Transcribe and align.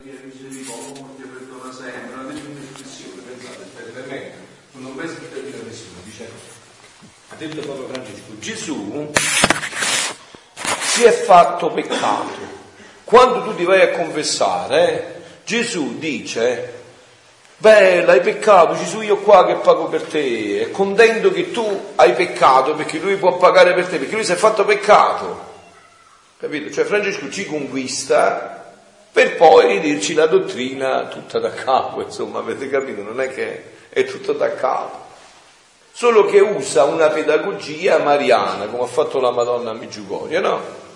misericordia, 0.00 1.26
perdona 1.26 1.72
sempre, 1.72 2.22
la 2.24 2.32
espressione, 2.32 3.20
pensate, 3.20 3.90
per 3.90 4.06
me, 4.06 4.32
sono 4.70 4.90
ben 4.90 5.08
scritta 5.08 5.40
di 5.40 5.50
nessuno, 5.50 5.98
dice, 6.04 6.30
ha 7.30 7.34
detto 7.34 7.66
Papa 7.66 7.92
Francesco, 7.92 8.38
Gesù 8.38 9.10
si 10.82 11.02
è 11.02 11.10
fatto 11.10 11.72
peccato. 11.72 12.56
Quando 13.02 13.42
tu 13.42 13.56
ti 13.56 13.64
vai 13.64 13.82
a 13.82 13.90
confessare, 13.90 15.40
Gesù 15.44 15.98
dice, 15.98 16.74
bella, 17.56 18.12
hai 18.12 18.20
peccato, 18.20 18.76
Gesù 18.76 19.00
io 19.00 19.16
qua 19.16 19.46
che 19.46 19.56
pago 19.56 19.88
per 19.88 20.02
te, 20.02 20.60
è 20.60 20.70
contento 20.70 21.32
che 21.32 21.50
tu 21.50 21.92
hai 21.96 22.12
peccato 22.12 22.76
perché 22.76 22.98
lui 22.98 23.16
può 23.16 23.36
pagare 23.36 23.74
per 23.74 23.88
te, 23.88 23.98
perché 23.98 24.14
lui 24.14 24.24
si 24.24 24.30
è 24.30 24.36
fatto 24.36 24.64
peccato. 24.64 25.46
Capito? 26.38 26.70
Cioè 26.70 26.84
Francesco 26.84 27.28
ci 27.30 27.46
conquista 27.46 28.57
per 29.12 29.36
poi 29.36 29.80
dirci 29.80 30.14
la 30.14 30.26
dottrina 30.26 31.06
tutta 31.06 31.38
da 31.38 31.50
capo, 31.50 32.02
insomma, 32.02 32.38
avete 32.38 32.68
capito? 32.68 33.02
Non 33.02 33.20
è 33.20 33.28
che 33.32 33.64
è 33.88 34.04
tutto 34.04 34.32
da 34.32 34.54
capo. 34.54 35.06
Solo 35.92 36.26
che 36.26 36.38
usa 36.38 36.84
una 36.84 37.08
pedagogia 37.08 37.98
mariana, 37.98 38.66
come 38.66 38.84
ha 38.84 38.86
fatto 38.86 39.18
la 39.18 39.32
Madonna 39.32 39.70
a 39.70 39.74
Migiugoria, 39.74 40.40
no? 40.40 40.86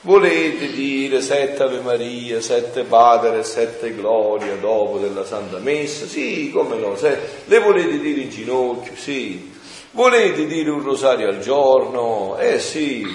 Volete 0.00 0.72
dire 0.72 1.22
sette 1.22 1.62
Ave 1.62 1.80
Maria, 1.80 2.40
sette 2.40 2.82
Padre, 2.82 3.42
sette 3.42 3.94
Gloria 3.94 4.56
dopo 4.56 4.98
della 4.98 5.24
Santa 5.24 5.58
Messa? 5.58 6.06
Sì, 6.06 6.50
come 6.52 6.76
no, 6.76 6.94
le 7.00 7.58
volete 7.60 7.98
dire 8.00 8.20
in 8.20 8.28
ginocchio? 8.30 8.96
Sì. 8.96 9.52
Volete 9.92 10.46
dire 10.46 10.70
un 10.70 10.82
rosario 10.82 11.28
al 11.28 11.38
giorno? 11.38 12.36
Eh 12.36 12.58
sì. 12.58 13.06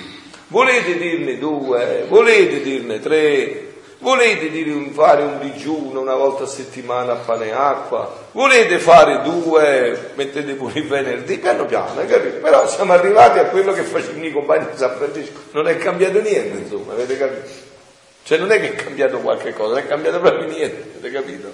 Volete 0.48 0.98
dirne 0.98 1.38
due? 1.38 2.06
Volete 2.08 2.62
dirne 2.62 3.00
tre? 3.00 3.69
Volete 4.02 4.50
fare 4.94 5.24
un 5.24 5.40
digiuno 5.40 6.00
una 6.00 6.16
volta 6.16 6.44
a 6.44 6.48
settimana 6.48 7.14
a 7.14 7.16
pane 7.16 7.48
e 7.48 7.52
acqua? 7.52 8.28
Volete 8.32 8.80
fare 8.80 9.22
due, 9.24 10.12
mettete 10.16 10.54
pure 10.54 10.80
il 10.80 10.88
venerdì, 10.88 11.38
piano 11.38 11.66
piano, 11.66 12.06
capito? 12.08 12.38
Però 12.38 12.66
siamo 12.68 12.94
arrivati 12.94 13.40
a 13.40 13.46
quello 13.48 13.74
che 13.74 13.84
facevano 13.84 14.26
i 14.26 14.32
compagni 14.32 14.68
di 14.72 14.78
San 14.78 14.96
Francesco. 14.96 15.40
Non 15.52 15.68
è 15.68 15.78
cambiato 15.78 16.22
niente, 16.22 16.60
insomma, 16.60 16.94
avete 16.94 17.18
capito? 17.18 17.50
Cioè 18.24 18.38
non 18.38 18.52
è 18.52 18.60
che 18.62 18.72
è 18.72 18.76
cambiato 18.76 19.18
qualche 19.20 19.54
cosa, 19.54 19.74
non 19.74 19.80
è 19.80 19.88
cambiato 19.88 20.20
proprio 20.20 20.48
niente, 20.48 20.92
avete 20.98 21.12
capito? 21.12 21.54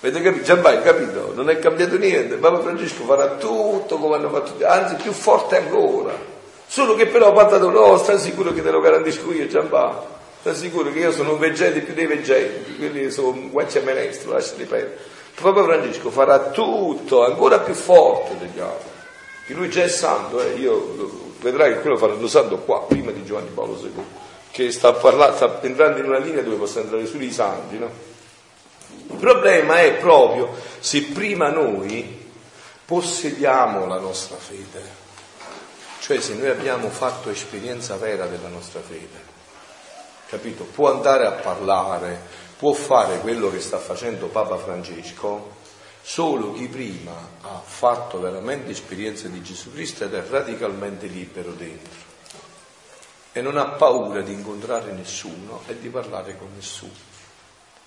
Avete 0.00 0.22
capito? 0.22 0.44
Gianbai, 0.44 0.82
capito? 0.82 1.32
Non 1.36 1.50
è 1.50 1.58
cambiato 1.60 1.96
niente. 1.96 2.34
Papa 2.34 2.60
Francesco 2.60 3.04
farà 3.04 3.36
tutto 3.36 3.98
come 3.98 4.16
hanno 4.16 4.30
fatto 4.30 4.56
anzi 4.66 4.96
più 4.96 5.12
forte 5.12 5.56
ancora. 5.56 6.12
Solo 6.66 6.96
che 6.96 7.06
però 7.06 7.32
detto, 7.32 7.70
no, 7.70 7.96
sta 7.98 8.18
sicuro 8.18 8.52
che 8.52 8.62
te 8.62 8.72
lo 8.72 8.80
garantisco 8.80 9.32
io, 9.32 9.46
Gianbai. 9.46 10.20
Sta 10.42 10.54
sicuro 10.54 10.90
che 10.90 10.98
io 10.98 11.12
sono 11.12 11.34
un 11.34 11.38
veggente 11.38 11.82
più 11.82 11.94
dei 11.94 12.06
veggenti, 12.06 12.74
quelli 12.74 13.12
sono 13.12 13.28
un 13.28 13.50
guaccia 13.50 13.78
menestro, 13.78 14.32
lasciali 14.32 14.64
perdere. 14.64 14.98
Papa 15.40 15.62
Francesco 15.62 16.10
farà 16.10 16.50
tutto 16.50 17.24
ancora 17.24 17.60
più 17.60 17.74
forte 17.74 18.36
degli 18.38 18.58
altri. 18.58 18.90
Che 19.46 19.54
lui 19.54 19.70
già 19.70 19.84
è 19.84 19.88
santo, 19.88 20.42
eh? 20.42 20.54
io 20.54 21.30
vedrai 21.38 21.74
che 21.74 21.80
quello 21.82 21.96
farà 21.96 22.14
lo 22.14 22.26
santo 22.26 22.58
qua, 22.58 22.82
prima 22.82 23.12
di 23.12 23.24
Giovanni 23.24 23.50
Paolo 23.54 23.78
II, 23.80 24.04
che 24.50 24.72
sta, 24.72 24.92
parlando, 24.94 25.36
sta 25.36 25.60
entrando 25.62 26.00
in 26.00 26.06
una 26.06 26.18
linea 26.18 26.42
dove 26.42 26.56
possa 26.56 26.80
entrare 26.80 27.06
solo 27.06 27.22
i 27.22 27.30
santi, 27.30 27.78
no? 27.78 27.90
Il 29.10 29.18
problema 29.18 29.78
è 29.78 29.94
proprio 29.94 30.56
se 30.80 31.04
prima 31.04 31.50
noi 31.50 32.30
possediamo 32.84 33.86
la 33.86 34.00
nostra 34.00 34.38
fede, 34.38 34.82
cioè 36.00 36.20
se 36.20 36.34
noi 36.34 36.48
abbiamo 36.48 36.88
fatto 36.88 37.30
esperienza 37.30 37.94
vera 37.94 38.26
della 38.26 38.48
nostra 38.48 38.80
fede 38.80 39.21
capito? 40.32 40.64
Può 40.64 40.90
andare 40.90 41.26
a 41.26 41.32
parlare, 41.32 42.18
può 42.56 42.72
fare 42.72 43.18
quello 43.18 43.50
che 43.50 43.60
sta 43.60 43.76
facendo 43.76 44.28
Papa 44.28 44.56
Francesco, 44.56 45.60
solo 46.00 46.54
chi 46.54 46.68
prima 46.68 47.12
ha 47.42 47.60
fatto 47.62 48.18
veramente 48.18 48.70
esperienza 48.70 49.28
di 49.28 49.42
Gesù 49.42 49.70
Cristo 49.72 50.04
ed 50.04 50.14
è 50.14 50.24
radicalmente 50.26 51.06
libero 51.06 51.52
dentro 51.52 52.10
e 53.32 53.42
non 53.42 53.58
ha 53.58 53.66
paura 53.66 54.22
di 54.22 54.32
incontrare 54.32 54.92
nessuno 54.92 55.62
e 55.66 55.78
di 55.78 55.88
parlare 55.88 56.36
con 56.38 56.48
nessuno. 56.54 57.10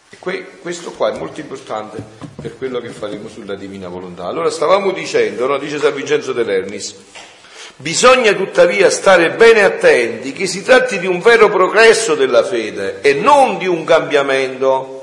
E 0.10 0.18
que- 0.20 0.60
questo 0.60 0.92
qua 0.92 1.12
è 1.12 1.18
molto 1.18 1.40
importante 1.40 2.04
per 2.40 2.58
quello 2.58 2.80
che 2.80 2.90
faremo 2.90 3.28
sulla 3.28 3.56
divina 3.56 3.88
volontà. 3.88 4.26
Allora 4.26 4.52
stavamo 4.52 4.92
dicendo, 4.92 5.48
no? 5.48 5.58
dice 5.58 5.80
San 5.80 5.96
Vincenzo 5.96 6.32
de 6.32 6.44
Lernis, 6.44 6.96
Bisogna 7.78 8.32
tuttavia 8.34 8.90
stare 8.90 9.32
bene 9.32 9.64
attenti 9.64 10.32
che 10.32 10.48
si 10.48 10.64
tratti 10.64 10.98
di 10.98 11.08
un 11.08 11.20
vero 11.20 11.50
progresso 11.50 12.16
della 12.16 12.46
fede 12.46 13.02
e 13.02 13.16
non 13.16 13.58
di 13.58 13.68
un 13.68 13.84
cambiamento. 13.84 14.94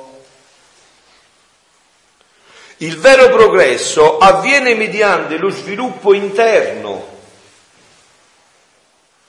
Il 2.79 2.99
vero 2.99 3.29
progresso 3.29 4.17
avviene 4.17 4.75
mediante 4.75 5.37
lo 5.37 5.51
sviluppo 5.51 6.15
interno. 6.15 7.11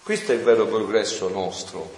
Questo 0.01 0.31
è 0.31 0.35
il 0.35 0.41
vero 0.41 0.65
progresso 0.65 1.27
nostro. 1.27 1.93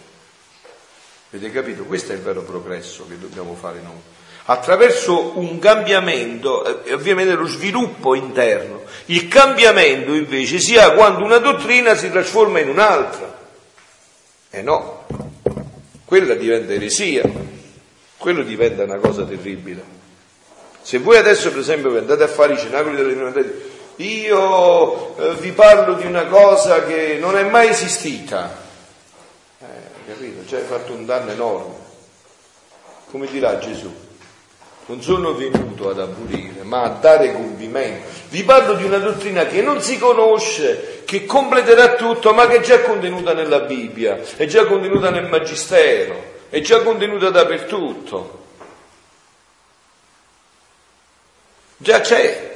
Avete 1.32 1.52
capito? 1.52 1.84
Questo 1.86 2.12
è 2.12 2.16
il 2.16 2.22
vero 2.22 2.42
progresso 2.42 3.06
che 3.08 3.20
dobbiamo 3.20 3.54
fare 3.54 3.82
noi 3.82 4.02
attraverso 4.46 5.38
un 5.38 5.58
cambiamento, 5.60 6.84
eh, 6.84 6.94
ovviamente 6.94 7.34
lo 7.34 7.48
sviluppo 7.48 8.14
interno. 8.16 8.84
Il 9.06 9.28
cambiamento 9.28 10.14
invece 10.14 10.60
si 10.60 10.78
ha 10.78 10.92
quando 10.92 11.24
una 11.24 11.38
dottrina 11.38 11.96
si 11.96 12.12
trasforma 12.12 12.60
in 12.60 12.70
un'altra. 12.70 13.34
E 14.50 14.60
eh 14.60 14.62
no, 14.62 15.06
quella 16.06 16.36
diventa 16.36 16.74
eresia, 16.74 17.24
quello 18.18 18.44
diventa 18.44 18.84
una 18.84 18.98
cosa 18.98 19.24
terribile. 19.24 19.94
Se 20.82 21.00
voi 21.00 21.18
adesso 21.18 21.50
per 21.50 21.60
esempio 21.60 21.98
andate 21.98 22.24
a 22.24 22.28
fare 22.28 22.54
i 22.54 22.58
cenacoli 22.60 22.96
delle 22.96 23.14
prime 23.14 23.74
io 23.98 25.18
eh, 25.18 25.36
vi 25.36 25.52
parlo 25.52 25.94
di 25.94 26.06
una 26.06 26.26
cosa 26.26 26.84
che 26.84 27.18
non 27.18 27.38
è 27.38 27.44
mai 27.44 27.70
esistita, 27.70 28.54
eh, 29.60 29.66
capito? 30.06 30.46
Cioè 30.46 30.60
hai 30.60 30.66
fatto 30.66 30.92
un 30.92 31.06
danno 31.06 31.32
enorme. 31.32 31.74
Come 33.10 33.28
dirà 33.28 33.58
Gesù? 33.58 34.05
Non 34.88 35.02
sono 35.02 35.34
venuto 35.34 35.90
ad 35.90 36.00
abolire, 36.00 36.64
ma 36.64 36.84
a 36.84 36.90
dare 36.90 37.34
compimento. 37.34 38.08
Vi 38.30 38.44
parlo 38.44 38.76
di 38.76 38.84
una 38.84 39.00
dottrina 39.00 39.46
che 39.46 39.62
non 39.62 39.82
si 39.82 39.98
conosce, 39.98 41.02
che 41.06 41.26
completerà 41.26 41.96
tutto, 41.96 42.34
ma 42.34 42.48
che 42.48 42.58
è 42.58 42.62
già 42.62 42.82
contenuta 42.82 43.34
nella 43.34 43.62
Bibbia, 43.62 44.20
è 44.36 44.46
già 44.46 44.66
contenuta 44.66 45.10
nel 45.10 45.28
Magistero, 45.28 46.34
è 46.50 46.62
già 46.62 46.82
contenuta 46.84 47.30
dappertutto. 47.30 48.44
Già 51.78 52.00
c'è. 52.02 52.54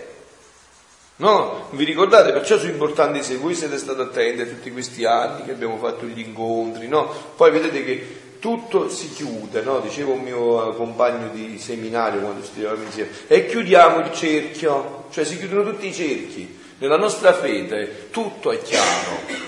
No? 1.18 1.68
Vi 1.72 1.84
ricordate? 1.84 2.32
Perciò 2.32 2.58
sono 2.58 2.72
importanti 2.72 3.24
se 3.24 3.36
voi 3.36 3.54
siete 3.54 3.78
stati 3.78 4.00
attenti 4.00 4.42
a 4.42 4.46
tutti 4.46 4.72
questi 4.72 5.04
anni 5.04 5.44
che 5.44 5.52
abbiamo 5.52 5.78
fatto 5.78 6.06
gli 6.06 6.20
incontri, 6.20 6.88
no? 6.88 7.14
Poi 7.36 7.52
vedete 7.52 7.84
che 7.84 8.19
tutto 8.40 8.90
si 8.90 9.12
chiude, 9.12 9.62
no? 9.62 9.80
diceva 9.80 10.14
un 10.14 10.22
mio 10.22 10.74
compagno 10.74 11.30
di 11.30 11.60
seminario 11.60 12.22
quando 12.22 12.44
studiavamo 12.44 12.84
insieme, 12.84 13.12
e 13.28 13.46
chiudiamo 13.46 14.00
il 14.00 14.14
cerchio, 14.14 15.06
cioè 15.12 15.26
si 15.26 15.38
chiudono 15.38 15.72
tutti 15.72 15.88
i 15.88 15.94
cerchi. 15.94 16.58
Nella 16.80 16.98
nostra 16.98 17.34
fede 17.34 18.10
tutto 18.10 18.52
è 18.52 18.62
chiaro. 18.62 19.48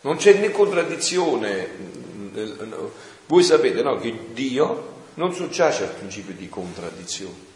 Non 0.00 0.16
c'è 0.16 0.34
né 0.34 0.50
contraddizione. 0.50 1.68
Voi 3.26 3.42
sapete 3.44 3.82
no, 3.82 3.98
che 3.98 4.12
Dio 4.32 4.88
non 5.14 5.32
soggiace 5.32 5.84
al 5.84 5.90
principio 5.90 6.34
di 6.34 6.48
contraddizione. 6.48 7.48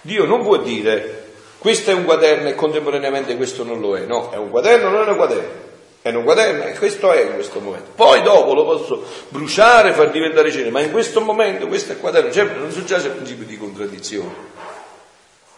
Dio 0.00 0.24
non 0.24 0.42
può 0.42 0.56
dire 0.56 1.24
questo 1.58 1.90
è 1.90 1.94
un 1.94 2.04
quaderno 2.04 2.48
e 2.48 2.54
contemporaneamente 2.54 3.36
questo 3.36 3.62
non 3.62 3.80
lo 3.80 3.96
è. 3.96 4.04
No, 4.04 4.30
è 4.30 4.36
un 4.36 4.50
quaderno, 4.50 4.90
non 4.90 5.06
è 5.06 5.10
un 5.10 5.16
quaderno 5.16 5.65
è 6.10 6.14
un 6.14 6.22
quaderno 6.22 6.64
e 6.64 6.74
questo 6.74 7.10
è 7.10 7.22
in 7.22 7.34
questo 7.34 7.58
momento. 7.58 7.90
Poi 7.94 8.22
dopo 8.22 8.54
lo 8.54 8.64
posso 8.64 9.04
bruciare, 9.28 9.92
far 9.92 10.10
diventare 10.10 10.52
cenere, 10.52 10.70
ma 10.70 10.80
in 10.80 10.92
questo 10.92 11.20
momento 11.20 11.66
questo 11.66 11.92
è 11.92 11.98
quaderno, 11.98 12.30
cioè 12.30 12.44
non 12.44 12.70
succede 12.70 13.08
il 13.08 13.14
principio 13.14 13.44
di 13.44 13.58
contraddizione. 13.58 14.34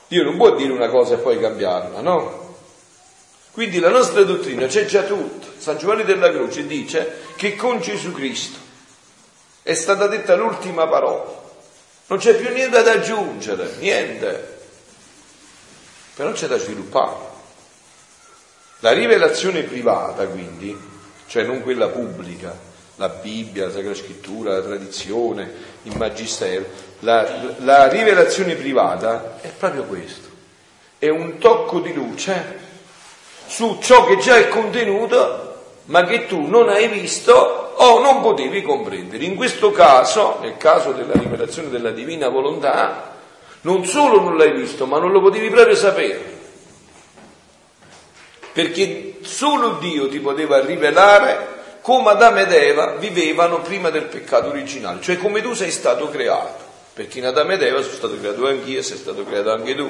Dio 0.08 0.24
non 0.24 0.38
può 0.38 0.54
dire 0.54 0.72
una 0.72 0.88
cosa 0.88 1.14
e 1.14 1.18
poi 1.18 1.38
cambiarla, 1.38 2.00
no? 2.00 2.56
Quindi 3.52 3.78
la 3.78 3.90
nostra 3.90 4.22
dottrina 4.22 4.66
c'è 4.66 4.86
già 4.86 5.02
tutto. 5.02 5.48
San 5.58 5.76
Giovanni 5.76 6.04
della 6.04 6.30
Croce 6.30 6.66
dice 6.66 7.18
che 7.36 7.54
con 7.54 7.80
Gesù 7.80 8.12
Cristo 8.12 8.58
è 9.62 9.74
stata 9.74 10.06
detta 10.06 10.34
l'ultima 10.34 10.86
parola. 10.86 11.46
Non 12.06 12.18
c'è 12.18 12.34
più 12.36 12.50
niente 12.54 12.82
da 12.82 12.92
aggiungere, 12.92 13.74
niente. 13.80 14.56
Però 16.14 16.32
c'è 16.32 16.46
da 16.46 16.56
sviluppare. 16.56 17.27
La 18.80 18.92
rivelazione 18.92 19.62
privata, 19.62 20.26
quindi, 20.26 20.76
cioè 21.26 21.42
non 21.42 21.62
quella 21.62 21.88
pubblica, 21.88 22.56
la 22.96 23.08
Bibbia, 23.08 23.66
la 23.66 23.72
Sacra 23.72 23.94
Scrittura, 23.94 24.52
la 24.52 24.62
tradizione, 24.62 25.50
il 25.82 25.96
Magistero, 25.96 26.64
la, 27.00 27.54
la 27.58 27.88
rivelazione 27.88 28.54
privata 28.54 29.38
è 29.40 29.48
proprio 29.48 29.84
questo, 29.84 30.28
è 30.98 31.08
un 31.08 31.38
tocco 31.38 31.80
di 31.80 31.92
luce 31.92 32.66
su 33.46 33.78
ciò 33.80 34.04
che 34.04 34.18
già 34.18 34.36
è 34.36 34.48
contenuto 34.48 35.46
ma 35.86 36.04
che 36.04 36.26
tu 36.26 36.46
non 36.46 36.68
hai 36.68 36.88
visto 36.88 37.32
o 37.76 38.00
non 38.00 38.20
potevi 38.20 38.62
comprendere. 38.62 39.24
In 39.24 39.36
questo 39.36 39.70
caso, 39.70 40.38
nel 40.40 40.56
caso 40.56 40.92
della 40.92 41.14
rivelazione 41.14 41.70
della 41.70 41.90
divina 41.90 42.28
volontà, 42.28 43.16
non 43.62 43.84
solo 43.86 44.20
non 44.20 44.36
l'hai 44.36 44.52
visto, 44.52 44.86
ma 44.86 44.98
non 44.98 45.12
lo 45.12 45.20
potevi 45.20 45.48
proprio 45.48 45.74
sapere. 45.74 46.37
Perché 48.58 49.18
solo 49.20 49.78
Dio 49.80 50.08
ti 50.08 50.18
poteva 50.18 50.58
rivelare 50.58 51.46
come 51.80 52.10
Adamo 52.10 52.40
ed 52.40 52.50
Eva 52.50 52.96
vivevano 52.96 53.60
prima 53.60 53.88
del 53.88 54.06
peccato 54.06 54.48
originale, 54.48 55.00
cioè 55.00 55.16
come 55.16 55.40
tu 55.42 55.54
sei 55.54 55.70
stato 55.70 56.08
creato, 56.08 56.64
perché 56.92 57.20
in 57.20 57.26
Adamo 57.26 57.52
ed 57.52 57.62
Eva 57.62 57.80
sono 57.82 57.94
stato 57.94 58.18
creato 58.18 58.48
anch'io 58.48 58.80
e 58.80 58.82
sei 58.82 58.96
stato 58.96 59.24
creato 59.24 59.52
anche 59.52 59.76
tu. 59.76 59.88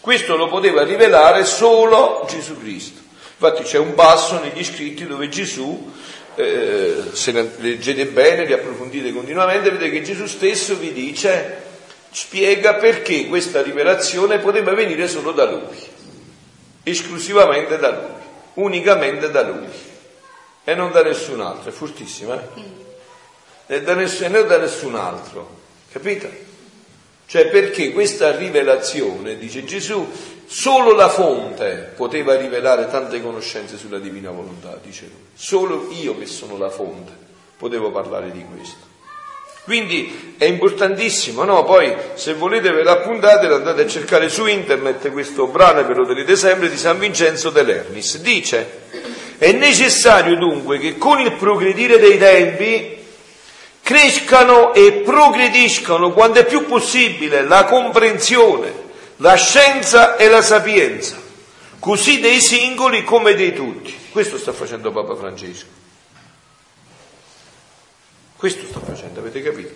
Questo 0.00 0.34
lo 0.34 0.48
poteva 0.48 0.82
rivelare 0.82 1.44
solo 1.44 2.26
Gesù 2.28 2.58
Cristo. 2.58 2.98
Infatti 3.38 3.62
c'è 3.62 3.78
un 3.78 3.94
passo 3.94 4.40
negli 4.40 4.64
scritti 4.64 5.06
dove 5.06 5.28
Gesù, 5.28 5.92
eh, 6.34 6.96
se 7.12 7.48
leggete 7.58 8.06
bene, 8.06 8.44
li 8.44 8.54
approfondite 8.54 9.12
continuamente, 9.12 9.70
vedete 9.70 9.88
che 9.88 10.02
Gesù 10.02 10.26
stesso 10.26 10.74
vi 10.74 10.92
dice, 10.92 11.62
spiega 12.10 12.74
perché 12.74 13.28
questa 13.28 13.62
rivelazione 13.62 14.40
poteva 14.40 14.74
venire 14.74 15.06
solo 15.06 15.30
da 15.30 15.44
Lui, 15.44 15.90
esclusivamente 16.82 17.78
da 17.78 17.90
Lui, 17.90 18.64
unicamente 18.64 19.30
da 19.30 19.42
Lui 19.42 19.68
e 20.64 20.74
non 20.74 20.90
da 20.92 21.02
nessun 21.02 21.40
altro, 21.40 21.70
è 21.70 21.72
fortissima, 21.72 22.40
eh? 22.40 22.80
E 23.66 23.82
da 23.82 23.94
ness- 23.94 24.26
da 24.26 24.58
nessun 24.58 24.94
altro, 24.94 25.60
capite? 25.90 26.50
Cioè 27.26 27.48
perché 27.48 27.92
questa 27.92 28.36
rivelazione, 28.36 29.38
dice 29.38 29.64
Gesù, 29.64 30.06
solo 30.44 30.94
la 30.94 31.08
fonte 31.08 31.92
poteva 31.96 32.36
rivelare 32.36 32.88
tante 32.90 33.22
conoscenze 33.22 33.78
sulla 33.78 33.98
divina 33.98 34.30
volontà, 34.30 34.78
dice 34.82 35.06
lui. 35.06 35.26
Solo 35.32 35.90
io 35.92 36.18
che 36.18 36.26
sono 36.26 36.58
la 36.58 36.68
fonte 36.68 37.12
potevo 37.56 37.90
parlare 37.90 38.30
di 38.32 38.44
questo. 38.44 38.91
Quindi 39.64 40.34
è 40.38 40.44
importantissimo, 40.44 41.44
no? 41.44 41.64
Poi 41.64 41.94
se 42.14 42.34
volete 42.34 42.72
ve 42.72 42.82
l'appuntate, 42.82 43.46
andate 43.46 43.82
a 43.82 43.86
cercare 43.86 44.28
su 44.28 44.46
internet 44.46 45.12
questo 45.12 45.46
brano, 45.46 45.86
ve 45.86 45.94
lo 45.94 46.04
tenete 46.04 46.34
sempre, 46.34 46.68
di 46.68 46.76
San 46.76 46.98
Vincenzo 46.98 47.50
de 47.50 47.62
Lernis. 47.62 48.18
Dice, 48.18 48.80
è 49.38 49.52
necessario 49.52 50.36
dunque 50.36 50.78
che 50.78 50.98
con 50.98 51.20
il 51.20 51.32
progredire 51.34 52.00
dei 52.00 52.18
tempi 52.18 52.96
crescano 53.82 54.74
e 54.74 55.02
progrediscano 55.04 56.12
quando 56.12 56.40
è 56.40 56.44
più 56.44 56.66
possibile 56.66 57.42
la 57.42 57.64
comprensione, 57.64 58.72
la 59.18 59.34
scienza 59.34 60.16
e 60.16 60.28
la 60.28 60.42
sapienza, 60.42 61.16
così 61.78 62.18
dei 62.18 62.40
singoli 62.40 63.04
come 63.04 63.34
dei 63.34 63.54
tutti. 63.54 63.94
Questo 64.10 64.38
sta 64.38 64.52
facendo 64.52 64.90
Papa 64.90 65.14
Francesco. 65.14 65.81
Questo 68.42 68.66
sta 68.66 68.80
facendo, 68.80 69.20
avete 69.20 69.40
capito? 69.40 69.72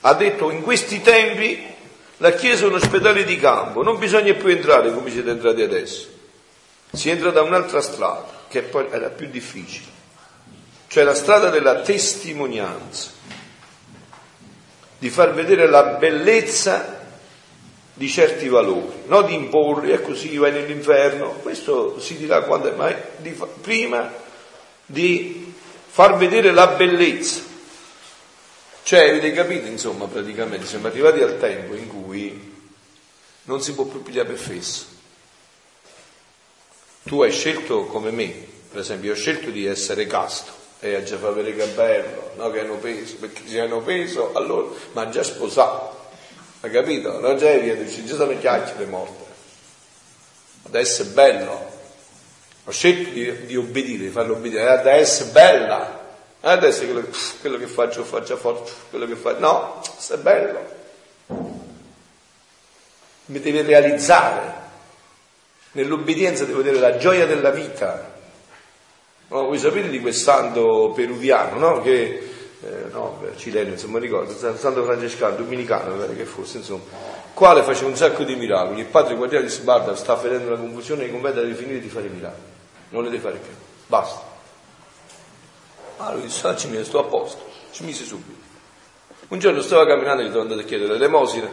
Ha 0.00 0.14
detto 0.14 0.50
in 0.50 0.62
questi 0.62 1.02
tempi 1.02 1.62
la 2.16 2.32
Chiesa 2.32 2.64
è 2.64 2.68
un 2.68 2.76
ospedale 2.76 3.24
di 3.24 3.36
campo, 3.36 3.82
non 3.82 3.98
bisogna 3.98 4.32
più 4.32 4.48
entrare 4.48 4.90
come 4.94 5.10
siete 5.10 5.28
entrati 5.28 5.60
adesso, 5.60 6.08
si 6.94 7.10
entra 7.10 7.30
da 7.30 7.42
un'altra 7.42 7.82
strada 7.82 8.26
che 8.48 8.62
poi 8.62 8.86
è 8.88 8.98
la 8.98 9.10
più 9.10 9.28
difficile, 9.28 9.88
cioè 10.86 11.04
la 11.04 11.14
strada 11.14 11.50
della 11.50 11.82
testimonianza, 11.82 13.10
di 14.98 15.10
far 15.10 15.34
vedere 15.34 15.68
la 15.68 15.82
bellezza 15.82 16.98
di 17.92 18.08
certi 18.08 18.48
valori, 18.48 19.02
non 19.08 19.26
di 19.26 19.34
imporli 19.34 19.92
e 19.92 20.00
così 20.00 20.34
vai 20.38 20.52
nell'inferno, 20.52 21.32
questo 21.42 22.00
si 22.00 22.16
dirà 22.16 22.44
quando 22.44 22.72
è 22.72 22.74
mai, 22.76 22.94
di, 23.18 23.38
prima 23.60 24.10
di 24.86 25.52
far 25.86 26.16
vedere 26.16 26.50
la 26.52 26.68
bellezza. 26.68 27.55
Cioè, 28.86 29.08
avete 29.08 29.32
capito, 29.32 29.66
insomma, 29.66 30.06
praticamente 30.06 30.64
siamo 30.64 30.86
arrivati 30.86 31.20
al 31.20 31.38
tempo 31.38 31.74
in 31.74 31.88
cui 31.88 32.54
non 33.44 33.60
si 33.60 33.74
può 33.74 33.84
più 33.84 34.02
pigliare 34.02 34.28
per 34.28 34.38
fesso 34.38 34.94
tu 37.06 37.22
hai 37.22 37.30
scelto 37.30 37.84
come 37.84 38.10
me, 38.10 38.34
per 38.68 38.80
esempio, 38.80 39.10
io 39.10 39.14
ho 39.14 39.18
scelto 39.18 39.50
di 39.50 39.64
essere 39.64 40.06
casto 40.06 40.50
e 40.80 40.96
a 40.96 41.04
già 41.04 41.16
far 41.16 41.34
vedere 41.34 41.54
che 41.54 41.62
è 41.62 41.68
bello, 41.68 42.32
no? 42.34 42.50
che 42.50 42.60
hanno 42.60 42.74
peso, 42.78 43.14
perché 43.16 43.42
se 43.46 43.60
hanno 43.60 43.80
peso, 43.80 44.34
allora, 44.34 44.74
ma 44.92 45.08
già 45.08 45.22
sposato, 45.22 46.08
hai 46.60 46.70
capito? 46.70 47.20
Non 47.20 47.38
già 47.38 47.52
via, 47.54 47.76
dici, 47.76 48.04
già 48.04 48.16
sono 48.16 48.36
chiacchiere 48.36 48.86
morte. 48.86 49.24
Adesso 50.64 51.02
è 51.02 51.06
bello, 51.06 51.70
ho 52.64 52.70
scelto 52.72 53.10
di, 53.10 53.46
di 53.46 53.56
obbedire, 53.56 54.04
di 54.04 54.10
farlo 54.10 54.34
obbedire, 54.34 54.68
adesso 54.68 55.22
è 55.22 55.26
bella, 55.26 56.05
adesso 56.40 56.84
quello, 56.84 57.06
quello 57.40 57.58
che 57.58 57.66
faccio 57.66 58.04
faccio 58.04 58.36
forza, 58.36 58.72
quello 58.90 59.06
che 59.06 59.16
faccio, 59.16 59.40
no, 59.40 59.82
è 60.08 60.16
bello. 60.16 60.74
Mi 63.26 63.40
devi 63.40 63.62
realizzare, 63.62 64.64
Nell'obbedienza 65.76 66.46
devo 66.46 66.62
vedere 66.62 66.78
la 66.78 66.96
gioia 66.96 67.26
della 67.26 67.50
vita. 67.50 68.14
No, 69.28 69.44
voi 69.44 69.58
sapete 69.58 69.90
di 69.90 70.00
quel 70.00 70.14
santo 70.14 70.92
peruviano, 70.96 71.58
no? 71.58 71.80
Che, 71.82 72.30
eh, 72.62 72.84
no, 72.90 73.22
cileno, 73.36 73.72
insomma, 73.72 73.98
ricordo, 73.98 74.32
santo 74.32 74.84
francescano, 74.84 75.36
dominicano, 75.36 75.92
mi 75.92 76.00
pare 76.00 76.16
che 76.16 76.24
fosse, 76.24 76.58
insomma, 76.58 76.84
quale 77.34 77.62
faceva 77.62 77.88
un 77.88 77.96
sacco 77.96 78.24
di 78.24 78.36
miracoli. 78.36 78.80
Il 78.80 78.86
padre 78.86 79.16
guardiano 79.16 79.44
disse, 79.44 79.64
guarda, 79.64 79.94
sta 79.94 80.14
vedendo 80.14 80.48
la 80.48 80.56
confusione, 80.56 81.04
i 81.04 81.10
conventi 81.10 81.40
deve 81.40 81.54
finire 81.54 81.78
di 81.78 81.88
fare 81.88 82.08
miracoli. 82.08 82.42
Non 82.88 83.02
ne 83.02 83.10
deve 83.10 83.22
fare 83.22 83.36
più. 83.36 83.52
Basta. 83.86 84.35
Allora 85.96 86.14
lui 86.16 86.26
disse, 86.26 86.46
ah, 86.46 86.56
ci 86.56 86.68
mise, 86.68 86.84
sto 86.84 86.98
a 86.98 87.04
posto. 87.04 87.44
Ci 87.70 87.84
mise 87.84 88.04
subito. 88.04 88.44
Un 89.28 89.38
giorno 89.38 89.60
stava 89.60 89.86
camminando 89.86 90.22
gli 90.22 90.28
sono 90.28 90.42
andato 90.42 90.60
a 90.60 90.64
chiedere 90.64 90.92
l'elemosina 90.92 91.50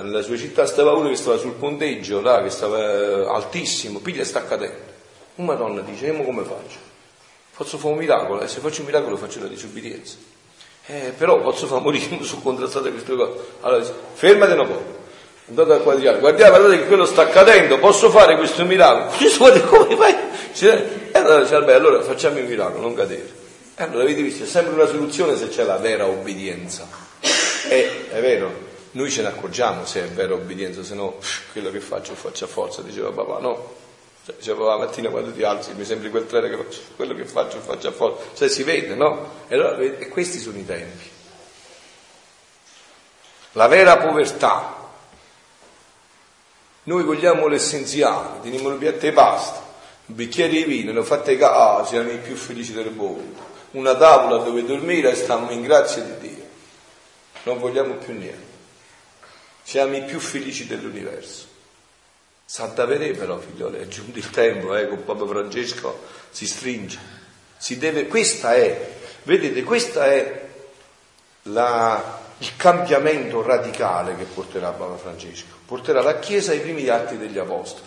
nella 0.00 0.22
sua 0.22 0.38
città 0.38 0.64
stava 0.64 0.92
uno 0.92 1.10
che 1.10 1.16
stava 1.16 1.36
sul 1.36 1.52
ponteggio, 1.52 2.22
là, 2.22 2.42
che 2.42 2.48
stava 2.48 2.78
eh, 2.78 3.26
altissimo, 3.28 3.98
piglia 3.98 4.22
e 4.22 4.24
sta 4.24 4.44
cadendo. 4.44 4.90
Una 5.34 5.54
donna 5.54 5.82
dice, 5.82 6.06
e 6.06 6.24
come 6.24 6.44
faccio? 6.44 6.78
Posso 7.54 7.76
fare 7.76 7.92
un 7.92 7.98
miracolo? 7.98 8.40
E 8.40 8.44
eh, 8.44 8.48
se 8.48 8.60
faccio 8.60 8.80
un 8.80 8.86
miracolo 8.86 9.16
faccio 9.16 9.40
la 9.40 9.48
disubbidienza. 9.48 10.16
Eh, 10.86 11.12
però 11.16 11.40
posso 11.42 11.66
far 11.66 11.82
morire, 11.82 12.18
sono 12.24 12.40
contrastate 12.40 12.90
queste 12.90 13.14
cose. 13.14 13.38
Allora 13.60 13.80
dice, 13.80 13.92
fermate 14.14 14.52
un 14.54 14.66
po'. 14.66 15.00
Andate 15.48 15.72
a 15.72 15.78
guardare, 15.78 16.18
guardate, 16.18 16.48
guardate 16.48 16.78
che 16.78 16.86
quello 16.86 17.04
sta 17.04 17.28
cadendo, 17.28 17.78
posso 17.78 18.08
fare 18.08 18.36
questo 18.36 18.64
miracolo? 18.64 19.10
Gesù, 19.18 19.44
come 19.66 19.96
fai? 19.96 20.16
E 20.58 21.18
allora 21.18 21.42
dice, 21.42 21.58
vabbè, 21.58 21.72
allora 21.74 22.00
facciamo 22.00 22.38
il 22.38 22.46
miracolo, 22.46 22.80
non 22.80 22.94
cadere. 22.94 23.40
E 23.74 23.82
allora 23.82 24.02
avete 24.02 24.22
visto, 24.22 24.44
è 24.44 24.46
sempre 24.46 24.74
una 24.74 24.86
soluzione 24.86 25.36
se 25.36 25.48
c'è 25.48 25.64
la 25.64 25.78
vera 25.78 26.06
obbedienza. 26.06 26.86
Eh, 27.68 28.10
è 28.10 28.20
vero, 28.20 28.70
noi 28.92 29.10
ce 29.10 29.22
ne 29.22 29.28
accorgiamo 29.28 29.86
se 29.86 30.02
è 30.04 30.08
vera 30.08 30.34
obbedienza, 30.34 30.82
se 30.82 30.94
no 30.94 31.16
quello 31.52 31.70
che 31.70 31.80
faccio 31.80 32.14
faccio 32.14 32.44
a 32.44 32.48
forza, 32.48 32.82
diceva 32.82 33.10
papà, 33.10 33.38
no. 33.38 33.80
Cioè, 34.24 34.36
diceva 34.36 34.66
la 34.66 34.76
mattina 34.76 35.08
quando 35.08 35.32
ti 35.32 35.42
alzi 35.42 35.72
mi 35.72 35.84
sembri 35.84 36.10
quel 36.10 36.26
treno 36.26 36.48
che 36.48 36.62
faccio, 36.62 36.80
quello 36.94 37.14
che 37.14 37.24
faccio 37.24 37.58
faccio 37.58 37.88
a 37.88 37.92
forza, 37.92 38.24
cioè 38.34 38.48
si 38.48 38.62
vede, 38.62 38.94
no? 38.94 39.44
E, 39.48 39.54
allora, 39.54 39.78
e 39.78 40.08
questi 40.08 40.38
sono 40.38 40.58
i 40.58 40.66
tempi. 40.66 41.10
La 43.52 43.66
vera 43.68 43.96
povertà. 43.96 44.80
Noi 46.84 47.04
vogliamo 47.04 47.46
l'essenziale, 47.46 48.40
teniamo 48.42 48.68
un 48.68 48.78
piatto 48.78 49.06
e 49.06 49.12
pasta, 49.12 49.62
un 50.06 50.14
bicchiere 50.14 50.50
di 50.50 50.64
vino, 50.64 50.92
lo 50.92 51.04
fate 51.04 51.36
caso, 51.36 51.54
ah, 51.54 51.86
siamo 51.86 52.10
i 52.10 52.18
più 52.18 52.34
felici 52.34 52.72
del 52.72 52.90
mondo. 52.90 53.51
Una 53.72 53.96
tavola 53.96 54.42
dove 54.42 54.64
dormire 54.64 55.10
e 55.10 55.14
stiamo 55.14 55.50
in 55.50 55.62
grazia 55.62 56.02
di 56.02 56.28
Dio. 56.28 56.44
Non 57.44 57.58
vogliamo 57.58 57.94
più 57.94 58.12
niente. 58.12 58.50
Siamo 59.62 59.96
i 59.96 60.02
più 60.02 60.18
felici 60.20 60.66
dell'universo. 60.66 61.46
Santa 62.44 62.84
Verè 62.84 63.12
però, 63.12 63.38
figlioli, 63.38 63.78
è 63.78 63.88
giunto 63.88 64.18
il 64.18 64.28
tempo, 64.28 64.76
eh, 64.76 64.86
con 64.86 65.04
Papa 65.04 65.26
Francesco 65.26 66.00
si 66.30 66.46
stringe. 66.46 66.98
Si 67.56 67.78
deve, 67.78 68.08
questa 68.08 68.54
è, 68.54 68.90
vedete, 69.22 69.62
questo 69.62 70.02
è 70.02 70.48
la, 71.44 72.20
il 72.38 72.56
cambiamento 72.56 73.40
radicale 73.40 74.16
che 74.16 74.24
porterà 74.24 74.70
Papa 74.70 74.96
Francesco. 74.98 75.54
Porterà 75.64 76.02
la 76.02 76.18
Chiesa 76.18 76.52
ai 76.52 76.60
primi 76.60 76.88
atti 76.88 77.16
degli 77.16 77.38
Apostoli. 77.38 77.86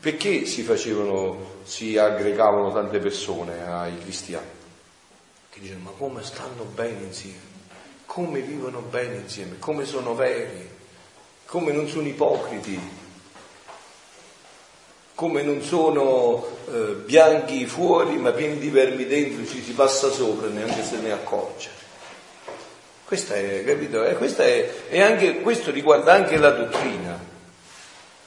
Perché 0.00 0.46
si 0.46 0.62
facevano, 0.62 1.56
si 1.64 1.98
aggregavano 1.98 2.72
tante 2.72 3.00
persone 3.00 3.66
ai 3.66 3.98
cristiani? 3.98 4.59
Che 5.60 5.74
ma 5.76 5.90
come 5.90 6.22
stanno 6.22 6.64
bene 6.64 7.04
insieme? 7.04 7.48
Come 8.06 8.40
vivono 8.40 8.80
bene 8.80 9.16
insieme? 9.16 9.58
Come 9.58 9.84
sono 9.84 10.14
veri? 10.14 10.78
come 11.50 11.72
non 11.72 11.88
sono 11.88 12.06
ipocriti, 12.06 12.78
come 15.16 15.42
non 15.42 15.60
sono 15.62 16.46
eh, 16.72 17.02
bianchi 17.04 17.66
fuori 17.66 18.16
ma 18.18 18.30
pieni 18.30 18.58
di 18.58 18.70
vermi 18.70 19.04
dentro, 19.04 19.44
ci 19.44 19.60
si 19.60 19.72
passa 19.72 20.10
sopra 20.10 20.46
neanche 20.46 20.84
se 20.84 20.98
ne 20.98 21.10
accorge. 21.10 21.70
Questa 23.04 23.34
è, 23.34 23.64
capito? 23.64 24.04
Eh, 24.04 24.14
questa 24.14 24.44
è, 24.44 24.72
e 24.88 25.02
anche, 25.02 25.40
questo 25.40 25.72
riguarda 25.72 26.12
anche 26.12 26.36
la 26.36 26.50
dottrina, 26.50 27.18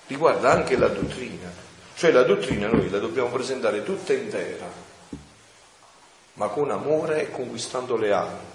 riguarda 0.07 0.51
anche 0.51 0.75
la 0.75 0.89
dottrina, 0.89 1.49
cioè 1.95 2.11
la 2.11 2.23
dottrina 2.23 2.67
noi 2.67 2.89
la 2.89 2.99
dobbiamo 2.99 3.29
presentare 3.29 3.83
tutta 3.83 4.11
intera, 4.11 4.69
ma 6.33 6.47
con 6.47 6.71
amore 6.71 7.21
e 7.21 7.31
conquistando 7.31 7.95
le 7.95 8.11
anime. 8.11 8.51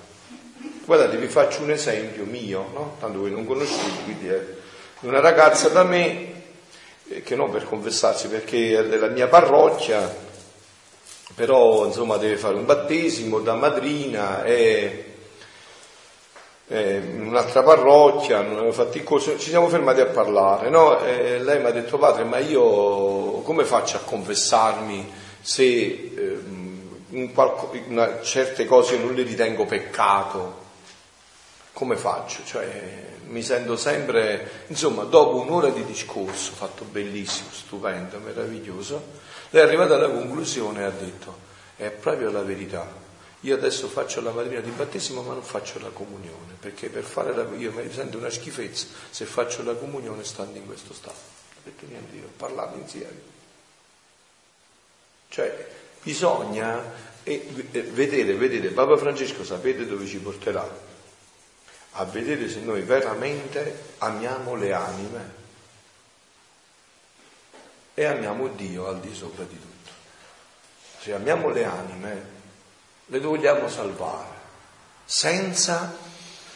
Guardate, 0.85 1.17
vi 1.17 1.29
faccio 1.29 1.63
un 1.63 1.71
esempio 1.71 2.25
mio, 2.25 2.71
no? 2.73 2.97
tanto 2.99 3.19
voi 3.21 3.31
non 3.31 3.47
conoscete, 3.47 4.03
quindi 4.05 4.29
è 4.29 4.45
una 5.01 5.21
ragazza 5.21 5.69
da 5.69 5.85
me, 5.85 6.33
eh, 7.09 7.23
che 7.23 7.37
non 7.37 7.51
per 7.51 7.65
confessarsi, 7.65 8.29
perché 8.29 8.79
è 8.79 8.87
della 8.87 9.09
mia 9.09 9.29
parrocchia, 9.29 10.27
però 11.35 11.85
insomma 11.85 12.17
deve 12.17 12.37
fare 12.37 12.55
un 12.55 12.65
battesimo 12.65 13.41
da 13.41 13.55
madrina 13.55 14.43
e 14.45 15.05
in 16.71 17.25
un'altra 17.27 17.63
parrocchia, 17.63 18.45
corso, 19.05 19.39
ci 19.39 19.49
siamo 19.49 19.69
fermati 19.69 20.01
a 20.01 20.07
parlare, 20.07 20.69
no? 20.69 21.01
Lei 21.01 21.61
mi 21.61 21.67
ha 21.67 21.71
detto 21.71 21.97
padre, 21.97 22.25
ma 22.25 22.39
io 22.39 23.41
come 23.41 23.65
faccio 23.65 23.97
a 23.97 24.01
confessarmi 24.01 25.11
se 25.41 25.65
eh, 25.65 26.38
qualco, 27.33 27.75
in 27.75 28.19
certe 28.23 28.65
cose 28.65 28.99
non 28.99 29.15
le 29.15 29.23
ritengo 29.23 29.67
peccato? 29.67 30.67
Come 31.73 31.97
faccio? 31.97 32.45
Cioè, 32.45 33.17
mi 33.27 33.43
sento 33.43 33.77
sempre, 33.77 34.65
insomma, 34.67 35.05
dopo 35.05 35.37
un'ora 35.37 35.69
di 35.69 35.85
discorso, 35.85 36.53
fatto 36.53 36.85
bellissimo, 36.85 37.49
stupendo, 37.53 38.19
meraviglioso, 38.19 39.03
lei 39.51 39.63
è 39.63 39.67
arrivata 39.67 39.95
alla 39.95 40.11
conclusione 40.11 40.81
e 40.81 40.85
ha 40.85 40.91
detto, 40.91 41.37
è 41.77 41.91
proprio 41.91 42.31
la 42.31 42.43
verità 42.43 43.07
io 43.43 43.55
adesso 43.55 43.87
faccio 43.87 44.21
la 44.21 44.33
madrina 44.33 44.61
di 44.61 44.71
battesimo 44.71 45.23
ma 45.23 45.33
non 45.33 45.45
faccio 45.45 45.79
la 45.79 45.91
comunione, 45.91 46.55
perché 46.59 46.89
per 46.89 47.05
fare 47.05 47.33
la 47.33 47.47
io 47.57 47.71
mi 47.71 47.93
sento 47.93 48.19
una 48.19 48.31
schifezza 48.31 48.87
se 49.11 49.27
faccio 49.27 49.63
la 49.63 49.75
comunione 49.75 50.25
stando 50.25 50.59
in 50.59 50.67
questo 50.67 50.93
stato. 50.93 51.15
Ho 51.15 51.61
detto 51.63 51.87
niente, 51.87 52.17
io 52.17 52.25
ho 52.25 52.33
parlato 52.37 52.77
insieme. 52.79 53.37
Cioè, 55.29 55.69
bisogna 56.09 56.83
vedere, 57.23 58.33
vedete, 58.33 58.69
Papa 58.69 58.97
Francesco 58.97 59.45
sapete 59.45 59.85
dove 59.85 60.07
ci 60.07 60.17
porterà? 60.17 60.67
A 61.93 62.05
vedere 62.07 62.49
se 62.49 62.61
noi 62.61 62.81
veramente 62.81 63.93
amiamo 63.99 64.55
le 64.55 64.73
anime 64.73 65.35
e 67.93 68.05
amiamo 68.07 68.49
Dio 68.49 68.87
al 68.87 69.01
di 69.01 69.15
sopra 69.15 69.45
di 69.45 69.61
tutto. 69.61 69.91
Se 71.01 71.13
amiamo 71.13 71.51
le 71.51 71.65
anime, 71.65 72.23
le 73.05 73.21
vogliamo 73.21 73.69
salvare, 73.69 74.37
senza 75.05 75.95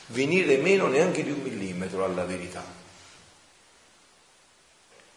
venire 0.07 0.57
meno 0.57 0.87
neanche 0.87 1.23
di 1.23 1.31
un 1.31 1.43
millimetro 1.43 2.07
alla 2.07 2.25
verità, 2.25 2.65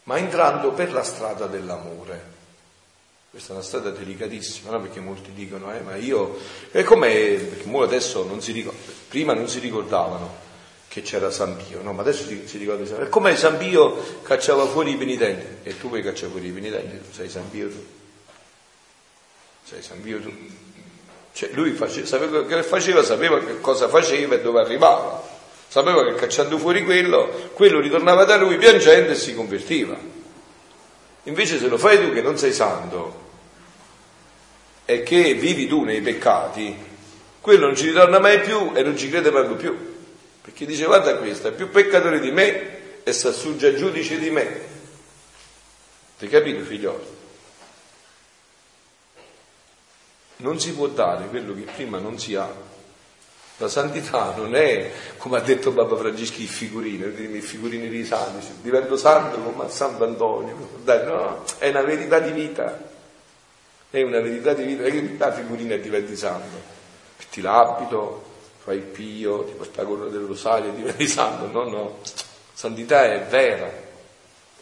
ma 0.04 0.18
entrando 0.18 0.74
per 0.74 0.92
la 0.92 1.04
strada 1.04 1.48
dell'amore. 1.48 2.34
Questa 3.36 3.51
è 3.51 3.56
una 3.58 3.65
strada 3.65 3.89
delicatissima, 3.89 4.72
no? 4.72 4.80
perché 4.80 5.01
molti 5.01 5.34
dicono, 5.34 5.70
eh, 5.75 5.82
ma 5.82 5.98
io... 5.98 6.38
E 6.72 6.84
com'è? 6.84 7.36
Perché 7.36 7.70
adesso 7.80 8.24
non 8.24 8.42
si 8.42 8.54
ricorda, 8.54 8.80
prima 9.10 9.34
non 9.34 9.50
si 9.50 9.60
ricordavano 9.60 10.34
che 10.88 11.01
c'era 11.01 11.30
San 11.30 11.58
Pio, 11.58 11.82
no? 11.82 11.92
ma 11.92 12.01
adesso 12.01 12.24
si, 12.24 12.48
si 12.48 12.58
ricorda 12.58 12.86
San 12.86 12.96
Pio. 12.96 13.06
E 13.08 13.10
com'è 13.10 13.36
San 13.36 13.58
Pio 13.58 14.22
cacciava 14.22 14.65
fuori 14.68 14.92
i 14.92 14.96
penitenti? 14.96 15.68
E 15.68 15.77
tu 15.77 15.89
puoi 15.89 16.01
cacciare 16.01 16.32
fuori 16.32 16.48
i 16.48 16.51
penitenti? 16.51 16.98
Sei 17.12 17.27
San 17.27 17.50
Pio 17.50 17.68
tu? 17.68 17.86
Sei 19.65 19.82
San 19.82 20.01
Pio 20.01 20.22
tu? 20.22 20.32
Cioè 21.34 21.50
lui 21.51 21.72
faceva, 21.72 22.08
sapeva 22.08 22.46
che 22.46 22.63
faceva, 22.63 23.04
sapeva 23.04 23.44
che 23.44 23.60
cosa 23.60 23.89
faceva 23.89 24.36
e 24.36 24.42
dove 24.42 24.62
arrivava. 24.62 25.22
Sapeva 25.68 26.06
che 26.06 26.13
cacciando 26.13 26.58
fuori 26.58 26.86
quello, 26.86 27.50
quello 27.54 27.82
ritornava 27.82 28.24
da 28.24 28.38
lui 28.38 28.56
piangendo 28.56 29.12
e 29.12 29.15
si 29.15 29.36
convertiva. 29.36 29.98
Invece 31.24 31.60
se 31.60 31.68
lo 31.68 31.77
fai 31.77 32.00
tu 32.00 32.13
che 32.13 32.22
non 32.22 32.38
sei 32.38 32.54
santo 32.54 33.24
e 34.86 35.04
che 35.04 35.34
vivi 35.34 35.68
tu 35.68 35.84
nei 35.84 36.01
peccati, 36.01 36.75
quello 37.42 37.65
non 37.65 37.75
ci 37.75 37.88
ritorna 37.88 38.20
mai 38.20 38.39
più 38.39 38.72
e 38.74 38.84
non 38.84 38.96
ci 38.96 39.10
crede 39.10 39.32
mai 39.32 39.48
più. 39.56 39.94
Perché 40.42 40.65
dice 40.65 40.86
guarda 40.86 41.18
questo, 41.18 41.48
è 41.48 41.51
più 41.51 41.70
peccatore 41.70 42.20
di 42.20 42.32
me 42.32 43.04
e 43.04 43.13
si 43.13 43.27
assurge 43.27 43.68
a 43.68 43.75
giudice 43.75 44.18
di 44.20 44.30
me. 44.30 44.62
Ti 46.18 46.27
capito 46.27 46.63
figliolo? 46.63 47.13
Non 50.38 50.60
si 50.60 50.74
può 50.74 50.88
dare 50.88 51.27
quello 51.27 51.54
che 51.54 51.62
prima 51.62 51.98
non 51.98 52.20
si 52.20 52.36
ha. 52.36 52.74
La 53.58 53.70
santità 53.70 54.34
non 54.36 54.54
è, 54.54 54.92
come 55.18 55.38
ha 55.38 55.42
detto 55.42 55.72
Papa 55.72 55.96
Franceschi, 55.96 56.42
il 56.42 56.50
figurino, 56.50 57.08
i 57.08 57.42
figurini 57.42 57.88
di 57.88 58.04
santi, 58.04 58.46
divento 58.62 58.98
santo 58.98 59.39
come 59.39 59.70
Sant'Antonio. 59.70 60.80
Dai, 60.84 61.06
no, 61.06 61.44
è 61.58 61.70
una 61.70 61.84
verità 61.84 62.20
di 62.20 62.32
vita. 62.32 62.94
È 63.95 64.01
una 64.01 64.19
verità 64.19 64.51
di 64.51 64.65
vita, 64.65 64.83
è 64.83 64.91
che 64.91 65.15
la 65.17 65.31
figurina 65.31 65.77
diventi 65.77 66.17
santo. 66.17 66.61
Metti 67.17 67.39
l'abito, 67.39 68.25
fai 68.57 68.75
il 68.75 68.81
pio, 68.81 69.45
ti 69.45 69.53
porta 69.53 69.83
la 69.83 69.87
corona 69.87 70.09
del 70.09 70.25
rosario 70.25 70.69
e 70.69 70.75
diventi 70.75 71.07
santo. 71.07 71.47
No, 71.49 71.69
no. 71.69 71.99
Santità 72.51 73.05
è 73.05 73.25
vera, 73.29 73.71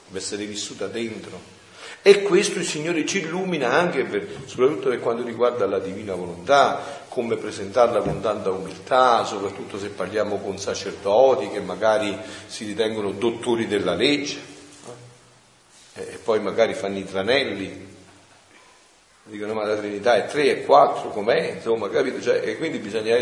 deve 0.05 0.19
essere 0.19 0.45
vissuta 0.45 0.85
dentro. 0.85 1.39
E 2.03 2.21
questo 2.21 2.59
il 2.59 2.65
Signore 2.65 3.07
ci 3.07 3.21
illumina 3.21 3.71
anche 3.71 4.03
per, 4.03 4.27
soprattutto 4.45 4.89
per 4.89 4.99
quanto 4.99 5.23
riguarda 5.23 5.65
la 5.65 5.79
divina 5.79 6.13
volontà, 6.13 7.01
come 7.09 7.35
presentarla 7.35 8.01
con 8.01 8.21
tanta 8.21 8.51
umiltà, 8.51 9.25
soprattutto 9.25 9.79
se 9.79 9.87
parliamo 9.87 10.37
con 10.41 10.59
sacerdoti 10.59 11.49
che 11.49 11.59
magari 11.59 12.15
si 12.45 12.65
ritengono 12.65 13.09
dottori 13.09 13.65
della 13.65 13.95
legge 13.95 14.39
e 15.95 16.19
poi 16.23 16.39
magari 16.39 16.75
fanno 16.75 16.99
i 16.99 17.05
tranelli, 17.05 17.92
dicono 19.25 19.53
ma 19.53 19.65
la 19.65 19.75
Trinità 19.75 20.15
è 20.15 20.27
tre 20.27 20.44
e 20.50 20.65
quattro, 20.65 21.10
com'è? 21.10 21.53
Insomma, 21.56 21.89
capito? 21.89 22.22
Cioè, 22.22 22.42
e 22.44 22.58
quindi 22.58 22.80
bisogna 22.80 23.18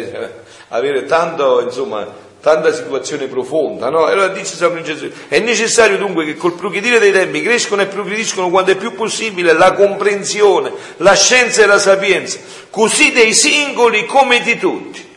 avere 0.69 1.05
tanto, 1.05 1.61
insomma, 1.61 2.07
tanta 2.41 2.73
situazione 2.73 3.27
profonda, 3.27 3.89
no? 3.89 4.09
E 4.09 4.13
allora 4.13 4.29
dice 4.29 4.55
sempre 4.55 4.81
Gesù, 4.81 5.09
è 5.27 5.37
necessario 5.39 5.97
dunque 5.97 6.25
che 6.25 6.35
col 6.35 6.53
progredire 6.53 6.97
dei 6.97 7.11
tempi 7.11 7.43
crescono 7.43 7.83
e 7.83 7.85
progrediscono 7.85 8.49
quanto 8.49 8.71
è 8.71 8.75
più 8.75 8.95
possibile 8.95 9.53
la 9.53 9.73
comprensione, 9.73 10.71
la 10.97 11.13
scienza 11.13 11.61
e 11.61 11.67
la 11.67 11.79
sapienza, 11.79 12.39
così 12.71 13.11
dei 13.11 13.33
singoli 13.33 14.07
come 14.07 14.41
di 14.41 14.57
tutti, 14.57 15.07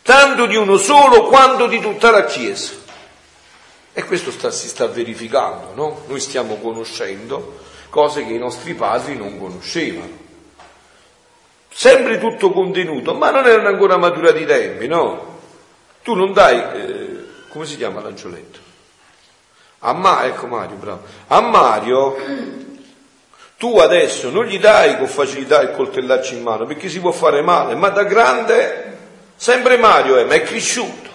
tanto 0.00 0.46
di 0.46 0.56
uno 0.56 0.78
solo 0.78 1.24
quanto 1.24 1.66
di 1.66 1.78
tutta 1.78 2.10
la 2.10 2.24
Chiesa. 2.24 2.78
E 3.92 4.04
questo 4.04 4.30
sta, 4.30 4.50
si 4.50 4.68
sta 4.68 4.86
verificando, 4.86 5.72
no? 5.74 6.04
Noi 6.06 6.20
stiamo 6.20 6.56
conoscendo 6.56 7.68
cose 7.90 8.24
che 8.24 8.32
i 8.32 8.38
nostri 8.38 8.74
padri 8.74 9.16
non 9.16 9.38
conoscevano. 9.38 10.28
Sempre 11.68 12.18
tutto 12.18 12.50
contenuto, 12.50 13.14
ma 13.14 13.30
non 13.30 13.46
erano 13.46 13.68
ancora 13.68 13.96
maturati 13.96 14.42
i 14.42 14.46
tempi, 14.46 14.86
no? 14.86 15.38
Tu 16.02 16.14
non 16.14 16.32
dai, 16.32 16.56
eh, 16.56 17.24
come 17.48 17.66
si 17.66 17.76
chiama 17.76 18.00
l'angioletto? 18.00 18.58
A 19.80 19.92
Mario, 19.92 20.32
ecco 20.32 20.46
Mario, 20.46 20.76
bravo. 20.76 21.02
A 21.28 21.40
Mario, 21.40 22.16
tu 23.56 23.78
adesso 23.78 24.30
non 24.30 24.44
gli 24.44 24.58
dai 24.58 24.96
con 24.96 25.06
facilità 25.06 25.60
il 25.60 25.72
coltellaccio 25.72 26.34
in 26.34 26.42
mano 26.42 26.66
perché 26.66 26.88
si 26.88 27.00
può 27.00 27.12
fare 27.12 27.42
male, 27.42 27.74
ma 27.74 27.88
da 27.88 28.04
grande, 28.04 28.98
sempre 29.36 29.76
Mario 29.76 30.16
è, 30.16 30.24
ma 30.24 30.34
è 30.34 30.42
cresciuto. 30.42 31.08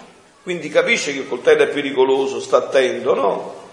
Quindi 0.44 0.70
capisce 0.70 1.12
che 1.12 1.20
il 1.20 1.28
coltello 1.28 1.64
è 1.64 1.68
pericoloso, 1.68 2.40
sta 2.40 2.58
attento, 2.58 3.14
no? 3.16 3.65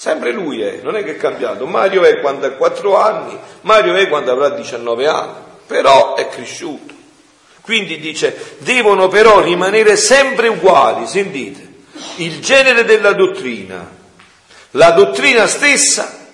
Sempre 0.00 0.32
lui 0.32 0.62
è, 0.62 0.80
non 0.82 0.96
è 0.96 1.04
che 1.04 1.10
è 1.10 1.16
cambiato. 1.18 1.66
Mario 1.66 2.04
è 2.04 2.20
quando 2.20 2.46
ha 2.46 2.52
4 2.52 2.96
anni, 2.96 3.38
Mario 3.60 3.94
è 3.96 4.08
quando 4.08 4.32
avrà 4.32 4.48
19 4.48 5.06
anni, 5.06 5.34
però 5.66 6.14
è 6.14 6.26
cresciuto. 6.30 6.94
Quindi 7.60 7.98
dice, 7.98 8.56
devono 8.60 9.08
però 9.08 9.40
rimanere 9.40 9.98
sempre 9.98 10.48
uguali, 10.48 11.06
sentite, 11.06 11.82
il 12.16 12.40
genere 12.40 12.84
della 12.84 13.12
dottrina, 13.12 13.86
la 14.70 14.90
dottrina 14.92 15.46
stessa, 15.46 16.30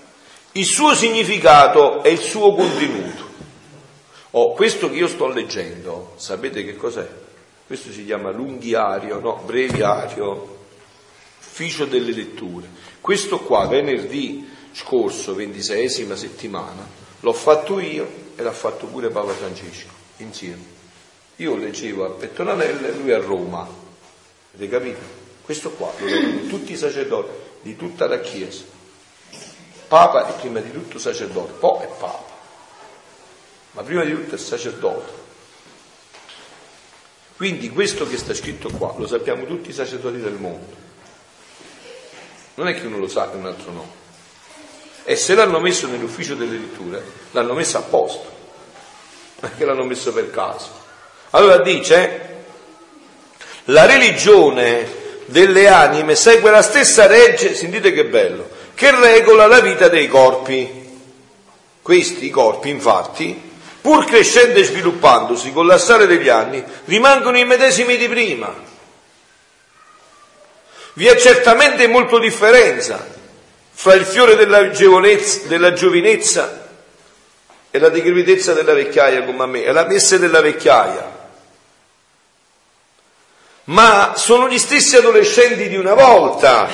il 0.52 0.64
suo 0.64 0.94
significato 0.94 2.04
e 2.04 2.12
il 2.12 2.20
suo 2.20 2.54
contenuto. 2.54 3.28
Oh, 4.30 4.52
questo 4.52 4.88
che 4.88 4.96
io 4.96 5.08
sto 5.08 5.26
leggendo, 5.26 6.12
sapete 6.18 6.64
che 6.64 6.76
cos'è? 6.76 7.08
Questo 7.66 7.90
si 7.90 8.04
chiama 8.04 8.30
lunghiario, 8.30 9.18
no, 9.18 9.42
breviario, 9.44 10.54
ufficio 11.40 11.86
delle 11.86 12.12
letture. 12.12 12.68
Questo 13.00 13.40
qua, 13.40 13.66
venerdì 13.66 14.48
scorso, 14.72 15.34
ventiseiesima 15.34 16.16
settimana, 16.16 16.86
l'ho 17.20 17.32
fatto 17.32 17.78
io 17.80 18.24
e 18.36 18.42
l'ha 18.42 18.52
fatto 18.52 18.86
pure 18.86 19.08
Papa 19.08 19.32
Francesco, 19.32 19.92
insieme. 20.18 20.74
Io 21.36 21.56
leggevo 21.56 22.04
a 22.04 22.10
Pettonanella 22.10 22.88
e 22.88 22.92
lui 22.92 23.12
a 23.12 23.18
Roma. 23.18 23.68
Avete 24.54 24.70
capito? 24.70 25.00
Questo 25.42 25.70
qua 25.70 25.92
lo 25.98 26.06
leggono 26.06 26.46
tutti 26.48 26.72
i 26.72 26.76
sacerdoti 26.76 27.30
di 27.62 27.76
tutta 27.76 28.06
la 28.06 28.20
Chiesa. 28.20 28.64
Papa 29.88 30.28
è 30.28 30.40
prima 30.40 30.60
di 30.60 30.72
tutto 30.72 30.98
sacerdote, 30.98 31.52
poi 31.52 31.84
è 31.84 31.86
Papa. 31.86 32.34
Ma 33.72 33.82
prima 33.82 34.04
di 34.04 34.12
tutto 34.12 34.34
è 34.34 34.38
sacerdote. 34.38 35.24
Quindi 37.36 37.68
questo 37.68 38.08
che 38.08 38.16
sta 38.16 38.32
scritto 38.32 38.70
qua 38.70 38.94
lo 38.96 39.06
sappiamo 39.06 39.44
tutti 39.44 39.68
i 39.70 39.74
sacerdoti 39.74 40.18
del 40.18 40.34
mondo. 40.34 40.85
Non 42.56 42.68
è 42.68 42.74
che 42.74 42.86
uno 42.86 42.98
lo 42.98 43.08
sa 43.08 43.32
e 43.32 43.36
un 43.36 43.46
altro 43.46 43.72
no. 43.72 43.90
E 45.04 45.16
se 45.16 45.34
l'hanno 45.34 45.60
messo 45.60 45.86
nell'ufficio 45.86 46.34
delle 46.34 46.58
letture, 46.58 47.02
l'hanno 47.30 47.54
messo 47.54 47.78
a 47.78 47.82
posto 47.82 48.34
perché 49.38 49.64
l'hanno 49.64 49.84
messo 49.84 50.12
per 50.12 50.30
caso. 50.30 50.68
Allora 51.30 51.58
dice, 51.58 52.34
la 53.64 53.84
religione 53.86 55.04
delle 55.26 55.68
anime 55.68 56.14
segue 56.14 56.50
la 56.50 56.62
stessa 56.62 57.06
legge, 57.06 57.54
sentite 57.54 57.92
che 57.92 58.06
bello, 58.06 58.48
che 58.74 58.90
regola 58.98 59.46
la 59.46 59.60
vita 59.60 59.88
dei 59.88 60.08
corpi. 60.08 60.84
Questi 61.82 62.30
corpi, 62.30 62.70
infatti, 62.70 63.40
pur 63.80 64.04
crescendo 64.06 64.58
e 64.58 64.64
sviluppandosi 64.64 65.52
con 65.52 65.66
l'assare 65.66 66.06
degli 66.06 66.28
anni, 66.28 66.62
rimangono 66.86 67.38
i 67.38 67.44
medesimi 67.44 67.96
di 67.96 68.08
prima. 68.08 68.52
Vi 70.96 71.06
è 71.06 71.14
certamente 71.16 71.86
molta 71.88 72.18
differenza 72.18 73.06
fra 73.70 73.92
il 73.92 74.06
fiore 74.06 74.34
della, 74.34 74.62
della 74.62 75.72
giovinezza 75.74 76.68
e 77.70 77.78
la 77.78 77.90
decrepitezza 77.90 78.54
della 78.54 78.72
vecchiaia 78.72 79.22
come 79.24 79.42
a 79.42 79.46
me, 79.46 79.64
è 79.64 79.72
la 79.72 79.84
messa 79.84 80.16
della 80.16 80.40
vecchiaia. 80.40 81.14
Ma 83.64 84.14
sono 84.16 84.48
gli 84.48 84.56
stessi 84.56 84.96
adolescenti 84.96 85.68
di 85.68 85.76
una 85.76 85.92
volta 85.92 86.66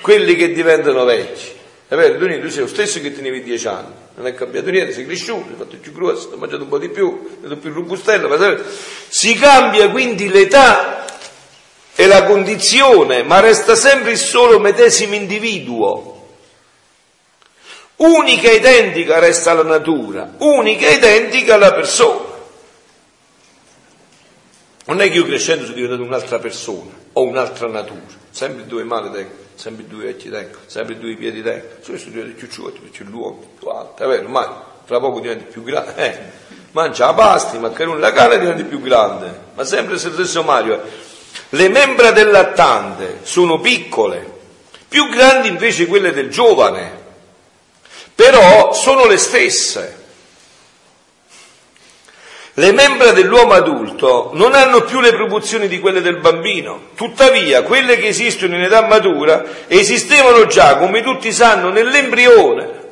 quelli 0.00 0.34
che 0.34 0.50
diventano 0.52 1.04
vecchi. 1.04 1.52
È 1.88 1.94
vero, 1.94 2.16
tu, 2.16 2.40
tu 2.40 2.48
sei 2.48 2.60
lo 2.60 2.68
stesso 2.68 3.02
che 3.02 3.12
tenevi 3.12 3.42
dieci 3.42 3.68
anni, 3.68 3.92
non 4.14 4.26
è 4.26 4.32
cambiato 4.32 4.70
niente, 4.70 4.94
sei 4.94 5.04
cresciuto, 5.04 5.50
hai 5.50 5.56
fatto 5.58 5.76
più 5.76 5.92
grosso, 5.92 6.30
hai 6.32 6.38
mangiato 6.38 6.62
un 6.62 6.70
po' 6.70 6.78
di 6.78 6.88
più, 6.88 7.38
hai 7.46 7.56
più 7.56 7.70
robustello, 7.70 8.34
si 9.08 9.34
cambia 9.34 9.90
quindi 9.90 10.30
l'età 10.30 11.04
e 12.00 12.06
la 12.06 12.22
condizione, 12.22 13.24
ma 13.24 13.40
resta 13.40 13.74
sempre 13.74 14.12
il 14.12 14.18
solo 14.18 14.60
medesimo 14.60 15.16
individuo. 15.16 16.26
Unica 17.96 18.48
e 18.48 18.54
identica 18.54 19.18
resta 19.18 19.52
la 19.52 19.64
natura, 19.64 20.34
unica 20.38 20.86
e 20.86 20.92
identica 20.92 21.56
la 21.56 21.74
persona. 21.74 22.20
Non 24.84 25.00
è 25.00 25.10
che 25.10 25.16
io 25.16 25.24
crescendo 25.24 25.64
sono 25.64 25.74
diventato 25.74 26.04
un'altra 26.04 26.38
persona 26.38 26.92
o 27.14 27.24
un'altra 27.24 27.66
natura, 27.66 28.14
sempre 28.30 28.66
due 28.66 28.84
mani 28.84 29.10
tengo, 29.10 29.34
sempre 29.56 29.84
due 29.88 30.04
vecchi 30.04 30.30
tengo, 30.30 30.58
sempre 30.66 30.98
due 30.98 31.16
piedi 31.16 31.42
tengo, 31.42 31.66
sono 31.82 31.98
diventato 31.98 32.36
più 32.36 32.48
giovane, 32.48 32.78
più 32.92 33.04
l'uomo, 33.06 33.44
più 33.58 33.66
alto, 33.66 34.04
è 34.04 34.06
vero, 34.06 34.22
ormai 34.22 34.46
tra 34.86 35.00
poco 35.00 35.18
diventi 35.18 35.46
più 35.46 35.64
grande, 35.64 35.94
eh, 35.96 36.18
mangia 36.70 37.06
la 37.06 37.14
pasta, 37.14 37.58
ma 37.58 37.72
che 37.72 37.84
non 37.84 37.98
la 37.98 38.12
carne 38.12 38.38
diventi 38.38 38.62
più 38.62 38.80
grande, 38.80 39.46
ma 39.54 39.64
sempre 39.64 39.94
lo 39.94 39.98
stesso 39.98 40.44
Mario. 40.44 41.07
Le 41.50 41.68
membra 41.68 42.10
del 42.10 42.30
lattante 42.30 43.20
sono 43.22 43.58
piccole, 43.58 44.36
più 44.86 45.08
grandi 45.08 45.48
invece 45.48 45.86
quelle 45.86 46.12
del 46.12 46.28
giovane, 46.28 46.92
però 48.14 48.74
sono 48.74 49.06
le 49.06 49.16
stesse. 49.16 49.96
Le 52.52 52.72
membra 52.72 53.12
dell'uomo 53.12 53.52
adulto 53.52 54.32
non 54.34 54.52
hanno 54.52 54.82
più 54.82 55.00
le 55.00 55.12
proporzioni 55.12 55.68
di 55.68 55.78
quelle 55.78 56.02
del 56.02 56.16
bambino, 56.16 56.88
tuttavia 56.96 57.62
quelle 57.62 57.96
che 57.96 58.08
esistono 58.08 58.56
in 58.56 58.62
età 58.62 58.82
matura 58.82 59.44
esistevano 59.68 60.46
già, 60.46 60.76
come 60.76 61.02
tutti 61.02 61.32
sanno, 61.32 61.70
nell'embrione. 61.70 62.86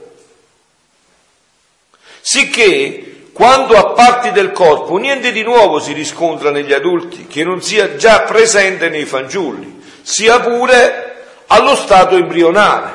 Sicché 2.21 3.16
quando 3.37 3.77
a 3.77 3.93
parti 3.93 4.33
del 4.33 4.51
corpo 4.51 4.97
niente 4.97 5.31
di 5.31 5.43
nuovo 5.43 5.79
si 5.79 5.93
riscontra 5.93 6.51
negli 6.51 6.73
adulti 6.73 7.27
che 7.27 7.45
non 7.45 7.61
sia 7.61 7.97
già 7.97 8.23
presente 8.23 8.89
nei 8.89 9.05
fanciulli, 9.05 9.83
sia 10.01 10.41
pure 10.41 11.43
allo 11.49 11.77
stato 11.77 12.17
embrionale. 12.17 12.93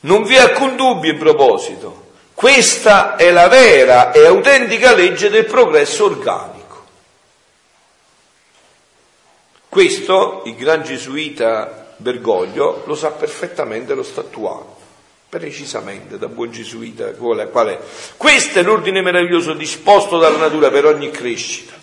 Non 0.00 0.24
vi 0.24 0.34
è 0.34 0.40
alcun 0.40 0.76
dubbio 0.76 1.10
in 1.10 1.16
proposito. 1.18 2.08
Questa 2.34 3.16
è 3.16 3.30
la 3.30 3.48
vera 3.48 4.12
e 4.12 4.26
autentica 4.26 4.92
legge 4.94 5.30
del 5.30 5.46
progresso 5.46 6.04
organico. 6.04 6.84
Questo 9.70 10.42
il 10.44 10.56
gran 10.56 10.82
gesuita 10.82 11.94
Bergoglio 11.96 12.82
lo 12.84 12.94
sa 12.94 13.12
perfettamente, 13.12 13.94
lo 13.94 14.02
sta 14.02 14.20
attuando, 14.20 14.75
precisamente 15.38 16.18
da 16.18 16.28
buon 16.28 16.50
gesuita 16.50 17.12
qual 17.12 17.38
è. 17.38 17.78
Questo 18.16 18.58
è 18.58 18.62
l'ordine 18.62 19.02
meraviglioso 19.02 19.52
disposto 19.52 20.18
dalla 20.18 20.38
natura 20.38 20.70
per 20.70 20.86
ogni 20.86 21.10
crescita. 21.10 21.74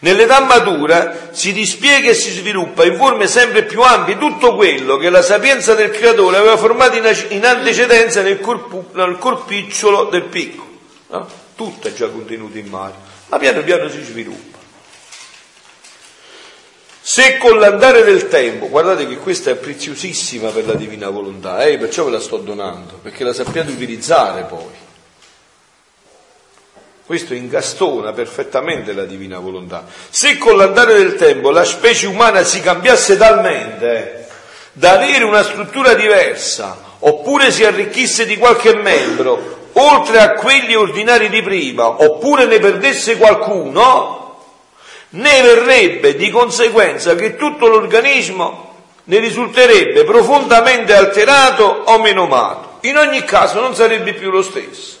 Nell'età 0.00 0.40
matura 0.40 1.30
si 1.32 1.52
dispiega 1.52 2.10
e 2.10 2.14
si 2.14 2.30
sviluppa 2.30 2.84
in 2.84 2.96
forme 2.96 3.26
sempre 3.26 3.64
più 3.64 3.82
ampie 3.82 4.16
tutto 4.16 4.54
quello 4.54 4.96
che 4.96 5.10
la 5.10 5.22
sapienza 5.22 5.74
del 5.74 5.90
creatore 5.90 6.36
aveva 6.36 6.56
formato 6.56 6.96
in 6.96 7.44
antecedenza 7.44 8.22
nel, 8.22 8.38
corpu, 8.38 8.90
nel 8.92 9.16
corpicciolo 9.18 10.04
del 10.04 10.24
piccolo. 10.24 10.68
No? 11.08 11.28
Tutto 11.56 11.88
è 11.88 11.92
già 11.92 12.08
contenuto 12.08 12.58
in 12.58 12.68
Mario, 12.68 13.00
ma 13.26 13.38
piano 13.38 13.62
piano 13.62 13.88
si 13.88 14.00
sviluppa. 14.04 14.57
Se 17.10 17.38
con 17.38 17.58
l'andare 17.58 18.04
del 18.04 18.28
tempo, 18.28 18.68
guardate 18.68 19.08
che 19.08 19.16
questa 19.16 19.50
è 19.50 19.54
preziosissima 19.54 20.50
per 20.50 20.66
la 20.66 20.74
divina 20.74 21.08
volontà, 21.08 21.64
eh, 21.64 21.78
perciò 21.78 22.04
ve 22.04 22.10
la 22.10 22.20
sto 22.20 22.36
donando, 22.36 22.98
perché 23.00 23.24
la 23.24 23.32
sappiate 23.32 23.72
utilizzare 23.72 24.42
poi. 24.42 24.74
Questo 27.06 27.32
ingastona 27.32 28.12
perfettamente 28.12 28.92
la 28.92 29.06
divina 29.06 29.38
volontà. 29.38 29.86
Se 30.10 30.36
con 30.36 30.58
l'andare 30.58 30.98
del 30.98 31.14
tempo 31.14 31.50
la 31.50 31.64
specie 31.64 32.06
umana 32.06 32.44
si 32.44 32.60
cambiasse 32.60 33.16
talmente 33.16 34.28
da 34.74 34.92
avere 34.92 35.24
una 35.24 35.42
struttura 35.42 35.94
diversa, 35.94 36.76
oppure 36.98 37.50
si 37.50 37.64
arricchisse 37.64 38.26
di 38.26 38.36
qualche 38.36 38.74
membro, 38.74 39.70
oltre 39.72 40.20
a 40.20 40.32
quelli 40.34 40.74
ordinari 40.74 41.30
di 41.30 41.40
prima, 41.40 41.86
oppure 42.02 42.44
ne 42.44 42.58
perdesse 42.58 43.16
qualcuno, 43.16 44.27
ne 45.10 45.42
verrebbe 45.42 46.14
di 46.16 46.30
conseguenza 46.30 47.14
che 47.14 47.36
tutto 47.36 47.66
l'organismo 47.66 48.66
ne 49.04 49.18
risulterebbe 49.18 50.04
profondamente 50.04 50.94
alterato 50.94 51.64
o 51.64 51.98
menomato. 51.98 52.78
In 52.82 52.96
ogni 52.98 53.24
caso 53.24 53.60
non 53.60 53.74
sarebbe 53.74 54.12
più 54.14 54.30
lo 54.30 54.42
stesso. 54.42 54.96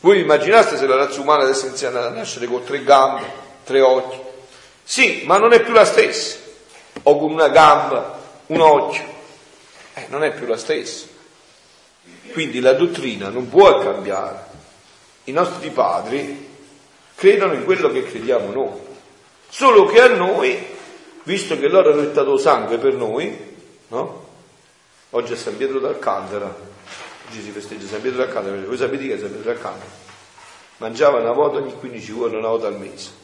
Voi 0.00 0.20
immaginaste 0.20 0.76
se 0.76 0.86
la 0.86 0.96
razza 0.96 1.20
umana 1.20 1.44
adesso 1.44 1.66
inizia 1.66 1.88
a 1.88 2.10
nascere 2.10 2.46
con 2.46 2.62
tre 2.62 2.82
gambe, 2.82 3.22
tre 3.64 3.80
occhi? 3.80 4.18
Sì, 4.82 5.22
ma 5.24 5.38
non 5.38 5.54
è 5.54 5.62
più 5.62 5.72
la 5.72 5.86
stessa. 5.86 6.36
O 7.04 7.18
con 7.18 7.32
una 7.32 7.48
gamba, 7.48 8.20
un 8.46 8.60
occhio. 8.60 9.12
Eh, 9.94 10.06
non 10.10 10.22
è 10.22 10.32
più 10.32 10.46
la 10.46 10.58
stessa. 10.58 11.06
Quindi 12.32 12.60
la 12.60 12.74
dottrina 12.74 13.30
non 13.30 13.48
può 13.48 13.78
cambiare. 13.78 14.52
I 15.24 15.32
nostri 15.32 15.70
padri 15.70 16.53
credono 17.14 17.54
in 17.54 17.64
quello 17.64 17.90
che 17.90 18.02
crediamo 18.04 18.52
noi. 18.52 18.92
Solo 19.48 19.86
che 19.86 20.00
a 20.00 20.08
noi, 20.08 20.58
visto 21.22 21.58
che 21.58 21.68
loro 21.68 21.92
hanno 21.92 22.04
dato 22.06 22.36
sangue 22.36 22.78
per 22.78 22.94
noi, 22.94 23.36
no? 23.88 24.22
Oggi 25.10 25.32
è 25.32 25.36
San 25.36 25.56
Pietro 25.56 25.78
d'Alcantara, 25.78 26.52
oggi 27.28 27.40
si 27.40 27.50
festeggia 27.50 27.86
San 27.86 28.00
Pietro 28.00 28.18
d'Alcantara, 28.18 28.56
voi 28.66 28.76
sapete 28.76 29.06
che 29.06 29.14
è 29.14 29.18
San 29.18 29.30
Pietro 29.30 29.52
d'Alcantara? 29.52 30.02
Mangiava 30.78 31.20
una 31.20 31.32
volta 31.32 31.58
ogni 31.58 31.72
15 31.72 32.04
giorni, 32.04 32.36
una 32.36 32.48
volta 32.48 32.66
al 32.66 32.78
mese. 32.78 33.22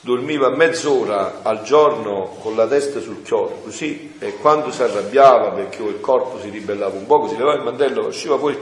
Dormiva 0.00 0.48
mezz'ora 0.48 1.40
al 1.42 1.62
giorno 1.64 2.38
con 2.40 2.56
la 2.56 2.66
testa 2.66 3.00
sul 3.00 3.22
chiodo, 3.22 3.60
così, 3.64 4.14
e 4.18 4.36
quando 4.36 4.70
si 4.70 4.82
arrabbiava 4.82 5.50
perché 5.50 5.82
il 5.82 6.00
corpo 6.00 6.40
si 6.40 6.48
ribellava 6.48 6.96
un 6.96 7.04
po', 7.04 7.28
si 7.28 7.36
levava 7.36 7.56
il 7.56 7.64
mantello, 7.64 8.06
usciva 8.06 8.36
poi, 8.36 8.56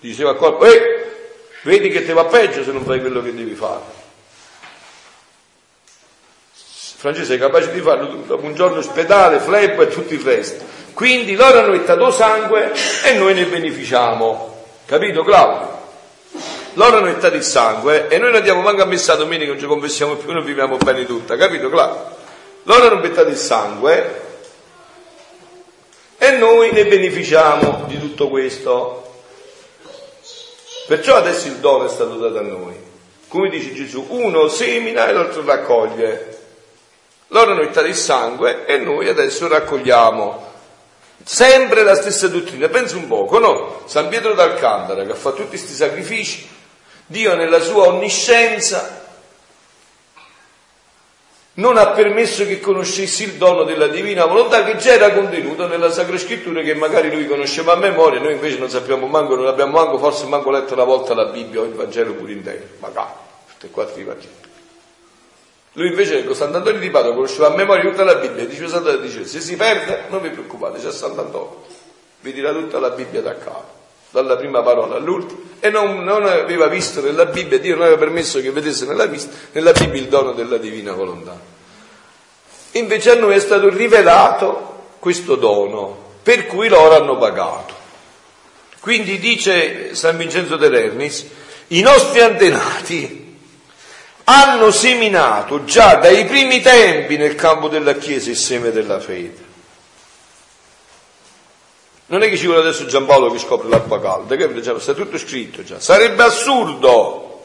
diceva 0.00 0.30
al 0.30 0.36
corpo, 0.36 0.64
eh, 0.64 1.08
vedi 1.68 1.90
che 1.90 2.02
ti 2.02 2.12
va 2.12 2.24
peggio 2.24 2.64
se 2.64 2.72
non 2.72 2.82
fai 2.82 2.98
quello 2.98 3.22
che 3.22 3.34
devi 3.34 3.54
fare. 3.54 3.96
Francese 6.96 7.34
è 7.34 7.38
capace 7.38 7.70
di 7.70 7.80
farlo 7.80 8.06
dopo 8.26 8.44
un 8.44 8.54
giorno 8.54 8.78
ospedale, 8.78 9.38
flebo 9.38 9.82
e 9.82 9.88
tutto 9.88 10.14
il 10.14 10.20
resto. 10.20 10.64
Quindi 10.94 11.36
loro 11.36 11.58
hanno 11.58 11.70
mettato 11.70 12.10
sangue 12.10 12.72
e 13.04 13.12
noi 13.18 13.34
ne 13.34 13.44
beneficiamo. 13.44 14.64
Capito 14.86 15.22
Claudio? 15.22 15.76
Loro 16.72 16.96
hanno 16.96 17.06
mettato 17.06 17.36
il 17.36 17.44
sangue 17.44 18.08
e 18.08 18.16
noi 18.16 18.28
non 18.28 18.38
andiamo 18.38 18.62
manco 18.62 18.82
a 18.82 18.86
messa 18.86 19.14
domenica, 19.14 19.50
non 19.50 19.60
ci 19.60 19.66
confessiamo 19.66 20.16
più, 20.16 20.32
non 20.32 20.44
viviamo 20.44 20.76
bene 20.78 21.04
tutta. 21.04 21.36
Capito 21.36 21.68
Claudio? 21.68 22.16
Loro 22.62 22.86
hanno 22.86 23.00
mettato 23.00 23.28
il 23.28 23.36
sangue 23.36 24.22
e 26.16 26.30
noi 26.32 26.72
ne 26.72 26.86
beneficiamo 26.86 27.84
di 27.86 27.98
tutto 27.98 28.28
questo. 28.28 29.07
Perciò 30.88 31.16
adesso 31.16 31.48
il 31.48 31.56
dono 31.56 31.84
è 31.84 31.90
stato 31.90 32.16
dato 32.16 32.38
a 32.38 32.42
noi. 32.42 32.74
Come 33.28 33.50
dice 33.50 33.74
Gesù, 33.74 34.06
uno 34.08 34.48
semina 34.48 35.06
e 35.06 35.12
l'altro 35.12 35.44
raccoglie. 35.44 36.38
Loro 37.26 37.52
hanno 37.52 37.60
mettato 37.60 37.86
il 37.86 37.94
sangue 37.94 38.64
e 38.64 38.78
noi 38.78 39.06
adesso 39.06 39.46
raccogliamo 39.48 40.46
Sempre 41.22 41.82
la 41.82 41.94
stessa 41.94 42.28
dottrina, 42.28 42.68
pensa 42.68 42.96
un 42.96 43.06
poco, 43.06 43.38
no? 43.38 43.82
San 43.84 44.08
Pietro 44.08 44.32
d'Alcantara 44.32 45.04
che 45.04 45.12
ha 45.12 45.14
fatto 45.14 45.36
tutti 45.36 45.48
questi 45.48 45.74
sacrifici, 45.74 46.48
Dio 47.04 47.34
nella 47.34 47.60
sua 47.60 47.88
onniscienza 47.88 48.97
non 51.58 51.76
ha 51.76 51.88
permesso 51.88 52.46
che 52.46 52.60
conoscessi 52.60 53.24
il 53.24 53.32
dono 53.34 53.64
della 53.64 53.88
divina 53.88 54.26
volontà 54.26 54.62
che 54.64 54.76
già 54.76 54.92
era 54.92 55.12
contenuto 55.12 55.66
nella 55.66 55.90
Sacra 55.90 56.16
Scrittura 56.16 56.62
che 56.62 56.74
magari 56.74 57.10
lui 57.10 57.26
conosceva 57.26 57.72
a 57.72 57.76
memoria, 57.76 58.20
noi 58.20 58.32
invece 58.32 58.58
non 58.58 58.70
sappiamo 58.70 59.06
manco, 59.06 59.34
non 59.34 59.46
abbiamo 59.46 59.72
manco, 59.72 59.98
forse 59.98 60.26
manco 60.26 60.50
letto 60.50 60.74
una 60.74 60.84
volta 60.84 61.14
la 61.14 61.26
Bibbia 61.26 61.60
o 61.60 61.64
il 61.64 61.72
Vangelo 61.72 62.14
pure 62.14 62.32
intero, 62.32 62.64
ma 62.78 62.88
qua, 62.88 63.12
tutte 63.50 63.66
e 63.66 63.70
quattro 63.70 64.00
i 64.00 64.04
Vangeli. 64.04 64.34
Lui 65.72 65.88
invece 65.88 66.24
con 66.24 66.34
Sant'Antonio 66.34 66.80
di 66.80 66.90
Padova 66.90 67.14
conosceva 67.14 67.48
a 67.48 67.56
memoria 67.56 67.82
tutta 67.90 68.04
la 68.04 68.14
Bibbia, 68.16 68.44
diceva 68.44 68.68
Sant'Antonio, 68.68 69.08
dice, 69.08 69.26
se 69.26 69.40
si 69.40 69.56
perde 69.56 70.04
non 70.10 70.22
vi 70.22 70.30
preoccupate, 70.30 70.78
c'è 70.78 70.92
Sant'Antonio, 70.92 71.64
vi 72.20 72.32
dirà 72.32 72.52
tutta 72.52 72.78
la 72.78 72.90
Bibbia 72.90 73.20
da 73.20 73.36
capo 73.36 73.77
dalla 74.10 74.36
prima 74.36 74.62
parola 74.62 74.96
all'ultima, 74.96 75.40
e 75.60 75.70
non, 75.70 76.04
non, 76.04 76.24
aveva 76.24 76.66
visto 76.66 77.00
nella 77.00 77.26
Bibbia, 77.26 77.58
Dio 77.58 77.74
non 77.74 77.84
aveva 77.84 77.98
permesso 77.98 78.40
che 78.40 78.50
vedesse 78.50 78.86
nella, 78.86 79.08
nella 79.52 79.72
Bibbia 79.72 80.00
il 80.00 80.08
dono 80.08 80.32
della 80.32 80.56
divina 80.56 80.92
volontà. 80.92 81.38
Invece 82.72 83.10
a 83.10 83.14
noi 83.14 83.34
è 83.34 83.40
stato 83.40 83.68
rivelato 83.68 84.76
questo 84.98 85.36
dono, 85.36 86.16
per 86.22 86.46
cui 86.46 86.68
loro 86.68 86.94
hanno 86.94 87.16
pagato. 87.16 87.74
Quindi 88.80 89.18
dice 89.18 89.94
San 89.94 90.16
Vincenzo 90.16 90.56
de 90.56 90.68
Lernis, 90.68 91.26
i 91.68 91.80
nostri 91.80 92.20
antenati 92.20 93.36
hanno 94.24 94.70
seminato 94.70 95.64
già 95.64 95.96
dai 95.96 96.24
primi 96.26 96.60
tempi 96.60 97.16
nel 97.16 97.34
campo 97.34 97.68
della 97.68 97.94
Chiesa 97.94 98.30
il 98.30 98.36
seme 98.36 98.70
della 98.70 99.00
fede. 99.00 99.46
Non 102.10 102.22
è 102.22 102.30
che 102.30 102.38
ci 102.38 102.46
vuole 102.46 102.62
adesso 102.62 102.86
Giampaolo 102.86 103.30
che 103.30 103.38
scopre 103.38 103.68
l'acqua 103.68 104.00
calda, 104.00 104.34
capito? 104.34 104.78
sta 104.78 104.94
tutto 104.94 105.18
scritto 105.18 105.62
già. 105.62 105.78
Sarebbe 105.78 106.22
assurdo, 106.22 107.44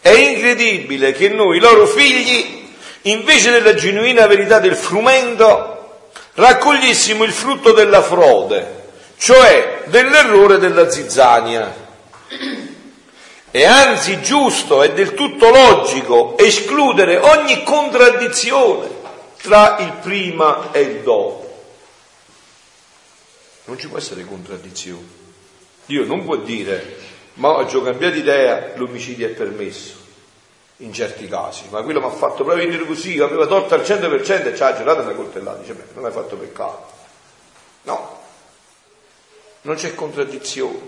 è 0.00 0.10
incredibile 0.10 1.12
che 1.12 1.28
noi, 1.28 1.58
i 1.58 1.60
loro 1.60 1.86
figli, 1.86 2.74
invece 3.02 3.52
della 3.52 3.74
genuina 3.74 4.26
verità 4.26 4.58
del 4.58 4.74
frumento, 4.74 6.00
raccogliessimo 6.34 7.22
il 7.22 7.30
frutto 7.30 7.70
della 7.70 8.02
frode, 8.02 8.88
cioè 9.16 9.82
dell'errore 9.84 10.58
della 10.58 10.90
zizzania. 10.90 11.72
È 13.48 13.64
anzi 13.64 14.20
giusto 14.22 14.82
e 14.82 14.92
del 14.92 15.14
tutto 15.14 15.50
logico 15.50 16.36
escludere 16.36 17.16
ogni 17.16 17.62
contraddizione 17.62 18.88
tra 19.40 19.76
il 19.78 19.92
prima 20.02 20.70
e 20.72 20.80
il 20.80 20.96
dopo. 21.02 21.39
Non 23.64 23.78
ci 23.78 23.88
può 23.88 23.98
essere 23.98 24.24
contraddizione. 24.24 25.18
Dio 25.86 26.04
non 26.04 26.24
può 26.24 26.36
dire, 26.36 26.96
ma 27.34 27.50
ho 27.50 27.82
cambiato 27.82 28.16
idea, 28.16 28.72
l'omicidio 28.76 29.26
è 29.26 29.30
permesso, 29.30 29.94
in 30.78 30.92
certi 30.92 31.26
casi, 31.26 31.64
ma 31.70 31.82
quello 31.82 32.00
mi 32.00 32.06
ha 32.06 32.10
fatto 32.10 32.44
proprio 32.44 32.64
venire 32.64 32.84
così, 32.86 33.18
aveva 33.18 33.46
torto 33.46 33.74
al 33.74 33.80
100% 33.80 34.46
e 34.46 34.56
ci 34.56 34.62
ha 34.62 34.76
girato 34.76 35.02
una 35.02 35.12
coltellata, 35.12 35.58
dice, 35.58 35.74
beh, 35.74 35.84
non 35.94 36.04
hai 36.04 36.12
fatto 36.12 36.36
peccato. 36.36 36.98
No, 37.82 38.20
non 39.62 39.76
c'è 39.76 39.94
contraddizione, 39.94 40.78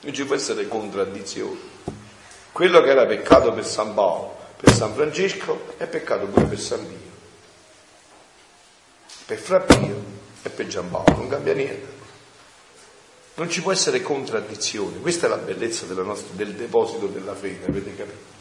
non 0.00 0.12
ci 0.14 0.24
può 0.24 0.34
essere 0.34 0.66
contraddizione. 0.68 1.74
Quello 2.50 2.80
che 2.80 2.90
era 2.90 3.04
peccato 3.04 3.52
per 3.52 3.66
San 3.66 3.92
Paolo, 3.94 4.36
per 4.56 4.72
San 4.72 4.94
Francesco, 4.94 5.74
è 5.76 5.86
peccato 5.86 6.26
pure 6.26 6.46
per 6.46 6.58
San 6.58 6.86
Pio. 6.86 7.14
Per 9.26 9.38
Fra 9.38 9.60
Pio 9.60 10.02
e 10.42 10.48
per 10.48 10.66
Giampaolo, 10.66 11.16
non 11.16 11.28
cambia 11.28 11.52
niente. 11.52 11.95
Non 13.36 13.50
ci 13.50 13.60
può 13.60 13.70
essere 13.70 14.00
contraddizione, 14.00 14.98
questa 15.00 15.26
è 15.26 15.28
la 15.28 15.36
bellezza 15.36 15.84
nostra, 15.86 16.34
del 16.34 16.54
deposito 16.54 17.06
della 17.06 17.34
fede, 17.34 17.66
avete 17.66 17.94
capito? 17.94 18.34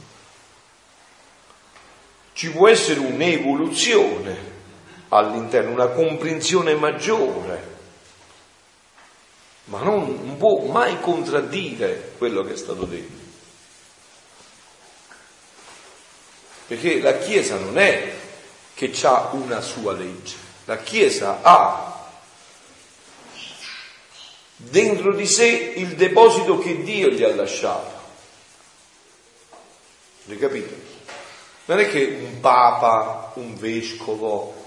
Ci 2.31 2.51
può 2.51 2.69
essere 2.69 3.01
un'evoluzione 3.01 4.53
all'interno, 5.09 5.71
una 5.71 5.87
comprensione 5.87 6.75
maggiore, 6.75 7.73
ma 9.65 9.81
non, 9.81 10.37
può 10.37 10.63
mai 10.65 10.97
contraddire 11.01 12.13
quello 12.17 12.43
che 12.43 12.53
è 12.53 12.57
stato 12.57 12.85
detto. 12.85 13.23
Perché 16.67 17.01
la 17.01 17.17
Chiesa 17.17 17.57
non 17.57 17.77
è 17.77 18.13
che 18.73 18.93
ha 19.03 19.29
una 19.33 19.59
sua 19.59 19.91
legge, 19.91 20.35
la 20.63 20.77
Chiesa 20.77 21.39
ha 21.41 21.94
dentro 24.55 25.13
di 25.13 25.25
sé 25.25 25.73
il 25.75 25.95
deposito 25.95 26.57
che 26.59 26.81
Dio 26.83 27.09
gli 27.09 27.23
ha 27.23 27.33
lasciato. 27.33 27.93
Avete 30.25 30.39
capito? 30.39 30.73
Non 31.65 31.79
è 31.79 31.89
che 31.89 32.19
un 32.21 32.39
papa, 32.39 33.31
un 33.35 33.55
vescovo 33.57 34.63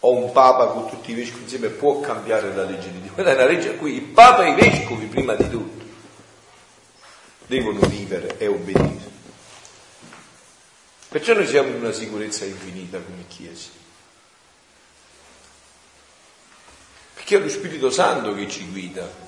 o 0.00 0.12
un 0.12 0.32
papa 0.32 0.66
con 0.66 0.88
tutti 0.88 1.12
i 1.12 1.14
vescovi 1.14 1.42
insieme 1.42 1.68
può 1.68 2.00
cambiare 2.00 2.54
la 2.54 2.64
legge 2.64 2.90
di 2.92 3.00
Dio. 3.00 3.12
Quella 3.12 3.30
è 3.30 3.34
una 3.34 3.46
legge 3.46 3.70
a 3.70 3.74
cui 3.74 3.94
il 3.94 4.02
papa 4.02 4.44
e 4.44 4.50
i 4.50 4.54
vescovi 4.54 5.06
prima 5.06 5.34
di 5.34 5.48
tutto 5.48 5.84
devono 7.46 7.80
vivere 7.86 8.36
e 8.38 8.46
obbedire. 8.48 9.14
Perciò 11.08 11.34
noi 11.34 11.46
siamo 11.46 11.68
in 11.68 11.76
una 11.76 11.92
sicurezza 11.92 12.44
infinita 12.44 12.98
come 12.98 13.24
Chiesa. 13.28 13.70
Perché 17.26 17.36
è 17.38 17.38
lo 17.40 17.48
Spirito 17.48 17.90
Santo 17.90 18.34
che 18.34 18.48
ci 18.48 18.68
guida. 18.70 19.24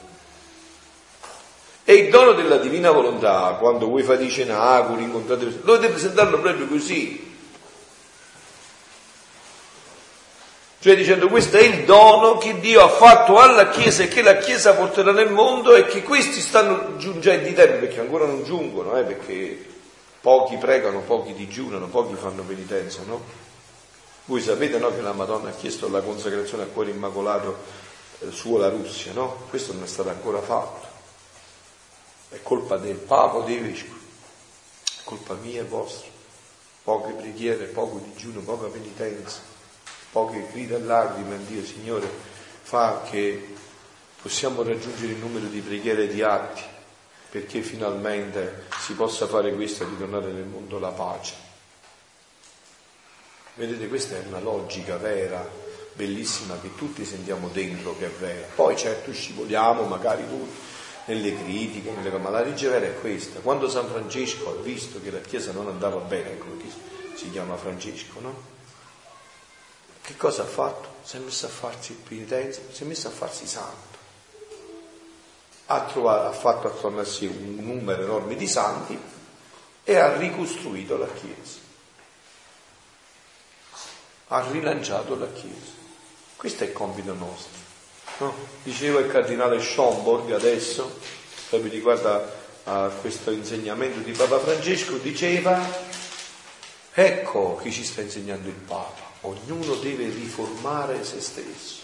E 1.84 1.94
il 1.94 2.10
dono 2.10 2.32
della 2.32 2.58
divina 2.58 2.92
volontà, 2.92 3.56
quando 3.58 3.88
voi 3.88 4.04
fate 4.04 4.22
i 4.22 4.30
cenacoli, 4.30 5.02
incontrate, 5.02 5.62
dovete 5.62 5.88
presentarlo 5.88 6.38
proprio 6.38 6.68
così. 6.68 7.26
Cioè 10.80 10.94
dicendo 10.94 11.26
questo 11.26 11.56
è 11.56 11.62
il 11.62 11.84
dono 11.84 12.38
che 12.38 12.60
Dio 12.60 12.84
ha 12.84 12.88
fatto 12.88 13.40
alla 13.40 13.68
Chiesa 13.68 14.04
e 14.04 14.08
che 14.08 14.22
la 14.22 14.36
Chiesa 14.36 14.74
porterà 14.74 15.10
nel 15.10 15.30
mondo 15.30 15.74
e 15.74 15.86
che 15.86 16.04
questi 16.04 16.40
stanno 16.40 16.96
giungendo 16.98 17.48
i 17.48 17.54
tempi 17.54 17.86
perché 17.86 17.98
ancora 17.98 18.26
non 18.26 18.44
giungono, 18.44 18.96
eh, 18.96 19.02
perché 19.02 19.66
pochi 20.20 20.56
pregano, 20.56 21.00
pochi 21.00 21.34
digiunano, 21.34 21.88
pochi 21.88 22.14
fanno 22.14 22.42
penitenza, 22.42 23.00
no? 23.04 23.46
Voi 24.26 24.40
sapete 24.40 24.78
no, 24.78 24.94
che 24.94 25.00
la 25.00 25.12
Madonna 25.12 25.48
ha 25.48 25.52
chiesto 25.52 25.88
la 25.88 26.00
consacrazione 26.00 26.62
al 26.62 26.72
cuore 26.72 26.90
immacolato 26.90 27.86
suo 28.30 28.58
la 28.58 28.68
Russia, 28.68 29.12
no? 29.12 29.46
Questo 29.48 29.72
non 29.72 29.84
è 29.84 29.86
stato 29.86 30.08
ancora 30.08 30.40
fatto. 30.40 30.86
È 32.30 32.42
colpa 32.42 32.76
del 32.76 32.96
Papa 32.96 33.36
o 33.36 33.42
dei 33.42 33.58
vescovi, 33.58 34.00
è 34.98 35.02
colpa 35.04 35.34
mia 35.34 35.60
e 35.60 35.64
vostra. 35.64 36.08
Poche 36.82 37.12
preghiere, 37.12 37.66
poco 37.66 37.98
digiuno, 37.98 38.40
poca 38.40 38.66
penitenza, 38.68 39.40
poche 40.10 40.46
grida 40.52 40.76
e 40.76 40.80
lacrime 40.80 41.34
a 41.34 41.38
Dio, 41.38 41.64
Signore, 41.64 42.08
fa 42.62 43.02
che 43.08 43.54
possiamo 44.20 44.62
raggiungere 44.62 45.12
il 45.12 45.18
numero 45.18 45.46
di 45.46 45.60
preghiere 45.60 46.04
e 46.04 46.08
di 46.08 46.22
atti 46.22 46.62
perché 47.30 47.60
finalmente 47.60 48.64
si 48.80 48.94
possa 48.94 49.26
fare 49.26 49.54
questo 49.54 49.82
e 49.82 49.86
ritornare 49.86 50.32
nel 50.32 50.44
mondo 50.44 50.78
la 50.78 50.90
pace. 50.90 51.34
Vedete, 53.54 53.88
questa 53.88 54.16
è 54.16 54.22
una 54.26 54.40
logica 54.40 54.96
vera 54.96 55.46
bellissima 55.98 56.60
che 56.60 56.76
tutti 56.76 57.04
sentiamo 57.04 57.48
dentro 57.48 57.98
che 57.98 58.06
è 58.06 58.10
vera. 58.10 58.46
Poi 58.54 58.76
certo 58.76 59.12
scivoliamo 59.12 59.82
magari 59.82 60.24
nelle 61.06 61.36
critiche, 61.42 61.90
nelle... 61.90 62.16
ma 62.18 62.30
la 62.30 62.42
legge 62.42 62.68
vera 62.68 62.86
è 62.86 63.00
questa. 63.00 63.40
Quando 63.40 63.68
San 63.68 63.88
Francesco 63.88 64.48
ha 64.50 64.62
visto 64.62 65.02
che 65.02 65.10
la 65.10 65.20
Chiesa 65.20 65.50
non 65.50 65.66
andava 65.66 65.98
bene, 65.98 66.32
ecco 66.32 66.56
che 66.56 66.70
si 67.16 67.28
chiama 67.32 67.56
Francesco, 67.56 68.20
no? 68.20 68.56
Che 70.00 70.16
cosa 70.16 70.42
ha 70.42 70.46
fatto? 70.46 70.88
Si 71.02 71.16
è 71.16 71.18
messo 71.18 71.46
a 71.46 71.50
farsi 71.50 71.94
penitenza, 71.94 72.60
si 72.70 72.84
è 72.84 72.86
messo 72.86 73.08
a 73.08 73.10
farsi 73.10 73.46
santo. 73.48 73.96
Ha, 75.66 75.80
trovato, 75.82 76.28
ha 76.28 76.32
fatto 76.32 76.68
attorno 76.68 77.00
a 77.00 77.04
sé 77.04 77.26
un 77.26 77.56
numero 77.56 78.02
enorme 78.02 78.36
di 78.36 78.46
santi 78.46 78.98
e 79.82 79.96
ha 79.96 80.16
ricostruito 80.16 80.96
la 80.96 81.08
Chiesa. 81.08 81.58
Ha 84.28 84.50
rilanciato 84.50 85.18
la 85.18 85.30
Chiesa. 85.32 85.77
Questo 86.38 86.62
è 86.62 86.68
il 86.68 86.72
compito 86.72 87.14
nostro. 87.14 87.50
No? 88.18 88.32
Diceva 88.62 89.00
il 89.00 89.08
cardinale 89.08 89.60
Schomburg 89.60 90.30
adesso, 90.30 91.00
proprio 91.48 91.68
riguardo 91.68 92.30
a 92.62 92.90
questo 93.00 93.32
insegnamento 93.32 93.98
di 93.98 94.12
Papa 94.12 94.38
Francesco, 94.38 94.98
diceva, 94.98 95.60
ecco 96.94 97.56
chi 97.56 97.72
ci 97.72 97.82
sta 97.82 98.02
insegnando 98.02 98.46
il 98.46 98.54
Papa, 98.54 99.02
ognuno 99.22 99.74
deve 99.74 100.04
riformare 100.04 101.02
se 101.02 101.20
stesso. 101.20 101.80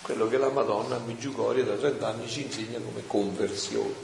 Quello 0.00 0.28
che 0.28 0.38
la 0.38 0.48
Madonna 0.48 0.96
a 0.96 1.00
Migiugoria 1.00 1.64
da 1.64 1.74
30 1.74 2.06
anni 2.06 2.26
ci 2.26 2.44
insegna 2.44 2.78
come 2.78 3.02
conversione. 3.06 3.94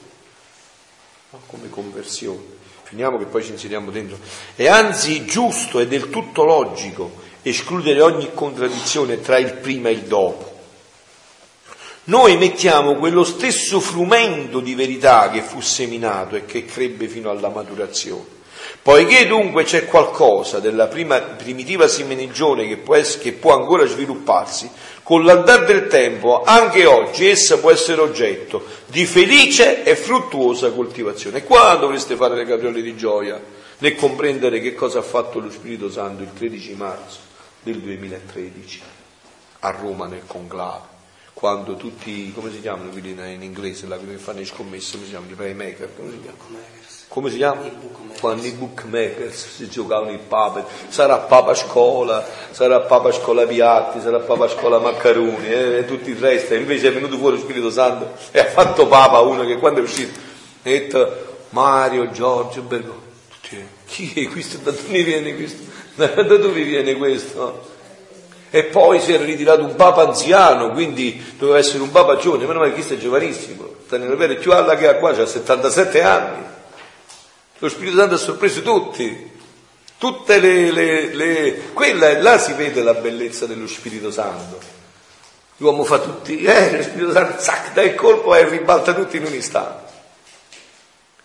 No? 1.30 1.40
Come 1.46 1.70
conversione. 1.70 2.60
Finiamo 2.82 3.16
che 3.16 3.24
poi 3.24 3.42
ci 3.42 3.52
inseriamo 3.52 3.90
dentro. 3.90 4.18
È 4.54 4.66
anzi 4.68 5.24
giusto 5.24 5.80
e 5.80 5.86
del 5.86 6.10
tutto 6.10 6.44
logico 6.44 7.21
escludere 7.42 8.00
ogni 8.00 8.30
contraddizione 8.32 9.20
tra 9.20 9.38
il 9.38 9.54
prima 9.54 9.88
e 9.88 9.92
il 9.92 10.02
dopo. 10.02 10.50
Noi 12.04 12.36
mettiamo 12.36 12.96
quello 12.96 13.22
stesso 13.22 13.78
frumento 13.78 14.58
di 14.58 14.74
verità 14.74 15.30
che 15.30 15.40
fu 15.40 15.60
seminato 15.60 16.34
e 16.34 16.44
che 16.44 16.64
crebbe 16.64 17.06
fino 17.06 17.30
alla 17.30 17.48
maturazione, 17.48 18.40
Poiché 18.82 19.28
dunque 19.28 19.62
c'è 19.62 19.86
qualcosa 19.86 20.58
della 20.58 20.88
prima, 20.88 21.20
primitiva 21.20 21.86
semenigione 21.86 22.66
che 22.66 22.78
può, 22.78 22.96
che 23.20 23.32
può 23.32 23.54
ancora 23.54 23.86
svilupparsi, 23.86 24.68
con 25.04 25.24
l'andare 25.24 25.66
del 25.66 25.86
tempo 25.86 26.42
anche 26.42 26.86
oggi 26.86 27.28
essa 27.28 27.58
può 27.58 27.70
essere 27.70 28.00
oggetto 28.00 28.64
di 28.86 29.06
felice 29.06 29.84
e 29.84 29.94
fruttuosa 29.94 30.70
coltivazione. 30.70 31.44
Qua 31.44 31.76
dovreste 31.76 32.16
fare 32.16 32.34
le 32.34 32.44
capriole 32.44 32.82
di 32.82 32.96
gioia 32.96 33.40
nel 33.78 33.94
comprendere 33.94 34.60
che 34.60 34.74
cosa 34.74 35.00
ha 35.00 35.02
fatto 35.02 35.38
lo 35.38 35.50
Spirito 35.50 35.90
Santo 35.90 36.22
il 36.22 36.32
13 36.32 36.74
marzo 36.74 37.31
del 37.62 37.80
2013 37.80 38.82
a 39.60 39.70
Roma 39.70 40.06
nel 40.06 40.22
conclave 40.26 40.92
quando 41.42 41.74
tutti, 41.74 42.32
come 42.32 42.52
si 42.52 42.60
chiamano 42.60 42.90
quelli 42.90 43.10
in 43.10 43.42
inglese, 43.42 43.88
là, 43.88 43.98
che 43.98 44.16
fanno 44.16 44.38
le 44.38 44.44
scommesse, 44.44 44.92
come 44.92 45.04
si 45.04 45.10
chiamano, 45.10 45.32
i 45.32 45.34
playmaker, 45.34 45.88
come 45.96 46.10
si 46.10 46.20
chiamano? 46.20 46.60
Come 47.08 47.30
si 47.30 47.36
chiama? 47.36 47.62
Quando 48.20 48.46
i 48.46 48.52
bookmakers 48.52 49.56
si 49.56 49.68
giocavano 49.68 50.12
il 50.12 50.20
papa, 50.20 50.64
sarà 50.88 51.18
papa 51.18 51.52
scuola, 51.54 52.24
sarà 52.52 52.80
papa 52.82 53.10
scuola 53.10 53.44
piatti, 53.44 54.00
sarà 54.00 54.20
papa 54.20 54.48
scuola 54.48 54.78
maccaroni 54.78 55.46
eh, 55.48 55.78
e 55.78 55.84
tutto 55.84 56.08
il 56.08 56.16
resto. 56.16 56.54
E 56.54 56.58
invece 56.58 56.88
è 56.88 56.92
venuto 56.92 57.18
fuori 57.18 57.36
lo 57.36 57.42
Spirito 57.42 57.70
Santo 57.70 58.12
e 58.30 58.38
ha 58.38 58.46
fatto 58.46 58.86
papa 58.86 59.18
uno 59.20 59.44
che 59.44 59.56
quando 59.56 59.80
è 59.80 59.82
uscito 59.82 60.16
ha 60.18 60.20
detto 60.62 61.38
Mario, 61.50 62.10
Giorgio, 62.12 62.62
Bergo. 62.62 63.00
Chi 63.84 64.12
è 64.14 64.28
questo? 64.28 64.58
Da 64.58 64.70
dove 64.70 65.02
viene 65.02 65.34
questo? 65.34 65.71
Da 65.96 66.22
dove 66.22 66.62
viene 66.62 66.94
questo? 66.96 67.70
E 68.54 68.64
poi 68.64 69.00
si 69.00 69.12
era 69.12 69.24
ritirato 69.24 69.62
un 69.62 69.74
papa 69.76 70.02
anziano, 70.02 70.72
quindi 70.72 71.34
doveva 71.38 71.58
essere 71.58 71.82
un 71.82 71.90
papa 71.90 72.16
giovane, 72.16 72.44
meno 72.44 72.58
male 72.58 72.70
che 72.70 72.76
questo 72.76 72.94
è 72.94 72.98
giovanissimo. 72.98 73.66
Daniele 73.88 74.16
Pere 74.16 74.36
più 74.36 74.52
alla 74.52 74.76
che 74.76 74.88
ha 74.88 74.96
qua, 74.96 75.10
ha 75.10 75.26
77 75.26 76.02
anni. 76.02 76.44
Lo 77.58 77.68
Spirito 77.68 77.96
Santo 77.96 78.14
ha 78.14 78.18
sorpreso 78.18 78.60
tutti. 78.60 79.30
Tutte 79.96 80.38
le, 80.38 80.70
le, 80.70 81.14
le... 81.14 81.62
Quella, 81.72 82.20
là 82.20 82.38
si 82.38 82.52
vede 82.52 82.82
la 82.82 82.92
bellezza 82.92 83.46
dello 83.46 83.66
Spirito 83.66 84.10
Santo. 84.10 84.58
L'uomo 85.56 85.84
fa 85.84 85.98
tutti, 86.00 86.42
eh, 86.42 86.76
lo 86.76 86.82
Spirito 86.82 87.12
Santo, 87.12 87.40
zac, 87.40 87.72
dà 87.72 87.82
il 87.82 87.94
colpo 87.94 88.34
e 88.34 88.46
ribalta 88.48 88.92
tutti 88.92 89.16
in 89.16 89.24
un 89.24 89.32
istante. 89.32 89.90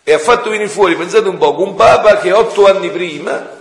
E 0.04 0.14
ha 0.14 0.20
fatto 0.20 0.50
venire 0.50 0.70
fuori, 0.70 0.96
pensate 0.96 1.28
un 1.28 1.38
po', 1.38 1.60
un 1.60 1.76
Papa 1.76 2.20
che 2.20 2.32
otto 2.32 2.68
anni 2.68 2.90
prima, 2.90 3.57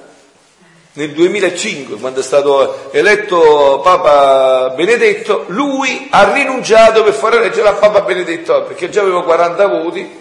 nel 0.97 1.13
2005, 1.13 1.97
quando 1.97 2.21
è 2.21 2.23
stato 2.23 2.91
eletto 2.91 3.81
Papa 3.83 4.71
Benedetto, 4.71 5.45
lui 5.49 6.09
ha 6.11 6.33
rinunciato 6.33 7.03
per 7.03 7.13
fare 7.13 7.37
eleggere 7.37 7.69
a 7.69 7.75
Papa 7.75 8.01
Benedetto, 8.01 8.63
perché 8.63 8.89
già 8.89 9.03
aveva 9.03 9.23
40 9.23 9.67
voti, 9.67 10.19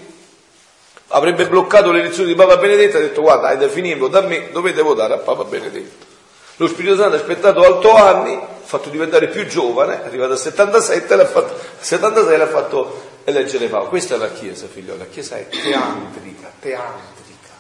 avrebbe 1.10 1.48
bloccato 1.48 1.92
l'elezione 1.92 2.28
di 2.28 2.36
Papa 2.36 2.58
Benedetto 2.58 2.98
e 2.98 3.00
ha 3.00 3.04
detto 3.04 3.22
guarda, 3.22 3.48
hai 3.48 3.58
da 3.58 3.70
finirlo 3.70 4.10
da 4.10 4.22
me, 4.22 4.50
dovete 4.52 4.82
votare 4.82 5.14
a 5.14 5.18
Papa 5.18 5.46
Benedetto. 5.46 6.14
Lo 6.58 6.68
Spirito 6.68 6.98
Santo 6.98 7.16
ha 7.16 7.20
aspettato 7.20 7.62
8 7.62 7.96
anni, 7.96 8.34
ha 8.34 8.48
fatto 8.62 8.90
diventare 8.90 9.30
più 9.30 9.48
giovane, 9.48 10.04
è 10.04 10.06
arrivato 10.08 10.34
a 10.34 10.38
77, 10.38 11.16
l'ha 11.16 11.26
fatto, 11.26 11.58
76 11.80 12.38
l'ha 12.38 12.48
fatto 12.48 13.02
eleggere 13.24 13.68
Papa. 13.68 13.88
Questa 13.88 14.16
è 14.16 14.18
la 14.18 14.32
Chiesa, 14.32 14.68
figlio, 14.68 14.98
la 14.98 15.06
Chiesa 15.06 15.38
è 15.38 15.48
teantrica, 15.48 16.52
teantrica, 16.60 17.54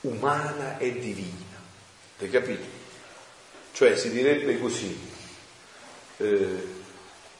umana 0.00 0.76
e 0.78 0.98
divina. 0.98 1.45
Hai 2.18 2.30
capito? 2.30 2.64
Cioè 3.72 3.96
si 3.96 4.10
direbbe 4.10 4.58
così, 4.58 4.98
eh, 6.16 6.66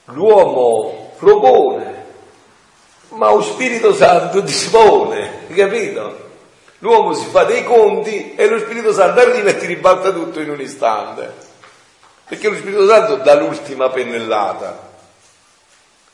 l'uomo 0.05 1.13
propone 1.17 2.05
ma 3.09 3.31
lo 3.31 3.41
Spirito 3.41 3.93
Santo 3.93 4.41
dispone, 4.41 5.45
capito? 5.53 6.25
L'uomo 6.79 7.13
si 7.13 7.25
fa 7.25 7.43
dei 7.45 7.63
conti 7.63 8.35
e 8.35 8.47
lo 8.47 8.59
Spirito 8.59 8.91
Santo 8.91 9.21
arriva 9.21 9.49
e 9.49 9.57
ti 9.57 9.65
ribalta 9.65 10.11
tutto 10.11 10.39
in 10.39 10.49
un 10.49 10.59
istante. 10.59 11.33
Perché 12.27 12.49
lo 12.49 12.57
Spirito 12.57 12.85
Santo 12.87 13.15
dà 13.17 13.33
l'ultima 13.35 13.89
pennellata. 13.89 14.85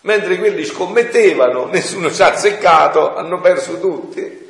Mentre 0.01 0.37
quelli 0.37 0.63
scommettevano, 0.63 1.65
nessuno 1.65 2.11
ci 2.11 2.21
ha 2.21 2.31
azzeccato, 2.31 3.15
hanno 3.15 3.41
perso 3.41 3.79
tutti. 3.79 4.42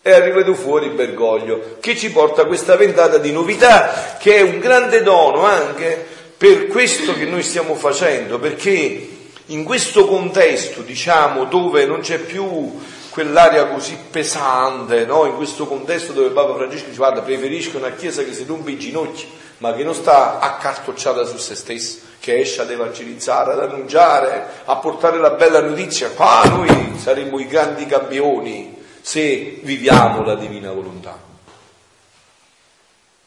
È 0.00 0.12
arrivato 0.12 0.54
fuori 0.54 0.86
il 0.86 0.92
Bergoglio, 0.92 1.76
che 1.80 1.96
ci 1.96 2.10
porta 2.10 2.44
questa 2.44 2.76
ventata 2.76 3.18
di 3.18 3.32
novità, 3.32 4.16
che 4.18 4.36
è 4.36 4.40
un 4.40 4.58
grande 4.58 5.02
dono 5.02 5.42
anche 5.42 6.06
per 6.36 6.68
questo 6.68 7.14
che 7.14 7.24
noi 7.24 7.42
stiamo 7.42 7.74
facendo, 7.74 8.38
perché 8.38 9.08
in 9.46 9.64
questo 9.64 10.06
contesto, 10.06 10.82
diciamo, 10.82 11.44
dove 11.46 11.84
non 11.84 12.00
c'è 12.00 12.18
più 12.18 12.78
quell'aria 13.10 13.66
così 13.66 13.98
pesante, 14.10 15.04
no? 15.04 15.26
in 15.26 15.34
questo 15.34 15.66
contesto 15.66 16.12
dove 16.12 16.28
Papa 16.28 16.54
Francesco 16.54 16.84
dice 16.84 16.96
guarda 16.98 17.22
preferisco 17.22 17.78
una 17.78 17.90
chiesa 17.90 18.22
che 18.22 18.32
si 18.32 18.44
rompe 18.44 18.70
i 18.70 18.78
ginocchi, 18.78 19.26
ma 19.58 19.74
che 19.74 19.82
non 19.82 19.94
sta 19.94 20.38
accartocciata 20.38 21.24
su 21.24 21.36
se 21.36 21.56
stessa, 21.56 21.98
che 22.20 22.38
esce 22.38 22.60
ad 22.60 22.70
evangelizzare, 22.70 23.54
ad 23.54 23.60
annunciare, 23.60 24.46
a 24.64 24.76
portare 24.76 25.18
la 25.18 25.30
bella 25.30 25.60
notizia, 25.60 26.10
qua 26.10 26.44
noi 26.44 26.94
saremmo 26.96 27.40
i 27.40 27.48
grandi 27.48 27.86
campioni 27.86 28.77
se 29.08 29.60
viviamo 29.62 30.22
la 30.22 30.34
divina 30.34 30.70
volontà. 30.70 31.16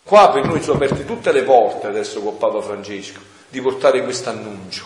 Qua 0.04 0.30
per 0.30 0.46
noi 0.46 0.62
sono 0.62 0.76
aperte 0.76 1.06
tutte 1.06 1.32
le 1.32 1.42
porte 1.42 1.88
adesso 1.88 2.22
con 2.22 2.38
Papa 2.38 2.62
Francesco 2.62 3.20
di 3.50 3.60
portare 3.62 4.04
questo 4.04 4.30
annuncio. 4.30 4.86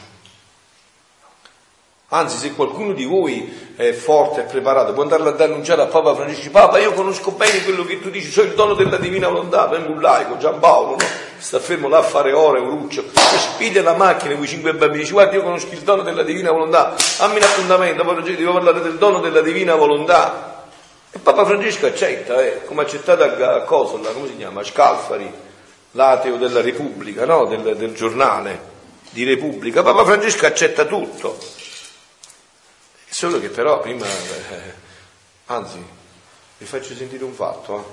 Anzi, 2.09 2.37
se 2.37 2.53
qualcuno 2.53 2.93
di 2.93 3.03
voi 3.03 3.73
è 3.75 3.91
forte 3.91 4.41
e 4.41 4.43
preparato, 4.43 4.93
può 4.93 5.01
andare 5.01 5.27
ad 5.27 5.41
annunciare 5.41 5.81
a 5.81 5.87
Papa 5.87 6.15
Francesco, 6.15 6.49
Papa, 6.49 6.79
io 6.79 6.93
conosco 6.93 7.31
bene 7.31 7.61
quello 7.65 7.83
che 7.83 7.99
tu 7.99 8.09
dici, 8.09 8.31
sono 8.31 8.47
il 8.47 8.53
dono 8.53 8.73
della 8.73 8.95
divina 8.95 9.27
volontà, 9.27 9.65
vengo 9.67 9.91
un 9.91 9.99
laico, 9.99 10.37
Giampaolo, 10.37 10.91
no? 10.91 11.05
sta 11.35 11.59
fermo 11.59 11.89
là 11.89 11.97
a 11.97 12.03
fare 12.03 12.31
ore, 12.31 12.61
Uruccio, 12.61 13.03
spiglia 13.11 13.81
la 13.81 13.95
macchina 13.95 14.35
con 14.35 14.45
i 14.45 14.47
cinque 14.47 14.73
bambini, 14.73 15.01
dice, 15.01 15.11
guarda, 15.11 15.35
io 15.35 15.43
conosco 15.43 15.73
il 15.73 15.81
dono 15.81 16.03
della 16.03 16.23
divina 16.23 16.51
volontà, 16.51 16.95
dammi 17.17 17.35
un 17.35 17.43
appuntamento, 17.43 18.03
Francesco, 18.03 18.37
devo 18.37 18.53
parlare 18.53 18.79
del 18.79 18.97
dono 18.97 19.19
della 19.19 19.41
divina 19.41 19.75
volontà. 19.75 20.53
Papa 21.25 21.43
Francesco 21.43 21.87
accetta, 21.87 22.39
eh, 22.39 22.65
come 22.65 22.83
accettato 22.83 23.23
a 23.23 23.63
Cosola, 23.63 24.11
come 24.11 24.27
si 24.27 24.37
chiama, 24.37 24.63
Scalfari, 24.63 25.33
l'ateo 25.93 26.37
della 26.37 26.61
Repubblica, 26.61 27.25
no? 27.25 27.45
del, 27.45 27.75
del 27.75 27.95
giornale 27.95 28.73
di 29.09 29.23
Repubblica, 29.23 29.81
Papa 29.81 30.05
Francesco 30.05 30.45
accetta 30.45 30.85
tutto. 30.85 31.35
Solo 33.09 33.39
che 33.39 33.49
però 33.49 33.79
prima, 33.79 34.05
eh, 34.05 34.73
anzi, 35.45 35.83
vi 36.59 36.65
faccio 36.67 36.93
sentire 36.93 37.23
un 37.23 37.33
fatto. 37.33 37.79
Eh. 37.79 37.83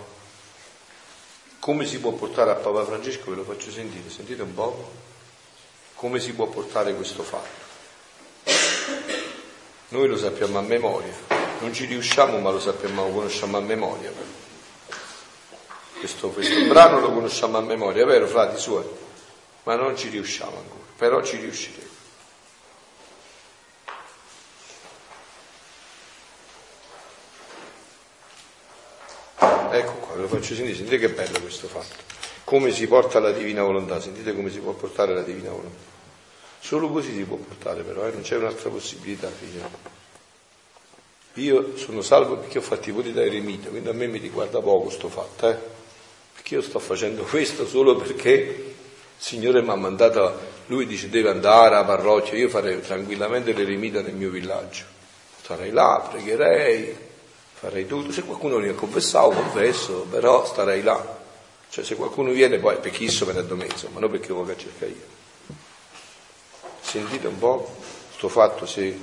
Come 1.58 1.86
si 1.86 2.00
può 2.00 2.10
portare 2.10 2.50
a 2.50 2.56
Papa 2.56 2.84
Francesco? 2.84 3.30
Ve 3.30 3.36
lo 3.36 3.44
faccio 3.44 3.70
sentire, 3.70 4.10
sentite 4.10 4.42
un 4.42 4.52
po'. 4.52 4.90
Come 5.94 6.20
si 6.20 6.34
può 6.34 6.48
portare 6.48 6.94
questo 6.94 7.22
fatto? 7.22 7.60
Noi 9.88 10.06
lo 10.06 10.18
sappiamo 10.18 10.58
a 10.58 10.62
memoria, 10.62 11.14
non 11.62 11.72
ci 11.72 11.87
riusciamo 11.87 12.38
ma 12.38 12.51
lo 12.51 12.59
sappiamo, 12.59 13.07
lo 13.07 13.12
conosciamo 13.12 13.57
a 13.57 13.61
memoria. 13.61 14.12
Questo, 15.98 16.31
questo 16.31 16.66
brano 16.66 16.98
lo 16.98 17.12
conosciamo 17.12 17.57
a 17.57 17.61
memoria, 17.61 18.05
vero 18.05 18.27
frati 18.27 18.59
suoi? 18.59 18.85
Ma 19.62 19.77
non 19.77 19.96
ci 19.96 20.09
riusciamo 20.09 20.57
ancora, 20.57 20.83
però 20.96 21.22
ci 21.22 21.37
riusciremo. 21.37 21.90
Ecco 29.70 29.92
qua, 29.92 30.16
ve 30.16 30.22
lo 30.22 30.29
faccio 30.29 30.55
sentire, 30.55 30.75
sentite 30.75 30.98
che 30.98 31.09
bello 31.11 31.40
questo 31.40 31.68
fatto. 31.68 32.11
Come 32.44 32.72
si 32.72 32.88
porta 32.88 33.20
la 33.20 33.31
divina 33.31 33.62
volontà, 33.62 34.01
sentite 34.01 34.35
come 34.35 34.51
si 34.51 34.59
può 34.59 34.72
portare 34.72 35.14
la 35.14 35.22
divina 35.22 35.51
volontà. 35.51 35.90
Solo 36.59 36.90
così 36.90 37.14
si 37.14 37.22
può 37.22 37.37
portare 37.37 37.83
però, 37.83 38.07
eh? 38.07 38.11
non 38.11 38.22
c'è 38.22 38.37
un'altra 38.37 38.68
possibilità, 38.68 39.29
figlio. 39.29 40.01
Io 41.34 41.76
sono 41.78 42.02
salvo 42.02 42.36
perché 42.36 42.58
ho 42.58 42.62
fatto 42.62 42.90
i 42.90 42.92
voti 42.92 43.12
da 43.12 43.24
eremita, 43.24 43.70
quindi 43.70 43.88
a 43.88 43.92
me 43.92 44.06
mi 44.06 44.18
riguarda 44.18 44.60
poco 44.60 44.90
sto 44.90 45.08
fatto, 45.08 45.48
eh? 45.48 45.56
Perché 46.34 46.54
io 46.56 46.62
sto 46.62 46.78
facendo 46.78 47.22
questo 47.22 47.66
solo 47.66 47.96
perché 47.96 48.30
il 48.30 48.74
Signore 49.16 49.62
mi 49.62 49.70
ha 49.70 49.76
mandato, 49.76 50.38
lui 50.66 50.86
dice 50.86 51.08
deve 51.08 51.30
andare 51.30 51.76
alla 51.76 51.84
parrocchia, 51.84 52.36
io 52.36 52.50
farei 52.50 52.80
tranquillamente 52.82 53.52
l'eremita 53.52 54.02
nel 54.02 54.14
mio 54.14 54.28
villaggio. 54.28 54.84
Starei 55.40 55.70
là, 55.70 56.06
pregherei, 56.10 56.94
farei 57.54 57.86
tutto, 57.86 58.12
se 58.12 58.22
qualcuno 58.22 58.58
viene 58.58 58.72
a 58.72 58.78
confessare, 58.78 59.34
confesso, 59.34 60.06
però 60.10 60.44
starei 60.44 60.82
là. 60.82 61.20
Cioè 61.70 61.82
se 61.82 61.94
qualcuno 61.94 62.30
viene 62.32 62.58
poi 62.58 62.76
per 62.76 62.90
chi 62.90 63.08
so 63.08 63.24
me 63.24 63.32
ne 63.32 63.46
do 63.46 63.56
mezzo, 63.56 63.88
ma 63.94 64.00
non 64.00 64.10
perché 64.10 64.34
voglio 64.34 64.54
cercare 64.54 64.90
io. 64.90 65.56
Sentite 66.80 67.26
un 67.26 67.38
po' 67.38 67.74
sto 68.14 68.28
fatto 68.28 68.66
se, 68.66 68.98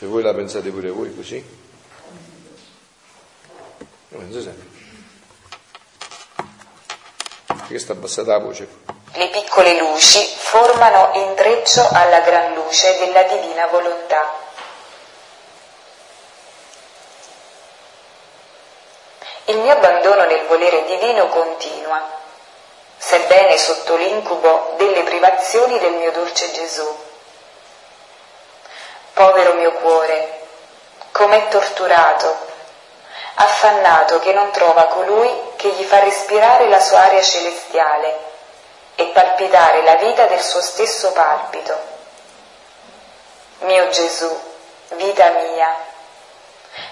se 0.00 0.06
voi 0.06 0.22
la 0.22 0.32
pensate 0.32 0.70
pure 0.70 0.88
voi 0.88 1.14
così. 1.14 1.44
Lo 4.08 4.18
penso 4.18 4.40
sempre. 4.40 4.66
Perché 7.44 7.78
sta 7.78 7.92
abbassata 7.92 8.32
la 8.32 8.38
voce? 8.38 8.66
Le 9.12 9.28
piccole 9.28 9.78
luci 9.78 10.18
formano 10.38 11.10
intreccio 11.12 11.86
alla 11.92 12.20
gran 12.20 12.54
luce 12.54 12.96
della 13.04 13.24
divina 13.24 13.66
volontà 13.66 14.38
il 19.44 19.58
mio 19.58 19.72
abbandono 19.72 20.24
nel 20.24 20.46
volere 20.46 20.86
divino 20.86 21.26
continua, 21.26 22.00
sebbene 22.96 23.58
sotto 23.58 23.96
l'incubo 23.96 24.76
delle 24.78 25.02
privazioni 25.02 25.78
del 25.78 25.92
mio 25.92 26.10
dolce 26.12 26.50
Gesù. 26.52 27.08
Povero 29.12 29.54
mio 29.54 29.72
cuore, 29.72 30.40
com'è 31.12 31.48
torturato, 31.48 32.36
affannato 33.34 34.18
che 34.20 34.32
non 34.32 34.50
trova 34.50 34.84
colui 34.84 35.30
che 35.56 35.68
gli 35.70 35.84
fa 35.84 36.00
respirare 36.00 36.68
la 36.68 36.80
sua 36.80 37.00
aria 37.00 37.22
celestiale 37.22 38.16
e 38.94 39.04
palpitare 39.06 39.82
la 39.82 39.96
vita 39.96 40.26
del 40.26 40.40
suo 40.40 40.60
stesso 40.60 41.12
palpito. 41.12 41.78
Mio 43.60 43.88
Gesù, 43.88 44.40
vita 44.90 45.28
mia, 45.30 45.74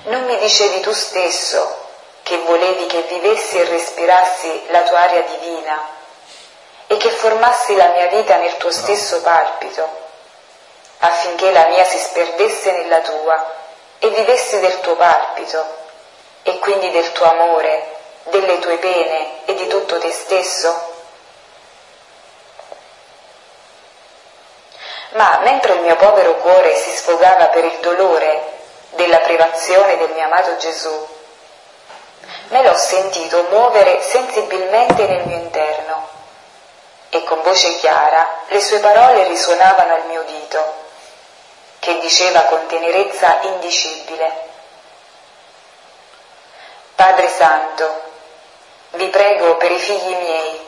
non 0.05 0.25
mi 0.25 0.39
dicevi 0.39 0.81
tu 0.81 0.93
stesso 0.93 1.87
che 2.23 2.39
volevi 2.39 2.87
che 2.87 3.03
vivessi 3.03 3.59
e 3.59 3.65
respirassi 3.65 4.67
la 4.69 4.83
tua 4.83 5.01
aria 5.01 5.23
divina 5.23 5.97
e 6.87 6.97
che 6.97 7.11
formassi 7.11 7.75
la 7.75 7.89
mia 7.89 8.07
vita 8.09 8.37
nel 8.37 8.57
tuo 8.57 8.71
stesso 8.71 9.21
palpito, 9.23 10.08
affinché 10.99 11.51
la 11.53 11.67
mia 11.67 11.85
si 11.85 11.99
sperdesse 11.99 12.73
nella 12.73 13.01
tua 13.01 13.55
e 13.99 14.09
vivessi 14.09 14.59
del 14.61 14.81
tuo 14.81 14.97
palpito 14.97 15.65
e 16.43 16.59
quindi 16.59 16.91
del 16.91 17.13
tuo 17.13 17.27
amore, 17.27 17.97
delle 18.25 18.59
tue 18.59 18.79
pene 18.79 19.45
e 19.45 19.55
di 19.55 19.67
tutto 19.67 19.99
te 19.99 20.11
stesso? 20.11 20.97
Ma 25.11 25.41
mentre 25.43 25.75
il 25.75 25.81
mio 25.81 25.97
povero 25.97 26.35
cuore 26.37 26.75
si 26.75 26.91
sfogava 26.91 27.47
per 27.47 27.65
il 27.65 27.79
dolore 27.81 28.57
della 28.91 29.19
privazione 29.19 29.97
del 29.97 30.11
mio 30.11 30.25
amato 30.25 30.57
Gesù, 30.57 31.09
me 32.49 32.63
l'ho 32.63 32.75
sentito 32.75 33.47
muovere 33.51 34.03
sensibilmente 34.03 35.07
nel 35.07 35.27
mio 35.27 35.37
interno 35.37 36.09
e 37.11 37.25
con 37.25 37.41
voce 37.43 37.77
chiara 37.77 38.29
le 38.49 38.61
sue 38.61 38.81
parole 38.81 39.27
risuonavano 39.29 39.95
al 39.95 40.07
mio 40.07 40.21
udito, 40.21 40.78
che 41.89 41.99
diceva 42.01 42.43
con 42.43 42.67
tenerezza 42.67 43.41
indicibile. 43.45 44.31
Padre 46.95 47.29
Santo, 47.31 48.01
vi 48.91 49.07
prego 49.07 49.57
per 49.57 49.71
i 49.71 49.79
figli 49.79 50.15
miei 50.15 50.67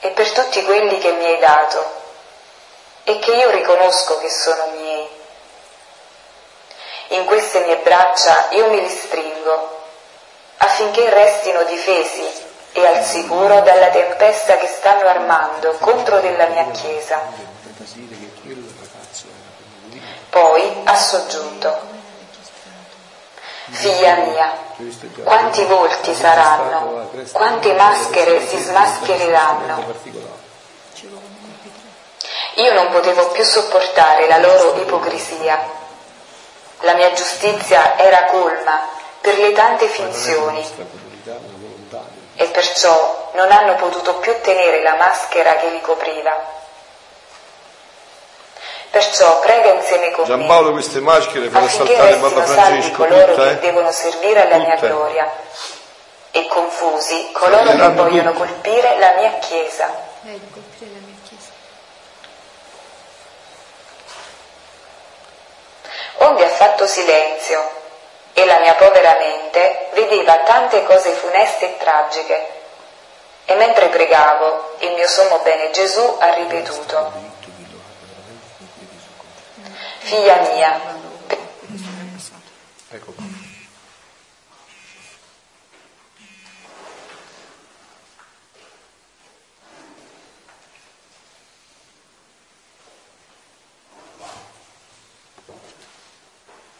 e 0.00 0.08
per 0.08 0.32
tutti 0.32 0.64
quelli 0.64 0.96
che 1.00 1.12
mi 1.12 1.26
hai 1.26 1.38
dato 1.38 1.84
e 3.04 3.18
che 3.18 3.34
io 3.34 3.50
riconosco 3.50 4.16
che 4.20 4.30
sono 4.30 4.68
miei. 4.78 5.06
In 7.08 7.26
queste 7.26 7.60
mie 7.66 7.76
braccia 7.76 8.46
io 8.52 8.70
mi 8.70 8.78
ristringo 8.78 9.80
affinché 10.56 11.10
restino 11.10 11.62
difesi 11.64 12.26
e 12.72 12.86
al 12.86 13.04
sicuro 13.04 13.60
dalla 13.60 13.88
tempesta 13.88 14.56
che 14.56 14.66
stanno 14.66 15.06
armando 15.06 15.76
contro 15.78 16.20
della 16.20 16.46
mia 16.46 16.70
Chiesa. 16.70 17.20
Poi 20.32 20.80
ha 20.84 20.96
soggiunto, 20.96 21.78
Figlia 23.68 24.14
mia, 24.14 24.50
quanti 25.22 25.62
volti 25.64 26.14
saranno, 26.14 27.06
quante 27.32 27.74
maschere 27.74 28.40
si 28.46 28.56
smaschereranno. 28.56 29.84
Io 32.54 32.72
non 32.72 32.88
potevo 32.88 33.28
più 33.28 33.44
sopportare 33.44 34.26
la 34.26 34.38
loro 34.38 34.80
ipocrisia. 34.80 35.68
La 36.80 36.94
mia 36.94 37.12
giustizia 37.12 37.98
era 37.98 38.24
colma 38.24 38.88
per 39.20 39.36
le 39.36 39.52
tante 39.52 39.86
finzioni 39.86 40.66
e 42.36 42.46
perciò 42.46 43.32
non 43.34 43.52
hanno 43.52 43.74
potuto 43.74 44.14
più 44.14 44.34
tenere 44.40 44.82
la 44.82 44.94
maschera 44.94 45.56
che 45.56 45.68
li 45.68 45.80
copriva. 45.82 46.60
Perciò 48.92 49.38
prega 49.40 49.72
insieme 49.72 50.10
con 50.10 50.26
Giampaolo 50.26 50.66
me 50.66 50.72
queste 50.74 51.00
maschere 51.00 51.46
assaltare 51.50 52.10
restino 52.10 52.28
Papa 52.28 52.44
salvi 52.46 52.82
Francesco, 52.82 52.96
coloro 52.96 53.34
tutte, 53.34 53.42
che 53.42 53.50
eh? 53.52 53.58
devono 53.58 53.90
servire 53.90 54.42
alla 54.42 54.56
mia 54.58 54.74
Tutte. 54.74 54.88
gloria 54.88 55.32
e 56.30 56.46
confusi 56.46 57.30
coloro 57.32 57.70
che 57.70 57.88
vogliono 57.88 58.32
tutti. 58.32 58.46
colpire 58.46 58.98
la 58.98 59.12
mia 59.12 59.32
Chiesa. 59.38 59.86
Eh, 60.26 60.32
di 60.32 60.46
colpire 60.52 60.90
la 60.92 61.06
mia 61.06 61.14
chiesa. 61.26 61.50
Onde 66.26 66.44
ha 66.44 66.48
fatto 66.50 66.86
silenzio 66.86 67.70
e 68.34 68.44
la 68.44 68.58
mia 68.58 68.74
povera 68.74 69.16
mente 69.18 69.88
vedeva 69.94 70.36
tante 70.40 70.84
cose 70.84 71.12
funeste 71.12 71.64
e 71.64 71.76
tragiche. 71.78 72.48
E 73.46 73.54
mentre 73.54 73.86
pregavo, 73.88 74.74
il 74.80 74.92
mio 74.92 75.08
sommo 75.08 75.38
bene 75.38 75.70
Gesù 75.70 76.16
ha 76.20 76.34
ripetuto, 76.34 77.12
Figlia 80.02 80.40
mia, 80.54 80.80
Ecco 82.90 83.12
qua. 83.12 83.24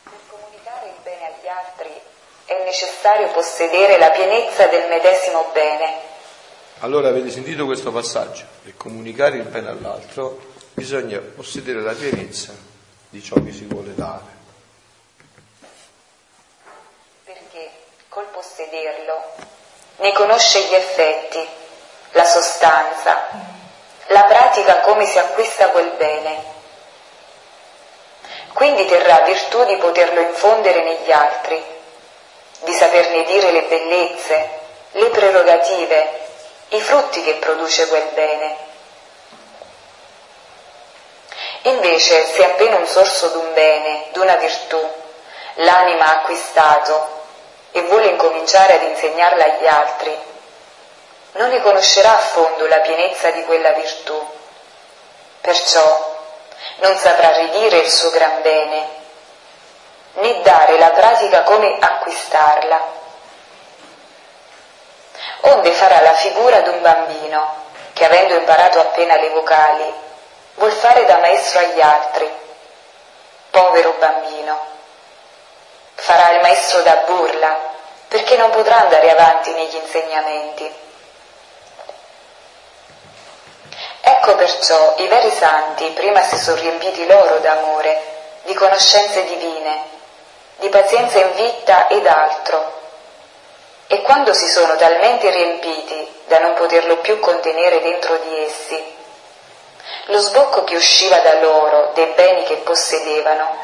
per 0.02 0.18
comunicare 0.28 0.86
il 0.88 0.94
bene 1.02 1.26
agli 1.26 1.46
altri 1.46 1.90
è 2.46 2.64
necessario 2.64 3.30
possedere 3.30 3.98
la 3.98 4.10
pienezza 4.10 4.66
del 4.66 4.88
medesimo 4.88 5.50
bene. 5.52 6.10
Allora 6.80 7.08
avete 7.08 7.30
sentito 7.30 7.64
questo 7.64 7.92
passaggio? 7.92 8.44
Per 8.64 8.76
comunicare 8.76 9.36
il 9.36 9.44
bene 9.44 9.68
all'altro 9.68 10.50
bisogna 10.74 11.18
possedere 11.18 11.80
la 11.80 11.92
pienezza 11.92 12.52
di 13.12 13.22
ciò 13.22 13.34
che 13.44 13.52
si 13.52 13.66
vuole 13.66 13.94
dare. 13.94 14.40
perché 17.24 17.70
col 18.08 18.24
possederlo 18.32 19.22
ne 19.96 20.12
conosce 20.14 20.62
gli 20.62 20.74
effetti, 20.74 21.46
la 22.12 22.24
sostanza, 22.24 23.28
la 24.06 24.24
pratica 24.24 24.80
come 24.80 25.04
si 25.04 25.18
acquista 25.18 25.68
quel 25.68 25.90
bene. 25.90 26.42
Quindi 28.54 28.86
terrà 28.86 29.20
virtù 29.20 29.62
di 29.64 29.76
poterlo 29.76 30.20
infondere 30.20 30.82
negli 30.82 31.12
altri, 31.12 31.62
di 32.60 32.72
saperne 32.72 33.24
dire 33.24 33.52
le 33.52 33.62
bellezze, 33.64 34.48
le 34.92 35.08
prerogative, 35.10 36.20
i 36.70 36.80
frutti 36.80 37.22
che 37.22 37.34
produce 37.34 37.88
quel 37.88 38.08
bene. 38.14 38.70
Invece, 41.62 42.26
se 42.26 42.44
appena 42.44 42.76
un 42.76 42.86
sorso 42.86 43.28
d'un 43.28 43.52
bene, 43.54 44.06
d'una 44.12 44.34
virtù, 44.36 44.80
l'anima 45.54 46.06
ha 46.06 46.12
acquistato 46.20 47.20
e 47.70 47.82
vuole 47.82 48.06
incominciare 48.06 48.74
ad 48.74 48.82
insegnarla 48.82 49.44
agli 49.44 49.66
altri, 49.66 50.18
non 51.32 51.50
ne 51.50 51.62
conoscerà 51.62 52.14
a 52.14 52.18
fondo 52.18 52.66
la 52.66 52.80
pienezza 52.80 53.30
di 53.30 53.44
quella 53.44 53.70
virtù. 53.70 54.20
Perciò 55.40 56.20
non 56.76 56.96
saprà 56.96 57.32
ridire 57.36 57.78
il 57.78 57.90
suo 57.90 58.10
gran 58.10 58.42
bene, 58.42 58.88
né 60.14 60.42
dare 60.42 60.78
la 60.78 60.90
pratica 60.90 61.42
come 61.42 61.76
acquistarla. 61.78 63.00
Onde 65.42 65.70
farà 65.72 66.00
la 66.00 66.12
figura 66.12 66.60
d'un 66.60 66.80
bambino 66.80 67.54
che, 67.92 68.04
avendo 68.04 68.34
imparato 68.34 68.80
appena 68.80 69.16
le 69.16 69.28
vocali, 69.30 69.94
vuol 70.54 70.72
fare 70.72 71.04
da 71.04 71.18
maestro 71.18 71.60
agli 71.60 71.80
altri. 71.80 72.30
Povero 73.50 73.94
bambino 73.98 74.70
farà 76.02 76.32
il 76.32 76.40
maestro 76.40 76.82
da 76.82 77.02
burla, 77.06 77.56
perché 78.08 78.36
non 78.36 78.50
potrà 78.50 78.80
andare 78.80 79.10
avanti 79.10 79.52
negli 79.52 79.76
insegnamenti. 79.76 80.74
Ecco 84.00 84.34
perciò 84.34 84.94
i 84.96 85.06
veri 85.06 85.30
santi 85.30 85.86
prima 85.90 86.20
si 86.22 86.36
sono 86.38 86.60
riempiti 86.60 87.06
loro 87.06 87.38
d'amore, 87.38 88.00
di 88.42 88.54
conoscenze 88.54 89.24
divine, 89.24 89.84
di 90.56 90.68
pazienza 90.68 91.18
in 91.20 91.32
vita 91.34 91.86
ed 91.86 92.04
altro. 92.06 92.80
E 93.86 94.02
quando 94.02 94.34
si 94.34 94.48
sono 94.48 94.74
talmente 94.76 95.30
riempiti 95.30 96.22
da 96.26 96.40
non 96.40 96.54
poterlo 96.54 96.96
più 96.96 97.20
contenere 97.20 97.80
dentro 97.80 98.16
di 98.16 98.42
essi, 98.42 98.96
lo 100.06 100.18
sbocco 100.18 100.64
che 100.64 100.76
usciva 100.76 101.18
da 101.18 101.40
loro 101.40 101.92
dei 101.94 102.12
beni 102.14 102.44
che 102.44 102.56
possedevano, 102.58 103.56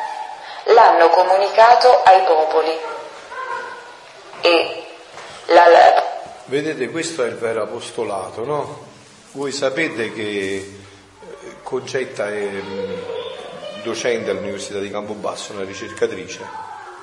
l'hanno 0.65 1.09
comunicato 1.11 2.03
ai 2.05 2.23
popoli. 2.23 2.79
E 4.41 4.85
la, 5.47 5.65
Vedete, 6.45 6.89
questo 6.91 7.25
è 7.25 7.27
il 7.27 7.37
vero 7.37 7.63
apostolato, 7.63 8.45
no? 8.45 8.87
Voi 9.33 9.53
sapete 9.53 10.13
che 10.13 10.23
eh, 10.25 11.57
Concetta 11.63 12.29
è 12.29 12.41
mm, 12.41 12.93
docente 13.83 14.31
all'Università 14.31 14.79
di 14.79 14.91
Campobasso, 14.91 15.53
una 15.53 15.65
ricercatrice. 15.65 16.41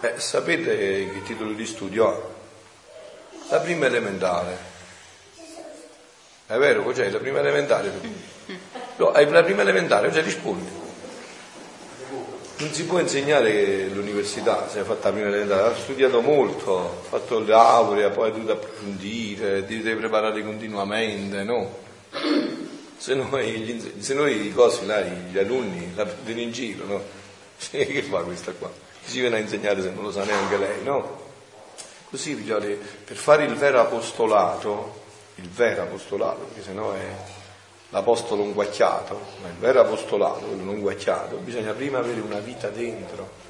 Eh, 0.01 0.19
sapete 0.19 0.75
che 1.11 1.21
titolo 1.23 1.51
di 1.51 1.65
studio 1.65 2.07
ha? 2.07 2.19
La 3.49 3.59
prima 3.59 3.85
elementare. 3.85 4.57
È 6.47 6.57
vero, 6.57 6.81
cos'è? 6.81 7.09
La 7.09 7.19
prima 7.19 7.39
elementare. 7.39 7.91
No, 8.97 9.11
hai 9.11 9.29
la 9.29 9.43
prima 9.43 9.61
elementare, 9.61 10.07
cosa 10.07 10.21
rispondi? 10.21 10.83
Non 12.57 12.71
si 12.71 12.85
può 12.85 12.99
insegnare 12.99 13.89
l'università, 13.89 14.69
se 14.69 14.79
hai 14.79 14.85
fatto 14.85 15.07
la 15.07 15.13
prima 15.13 15.27
elementare, 15.27 15.73
ha 15.73 15.75
studiato 15.75 16.21
molto, 16.21 16.79
ha 16.79 17.09
fatto 17.09 17.39
laurea, 17.39 18.09
poi 18.11 18.29
ha 18.29 18.31
dovuto 18.31 18.53
approfondire, 18.53 19.65
ti 19.65 19.81
devi 19.81 19.99
preparare 19.99 20.41
continuamente, 20.41 21.43
no? 21.43 21.83
Se 22.95 23.15
noi, 23.15 23.93
se 23.99 24.13
noi 24.13 24.47
i 24.47 24.53
cosi 24.53 24.85
là, 24.85 25.01
gli 25.01 25.37
alunni 25.37 25.91
la 25.93 26.05
prendono 26.05 26.39
in 26.39 26.51
giro, 26.53 26.85
no? 26.85 27.03
Che 27.69 28.01
fa 28.03 28.21
questa 28.21 28.53
qua? 28.53 28.71
Chi 29.03 29.11
si 29.11 29.19
viene 29.19 29.35
a 29.35 29.39
insegnare 29.39 29.81
se 29.81 29.89
non 29.89 30.03
lo 30.05 30.11
sa 30.13 30.23
neanche 30.23 30.57
lei, 30.57 30.83
no? 30.83 31.23
Così, 32.09 32.33
per 32.35 33.17
fare 33.17 33.43
il 33.43 33.55
vero 33.55 33.81
apostolato, 33.81 35.01
il 35.35 35.49
vero 35.49 35.81
apostolato, 35.81 36.45
perché 36.45 36.63
sennò 36.63 36.93
è 36.93 37.34
l'apostolo 37.89 38.41
un 38.41 38.53
guacchiato, 38.53 39.19
ma 39.41 39.47
il 39.47 39.55
vero 39.55 39.81
apostolato, 39.81 40.45
quello 40.45 40.63
non 40.63 40.79
guacchiato, 40.79 41.37
bisogna 41.37 41.73
prima 41.73 41.99
avere 41.99 42.19
una 42.19 42.39
vita 42.39 42.69
dentro. 42.69 43.43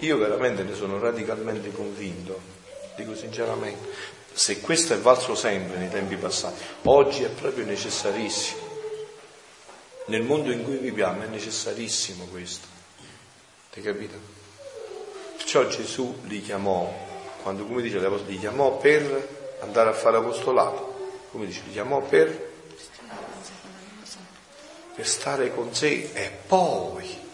Io 0.00 0.16
veramente 0.16 0.62
ne 0.62 0.74
sono 0.74 0.98
radicalmente 0.98 1.72
convinto, 1.72 2.38
dico 2.96 3.14
sinceramente, 3.14 4.18
se 4.32 4.60
questo 4.60 4.94
è 4.94 4.98
valso 4.98 5.34
sempre 5.34 5.76
nei 5.76 5.90
tempi 5.90 6.16
passati, 6.16 6.62
oggi 6.84 7.22
è 7.22 7.28
proprio 7.28 7.64
necessarissimo. 7.64 8.68
Nel 10.06 10.22
mondo 10.22 10.50
in 10.50 10.64
cui 10.64 10.76
viviamo 10.76 11.22
è 11.22 11.26
necessarissimo 11.26 12.24
questo. 12.30 12.66
Hai 13.74 13.82
capito? 13.82 14.16
Perciò 15.36 15.66
Gesù 15.66 16.20
li 16.24 16.42
chiamò, 16.42 16.92
quando 17.42 17.64
come 17.64 17.82
dice 17.82 17.98
l'Apostolo, 17.98 18.30
li 18.30 18.38
chiamò 18.38 18.76
per 18.76 19.28
andare 19.60 19.90
a 19.90 19.92
fare 19.92 20.16
apostolato. 20.16 20.88
Come 21.30 21.46
dice, 21.46 21.62
li 21.66 21.72
chiamò 21.72 22.00
per 22.00 22.49
per 24.94 25.06
stare 25.06 25.54
con 25.54 25.74
sé 25.74 26.10
e 26.12 26.30
poi 26.46 27.28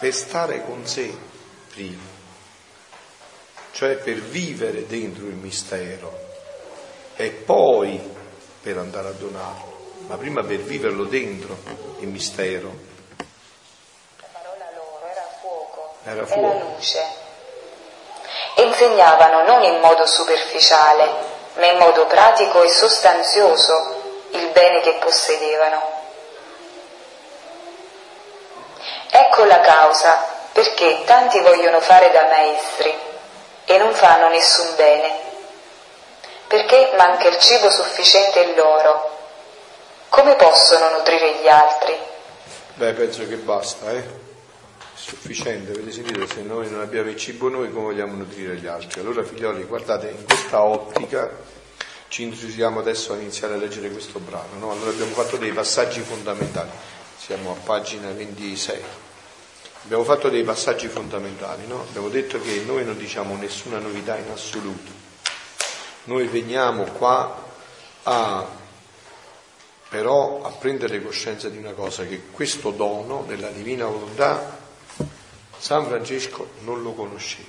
per 0.00 0.12
stare 0.12 0.64
con 0.64 0.86
sé 0.86 1.12
prima, 1.72 2.02
cioè 3.72 3.96
per 3.96 4.16
vivere 4.16 4.86
dentro 4.86 5.24
il 5.26 5.34
mistero 5.34 6.12
e 7.16 7.30
poi 7.30 7.98
per 8.60 8.76
andare 8.78 9.08
a 9.08 9.12
donarlo, 9.12 9.92
ma 10.06 10.16
prima 10.16 10.42
per 10.42 10.58
viverlo 10.58 11.04
dentro 11.04 11.56
il 12.00 12.08
mistero. 12.08 12.72
La 14.18 14.26
parola 14.32 14.70
loro 14.74 15.06
era 15.10 15.26
fuoco, 15.40 15.94
Era 16.04 16.26
fuoco. 16.26 16.54
era 16.54 16.64
luce. 16.74 17.22
E 18.56 18.62
insegnavano 18.62 19.44
non 19.46 19.62
in 19.62 19.80
modo 19.80 20.06
superficiale, 20.06 21.08
ma 21.56 21.66
in 21.66 21.78
modo 21.78 22.06
pratico 22.06 22.62
e 22.62 22.68
sostanzioso 22.68 24.02
il 24.32 24.50
bene 24.52 24.80
che 24.80 24.98
possedevano. 25.00 25.93
Ecco 29.16 29.44
la 29.44 29.60
causa 29.60 30.26
perché 30.50 31.02
tanti 31.04 31.38
vogliono 31.38 31.78
fare 31.78 32.10
da 32.10 32.26
maestri 32.26 32.92
e 33.64 33.78
non 33.78 33.94
fanno 33.94 34.28
nessun 34.28 34.74
bene, 34.74 35.14
perché 36.48 36.90
manca 36.96 37.28
il 37.28 37.38
cibo 37.38 37.70
sufficiente 37.70 38.40
in 38.40 38.56
loro. 38.56 39.16
Come 40.08 40.34
possono 40.34 40.90
nutrire 40.90 41.36
gli 41.40 41.46
altri? 41.46 41.96
Beh, 42.74 42.92
penso 42.94 43.24
che 43.28 43.36
basta, 43.36 43.92
eh? 43.92 44.04
Sufficiente, 44.94 45.70
avete 45.70 45.92
sentito? 45.92 46.26
Se 46.26 46.40
noi 46.40 46.68
non 46.68 46.80
abbiamo 46.80 47.10
il 47.10 47.16
cibo 47.16 47.48
noi, 47.48 47.70
come 47.70 47.84
vogliamo 47.84 48.14
nutrire 48.14 48.56
gli 48.56 48.66
altri? 48.66 48.98
Allora, 48.98 49.22
figlioli, 49.22 49.62
guardate, 49.62 50.08
in 50.08 50.24
questa 50.26 50.60
ottica 50.60 51.30
ci 52.08 52.24
introduciamo 52.24 52.80
adesso 52.80 53.12
a 53.12 53.16
iniziare 53.16 53.54
a 53.54 53.58
leggere 53.58 53.90
questo 53.90 54.18
brano, 54.18 54.58
no? 54.58 54.72
Allora 54.72 54.90
abbiamo 54.90 55.12
fatto 55.12 55.36
dei 55.36 55.52
passaggi 55.52 56.00
fondamentali, 56.00 56.70
siamo 57.16 57.52
a 57.52 57.64
pagina 57.64 58.10
26. 58.10 59.03
Abbiamo 59.84 60.04
fatto 60.04 60.28
dei 60.28 60.42
passaggi 60.42 60.88
fondamentali, 60.88 61.66
no? 61.66 61.82
Abbiamo 61.82 62.08
detto 62.08 62.40
che 62.40 62.62
noi 62.66 62.84
non 62.84 62.96
diciamo 62.96 63.36
nessuna 63.36 63.78
novità 63.78 64.16
in 64.16 64.30
assoluto. 64.30 64.90
Noi 66.04 66.26
veniamo 66.26 66.84
qua 66.84 67.42
a 68.02 68.62
però 69.94 70.42
a 70.42 70.50
prendere 70.50 71.00
coscienza 71.00 71.48
di 71.48 71.56
una 71.56 71.70
cosa, 71.70 72.04
che 72.04 72.22
questo 72.32 72.72
dono 72.72 73.22
della 73.28 73.50
divina 73.50 73.86
volontà 73.86 74.58
San 75.56 75.86
Francesco 75.86 76.50
non 76.62 76.82
lo 76.82 76.94
conosceva, 76.94 77.46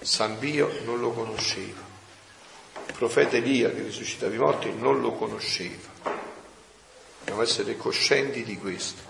San 0.00 0.40
Pio 0.40 0.80
non 0.84 0.98
lo 0.98 1.12
conosceva, 1.12 1.80
il 2.84 2.94
profeta 2.94 3.36
Elia 3.36 3.70
che 3.70 3.82
risuscitava 3.82 4.34
i 4.34 4.38
morti 4.38 4.72
non 4.76 5.00
lo 5.00 5.12
conosceva. 5.12 5.88
Dobbiamo 7.20 7.42
essere 7.42 7.76
coscienti 7.76 8.42
di 8.42 8.58
questo, 8.58 9.02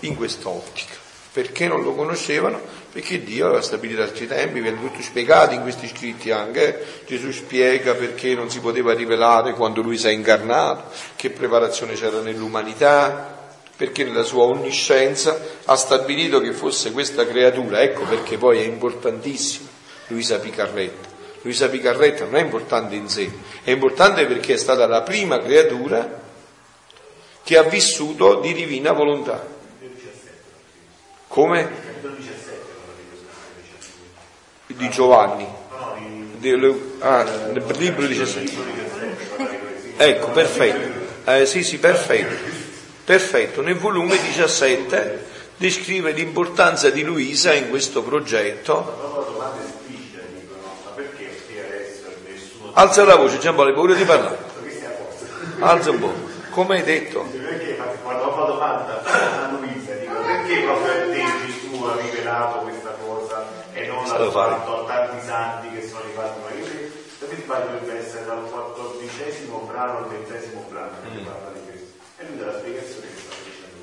in 0.00 0.16
quest'ottica. 0.16 0.94
Perché 1.32 1.68
non 1.68 1.82
lo 1.82 1.94
conoscevano? 1.94 2.58
Perché 2.90 3.22
Dio 3.22 3.44
aveva 3.46 3.60
stabilito 3.60 4.00
altri 4.00 4.26
tempi, 4.26 4.60
viene 4.60 4.80
tutto 4.80 5.02
spiegato 5.02 5.52
in 5.52 5.60
questi 5.60 5.86
scritti 5.86 6.30
anche. 6.30 6.80
eh. 6.80 6.84
Gesù 7.06 7.30
spiega 7.30 7.94
perché 7.94 8.34
non 8.34 8.48
si 8.48 8.60
poteva 8.60 8.94
rivelare 8.94 9.52
quando 9.52 9.82
lui 9.82 9.98
si 9.98 10.06
è 10.06 10.10
incarnato, 10.10 10.90
che 11.14 11.28
preparazione 11.28 11.92
c'era 11.92 12.20
nell'umanità, 12.20 13.50
perché 13.76 14.04
nella 14.04 14.22
sua 14.22 14.44
onniscienza 14.44 15.38
ha 15.66 15.76
stabilito 15.76 16.40
che 16.40 16.52
fosse 16.52 16.92
questa 16.92 17.26
creatura. 17.26 17.82
Ecco 17.82 18.04
perché 18.04 18.38
poi 18.38 18.60
è 18.60 18.64
importantissimo 18.64 19.68
Luisa 20.06 20.38
Picarretta. 20.38 21.08
Luisa 21.42 21.68
Picarretta 21.68 22.24
non 22.24 22.36
è 22.36 22.40
importante 22.40 22.94
in 22.94 23.10
sé, 23.10 23.30
è 23.62 23.70
importante 23.70 24.24
perché 24.24 24.54
è 24.54 24.56
stata 24.56 24.86
la 24.86 25.02
prima 25.02 25.38
creatura 25.38 26.22
che 27.44 27.58
ha 27.58 27.62
vissuto 27.62 28.40
di 28.40 28.54
divina 28.54 28.92
volontà. 28.92 29.54
Come? 31.36 31.68
Di 34.68 34.88
Giovanni. 34.88 35.46
Ah, 37.00 37.24
nel 37.24 37.62
libro 37.76 38.06
17. 38.06 38.56
Ecco, 39.98 40.30
perfetto. 40.30 41.30
Eh, 41.30 41.44
sì, 41.44 41.62
sì, 41.62 41.78
perfetto. 41.78 42.34
Perfetto. 43.04 43.60
Nel 43.60 43.76
volume 43.76 44.18
17 44.18 45.26
descrive 45.58 46.12
l'importanza 46.12 46.88
di 46.88 47.02
Luisa 47.02 47.52
in 47.52 47.68
questo 47.68 48.02
progetto. 48.02 49.34
Alza 52.72 53.04
la 53.04 53.16
voce, 53.16 53.38
Giampaolo, 53.38 53.68
hai 53.68 53.74
paura 53.74 53.92
di 53.92 54.04
parlare? 54.04 54.38
Alza 55.58 55.90
un 55.90 55.98
po'. 55.98 56.14
Come 56.56 56.76
hai 56.76 56.84
detto? 56.84 57.20
Perché 57.20 57.72
infatti, 57.72 57.98
quando 58.02 58.22
ho 58.24 58.34
fatto 58.34 58.52
domanda 58.52 59.02
a 59.04 59.50
Luisa, 59.50 59.92
dico 59.92 60.14
perché 60.14 60.62
proprio 60.62 60.90
a 60.90 60.96
te 61.12 61.24
Gesù 61.44 61.82
ha 61.84 61.96
rivelato 62.00 62.58
questa 62.60 62.96
cosa 63.04 63.46
e 63.74 63.86
non 63.86 63.98
l'ha 63.98 64.06
Stato 64.06 64.25
fare. 64.36 64.86
tanti 64.86 65.26
santi 65.26 65.70
che 65.70 65.86
sono 65.86 66.00
arrivati 66.00 66.40
ma 66.40 66.50
io 66.58 66.66
se 66.66 67.26
mi 67.30 67.42
sbaglio 67.42 67.78
dovrebbe 67.78 67.98
essere 67.98 68.26
dal 68.26 68.50
quattordicesimo 68.50 69.58
brano 69.60 69.98
al 69.98 70.08
ventesimo 70.08 70.66
brano 70.68 70.96
che 71.02 71.18
parla 71.20 71.50
di 71.52 71.60
questo. 71.64 71.92
E 72.18 72.26
lui 72.26 72.38
dà 72.38 72.46
la 72.46 72.58
spiegazione 72.58 73.06
che 73.06 73.20
sta 73.20 73.30
facendo 73.30 73.76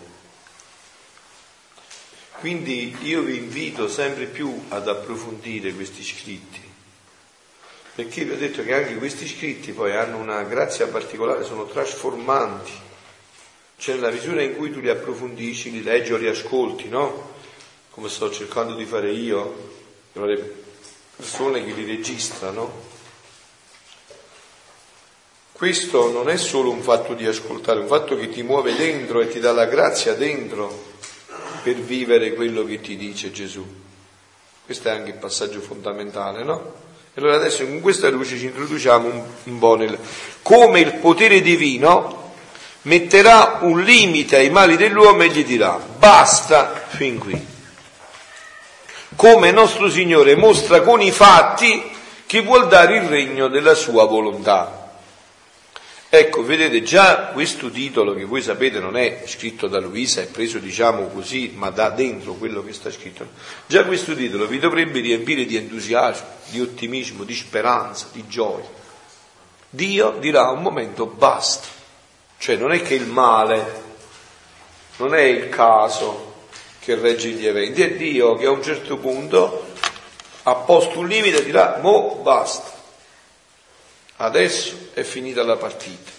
Quindi 2.39 2.97
io 3.01 3.22
vi 3.22 3.38
invito 3.38 3.88
sempre 3.88 4.26
più 4.26 4.66
ad 4.70 4.88
approfondire 4.88 5.74
questi 5.74 6.04
scritti, 6.04 6.62
perché 7.95 8.24
vi 8.24 8.32
ho 8.32 8.38
detto 8.38 8.64
che 8.64 8.74
anche 8.76 8.97
questi 8.97 9.28
scritti 9.28 9.72
poi 9.72 9.95
hanno 9.95 10.18
una 10.18 10.43
grazia 10.43 10.88
particolare, 10.88 11.43
sono 11.43 11.66
trasformanti, 11.66 12.72
cioè 13.78 13.95
nella 13.95 14.12
misura 14.12 14.43
in 14.43 14.56
cui 14.56 14.72
tu 14.72 14.80
li 14.80 14.89
approfondisci, 14.89 15.72
li 15.72 15.82
leggi 15.82 16.14
o 16.14 16.18
li 16.18 16.28
ascolti, 16.28 16.88
no? 16.88 17.32
Come 17.89 18.10
sto 18.10 18.32
cercando 18.32 18.76
di 18.76 18.86
fare 18.86 19.12
io, 19.12 19.82
per 20.14 20.24
le 20.24 20.53
persone 21.16 21.66
che 21.66 21.72
li 21.72 21.86
registrano. 21.86 22.91
Questo 25.51 26.11
non 26.11 26.30
è 26.30 26.38
solo 26.38 26.70
un 26.70 26.82
fatto 26.82 27.14
di 27.14 27.26
ascoltare, 27.26 27.80
è 27.80 27.82
un 27.82 27.88
fatto 27.88 28.16
che 28.16 28.30
ti 28.30 28.43
muove 28.43 28.76
dentro 28.76 29.22
e 29.22 29.28
ti 29.28 29.39
dà 29.39 29.51
la 29.51 29.66
grazia 29.66 30.14
dentro 30.14 30.91
per 31.64 31.76
vivere 31.76 32.34
quello 32.34 32.64
che 32.64 32.80
ti 32.80 32.95
dice 32.95 33.32
Gesù. 33.32 33.66
Questo 34.66 34.88
è 34.88 34.91
anche 34.91 35.11
il 35.11 35.18
passaggio 35.18 35.61
fondamentale, 35.61 36.43
no? 36.43 36.74
E 37.14 37.22
allora 37.22 37.36
adesso 37.36 37.66
con 37.66 37.80
questa 37.82 38.09
luce 38.09 38.38
ci 38.38 38.45
introduciamo 38.45 39.07
un, 39.07 39.24
un 39.43 39.59
po' 39.59 39.76
nel... 39.76 39.97
come 40.41 40.80
il 40.80 40.95
potere 40.95 41.41
divino 41.41 42.34
metterà 42.84 43.59
un 43.61 43.82
limite 43.82 44.38
ai 44.38 44.49
mali 44.49 44.76
dell'uomo 44.76 45.24
e 45.24 45.30
gli 45.30 45.45
dirà 45.45 45.80
basta 45.97 46.86
fin 46.88 47.20
qui. 47.20 47.53
Come 49.16 49.51
nostro 49.51 49.89
Signore 49.89 50.36
mostra 50.36 50.82
con 50.82 51.01
i 51.01 51.11
fatti 51.11 51.91
che 52.26 52.41
vuol 52.41 52.68
dare 52.68 52.97
il 52.97 53.03
regno 53.03 53.47
della 53.47 53.76
sua 53.76 54.05
volontà. 54.05 54.82
Ecco, 56.09 56.43
vedete, 56.43 56.84
già 56.84 57.28
questo 57.34 57.70
titolo 57.70 58.14
che 58.14 58.26
voi 58.26 58.41
sapete 58.41 58.80
non 58.80 58.97
è 58.97 59.24
scritto 59.26 59.68
da 59.68 59.80
Luisa, 59.80 60.22
è 60.22 60.28
preso 60.28 60.59
diciamo 60.59 61.07
così, 61.07 61.53
ma 61.55 61.70
da 61.70 61.89
dentro 61.89 62.34
quello 62.34 62.64
che 62.64 62.74
sta 62.74 62.91
scritto. 62.91 63.30
Già 63.66 63.86
questo 63.86 64.16
titolo 64.16 64.47
vi 64.47 64.59
dovrebbe 64.59 64.99
riempire 64.99 65.45
di 65.45 65.55
entusiasmo, 65.55 66.28
di 66.49 66.61
ottimismo, 66.61 67.24
di 67.24 67.36
speranza, 67.36 68.07
di 68.11 68.26
gioia. 68.28 68.66
Dio 69.70 70.18
dirà 70.20 70.45
a 70.47 70.51
un 70.51 70.61
momento 70.61 71.05
basta. 71.05 71.68
Cioè 72.38 72.55
non 72.55 72.72
è 72.72 72.82
che 72.82 72.93
il 72.93 73.07
male, 73.07 73.82
non 74.97 75.16
è 75.16 75.22
il 75.22 75.49
caso 75.49 76.33
che 76.84 76.96
regge 76.96 77.30
gli 77.30 77.46
eventi, 77.46 77.82
è 77.82 77.94
Dio 77.94 78.36
che 78.36 78.46
a 78.46 78.52
un 78.52 78.62
certo 78.62 78.98
punto 78.98 79.72
ha 80.44 80.56
posto 80.56 81.00
un 81.00 81.08
limite 81.08 81.38
e 81.38 81.46
dirà 81.46 81.80
mo 81.82 82.20
basta. 82.22 82.72
Adesso 84.18 84.90
è 84.94 85.04
finita 85.04 85.44
la 85.44 85.56
partita. 85.56 86.12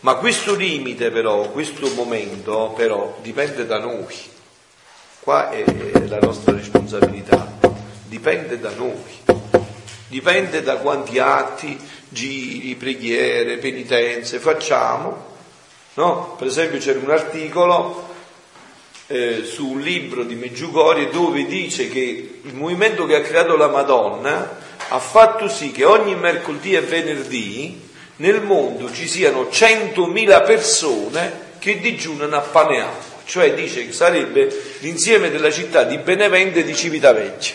Ma 0.00 0.14
questo 0.16 0.54
limite 0.54 1.10
però, 1.10 1.50
questo 1.50 1.88
momento 1.94 2.72
però 2.76 3.18
dipende 3.20 3.66
da 3.66 3.78
noi. 3.78 4.14
Qua 5.20 5.50
è 5.50 5.64
la 6.06 6.18
nostra 6.18 6.52
responsabilità. 6.52 7.52
Dipende 8.04 8.60
da 8.60 8.70
noi. 8.70 9.22
Dipende 10.06 10.62
da 10.62 10.76
quanti 10.76 11.18
atti, 11.18 11.76
giri, 12.08 12.74
preghiere, 12.76 13.56
penitenze 13.56 14.38
facciamo. 14.38 15.32
No? 15.94 16.34
Per 16.36 16.46
esempio 16.46 16.78
c'era 16.78 16.98
un 17.00 17.10
articolo 17.10 18.13
eh, 19.14 19.44
su 19.44 19.68
un 19.68 19.80
libro 19.80 20.24
di 20.24 20.34
Meggiugorie 20.34 21.08
dove 21.08 21.46
dice 21.46 21.88
che 21.88 22.40
il 22.42 22.52
movimento 22.52 23.06
che 23.06 23.14
ha 23.14 23.20
creato 23.20 23.56
la 23.56 23.68
Madonna 23.68 24.58
ha 24.88 24.98
fatto 24.98 25.48
sì 25.48 25.70
che 25.70 25.84
ogni 25.84 26.16
mercoledì 26.16 26.74
e 26.74 26.80
venerdì 26.80 27.80
nel 28.16 28.42
mondo 28.42 28.92
ci 28.92 29.06
siano 29.06 29.48
100.000 29.52 30.44
persone 30.44 31.32
che 31.60 31.78
digiunano 31.78 32.34
a 32.34 32.40
pane 32.40 32.80
acqua, 32.80 33.22
cioè 33.24 33.54
dice 33.54 33.86
che 33.86 33.92
sarebbe 33.92 34.52
l'insieme 34.80 35.30
della 35.30 35.52
città 35.52 35.84
di 35.84 35.96
Benevento 35.98 36.58
e 36.58 36.64
di 36.64 36.74
Civitavecchia, 36.74 37.54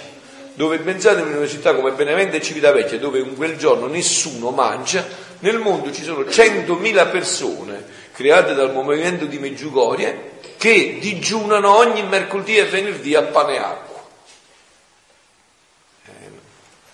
dove 0.53 0.77
pensate 0.77 1.21
in 1.21 1.35
una 1.35 1.45
città 1.45 1.75
come 1.75 1.91
Benevento 1.91 2.37
e 2.37 2.41
Civitavecchia, 2.41 2.97
dove 2.99 3.19
in 3.19 3.35
quel 3.35 3.57
giorno 3.57 3.87
nessuno 3.87 4.51
mangia, 4.51 5.05
nel 5.39 5.57
mondo 5.57 5.91
ci 5.91 6.03
sono 6.03 6.21
100.000 6.21 7.11
persone 7.11 7.98
create 8.19 8.53
dal 8.53 8.73
movimento 8.73 9.23
di 9.23 9.39
Meggiugorie 9.39 10.39
che 10.57 10.97
digiunano 10.99 11.73
ogni 11.73 12.03
mercoledì 12.03 12.57
e 12.57 12.65
venerdì 12.65 13.15
a 13.15 13.21
pane 13.21 13.53
e 13.53 13.57
acqua. 13.57 14.03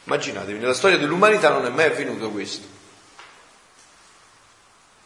Immaginatevi, 0.03 0.59
nella 0.59 0.76
storia 0.76 0.99
dell'umanità 0.99 1.49
non 1.49 1.65
è 1.65 1.69
mai 1.69 1.86
avvenuto 1.86 2.30
questo. 2.30 2.67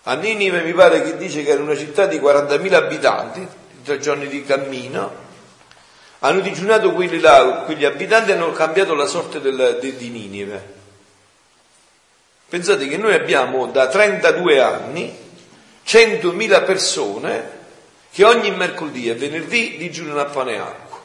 A 0.03 0.15
Ninive 0.15 0.61
mi 0.63 0.73
pare 0.73 1.03
che 1.03 1.15
dice 1.15 1.41
che 1.41 1.51
era 1.51 1.63
una 1.63 1.77
città 1.77 2.05
di 2.05 2.17
40.000 2.17 2.73
abitanti, 2.73 3.47
tre 3.85 3.99
giorni 3.99 4.27
di 4.27 4.43
cammino, 4.43 5.27
hanno 6.19 6.41
digiunato 6.41 6.91
quelli 6.91 7.21
là, 7.21 7.63
quegli 7.63 7.85
abitanti 7.85 8.33
hanno 8.33 8.51
cambiato 8.51 8.93
la 8.93 9.05
sorte 9.05 9.39
del, 9.39 9.77
de, 9.79 9.95
di 9.95 10.09
Ninive. 10.09 10.73
Pensate 12.49 12.89
che 12.89 12.97
noi 12.97 13.13
abbiamo 13.13 13.67
da 13.67 13.87
32 13.87 14.59
anni 14.59 15.27
100.000 15.89 16.65
persone 16.65 17.57
che 18.11 18.23
ogni 18.23 18.51
mercoledì 18.51 19.09
e 19.09 19.15
venerdì 19.15 19.75
digiunano 19.77 20.19
a 20.19 20.25
pane 20.25 20.53
e 20.53 20.57
acqua. 20.57 20.97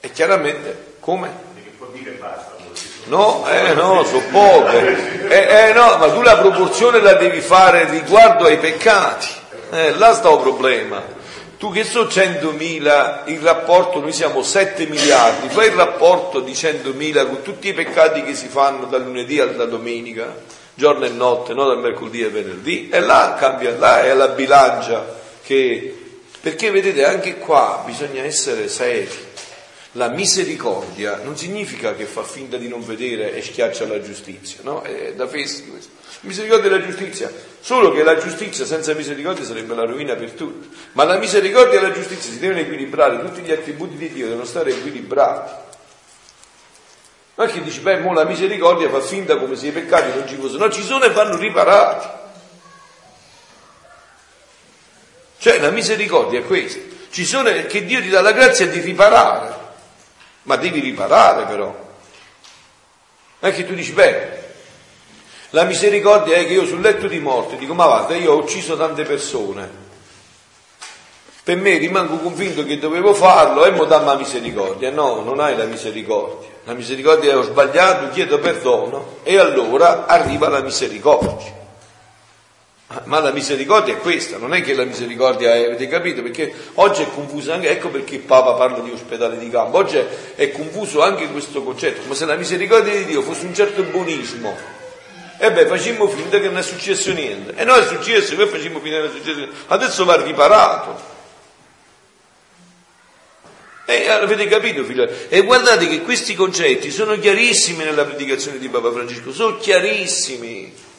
E 0.00 0.10
chiaramente 0.10 0.94
come? 1.00 1.50
No, 3.04 3.46
eh 3.46 3.74
no, 3.74 4.04
sono 4.04 4.22
poche. 4.30 5.28
Eh, 5.28 5.68
eh 5.68 5.72
no, 5.74 5.98
ma 5.98 6.10
tu 6.10 6.22
la 6.22 6.38
proporzione 6.38 7.02
la 7.02 7.14
devi 7.14 7.42
fare 7.42 7.90
riguardo 7.90 8.46
ai 8.46 8.56
peccati. 8.56 9.28
Eh, 9.70 9.94
là 9.96 10.14
sta 10.14 10.30
il 10.30 10.38
problema. 10.38 11.02
Tu 11.58 11.70
che 11.70 11.84
so 11.84 12.04
100.000, 12.04 13.22
il 13.26 13.40
rapporto, 13.40 14.00
noi 14.00 14.12
siamo 14.12 14.42
7 14.42 14.86
miliardi, 14.86 15.48
fai 15.50 15.66
il 15.66 15.74
rapporto 15.74 16.40
di 16.40 16.52
100.000 16.52 17.26
con 17.26 17.42
tutti 17.42 17.68
i 17.68 17.74
peccati 17.74 18.22
che 18.22 18.34
si 18.34 18.48
fanno 18.48 18.86
dal 18.86 19.04
lunedì 19.04 19.38
alla 19.38 19.66
domenica, 19.66 20.34
giorno 20.74 21.04
e 21.04 21.10
notte, 21.10 21.54
no 21.54 21.66
dal 21.66 21.78
mercoledì 21.78 22.22
al 22.22 22.30
venerdì, 22.30 22.88
e 22.88 23.00
là 23.00 23.36
cambia, 23.38 23.76
là 23.76 24.02
è 24.02 24.14
la 24.14 24.28
bilancia 24.28 25.20
che... 25.42 25.96
Perché 26.40 26.72
vedete, 26.72 27.04
anche 27.04 27.38
qua 27.38 27.82
bisogna 27.86 28.24
essere 28.24 28.68
seri. 28.68 29.30
La 29.92 30.08
misericordia 30.08 31.20
non 31.22 31.36
significa 31.36 31.94
che 31.94 32.04
fa 32.04 32.22
finta 32.22 32.56
di 32.56 32.66
non 32.66 32.84
vedere 32.84 33.34
e 33.36 33.42
schiaccia 33.42 33.86
la 33.86 34.00
giustizia, 34.00 34.60
no? 34.62 34.82
È 34.82 35.12
da 35.14 35.28
festi 35.28 35.68
questo. 35.68 35.90
Misericordia 36.22 36.68
e 36.68 36.78
la 36.78 36.84
giustizia, 36.84 37.30
solo 37.60 37.92
che 37.92 38.02
la 38.02 38.16
giustizia 38.16 38.64
senza 38.64 38.94
misericordia 38.94 39.44
sarebbe 39.44 39.74
la 39.74 39.84
rovina 39.84 40.14
per 40.14 40.30
tutti. 40.32 40.68
Ma 40.92 41.04
la 41.04 41.18
misericordia 41.18 41.78
e 41.78 41.82
la 41.82 41.92
giustizia 41.92 42.32
si 42.32 42.38
devono 42.38 42.60
equilibrare, 42.60 43.20
tutti 43.20 43.42
gli 43.42 43.52
attributi 43.52 43.96
di 43.96 44.10
Dio 44.10 44.26
devono 44.26 44.46
stare 44.46 44.70
equilibrati. 44.70 45.70
Non 47.34 47.48
è 47.48 47.50
che 47.50 47.62
dici, 47.62 47.80
beh, 47.80 47.98
mo 47.98 48.12
la 48.12 48.24
misericordia 48.24 48.88
fa 48.90 49.00
finta 49.00 49.36
come 49.38 49.56
se 49.56 49.68
i 49.68 49.72
peccati 49.72 50.16
non 50.16 50.28
ci 50.28 50.36
fossero, 50.36 50.64
no, 50.64 50.70
ci 50.70 50.82
sono 50.82 51.04
e 51.04 51.10
vanno 51.10 51.36
riparati. 51.36 52.08
Cioè 55.38 55.58
la 55.58 55.70
misericordia 55.70 56.40
è 56.40 56.44
questa, 56.44 56.78
ci 57.10 57.24
sono 57.24 57.50
che 57.66 57.84
Dio 57.84 58.00
ti 58.00 58.08
dà 58.08 58.20
la 58.20 58.32
grazia 58.32 58.66
di 58.68 58.80
riparare 58.80 59.62
ma 60.42 60.56
devi 60.56 60.80
riparare 60.80 61.44
però. 61.44 61.66
Non 61.66 63.50
è 63.50 63.54
che 63.54 63.66
tu 63.66 63.74
dici, 63.74 63.92
beh, 63.92 64.40
la 65.50 65.64
misericordia 65.64 66.36
è 66.36 66.46
che 66.46 66.52
io 66.52 66.66
sul 66.66 66.80
letto 66.80 67.08
di 67.08 67.18
morte 67.18 67.56
dico, 67.56 67.74
ma 67.74 67.86
guarda, 67.86 68.14
io 68.14 68.32
ho 68.32 68.38
ucciso 68.38 68.76
tante 68.76 69.04
persone. 69.04 69.80
Per 71.42 71.56
me 71.56 71.76
rimango 71.76 72.18
convinto 72.18 72.64
che 72.64 72.78
dovevo 72.78 73.14
farlo 73.14 73.64
e 73.64 73.72
mo 73.72 73.84
dammi 73.84 74.06
la 74.06 74.14
misericordia. 74.14 74.90
No, 74.90 75.22
non 75.22 75.40
hai 75.40 75.56
la 75.56 75.64
misericordia. 75.64 76.51
La 76.64 76.74
misericordia 76.74 77.32
è 77.32 77.36
ho 77.36 77.42
sbagliato, 77.42 78.10
chiedo 78.10 78.38
perdono 78.38 79.18
e 79.24 79.36
allora 79.36 80.06
arriva 80.06 80.48
la 80.48 80.60
misericordia. 80.60 81.60
Ma 83.04 83.20
la 83.20 83.32
misericordia 83.32 83.94
è 83.94 83.98
questa, 83.98 84.36
non 84.36 84.52
è 84.52 84.62
che 84.62 84.74
la 84.74 84.84
misericordia 84.84 85.54
è, 85.54 85.64
avete 85.64 85.88
capito? 85.88 86.22
Perché 86.22 86.52
oggi 86.74 87.02
è 87.02 87.08
confuso 87.12 87.52
anche, 87.52 87.70
ecco 87.70 87.88
perché 87.88 88.16
il 88.16 88.20
Papa 88.20 88.52
parla 88.52 88.80
di 88.80 88.90
ospedale 88.90 89.38
di 89.38 89.48
campo, 89.48 89.78
oggi 89.78 89.98
è, 90.34 90.50
confuso 90.50 91.02
anche 91.02 91.28
questo 91.28 91.62
concetto, 91.62 92.02
come 92.02 92.14
se 92.14 92.26
la 92.26 92.36
misericordia 92.36 92.92
di 92.92 93.06
Dio 93.06 93.22
fosse 93.22 93.46
un 93.46 93.54
certo 93.54 93.82
buonismo. 93.84 94.54
E 95.38 95.50
beh, 95.50 95.66
facciamo 95.66 96.06
finta 96.06 96.38
che 96.38 96.46
non 96.46 96.58
è 96.58 96.62
successo 96.62 97.12
niente. 97.12 97.54
E 97.56 97.64
noi 97.64 97.80
è 97.80 97.86
successo, 97.86 98.34
noi 98.36 98.46
facciamo 98.46 98.78
finta 98.78 98.98
che 98.98 99.02
non 99.02 99.08
è 99.08 99.18
successo 99.18 99.38
niente. 99.38 99.56
Adesso 99.66 100.04
va 100.04 100.22
riparato. 100.22 101.00
E 103.84 104.08
avete 104.08 104.46
capito, 104.46 104.84
figlio? 104.84 105.08
E 105.28 105.42
guardate 105.42 105.88
che 105.88 106.02
questi 106.02 106.34
concetti 106.34 106.90
sono 106.90 107.18
chiarissimi 107.18 107.84
nella 107.84 108.04
predicazione 108.04 108.58
di 108.58 108.68
Papa 108.68 108.92
Francesco, 108.92 109.32
sono 109.32 109.56
chiarissimi 109.56 110.90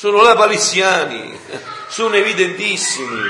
sono 0.00 0.22
lapalissiani, 0.22 1.38
sono 1.88 2.14
evidentissimi. 2.14 3.20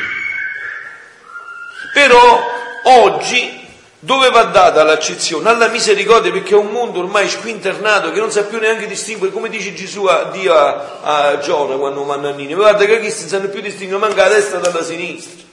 Però 1.92 2.48
oggi 2.84 3.58
dove 3.98 4.30
va 4.30 4.44
data 4.44 4.84
l'accezione? 4.84 5.48
Alla 5.48 5.66
misericordia 5.66 6.30
perché 6.30 6.54
è 6.54 6.56
un 6.56 6.68
mondo 6.68 7.00
ormai 7.00 7.28
squinternato 7.28 8.12
che 8.12 8.20
non 8.20 8.30
sa 8.30 8.44
più 8.44 8.60
neanche 8.60 8.86
distinguere, 8.86 9.32
come 9.32 9.48
dice 9.48 9.74
Gesù 9.74 10.04
a 10.04 10.30
Dio 10.30 10.54
a, 10.54 11.00
a 11.02 11.38
Giona 11.38 11.74
quando 11.74 12.04
vanno 12.04 12.28
a 12.28 12.30
Ninive, 12.30 12.60
guarda 12.60 12.84
che 12.84 13.00
questi 13.00 13.22
non 13.22 13.30
sanno 13.30 13.48
più 13.48 13.60
distinguere 13.62 14.06
manca 14.06 14.28
la 14.28 14.34
destra 14.34 14.60
dalla 14.60 14.84
sinistra. 14.84 15.49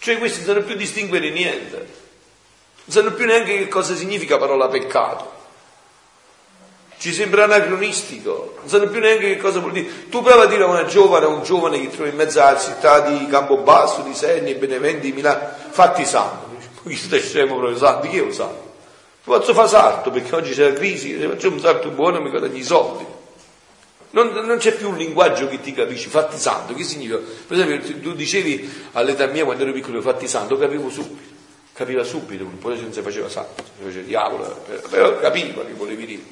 Cioè 0.00 0.18
questi 0.18 0.38
non 0.38 0.54
sanno 0.54 0.66
più 0.66 0.74
distinguere 0.74 1.30
niente, 1.30 1.76
non 1.76 1.86
sanno 2.88 3.12
più 3.12 3.26
neanche 3.26 3.56
che 3.56 3.68
cosa 3.68 3.94
significa 3.94 4.38
parola 4.38 4.66
peccato 4.66 5.38
ci 7.00 7.14
sembra 7.14 7.44
anacronistico, 7.44 8.56
non 8.58 8.68
sanno 8.68 8.88
più 8.88 9.00
neanche 9.00 9.32
che 9.32 9.38
cosa 9.38 9.58
vuol 9.58 9.72
dire. 9.72 10.10
Tu 10.10 10.20
prova 10.20 10.42
a 10.42 10.46
dire 10.46 10.64
a 10.64 10.66
una 10.66 10.84
giovane, 10.84 11.24
a 11.24 11.28
un 11.28 11.42
giovane 11.42 11.80
che 11.80 11.88
trovi 11.88 12.10
in 12.10 12.16
mezzo 12.16 12.42
alla 12.42 12.58
città 12.58 13.00
di 13.00 13.26
Campobasso, 13.26 14.02
di 14.02 14.12
Senni, 14.12 14.54
Beneventi, 14.54 15.06
di 15.08 15.12
Milano, 15.12 15.48
fatti 15.70 16.04
santo. 16.04 16.48
Qui 16.82 16.94
stai 16.94 17.20
scemo 17.20 17.56
proprio 17.56 17.78
santo, 17.78 18.06
chi 18.06 18.18
è 18.18 18.20
un 18.20 18.34
santo? 18.34 18.68
Posso 19.24 19.54
fare 19.54 19.68
salto 19.68 20.10
perché 20.10 20.34
oggi 20.34 20.52
c'è 20.52 20.72
la 20.72 20.74
crisi, 20.74 21.18
se 21.18 21.26
facciamo 21.26 21.54
un 21.54 21.60
salto 21.62 21.88
buono 21.88 22.20
mi 22.20 22.28
guadagni 22.28 22.58
i 22.58 22.62
soldi. 22.62 23.06
Non, 24.10 24.28
non, 24.28 24.58
c'è 24.58 24.74
più 24.74 24.88
un 24.88 24.96
linguaggio 24.96 25.46
che 25.48 25.60
ti 25.60 25.72
capisci, 25.72 26.08
fatti 26.08 26.36
santo, 26.36 26.74
che 26.74 26.82
significa? 26.82 27.18
Per 27.18 27.58
esempio, 27.58 28.00
tu 28.00 28.14
dicevi 28.14 28.88
all'età 28.92 29.26
mia 29.26 29.44
quando 29.44 29.62
ero 29.62 29.72
piccolo 29.72 30.00
fatti 30.00 30.26
santo, 30.26 30.58
capivo 30.58 30.90
subito, 30.90 31.34
capiva 31.72 32.02
subito, 32.02 32.44
poi 32.44 32.76
se 32.76 32.82
non 32.82 32.92
si 32.92 33.02
faceva 33.02 33.28
santo, 33.28 33.62
si 33.62 33.84
faceva 33.84 34.04
diavolo, 34.04 34.64
però 34.88 35.18
capiva 35.20 35.64
che 35.64 35.72
volevi 35.74 36.06
dire. 36.06 36.22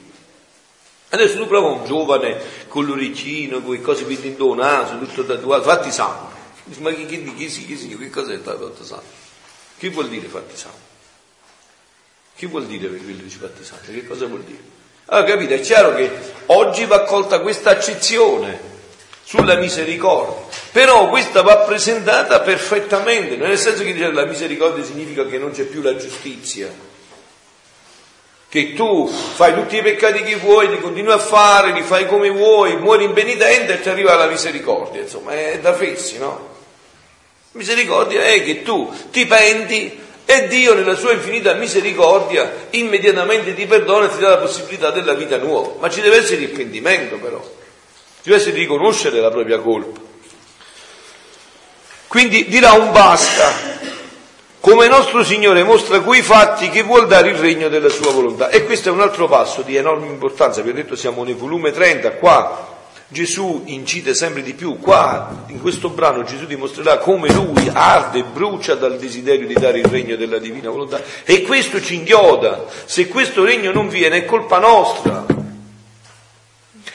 Adesso 1.10 1.38
tu 1.38 1.46
prova 1.46 1.68
un 1.68 1.84
giovane 1.84 2.40
con 2.66 2.84
l'orecchino, 2.84 3.62
con 3.62 3.74
le 3.74 3.80
cose 3.80 4.04
il 4.04 4.54
naso, 4.56 4.98
tutto 4.98 5.24
tatuato, 5.24 5.62
fatti 5.62 5.90
santo. 5.92 6.36
Ma 6.80 6.90
che, 6.90 7.06
che, 7.06 7.22
che, 7.22 7.34
che, 7.34 7.64
che, 7.64 7.96
che 7.96 8.10
cos'è 8.10 8.34
il 8.34 8.40
fatto 8.40 8.84
santo? 8.84 9.06
Che 9.78 9.88
vuol 9.90 10.08
dire 10.08 10.26
fatti 10.26 10.56
santo? 10.56 10.88
Che 12.38 12.46
vuol 12.46 12.66
dire 12.66 12.86
per 12.86 13.02
quello 13.02 13.22
dice 13.22 13.38
battesante? 13.38 13.92
Che 13.92 14.06
cosa 14.06 14.26
vuol 14.26 14.44
dire? 14.44 14.62
Allora 15.10 15.30
capite, 15.30 15.54
è 15.54 15.60
chiaro 15.60 15.94
che 15.94 16.10
oggi 16.46 16.84
va 16.84 17.04
colta 17.04 17.40
questa 17.40 17.70
accezione 17.70 18.60
sulla 19.24 19.56
misericordia, 19.56 20.46
però 20.70 21.08
questa 21.08 21.42
va 21.42 21.58
presentata 21.58 22.40
perfettamente, 22.40 23.36
nel 23.36 23.58
senso 23.58 23.84
che 23.84 23.94
la 24.10 24.26
misericordia 24.26 24.84
significa 24.84 25.24
che 25.26 25.38
non 25.38 25.52
c'è 25.52 25.64
più 25.64 25.80
la 25.80 25.96
giustizia, 25.96 26.70
che 28.50 28.74
tu 28.74 29.06
fai 29.08 29.54
tutti 29.54 29.76
i 29.76 29.82
peccati 29.82 30.22
che 30.22 30.36
vuoi, 30.36 30.68
li 30.68 30.80
continui 30.80 31.12
a 31.12 31.18
fare, 31.18 31.72
li 31.72 31.82
fai 31.82 32.06
come 32.06 32.28
vuoi, 32.28 32.76
muori 32.76 33.04
impenitente 33.04 33.74
e 33.74 33.80
ti 33.80 33.88
arriva 33.88 34.14
la 34.14 34.26
misericordia, 34.26 35.02
insomma 35.02 35.32
è 35.32 35.58
da 35.58 35.72
fessi, 35.72 36.18
no? 36.18 36.56
Misericordia 37.52 38.22
è 38.22 38.42
che 38.42 38.62
tu 38.62 38.92
ti 39.10 39.24
penti 39.24 40.06
e 40.30 40.46
Dio 40.46 40.74
nella 40.74 40.94
sua 40.94 41.12
infinita 41.12 41.54
misericordia 41.54 42.66
immediatamente 42.72 43.54
ti 43.54 43.64
perdona 43.64 44.04
e 44.04 44.10
ti 44.10 44.18
dà 44.18 44.28
la 44.28 44.36
possibilità 44.36 44.90
della 44.90 45.14
vita 45.14 45.38
nuova. 45.38 45.76
Ma 45.78 45.88
ci 45.88 46.02
deve 46.02 46.18
essere 46.18 46.42
il 46.42 46.50
pentimento 46.50 47.16
però, 47.16 47.40
ci 47.40 48.28
deve 48.28 48.36
essere 48.36 48.56
riconoscere 48.56 49.20
la 49.20 49.30
propria 49.30 49.58
colpa. 49.58 49.98
Quindi 52.08 52.46
dirà 52.46 52.72
un 52.72 52.92
basta, 52.92 53.54
come 54.60 54.86
nostro 54.86 55.24
Signore 55.24 55.62
mostra 55.62 56.00
coi 56.00 56.20
fatti 56.20 56.68
che 56.68 56.82
vuol 56.82 57.06
dare 57.06 57.30
il 57.30 57.36
regno 57.36 57.70
della 57.70 57.88
sua 57.88 58.12
volontà. 58.12 58.50
E 58.50 58.66
questo 58.66 58.90
è 58.90 58.92
un 58.92 59.00
altro 59.00 59.28
passo 59.28 59.62
di 59.62 59.76
enorme 59.76 60.08
importanza, 60.08 60.60
vi 60.60 60.68
ho 60.68 60.74
detto 60.74 60.94
siamo 60.94 61.24
nel 61.24 61.36
volume 61.36 61.72
30, 61.72 62.10
qua 62.16 62.77
Gesù 63.10 63.62
incide 63.66 64.14
sempre 64.14 64.42
di 64.42 64.52
più. 64.52 64.78
Qua, 64.78 65.44
in 65.48 65.60
questo 65.62 65.88
brano, 65.88 66.24
Gesù 66.24 66.44
dimostrerà 66.44 66.98
come 66.98 67.32
lui 67.32 67.70
arde 67.72 68.18
e 68.18 68.24
brucia 68.24 68.74
dal 68.74 68.98
desiderio 68.98 69.46
di 69.46 69.54
dare 69.54 69.78
il 69.78 69.86
regno 69.86 70.14
della 70.14 70.38
divina 70.38 70.68
volontà. 70.68 71.00
E 71.24 71.42
questo 71.42 71.80
ci 71.80 71.94
inghioda. 71.94 72.66
Se 72.84 73.08
questo 73.08 73.44
regno 73.44 73.72
non 73.72 73.88
viene, 73.88 74.18
è 74.18 74.24
colpa 74.26 74.58
nostra. 74.58 75.24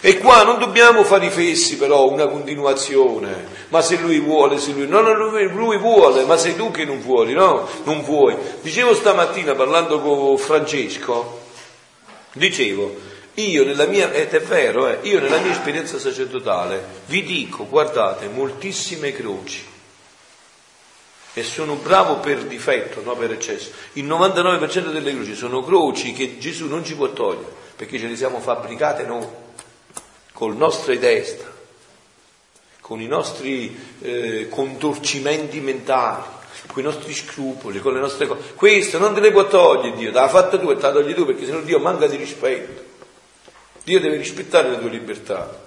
E 0.05 0.17
qua 0.19 0.43
non 0.43 0.59
dobbiamo 0.59 1.03
fare 1.03 1.27
i 1.27 1.31
fessi, 1.31 1.77
però, 1.77 2.07
una 2.07 2.27
continuazione. 2.27 3.47
Ma 3.69 3.81
se 3.81 3.97
lui 3.97 4.19
vuole, 4.19 4.59
se 4.59 4.71
lui. 4.71 4.85
No, 4.85 5.01
no, 5.01 5.13
lui, 5.13 5.77
vuole, 5.77 6.25
ma 6.25 6.37
sei 6.37 6.55
tu 6.55 6.69
che 6.69 6.85
non 6.85 7.01
vuoi, 7.01 7.33
no? 7.33 7.67
Non 7.85 8.03
vuoi. 8.03 8.35
Dicevo 8.61 8.93
stamattina 8.93 9.55
parlando 9.55 9.99
con 9.99 10.37
Francesco, 10.37 11.39
dicevo 12.33 13.12
io 13.35 13.65
nella 13.65 13.85
mia, 13.85 14.11
ed 14.11 14.33
è 14.33 14.41
vero, 14.41 14.87
eh, 14.87 14.99
io 15.07 15.19
nella 15.19 15.39
mia 15.39 15.51
esperienza 15.51 15.97
sacerdotale 15.97 17.01
vi 17.07 17.23
dico, 17.23 17.67
guardate, 17.67 18.27
moltissime 18.27 19.11
croci, 19.11 19.65
e 21.33 21.43
sono 21.43 21.75
bravo 21.75 22.17
per 22.17 22.43
difetto, 22.43 23.01
non 23.01 23.17
per 23.17 23.31
eccesso. 23.31 23.71
Il 23.93 24.05
99% 24.05 24.91
delle 24.91 25.13
croci 25.15 25.33
sono 25.33 25.63
croci 25.63 26.13
che 26.13 26.37
Gesù 26.37 26.67
non 26.67 26.85
ci 26.85 26.95
può 26.95 27.11
togliere, 27.11 27.51
perché 27.75 27.97
ce 27.97 28.07
le 28.07 28.15
siamo 28.15 28.39
fabbricate 28.39 29.03
noi, 29.03 29.25
col 30.31 30.55
nostre 30.55 30.99
testa, 30.99 31.51
con 32.81 33.01
i 33.01 33.07
nostri 33.07 33.95
eh, 34.01 34.47
contorcimenti 34.47 35.59
mentali, 35.59 36.23
con 36.67 36.83
i 36.83 36.85
nostri 36.85 37.13
scrupoli, 37.13 37.79
con 37.79 37.93
le 37.93 37.99
nostre 37.99 38.27
cose. 38.27 38.53
Questo 38.53 38.99
non 38.99 39.15
te 39.15 39.19
le 39.19 39.31
può 39.31 39.47
togliere 39.47 39.97
Dio, 39.97 40.11
te 40.11 40.19
l'ha 40.19 40.29
fatta 40.29 40.59
tu 40.59 40.69
e 40.69 40.75
te 40.75 40.81
la 40.83 40.91
togli 40.91 41.15
tu, 41.15 41.25
perché 41.25 41.45
sennò 41.45 41.61
Dio 41.61 41.79
manca 41.79 42.05
di 42.05 42.15
rispetto. 42.15 42.91
Dio 43.83 43.99
deve 43.99 44.17
rispettare 44.17 44.69
le 44.69 44.79
tue 44.79 44.89
libertà. 44.89 45.61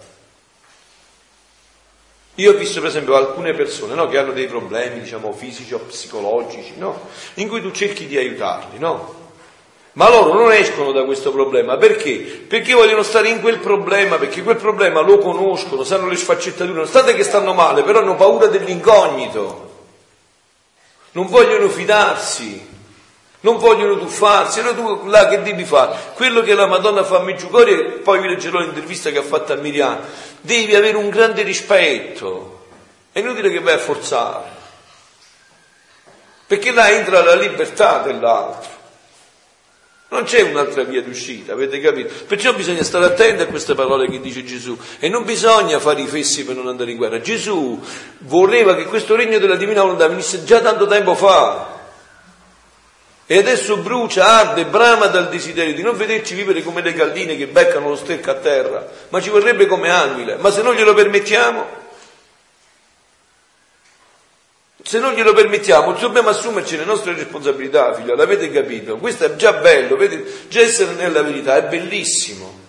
Io 2.37 2.53
ho 2.53 2.55
visto 2.55 2.81
per 2.81 2.91
esempio 2.91 3.15
alcune 3.15 3.55
persone 3.55 3.95
no, 3.95 4.09
che 4.09 4.19
hanno 4.19 4.33
dei 4.33 4.47
problemi, 4.47 5.01
diciamo, 5.01 5.33
fisici 5.33 5.73
o 5.73 5.79
psicologici, 5.79 6.75
no? 6.77 7.09
in 7.35 7.49
cui 7.49 7.63
tu 7.63 7.71
cerchi 7.71 8.07
di 8.07 8.17
aiutarli, 8.17 8.79
no? 8.79 9.25
Ma 9.93 10.11
loro 10.11 10.35
non 10.35 10.53
escono 10.53 10.93
da 10.93 11.05
questo 11.05 11.33
problema, 11.33 11.79
perché? 11.79 12.45
Perché 12.47 12.75
vogliono 12.75 13.03
stare 13.03 13.31
in 13.31 13.41
quel 13.41 13.59
problema, 13.61 14.19
perché 14.19 14.43
quel 14.43 14.57
problema 14.57 15.01
lo 15.01 15.17
conoscono, 15.17 15.85
sanno 15.85 16.07
le 16.09 16.17
sfaccettature, 16.17 16.75
nonostante 16.75 17.15
che 17.15 17.23
stanno 17.23 17.55
male, 17.55 17.83
però 17.83 18.01
hanno 18.01 18.15
paura 18.15 18.49
dell'incognito, 18.49 19.71
non 21.13 21.27
vogliono 21.29 21.71
fidarsi, 21.71 22.76
non 23.47 23.59
vogliono 23.59 23.97
tuffarsi, 23.97 24.59
allora 24.59 24.75
tu 24.75 25.07
là 25.07 25.29
che 25.29 25.41
devi 25.41 25.65
fare? 25.65 25.97
Quello 26.15 26.43
che 26.43 26.53
la 26.55 26.67
Madonna 26.67 27.05
fa 27.05 27.19
a 27.19 27.23
Meggiugorie, 27.23 28.01
poi 28.03 28.19
vi 28.19 28.27
leggerò 28.27 28.59
l'intervista 28.59 29.11
che 29.11 29.19
ha 29.19 29.23
fatto 29.23 29.53
a 29.53 29.57
Miriam, 29.57 30.01
devi 30.41 30.75
avere 30.75 30.97
un 30.97 31.09
grande 31.11 31.43
rispetto, 31.43 32.67
è 33.13 33.21
inutile 33.21 33.49
che 33.51 33.61
vai 33.61 33.75
a 33.75 33.79
forzare, 33.79 34.49
perché 36.45 36.73
là 36.73 36.91
entra 36.91 37.23
la 37.23 37.37
libertà 37.37 37.99
dell'altro. 37.99 38.75
Non 40.09 40.25
c'è 40.25 40.41
un'altra 40.41 40.83
via 40.83 41.03
d'uscita, 41.03 41.53
avete 41.53 41.79
capito? 41.81 42.13
Perciò 42.27 42.53
bisogna 42.53 42.83
stare 42.83 43.05
attenti 43.05 43.43
a 43.43 43.47
queste 43.47 43.75
parole 43.75 44.09
che 44.09 44.21
dice 44.21 44.45
Gesù 44.45 44.77
e 44.99 45.09
non 45.09 45.25
bisogna 45.25 45.79
fare 45.79 46.01
i 46.01 46.07
fessi 46.07 46.45
per 46.45 46.55
non 46.57 46.69
andare 46.69 46.93
in 46.93 46.97
guerra. 46.97 47.21
Gesù 47.21 47.81
voleva 48.19 48.75
che 48.77 48.85
questo 48.87 49.15
regno 49.15 49.39
della 49.39 49.57
divina 49.57 49.83
volontà 49.83 50.07
venisse 50.07 50.45
già 50.45 50.61
tanto 50.61 50.87
tempo 50.87 51.15
fa. 51.15 51.76
E 53.29 53.39
adesso 53.39 53.79
brucia, 53.79 54.25
arde, 54.25 54.67
brama 54.67 55.07
dal 55.07 55.29
desiderio 55.29 55.75
di 55.75 55.83
non 55.83 55.97
vederci 55.97 56.35
vivere 56.35 56.63
come 56.63 56.81
le 56.81 56.93
galline 56.93 57.37
che 57.37 57.49
beccano 57.49 57.89
lo 57.89 57.97
stecco 57.97 58.31
a 58.31 58.35
terra, 58.35 58.89
ma 59.09 59.21
ci 59.21 59.31
vorrebbe 59.31 59.67
come 59.67 59.91
anguile. 59.91 60.37
Ma 60.37 60.53
se 60.53 60.63
non 60.63 60.75
glielo 60.75 60.95
permettiamo, 60.95 61.67
se 64.81 65.01
non 65.01 65.15
glielo 65.15 65.33
permettiamo, 65.33 65.93
dobbiamo 65.95 66.29
assumerci 66.29 66.77
le 66.77 66.85
nostre 66.85 67.15
responsabilità, 67.15 67.93
figlio, 67.95 68.15
l'avete 68.15 68.49
capito? 68.53 68.97
Questo 68.99 69.25
è 69.25 69.35
già 69.35 69.55
bello, 69.55 69.97
vedete? 69.97 70.47
Già 70.47 70.61
essere 70.61 70.93
nella 70.93 71.23
verità 71.23 71.57
è 71.57 71.63
bellissimo. 71.65 72.66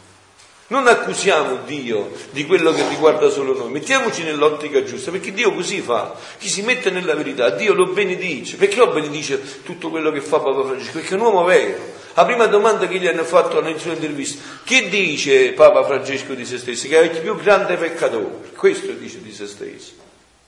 Non 0.69 0.85
accusiamo 0.85 1.59
Dio 1.65 2.11
di 2.31 2.45
quello 2.45 2.73
che 2.73 2.85
riguarda 2.89 3.29
solo 3.29 3.57
noi, 3.57 3.71
mettiamoci 3.71 4.23
nell'ottica 4.23 4.83
giusta, 4.83 5.11
perché 5.11 5.31
Dio 5.31 5.53
così 5.53 5.79
fa. 5.79 6.13
Chi 6.37 6.49
si 6.49 6.61
mette 6.61 6.89
nella 6.89 7.15
verità, 7.15 7.51
Dio 7.51 7.73
lo 7.73 7.85
benedice. 7.87 8.57
Perché 8.57 8.75
lo 8.75 8.87
benedice 8.87 9.63
tutto 9.63 9.89
quello 9.89 10.11
che 10.11 10.19
fa 10.19 10.39
Papa 10.39 10.65
Francesco? 10.65 10.91
Perché 10.91 11.11
è 11.11 11.13
un 11.13 11.21
uomo 11.21 11.45
vero. 11.45 11.95
La 12.15 12.25
prima 12.25 12.47
domanda 12.47 12.85
che 12.87 12.99
gli 12.99 13.07
hanno 13.07 13.23
fatto 13.23 13.61
nella 13.61 13.77
sua 13.77 13.93
intervista, 13.93 14.41
che 14.65 14.89
dice 14.89 15.53
Papa 15.53 15.85
Francesco 15.85 16.33
di 16.33 16.45
se 16.45 16.57
stesso? 16.57 16.89
Che 16.89 16.99
è 16.99 17.03
il 17.03 17.17
più 17.17 17.37
grande 17.37 17.77
peccatore. 17.77 18.51
Questo 18.53 18.91
dice 18.91 19.21
di 19.21 19.31
se 19.31 19.47
stesso. 19.47 19.91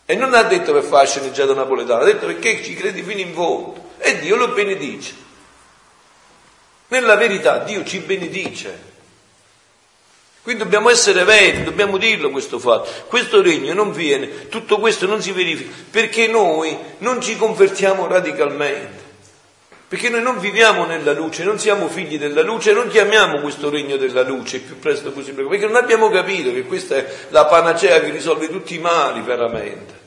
E 0.06 0.16
non 0.16 0.34
ha 0.34 0.44
detto 0.44 0.74
per 0.74 0.84
fare 0.84 1.08
sceneggiato 1.08 1.54
napoletano, 1.54 2.02
ha 2.02 2.06
detto 2.06 2.26
perché 2.26 2.62
ci 2.62 2.74
credi 2.74 3.04
fino 3.04 3.22
in 3.22 3.34
fondo. 3.34 3.92
E 4.00 4.20
Dio 4.20 4.36
lo 4.36 4.50
benedice. 4.50 5.14
Nella 6.88 7.16
verità 7.16 7.60
Dio 7.60 7.86
ci 7.86 8.00
benedice. 8.00 8.89
Quindi 10.42 10.64
dobbiamo 10.64 10.90
essere 10.90 11.24
veri, 11.26 11.64
dobbiamo 11.64 11.98
dirlo 11.98 12.30
questo 12.30 12.60
fatto. 12.60 12.90
Questo 13.08 13.42
regno 13.42 13.74
non 13.74 13.92
viene, 13.92 14.48
tutto 14.48 14.80
questo 14.80 15.06
non 15.06 15.22
si 15.22 15.32
verifica 15.32 15.76
perché 15.92 16.28
noi 16.28 16.78
non 17.00 17.22
ci 17.22 17.38
convertiamo 17.38 18.08
radicalmente. 18.08 19.08
Perché 19.88 20.10
noi 20.10 20.22
non 20.22 20.40
viviamo 20.40 20.86
nella 20.86 21.14
luce, 21.14 21.44
non 21.44 21.58
siamo 21.58 21.88
figli 21.88 22.20
della 22.20 22.44
luce, 22.44 22.74
non 22.74 22.90
chiamiamo 22.90 23.40
questo 23.40 23.72
regno 23.72 23.98
della 23.98 24.22
luce 24.22 24.58
il 24.58 24.62
più 24.62 24.78
presto 24.78 25.12
possibile, 25.12 25.48
perché 25.48 25.66
non 25.66 25.76
abbiamo 25.76 26.10
capito 26.10 26.54
che 26.54 26.64
questa 26.64 26.96
è 26.96 27.16
la 27.30 27.46
panacea 27.46 28.00
che 28.00 28.12
risolve 28.12 28.50
tutti 28.50 28.76
i 28.76 28.80
mali 28.80 29.22
veramente 29.22 29.99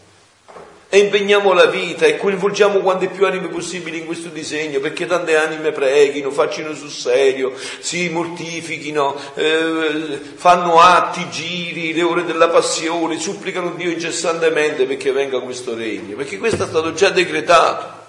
e 0.95 0.99
impegniamo 0.99 1.55
la 1.55 1.65
vita 1.65 2.05
e 2.05 2.19
coinvolgiamo 2.19 2.81
quante 2.81 3.09
più 3.09 3.25
anime 3.25 3.49
possibili 3.49 4.01
in 4.01 4.05
questo 4.05 4.29
disegno 4.29 4.79
perché 4.79 5.07
tante 5.07 5.39
anime 5.39 5.73
preghino, 5.73 6.31
facciano 6.31 6.75
sul 6.75 6.91
serio, 6.91 7.55
si 7.81 8.11
mortifichino, 8.11 9.17
eh, 9.33 10.21
fanno 10.35 10.79
atti, 10.79 11.31
giri, 11.31 11.95
le 11.95 12.03
ore 12.03 12.27
della 12.27 12.51
passione, 12.51 13.19
supplicano 13.19 13.71
Dio 13.71 13.89
incessantemente 13.89 14.85
perché 14.85 15.13
venga 15.13 15.41
questo 15.41 15.75
regno, 15.75 16.15
perché 16.15 16.37
questo 16.37 16.65
è 16.65 16.67
stato 16.67 16.93
già 16.93 17.09
decretato. 17.09 18.01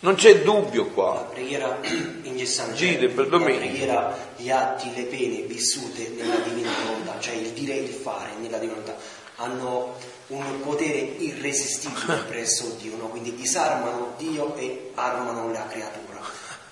Non 0.00 0.14
c'è 0.14 0.40
dubbio 0.40 0.86
qua. 0.86 1.12
La 1.12 1.20
preghiera 1.30 1.78
incessante, 2.22 3.08
per 3.08 3.28
la 3.28 3.38
preghiera, 3.38 4.32
gli 4.36 4.48
atti, 4.48 4.90
le 4.96 5.02
pene 5.02 5.42
vissute 5.42 6.10
nella 6.16 6.36
divina 6.36 6.70
volontà, 6.86 7.18
cioè 7.20 7.34
il 7.34 7.50
dire 7.50 7.74
e 7.74 7.82
il 7.82 7.90
fare 7.90 8.30
nella 8.40 8.56
divina 8.56 8.80
volontà, 8.80 8.96
hanno 9.36 9.96
un 10.34 10.60
potere 10.62 10.98
irresistibile 10.98 12.22
presso 12.28 12.76
Dio, 12.80 12.96
no? 12.96 13.08
quindi 13.08 13.34
disarmano 13.34 14.14
Dio 14.18 14.54
e 14.56 14.90
armano 14.94 15.50
la 15.50 15.66
creatura. 15.66 16.20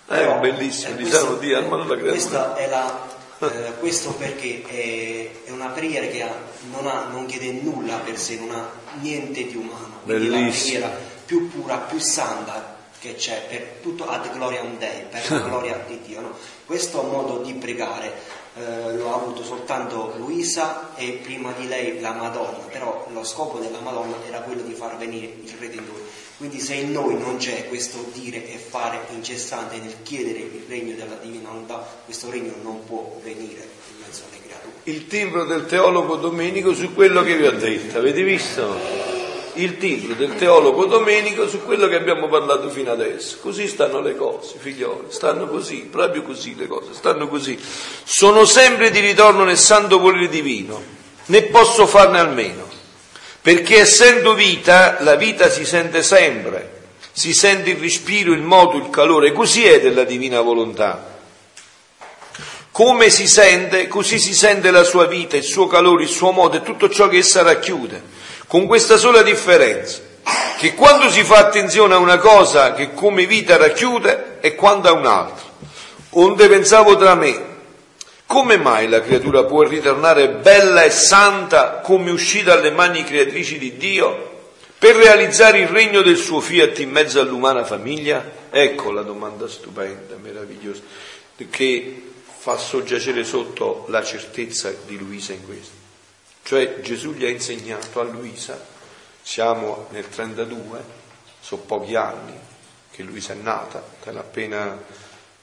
È 0.07 0.15
Però, 0.15 0.39
bellissimo, 0.41 0.95
eh, 0.95 0.97
disarmano 0.97 1.37
Dio 1.37 1.57
e 1.57 1.63
armano 1.63 1.85
la 1.85 1.97
creatura. 1.97 2.55
È 2.55 2.69
la, 2.69 3.09
eh, 3.39 3.73
questo 3.79 4.13
perché 4.13 4.63
è, 4.67 5.47
è, 5.49 5.51
una 5.51 5.69
preghiera 5.69 6.07
che 6.07 6.23
ha, 6.23 6.35
non, 6.71 6.87
ha, 6.87 7.05
non, 7.11 7.27
chiede 7.27 7.53
nulla 7.53 7.97
per 7.99 8.19
sé, 8.19 8.37
non 8.37 8.51
ha 8.51 8.69
niente 9.01 9.47
di 9.47 9.57
umano. 9.57 10.01
Quindi 10.05 10.29
bellissimo. 10.29 10.81
la 10.81 10.89
preghiera 10.89 11.11
più 11.25 11.51
pura, 11.51 11.77
più 11.79 11.99
santa 11.99 12.77
che 12.99 13.15
c'è, 13.17 13.47
per 13.49 13.79
tutto 13.81 14.09
ad 14.09 14.31
gloria 14.33 14.63
Dei, 14.63 15.07
per 15.11 15.31
la 15.31 15.39
gloria 15.49 15.85
di 15.87 16.01
Dio. 16.05 16.21
No? 16.21 16.37
Questo 16.67 17.03
modo 17.03 17.39
di 17.39 17.55
pregare 17.55 18.41
eh, 18.55 18.97
lo 18.97 19.13
ha 19.13 19.15
avuto 19.15 19.43
soltanto 19.43 20.15
Luisa 20.19 20.95
e 20.95 21.21
prima 21.23 21.53
di 21.53 21.67
lei 21.69 22.01
la 22.01 22.13
Madonna, 22.13 22.59
però 22.71 23.07
lo 23.13 23.25
scopo 23.25 23.59
della 23.59 23.81
Madonna 23.81 24.17
era 24.27 24.41
quello 24.41 24.63
di 24.63 24.75
far 24.75 24.97
venire 24.99 25.33
il 25.43 25.53
Redentore. 25.59 26.01
Quindi 26.37 26.61
se 26.61 26.75
in 26.75 26.93
noi 26.93 27.17
non 27.19 27.37
c'è 27.37 27.69
questo 27.69 28.05
dire 28.13 28.47
e 28.53 28.59
fare 28.59 29.01
incessante 29.11 29.79
nel 29.79 30.03
chiedere 30.03 30.41
il 30.41 30.65
regno 30.69 30.95
della 30.95 31.15
divina 31.15 31.49
volontà, 31.49 31.87
questo 32.05 32.31
regno 32.31 32.53
non 32.63 32.85
può 32.85 33.19
venire 33.23 33.67
in 33.91 34.05
mezzo 34.05 34.23
alle 34.29 34.41
creature. 34.45 34.73
Il 34.85 35.07
timbro 35.07 35.45
del 35.45 35.67
teologo 35.67 36.17
Domenico 36.17 36.75
su 36.75 36.93
quello 36.93 37.23
che 37.23 37.37
vi 37.37 37.47
ho 37.47 37.53
detto, 37.53 37.99
avete 37.99 38.23
visto? 38.23 39.02
Il 39.55 39.77
titolo 39.77 40.15
del 40.15 40.35
teologo 40.37 40.87
Domenico 40.87 41.49
su 41.49 41.63
quello 41.63 41.89
che 41.89 41.97
abbiamo 41.97 42.29
parlato 42.29 42.69
fino 42.71 42.91
adesso. 42.91 43.39
Così 43.41 43.69
stanno 43.69 44.01
le 44.01 44.17
cose, 44.17 44.55
figlioli, 44.59 45.07
stanno 45.09 45.47
così, 45.47 45.89
proprio 45.91 46.23
così 46.23 46.55
le 46.57 46.67
cose, 46.67 46.93
stanno 46.93 47.29
così. 47.29 47.59
Sono 48.05 48.45
sempre 48.45 48.91
di 48.91 49.01
ritorno 49.01 49.45
nel 49.45 49.59
santo 49.59 49.99
volere 49.99 50.29
divino, 50.29 50.83
né 51.27 51.43
posso 51.43 51.87
farne 51.87 52.19
almeno, 52.19 52.67
perché 53.41 53.81
essendo 53.81 54.35
vita, 54.35 54.99
la 55.01 55.17
vita 55.17 55.51
si 55.51 55.65
sente 55.65 56.03
sempre, 56.03 56.81
si 57.13 57.35
sente 57.35 57.71
il 57.71 57.79
respiro, 57.79 58.33
il 58.33 58.43
moto, 58.43 58.77
il 58.77 58.91
calore, 58.91 59.33
così 59.33 59.65
è 59.65 59.81
della 59.81 60.05
divina 60.05 60.41
volontà. 60.41 61.11
Come 62.71 63.11
si 63.11 63.29
sente, 63.29 63.87
così 63.87 64.19
si 64.19 64.33
sente 64.33 64.71
la 64.71 64.83
sua 64.83 65.05
vita, 65.05 65.37
il 65.37 65.43
suo 65.43 65.67
calore, 65.67 66.05
il 66.05 66.09
suo 66.09 66.31
modo 66.31 66.57
e 66.57 66.63
tutto 66.63 66.89
ciò 66.89 67.07
che 67.07 67.19
essa 67.19 67.43
racchiude 67.43 68.22
con 68.53 68.67
questa 68.67 68.99
sola 68.99 69.23
differenza, 69.23 70.03
che 70.59 70.75
quando 70.75 71.09
si 71.09 71.25
fa 71.25 71.39
attenzione 71.39 71.95
a 71.95 71.97
una 71.97 72.19
cosa 72.19 72.75
che 72.75 72.93
come 72.93 73.25
vita 73.25 73.57
racchiude 73.57 74.41
e 74.41 74.55
quando 74.57 74.89
a 74.89 74.93
un'altra. 74.93 75.47
Onde 76.11 76.49
pensavo 76.49 76.99
tra 76.99 77.15
me, 77.15 77.43
come 78.27 78.59
mai 78.59 78.91
la 78.91 79.01
creatura 79.01 79.45
può 79.45 79.63
ritornare 79.63 80.29
bella 80.29 80.83
e 80.83 80.91
santa 80.91 81.79
come 81.79 82.11
uscita 82.11 82.55
dalle 82.55 82.73
mani 82.73 83.05
creatrici 83.05 83.57
di 83.57 83.79
Dio 83.79 84.51
per 84.79 84.97
realizzare 84.97 85.61
il 85.61 85.69
regno 85.69 86.03
del 86.03 86.19
suo 86.19 86.41
fiat 86.41 86.79
in 86.81 86.91
mezzo 86.91 87.21
all'umana 87.21 87.65
famiglia? 87.65 88.23
Ecco 88.51 88.93
la 88.93 89.01
domanda 89.01 89.49
stupenda, 89.49 90.17
meravigliosa, 90.21 90.83
che 91.49 92.03
fa 92.37 92.59
soggiacere 92.59 93.25
sotto 93.25 93.87
la 93.89 94.05
certezza 94.05 94.71
di 94.85 94.99
Luisa 94.99 95.33
in 95.33 95.43
questo. 95.43 95.82
Cioè 96.43 96.81
Gesù 96.81 97.13
gli 97.13 97.25
ha 97.25 97.29
insegnato 97.29 98.01
a 98.01 98.05
Luisa, 98.05 98.61
siamo 99.23 99.87
nel 99.91 100.09
32, 100.09 100.85
sono 101.41 101.63
pochi 101.63 101.95
anni 101.95 102.39
che 102.91 103.03
Luisa 103.03 103.33
è 103.33 103.37
nata, 103.37 103.83
ten 104.03 104.17
appena 104.17 104.79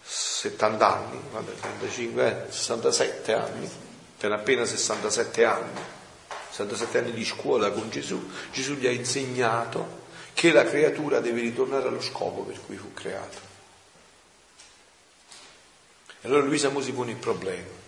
70 0.04 0.88
anni, 0.88 1.20
vabbè 1.32 1.52
35, 1.54 2.48
eh, 2.48 2.52
67 2.52 3.34
anni, 3.34 3.70
ten 4.18 4.32
appena 4.32 4.66
67 4.66 5.46
anni, 5.46 5.80
67 6.52 6.98
anni 6.98 7.12
di 7.12 7.26
scuola 7.26 7.72
con 7.72 7.90
Gesù, 7.90 8.30
Gesù 8.52 8.74
gli 8.74 8.86
ha 8.86 8.92
insegnato 8.92 10.08
che 10.34 10.52
la 10.52 10.64
creatura 10.64 11.20
deve 11.20 11.42
ritornare 11.42 11.88
allo 11.88 12.02
scopo 12.02 12.44
per 12.44 12.60
cui 12.66 12.76
fu 12.76 12.94
creata. 12.94 13.48
E 16.22 16.28
allora 16.28 16.44
Luisa 16.44 16.70
mo 16.70 16.82
si 16.82 16.92
pone 16.92 17.12
il 17.12 17.18
problema 17.18 17.79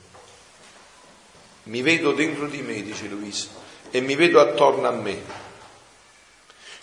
mi 1.64 1.82
vedo 1.82 2.12
dentro 2.14 2.48
di 2.48 2.62
me, 2.62 2.82
dice 2.82 3.08
Luisa, 3.08 3.50
e 3.92 4.02
mi 4.02 4.16
vedo 4.16 4.40
attorno 4.40 4.88
a 4.88 4.92
me. 4.92 5.50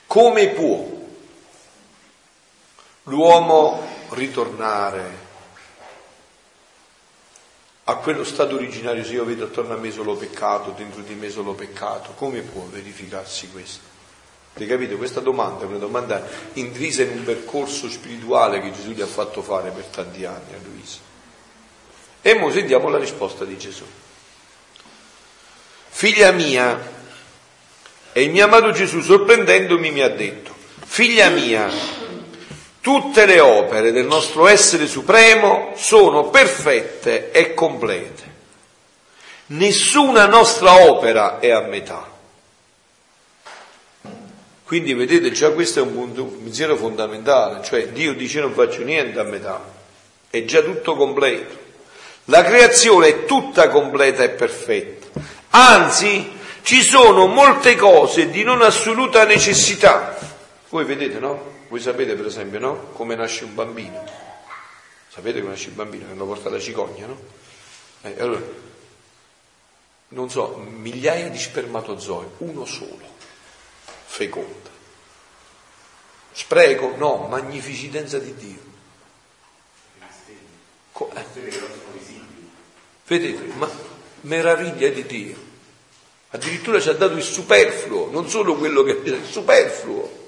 Come 0.06 0.48
può 0.48 0.86
l'uomo 3.04 3.86
ritornare 4.10 5.26
a 7.84 7.96
quello 7.96 8.22
stato 8.22 8.54
originario 8.54 9.02
se 9.04 9.14
io 9.14 9.24
vedo 9.24 9.44
attorno 9.44 9.74
a 9.74 9.78
me 9.78 9.90
solo 9.90 10.14
peccato, 10.14 10.70
dentro 10.70 11.00
di 11.02 11.14
me 11.14 11.30
solo 11.30 11.54
peccato? 11.54 12.12
Come 12.12 12.40
può 12.40 12.62
verificarsi 12.64 13.48
questo? 13.50 13.96
Avete 14.54 14.70
capito? 14.70 14.96
Questa 14.96 15.20
domanda 15.20 15.64
è 15.64 15.66
una 15.66 15.78
domanda 15.78 16.26
intrisa 16.54 17.02
in 17.02 17.18
un 17.18 17.24
percorso 17.24 17.88
spirituale 17.88 18.60
che 18.60 18.72
Gesù 18.72 18.90
gli 18.90 19.00
ha 19.00 19.06
fatto 19.06 19.40
fare 19.40 19.70
per 19.70 19.84
tanti 19.84 20.24
anni 20.24 20.52
a 20.52 20.58
Luisa. 20.62 20.98
E 22.20 22.32
ora 22.32 22.52
sentiamo 22.52 22.88
la 22.88 22.98
risposta 22.98 23.44
di 23.44 23.56
Gesù. 23.56 23.84
Figlia 25.98 26.30
mia, 26.30 26.80
e 28.12 28.22
il 28.22 28.30
mio 28.30 28.44
amato 28.44 28.70
Gesù 28.70 29.00
sorprendendomi 29.00 29.90
mi 29.90 30.00
ha 30.00 30.08
detto, 30.08 30.54
figlia 30.84 31.28
mia, 31.28 31.68
tutte 32.80 33.26
le 33.26 33.40
opere 33.40 33.90
del 33.90 34.06
nostro 34.06 34.46
essere 34.46 34.86
supremo 34.86 35.72
sono 35.74 36.30
perfette 36.30 37.32
e 37.32 37.52
complete. 37.52 38.22
Nessuna 39.46 40.26
nostra 40.26 40.88
opera 40.88 41.40
è 41.40 41.50
a 41.50 41.62
metà. 41.62 42.08
Quindi 44.62 44.94
vedete, 44.94 45.32
già 45.32 45.50
questo 45.50 45.80
è 45.80 45.82
un 45.82 46.44
pensiero 46.44 46.76
fondamentale, 46.76 47.64
cioè 47.64 47.88
Dio 47.88 48.14
dice 48.14 48.38
non 48.38 48.52
faccio 48.52 48.84
niente 48.84 49.18
a 49.18 49.24
metà, 49.24 49.64
è 50.30 50.44
già 50.44 50.62
tutto 50.62 50.94
completo. 50.94 51.56
La 52.26 52.44
creazione 52.44 53.08
è 53.08 53.24
tutta 53.24 53.68
completa 53.68 54.22
e 54.22 54.28
perfetta. 54.28 54.97
Anzi, 55.50 56.36
ci 56.62 56.82
sono 56.82 57.26
molte 57.26 57.76
cose 57.76 58.30
di 58.30 58.42
non 58.42 58.62
assoluta 58.62 59.24
necessità. 59.24 60.18
Voi 60.68 60.84
vedete, 60.84 61.18
no? 61.18 61.56
Voi 61.68 61.80
sapete, 61.80 62.14
per 62.14 62.26
esempio, 62.26 62.58
no? 62.58 62.76
Come 62.92 63.14
nasce 63.14 63.44
un 63.44 63.54
bambino. 63.54 64.04
Sapete 65.08 65.40
come 65.40 65.52
nasce 65.52 65.68
il 65.68 65.74
bambino? 65.74 66.06
Che 66.06 66.14
lo 66.14 66.26
porta 66.26 66.50
la 66.50 66.60
cicogna, 66.60 67.06
no? 67.06 67.18
Eh, 68.02 68.14
allora, 68.18 68.42
non 70.08 70.30
so, 70.30 70.56
migliaia 70.56 71.28
di 71.28 71.38
spermatozoi, 71.38 72.26
uno 72.38 72.64
solo, 72.64 73.00
feconda. 74.06 74.70
Spreco? 76.32 76.94
No, 76.96 77.26
magnificenza 77.28 78.18
di 78.18 78.34
Dio. 78.36 78.60
Co- 80.92 81.10
eh. 81.14 81.24
Vedete, 83.06 83.42
ma 83.56 83.68
meraviglia 84.22 84.88
di 84.88 85.06
Dio. 85.06 85.46
Addirittura 86.30 86.80
ci 86.80 86.88
ha 86.88 86.92
dato 86.92 87.14
il 87.14 87.22
superfluo, 87.22 88.10
non 88.10 88.28
solo 88.28 88.56
quello 88.56 88.82
che 88.82 89.00
è 89.02 89.18
superfluo. 89.30 90.26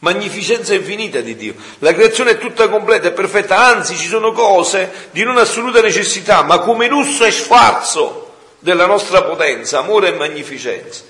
Magnificenza 0.00 0.74
infinita 0.74 1.20
di 1.20 1.34
Dio. 1.34 1.54
La 1.78 1.94
creazione 1.94 2.32
è 2.32 2.38
tutta 2.38 2.68
completa 2.68 3.08
e 3.08 3.12
perfetta, 3.12 3.56
anzi 3.56 3.96
ci 3.96 4.06
sono 4.06 4.32
cose 4.32 5.08
di 5.10 5.22
non 5.22 5.38
assoluta 5.38 5.80
necessità, 5.80 6.42
ma 6.42 6.58
come 6.58 6.88
lusso 6.88 7.24
e 7.24 7.30
sfarzo 7.30 8.34
della 8.58 8.86
nostra 8.86 9.22
potenza, 9.22 9.78
amore 9.78 10.08
e 10.08 10.16
magnificenza. 10.16 11.02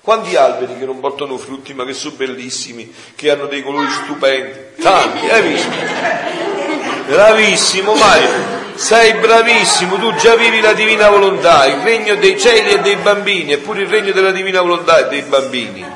Quanti 0.00 0.36
alberi 0.36 0.78
che 0.78 0.84
non 0.84 1.00
portano 1.00 1.36
frutti 1.36 1.74
ma 1.74 1.84
che 1.84 1.92
sono 1.92 2.14
bellissimi, 2.14 2.94
che 3.16 3.30
hanno 3.30 3.46
dei 3.46 3.62
colori 3.62 3.90
stupendi? 3.90 4.80
Tanti, 4.80 5.28
hai 5.28 5.42
visto? 5.42 5.68
Bravissimo 7.06 7.94
Mario. 7.94 8.59
Sei 8.80 9.12
bravissimo, 9.12 9.98
tu 9.98 10.14
già 10.14 10.36
vivi 10.36 10.58
la 10.58 10.72
divina 10.72 11.10
volontà, 11.10 11.66
il 11.66 11.82
regno 11.82 12.14
dei 12.14 12.40
cieli 12.40 12.70
e 12.70 12.78
dei 12.80 12.96
bambini, 12.96 13.52
eppure 13.52 13.82
il 13.82 13.88
regno 13.88 14.10
della 14.10 14.30
divina 14.30 14.62
volontà 14.62 15.00
è 15.00 15.08
dei 15.08 15.20
bambini. 15.20 15.86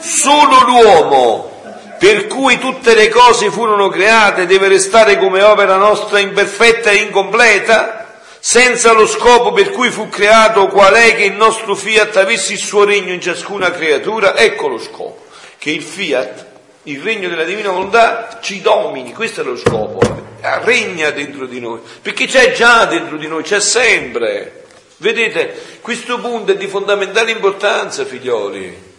Solo 0.00 0.64
l'uomo, 0.66 1.62
per 1.96 2.26
cui 2.26 2.58
tutte 2.58 2.96
le 2.96 3.08
cose 3.08 3.52
furono 3.52 3.88
create, 3.88 4.46
deve 4.46 4.66
restare 4.66 5.16
come 5.16 5.42
opera 5.42 5.76
nostra 5.76 6.18
imperfetta 6.18 6.90
e 6.90 6.96
incompleta, 6.96 8.04
senza 8.40 8.92
lo 8.92 9.06
scopo 9.06 9.52
per 9.52 9.70
cui 9.70 9.90
fu 9.90 10.08
creato, 10.08 10.66
qual 10.66 10.94
è 10.94 11.14
che 11.14 11.26
il 11.26 11.34
nostro 11.34 11.76
fiat 11.76 12.16
avesse 12.16 12.54
il 12.54 12.58
suo 12.58 12.82
regno 12.82 13.12
in 13.12 13.20
ciascuna 13.20 13.70
creatura, 13.70 14.36
ecco 14.36 14.66
lo 14.66 14.78
scopo, 14.80 15.26
che 15.56 15.70
il 15.70 15.82
fiat 15.82 16.46
il 16.82 17.00
regno 17.00 17.28
della 17.28 17.44
divina 17.44 17.70
volontà 17.70 18.40
ci 18.42 18.60
domini, 18.60 19.12
questo 19.12 19.42
è 19.42 19.44
lo 19.44 19.56
scopo, 19.56 20.31
regna 20.42 21.10
dentro 21.10 21.46
di 21.46 21.60
noi, 21.60 21.80
perché 22.00 22.26
c'è 22.26 22.52
già 22.52 22.84
dentro 22.86 23.16
di 23.16 23.26
noi, 23.26 23.42
c'è 23.42 23.60
sempre. 23.60 24.64
Vedete, 24.98 25.78
questo 25.80 26.20
punto 26.20 26.52
è 26.52 26.56
di 26.56 26.66
fondamentale 26.66 27.30
importanza, 27.30 28.04
figlioli. 28.04 28.90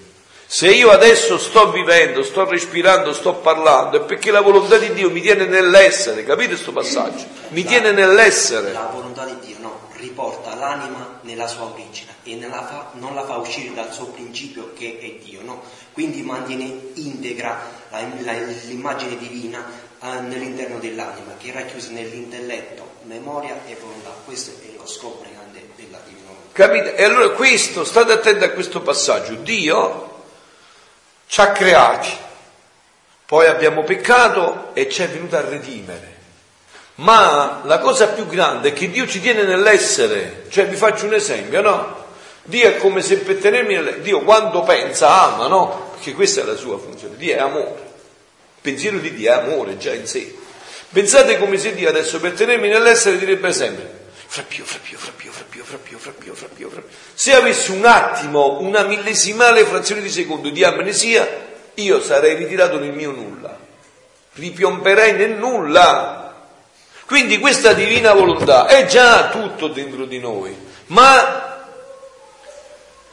Se 0.45 0.69
io 0.69 0.91
adesso 0.91 1.37
sto 1.37 1.71
vivendo, 1.71 2.21
sto 2.21 2.47
respirando, 2.47 3.13
sto 3.13 3.35
parlando, 3.35 3.97
è 3.97 4.01
perché 4.01 4.29
la 4.29 4.41
volontà 4.41 4.77
di 4.77 4.93
Dio 4.93 5.09
mi 5.09 5.21
tiene 5.21 5.45
nell'essere, 5.45 6.23
capite 6.23 6.49
questo 6.49 6.71
passaggio? 6.71 7.25
Mi 7.49 7.63
tiene 7.63 7.91
nell'essere. 7.91 8.71
La 8.71 8.89
volontà 8.91 9.25
di 9.25 9.35
Dio, 9.39 9.55
no, 9.59 9.89
riporta 9.93 10.53
l'anima 10.53 11.19
nella 11.21 11.47
sua 11.47 11.63
origine 11.63 12.13
e 12.23 12.39
fa, 12.39 12.91
non 12.93 13.15
la 13.15 13.25
fa 13.25 13.35
uscire 13.37 13.73
dal 13.73 13.91
suo 13.91 14.07
principio 14.07 14.71
che 14.77 14.97
è 14.99 15.23
Dio, 15.23 15.41
no? 15.43 15.63
quindi 15.91 16.21
mantiene 16.21 16.91
integra 16.93 17.59
la, 17.89 18.01
la, 18.21 18.33
l'immagine 18.65 19.17
divina 19.17 19.59
eh, 19.59 19.92
nell'interno 20.11 20.79
dell'anima 20.79 21.35
che 21.37 21.49
è 21.49 21.53
racchiusa 21.53 21.91
nell'intelletto, 21.91 22.95
memoria 23.03 23.61
e 23.65 23.77
volontà. 23.79 24.09
Questo 24.25 24.51
è 24.61 24.75
lo 24.75 24.85
scopo 24.85 25.21
grande 25.21 25.69
della 25.75 25.99
divina 26.05 26.27
volontà. 26.27 26.49
Capite? 26.51 26.95
E 26.95 27.03
allora 27.03 27.29
questo, 27.29 27.83
state 27.83 28.11
attenti 28.11 28.43
a 28.43 28.51
questo 28.51 28.81
passaggio, 28.81 29.35
Dio 29.35 30.11
ci 31.27 31.41
ha 31.41 31.51
creati, 31.51 32.11
poi 33.25 33.47
abbiamo 33.47 33.83
peccato 33.83 34.69
e 34.73 34.89
ci 34.89 35.03
è 35.03 35.07
venuto 35.07 35.37
a 35.37 35.41
redimere. 35.41 36.11
Ma 36.95 37.61
la 37.63 37.79
cosa 37.79 38.09
più 38.09 38.27
grande 38.27 38.69
è 38.69 38.73
che 38.73 38.89
Dio 38.91 39.07
ci 39.07 39.19
tiene 39.19 39.43
nell'essere, 39.43 40.45
cioè 40.49 40.67
vi 40.67 40.75
faccio 40.75 41.05
un 41.05 41.15
esempio, 41.15 41.61
no? 41.61 42.01
Dio 42.43 42.67
è 42.67 42.77
come 42.77 43.01
se 43.01 43.17
per 43.17 43.37
tenermi 43.37 43.73
nel... 43.73 44.01
Dio 44.01 44.19
quando 44.19 44.63
pensa 44.63 45.23
ama, 45.23 45.47
no? 45.47 45.91
Perché 45.93 46.13
questa 46.13 46.41
è 46.41 46.43
la 46.43 46.55
sua 46.55 46.77
funzione. 46.77 47.15
Dio 47.15 47.35
è 47.35 47.39
amore. 47.39 47.92
Pensiero 48.63 48.97
di 48.99 49.13
Dio 49.13 49.29
è 49.29 49.33
amore 49.33 49.77
già 49.77 49.93
in 49.93 50.07
sé. 50.07 50.33
Pensate 50.89 51.37
come 51.37 51.57
se 51.57 51.75
Dio 51.75 51.89
adesso 51.89 52.21
per 52.21 52.31
tenermi 52.31 52.69
nell'essere 52.69 53.17
direbbe 53.17 53.51
sempre 53.51 54.01
fra 54.33 54.43
più, 54.47 54.63
fra 54.63 54.79
più, 54.81 54.97
fra 54.97 55.11
più, 55.15 55.31
fra 55.31 55.43
più, 55.47 55.63
fra 55.63 55.77
più, 55.77 55.97
fra 55.99 56.11
più, 56.11 56.33
fra 56.33 56.47
più, 56.47 56.69
fra 56.69 56.81
più. 56.81 56.95
Se 57.13 57.35
avessi 57.35 57.71
un 57.71 57.85
attimo, 57.85 58.61
una 58.61 58.83
millesimale 58.83 59.65
frazione 59.65 60.01
di 60.01 60.09
secondo 60.09 60.49
di 60.49 60.63
amnesia, 60.63 61.27
io 61.73 62.01
sarei 62.01 62.35
ritirato 62.35 62.79
nel 62.79 62.93
mio 62.93 63.11
nulla. 63.11 63.59
Ripiomperei 64.35 65.13
nel 65.13 65.33
nulla. 65.33 66.47
Quindi 67.05 67.37
questa 67.39 67.73
divina 67.73 68.13
volontà 68.13 68.67
è 68.67 68.85
già 68.85 69.27
tutto 69.29 69.67
dentro 69.67 70.05
di 70.05 70.19
noi, 70.19 70.55
ma 70.87 71.52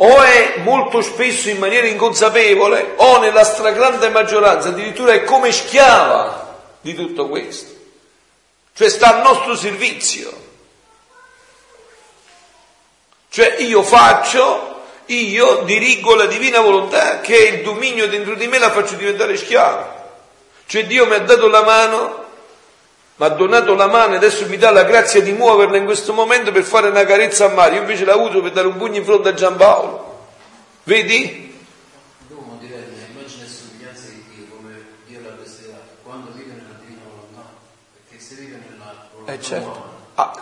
o 0.03 0.23
è 0.23 0.61
molto 0.63 1.03
spesso 1.03 1.51
in 1.51 1.59
maniera 1.59 1.87
inconsapevole 1.87 2.95
o 2.97 3.19
nella 3.19 3.45
stragrande 3.45 4.09
maggioranza 4.09 4.69
addirittura 4.69 5.13
è 5.13 5.25
come 5.25 5.53
schiava 5.53 6.59
di 6.81 6.95
tutto 6.95 7.29
questo. 7.29 7.79
Cioè 8.73 8.89
sta 8.89 9.17
al 9.17 9.23
nostro 9.23 9.55
servizio. 9.55 10.33
Cioè 13.29 13.57
io 13.59 13.83
faccio, 13.83 14.85
io 15.07 15.63
dirigo 15.65 16.15
la 16.15 16.27
divina 16.27 16.61
volontà 16.61 17.21
che 17.21 17.37
è 17.37 17.51
il 17.51 17.63
dominio 17.63 18.09
dentro 18.09 18.35
di 18.37 18.47
me, 18.47 18.59
la 18.59 18.71
faccio 18.71 18.95
diventare 18.95 19.37
schiava. 19.37 19.99
Cioè 20.65 20.87
Dio 20.87 21.05
mi 21.05 21.15
ha 21.15 21.21
dato 21.21 21.47
la 21.47 21.63
mano, 21.63 22.25
mi 23.21 23.27
ha 23.27 23.29
donato 23.29 23.75
la 23.75 23.87
mano 23.87 24.15
e 24.15 24.17
adesso 24.17 24.47
mi 24.47 24.57
dà 24.57 24.71
la 24.71 24.85
grazia 24.85 25.21
di 25.21 25.33
muoverla 25.33 25.77
in 25.77 25.85
questo 25.85 26.15
momento 26.15 26.53
per 26.53 26.63
fare 26.63 26.89
una 26.89 27.05
carezza 27.05 27.45
a 27.45 27.49
Mario. 27.49 27.75
Io 27.75 27.81
invece 27.83 28.07
la 28.07 28.17
uso 28.17 28.41
per 28.41 28.53
dare 28.53 28.67
un 28.67 28.79
pugno 28.79 28.97
in 28.97 29.05
fronte 29.05 29.29
a 29.29 29.35
Giampaolo. 29.35 30.29
Vedi? 30.85 31.49
Eh 39.27 39.41
certo. 39.43 39.85
Ah, 40.15 40.33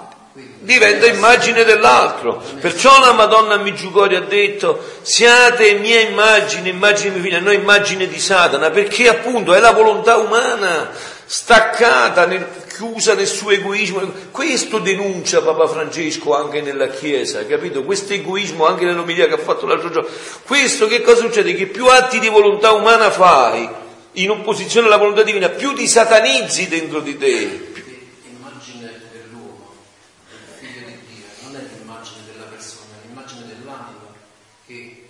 diventa 0.61 1.07
immagine 1.07 1.65
dell'altro. 1.65 2.41
Perciò 2.61 3.01
la 3.01 3.13
Madonna 3.13 3.57
Migiugori 3.57 4.15
ha 4.15 4.21
detto 4.21 4.85
siate 5.03 5.75
mia 5.75 5.99
immagine, 5.99 6.69
immagine 6.69 7.15
mia 7.15 7.23
figlia, 7.23 7.41
non 7.41 7.55
immagine 7.55 8.07
di 8.07 8.21
Satana, 8.21 8.71
perché 8.71 9.09
appunto 9.09 9.53
è 9.53 9.59
la 9.59 9.73
volontà 9.73 10.17
umana 10.17 10.91
staccata, 11.29 12.25
nel, 12.25 12.47
chiusa 12.79 13.15
nel 13.15 13.27
suo 13.27 13.51
egoismo. 13.51 14.01
Questo 14.31 14.79
denuncia 14.79 15.43
Papa 15.43 15.67
Francesco 15.67 16.37
anche 16.37 16.63
nella 16.63 16.87
Chiesa, 16.87 17.45
capito? 17.45 17.83
Questo 17.83 18.13
egoismo 18.13 18.67
anche 18.67 18.85
nell'omilia 18.85 19.27
che 19.27 19.35
ha 19.35 19.39
fatto 19.39 19.67
l'altro 19.67 19.91
giorno. 19.91 20.09
Questo 20.47 20.87
che 20.87 21.03
cosa 21.03 21.23
succede? 21.23 21.55
Che 21.55 21.67
più 21.67 21.87
atti 21.87 22.21
di 22.21 22.29
volontà 22.29 22.71
umana 22.71 23.11
fai 23.11 23.69
in 24.13 24.31
opposizione 24.31 24.87
alla 24.87 24.97
volontà 24.97 25.25
divina, 25.25 25.49
più 25.49 25.75
ti 25.75 25.89
satanizzi 25.89 26.69
dentro 26.69 27.01
di 27.01 27.17
te, 27.17 27.67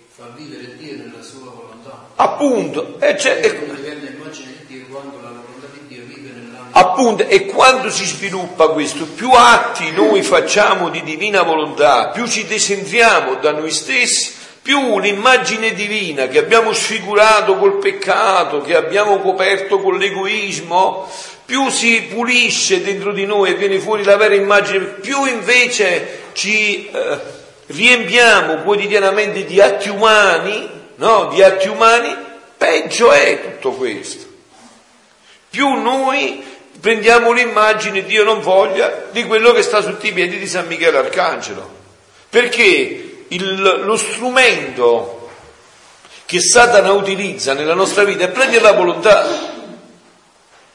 fa 0.07 0.27
vivere 0.35 0.75
Dio 0.75 0.97
nella 0.97 1.21
sua 1.21 1.49
volontà. 1.49 2.09
Appunto, 2.15 2.99
e 2.99 3.13
c'è, 3.13 3.39
e, 3.41 3.73
diventa 3.73 4.11
immagine 4.11 4.51
di 4.59 4.75
Dio 4.75 4.85
quando 4.87 5.21
la 5.21 5.29
volontà 5.29 5.67
di 5.71 5.87
Dio 5.87 6.03
vive 6.03 6.31
nell'anima. 6.31 6.68
Appunto, 6.79 7.27
e 7.27 7.45
quando 7.45 7.89
si 7.89 8.05
sviluppa 8.05 8.69
questo, 8.69 9.03
più 9.03 9.31
atti 9.31 9.91
noi 9.91 10.21
facciamo 10.21 10.87
di 10.87 11.03
divina 11.03 11.41
volontà, 11.41 12.07
più 12.07 12.25
ci 12.25 12.45
desentriamo 12.45 13.35
da 13.35 13.51
noi 13.51 13.69
stessi, 13.69 14.31
più 14.61 14.97
l'immagine 14.97 15.73
divina 15.73 16.27
che 16.27 16.37
abbiamo 16.37 16.71
sfigurato 16.71 17.57
col 17.57 17.79
peccato, 17.79 18.61
che 18.61 18.77
abbiamo 18.77 19.19
coperto 19.19 19.79
con 19.79 19.97
l'egoismo, 19.97 21.11
più 21.45 21.67
si 21.67 22.03
pulisce 22.03 22.81
dentro 22.81 23.11
di 23.11 23.25
noi 23.25 23.49
e 23.49 23.55
viene 23.55 23.79
fuori 23.79 24.05
la 24.05 24.15
vera 24.15 24.35
immagine, 24.35 24.85
più 24.85 25.25
invece 25.25 26.29
ci 26.31 26.87
eh, 26.89 27.19
riempiamo 27.65 28.61
quotidianamente 28.61 29.43
di 29.43 29.59
atti 29.59 29.89
umani, 29.89 30.69
no? 30.95 31.25
Di 31.25 31.43
atti 31.43 31.67
umani, 31.67 32.15
peggio 32.55 33.11
è 33.11 33.41
tutto 33.41 33.71
questo. 33.71 34.27
Più 35.49 35.67
noi 35.81 36.48
prendiamo 36.79 37.31
l'immagine, 37.31 38.03
Dio 38.03 38.23
non 38.23 38.41
voglia, 38.41 39.05
di 39.11 39.25
quello 39.25 39.51
che 39.51 39.61
sta 39.61 39.81
sotto 39.81 40.05
i 40.05 40.13
piedi 40.13 40.37
di 40.37 40.47
San 40.47 40.67
Michele 40.67 40.97
Arcangelo. 40.97 41.77
Perché 42.29 43.25
il, 43.27 43.81
lo 43.83 43.97
strumento 43.97 45.29
che 46.25 46.39
Satana 46.39 46.91
utilizza 46.91 47.53
nella 47.53 47.73
nostra 47.73 48.03
vita 48.03 48.25
è 48.25 48.29
prendere 48.29 48.61
la 48.61 48.73
volontà. 48.73 49.27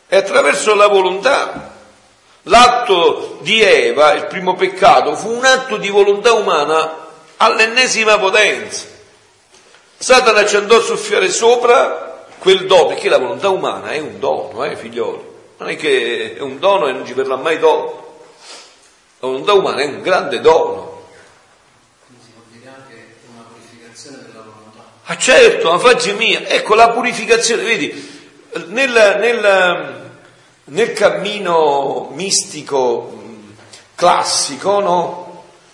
E 0.06 0.16
attraverso 0.16 0.74
la 0.74 0.86
volontà 0.88 1.72
L'atto 2.48 3.38
di 3.40 3.62
Eva, 3.62 4.12
il 4.12 4.26
primo 4.26 4.54
peccato, 4.54 5.16
fu 5.16 5.30
un 5.30 5.44
atto 5.44 5.78
di 5.78 5.88
volontà 5.88 6.34
umana 6.34 7.06
all'ennesima 7.38 8.18
potenza. 8.18 8.86
Satana 9.96 10.44
ci 10.44 10.56
andò 10.56 10.76
a 10.76 10.82
soffiare 10.82 11.30
sopra 11.30 12.26
quel 12.38 12.66
dono, 12.66 12.88
perché 12.88 13.08
la 13.08 13.16
volontà 13.16 13.48
umana 13.48 13.92
è 13.92 13.98
un 13.98 14.18
dono, 14.18 14.62
eh, 14.64 14.76
figlioli. 14.76 15.32
Non 15.56 15.68
è 15.68 15.76
che 15.76 16.34
è 16.36 16.40
un 16.40 16.58
dono 16.58 16.88
e 16.88 16.92
non 16.92 17.06
ci 17.06 17.12
verrà 17.12 17.36
mai 17.36 17.58
dono. 17.58 18.02
La 19.20 19.28
volontà 19.28 19.52
umana 19.52 19.82
è 19.82 19.86
un 19.86 20.02
grande 20.02 20.40
dono. 20.40 21.06
Quindi 22.06 22.24
si 22.24 22.30
può 22.32 22.42
dire 22.50 22.68
anche 22.68 23.16
una 23.32 23.44
purificazione 23.50 24.18
della 24.18 24.42
volontà. 24.42 24.84
Ah 25.04 25.16
certo, 25.16 25.70
ma 25.70 25.78
faccia 25.78 26.12
mia. 26.14 26.46
Ecco 26.46 26.74
la 26.74 26.90
purificazione, 26.90 27.62
vedi, 27.62 28.12
nel, 28.66 29.16
nel 29.20 30.02
nel 30.64 30.92
cammino 30.92 32.10
mistico 32.14 33.22
classico, 33.94 34.80
no? 34.80 35.22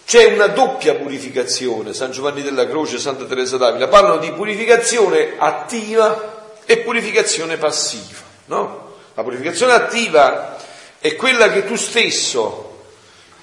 C'è 0.05 0.25
una 0.25 0.49
doppia 0.49 0.95
purificazione, 0.97 1.95
San 1.95 2.11
Giovanni 2.11 2.43
della 2.43 2.67
Croce, 2.67 2.99
Santa 2.99 3.25
Teresa 3.25 3.57
d'Avila, 3.57 3.87
parlano 3.87 4.17
di 4.17 4.33
purificazione 4.33 5.35
attiva 5.39 6.57
e 6.65 6.79
purificazione 6.79 7.57
passiva, 7.57 8.19
no? 8.47 8.89
La 9.15 9.23
purificazione 9.23 9.73
attiva 9.73 10.57
è 10.99 11.17
quella 11.17 11.51
che 11.51 11.65
tu 11.65 11.77
stesso 11.77 12.69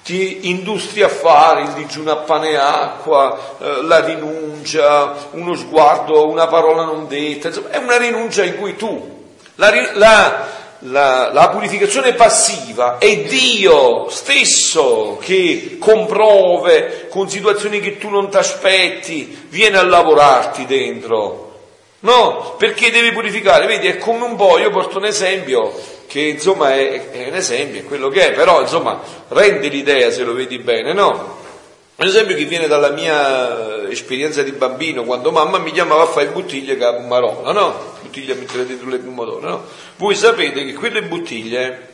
ti 0.02 0.48
industri 0.48 1.02
a 1.02 1.08
fare, 1.08 1.62
il 1.62 1.72
digiuno 1.72 2.12
a 2.12 2.16
pane 2.16 2.50
e 2.50 2.56
acqua, 2.56 3.56
eh, 3.60 3.82
la 3.82 4.02
rinuncia, 4.04 5.14
uno 5.32 5.54
sguardo, 5.54 6.28
una 6.28 6.46
parola 6.46 6.84
non 6.84 7.06
detta, 7.06 7.48
insomma, 7.48 7.70
è 7.70 7.76
una 7.76 7.98
rinuncia 7.98 8.42
in 8.42 8.56
cui 8.56 8.74
tu 8.76 9.16
la, 9.56 9.70
la 9.94 10.56
la, 10.82 11.32
la, 11.32 11.48
purificazione 11.48 12.12
passiva 12.12 12.98
è 12.98 13.24
Dio 13.24 14.08
stesso 14.10 15.18
che 15.20 15.76
con 15.80 16.06
prove, 16.06 17.08
con 17.08 17.28
situazioni 17.28 17.80
che 17.80 17.98
tu 17.98 18.08
non 18.08 18.30
ti 18.30 18.36
aspetti, 18.36 19.46
viene 19.48 19.78
a 19.78 19.84
lavorarti 19.84 20.66
dentro. 20.66 21.47
No, 22.00 22.54
perché 22.56 22.90
devi 22.90 23.12
purificare? 23.12 23.66
Vedi, 23.66 23.88
è 23.88 23.98
come 23.98 24.24
un 24.24 24.36
po', 24.36 24.58
io 24.58 24.70
porto 24.70 24.98
un 24.98 25.06
esempio 25.06 25.72
che 26.06 26.20
insomma 26.20 26.74
è, 26.74 27.10
è 27.10 27.28
un 27.28 27.34
esempio, 27.34 27.80
è 27.80 27.84
quello 27.84 28.08
che 28.08 28.28
è, 28.28 28.32
però 28.32 28.60
insomma 28.60 29.00
rende 29.28 29.68
l'idea 29.68 30.10
se 30.10 30.22
lo 30.22 30.32
vedi 30.32 30.58
bene, 30.58 30.92
no? 30.92 31.36
Un 31.96 32.06
esempio 32.06 32.36
che 32.36 32.44
viene 32.44 32.68
dalla 32.68 32.90
mia 32.90 33.86
eh, 33.86 33.90
esperienza 33.90 34.44
di 34.44 34.52
bambino, 34.52 35.02
quando 35.02 35.32
mamma 35.32 35.58
mi 35.58 35.72
chiamava 35.72 36.04
a 36.04 36.06
fare 36.06 36.28
bottiglie 36.28 36.76
che 36.76 36.84
a 36.84 37.00
Maronna, 37.00 37.50
no? 37.50 37.96
Bottiglie 38.00 38.34
mettere 38.34 38.64
dentro 38.64 38.88
le 38.88 38.98
pomodore, 38.98 39.48
no? 39.48 39.64
Voi 39.96 40.14
sapete 40.14 40.64
che 40.64 40.74
quelle 40.74 41.02
bottiglie, 41.02 41.88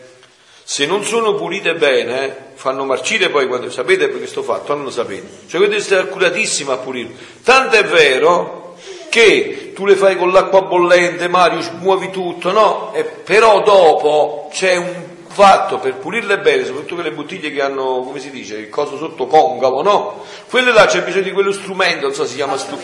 se 0.62 0.84
non 0.84 1.02
sono 1.02 1.34
pulite 1.34 1.74
bene, 1.74 2.52
fanno 2.54 2.84
marcire 2.84 3.30
poi 3.30 3.46
quando 3.46 3.70
sapete 3.70 4.10
questo 4.10 4.42
fatto, 4.42 4.74
non 4.74 4.84
lo 4.84 4.90
sapete. 4.90 5.48
Cioè 5.48 5.58
quindi 5.58 5.80
stai 5.80 6.00
accuratissimo 6.00 6.70
a 6.70 6.76
pulire. 6.76 7.08
Tanto 7.42 7.76
è 7.76 7.84
vero 7.84 8.63
che 9.08 9.72
tu 9.74 9.84
le 9.84 9.96
fai 9.96 10.16
con 10.16 10.32
l'acqua 10.32 10.62
bollente, 10.62 11.28
Mario, 11.28 11.60
muovi 11.78 12.10
tutto, 12.10 12.50
no? 12.52 12.92
E 12.94 13.04
però 13.04 13.62
dopo 13.62 14.48
c'è 14.52 14.76
un 14.76 15.12
fatto 15.34 15.78
per 15.78 15.96
pulirle 15.96 16.38
bene, 16.38 16.64
soprattutto 16.64 16.94
quelle 16.94 17.10
bottiglie 17.10 17.50
che 17.50 17.60
hanno, 17.60 18.02
come 18.06 18.20
si 18.20 18.30
dice, 18.30 18.56
il 18.56 18.68
coso 18.68 18.96
sotto 18.96 19.26
concavo, 19.26 19.82
no? 19.82 20.24
Quelle 20.48 20.72
là 20.72 20.86
c'è 20.86 21.02
bisogno 21.02 21.24
di 21.24 21.32
quello 21.32 21.52
strumento, 21.52 22.06
non 22.06 22.14
so 22.14 22.24
si 22.24 22.36
chiama 22.36 22.56
stu... 22.56 22.78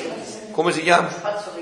come 0.50 0.72
si 0.72 0.82
chiama? 0.82 1.08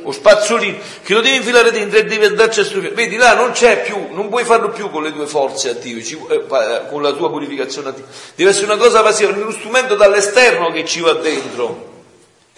O 0.03 0.13
spazzolino, 0.13 0.79
che 1.03 1.13
lo 1.13 1.21
devi 1.21 1.37
infilare 1.37 1.71
dentro 1.71 1.99
e 1.99 2.05
devi 2.05 2.25
andarci 2.25 2.61
a 2.61 2.65
studiare. 2.65 2.95
Vedi, 2.95 3.17
là 3.17 3.35
non 3.35 3.51
c'è 3.51 3.83
più, 3.83 4.09
non 4.13 4.31
puoi 4.31 4.45
farlo 4.45 4.71
più 4.71 4.91
con 4.91 5.03
le 5.03 5.13
tue 5.13 5.27
forze 5.27 5.69
attive, 5.69 6.03
ci, 6.03 6.19
eh, 6.31 6.47
con 6.89 7.03
la 7.03 7.13
tua 7.13 7.29
purificazione 7.29 7.91
attiva. 7.91 8.07
Deve 8.35 8.51
essere 8.51 8.65
una 8.65 8.79
cosa 8.79 9.03
passiva, 9.03 9.31
uno 9.31 9.51
strumento 9.51 9.95
dall'esterno 9.95 10.71
che 10.71 10.87
ci 10.87 11.01
va 11.01 11.13
dentro 11.13 11.97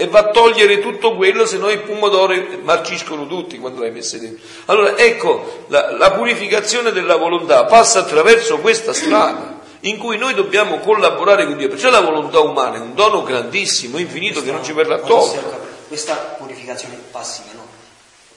e 0.00 0.06
va 0.06 0.20
a 0.20 0.30
togliere 0.30 0.78
tutto 0.78 1.14
quello, 1.14 1.44
se 1.44 1.58
no 1.58 1.68
i 1.68 1.78
pomodori 1.80 2.60
marciscono 2.62 3.26
tutti 3.26 3.58
quando 3.58 3.82
l'hai 3.82 3.90
messo 3.90 4.16
dentro. 4.16 4.42
Allora 4.64 4.96
ecco, 4.96 5.64
la, 5.66 5.94
la 5.94 6.10
purificazione 6.12 6.90
della 6.90 7.16
volontà 7.16 7.66
passa 7.66 7.98
attraverso 7.98 8.60
questa 8.60 8.94
strada 8.94 9.60
in 9.80 9.98
cui 9.98 10.16
noi 10.16 10.32
dobbiamo 10.32 10.78
collaborare 10.78 11.44
con 11.44 11.58
Dio. 11.58 11.68
Perciò 11.68 11.90
la 11.90 12.00
volontà 12.00 12.40
umana 12.40 12.76
è 12.76 12.80
un 12.80 12.94
dono 12.94 13.22
grandissimo, 13.22 13.98
infinito, 13.98 14.42
che 14.42 14.50
non 14.50 14.64
ci 14.64 14.72
verrà 14.72 15.00
tolto. 15.00 15.68
Questa 15.86 16.14
purificazione 16.38 16.98
passiva, 17.10 17.48
no? 17.52 17.66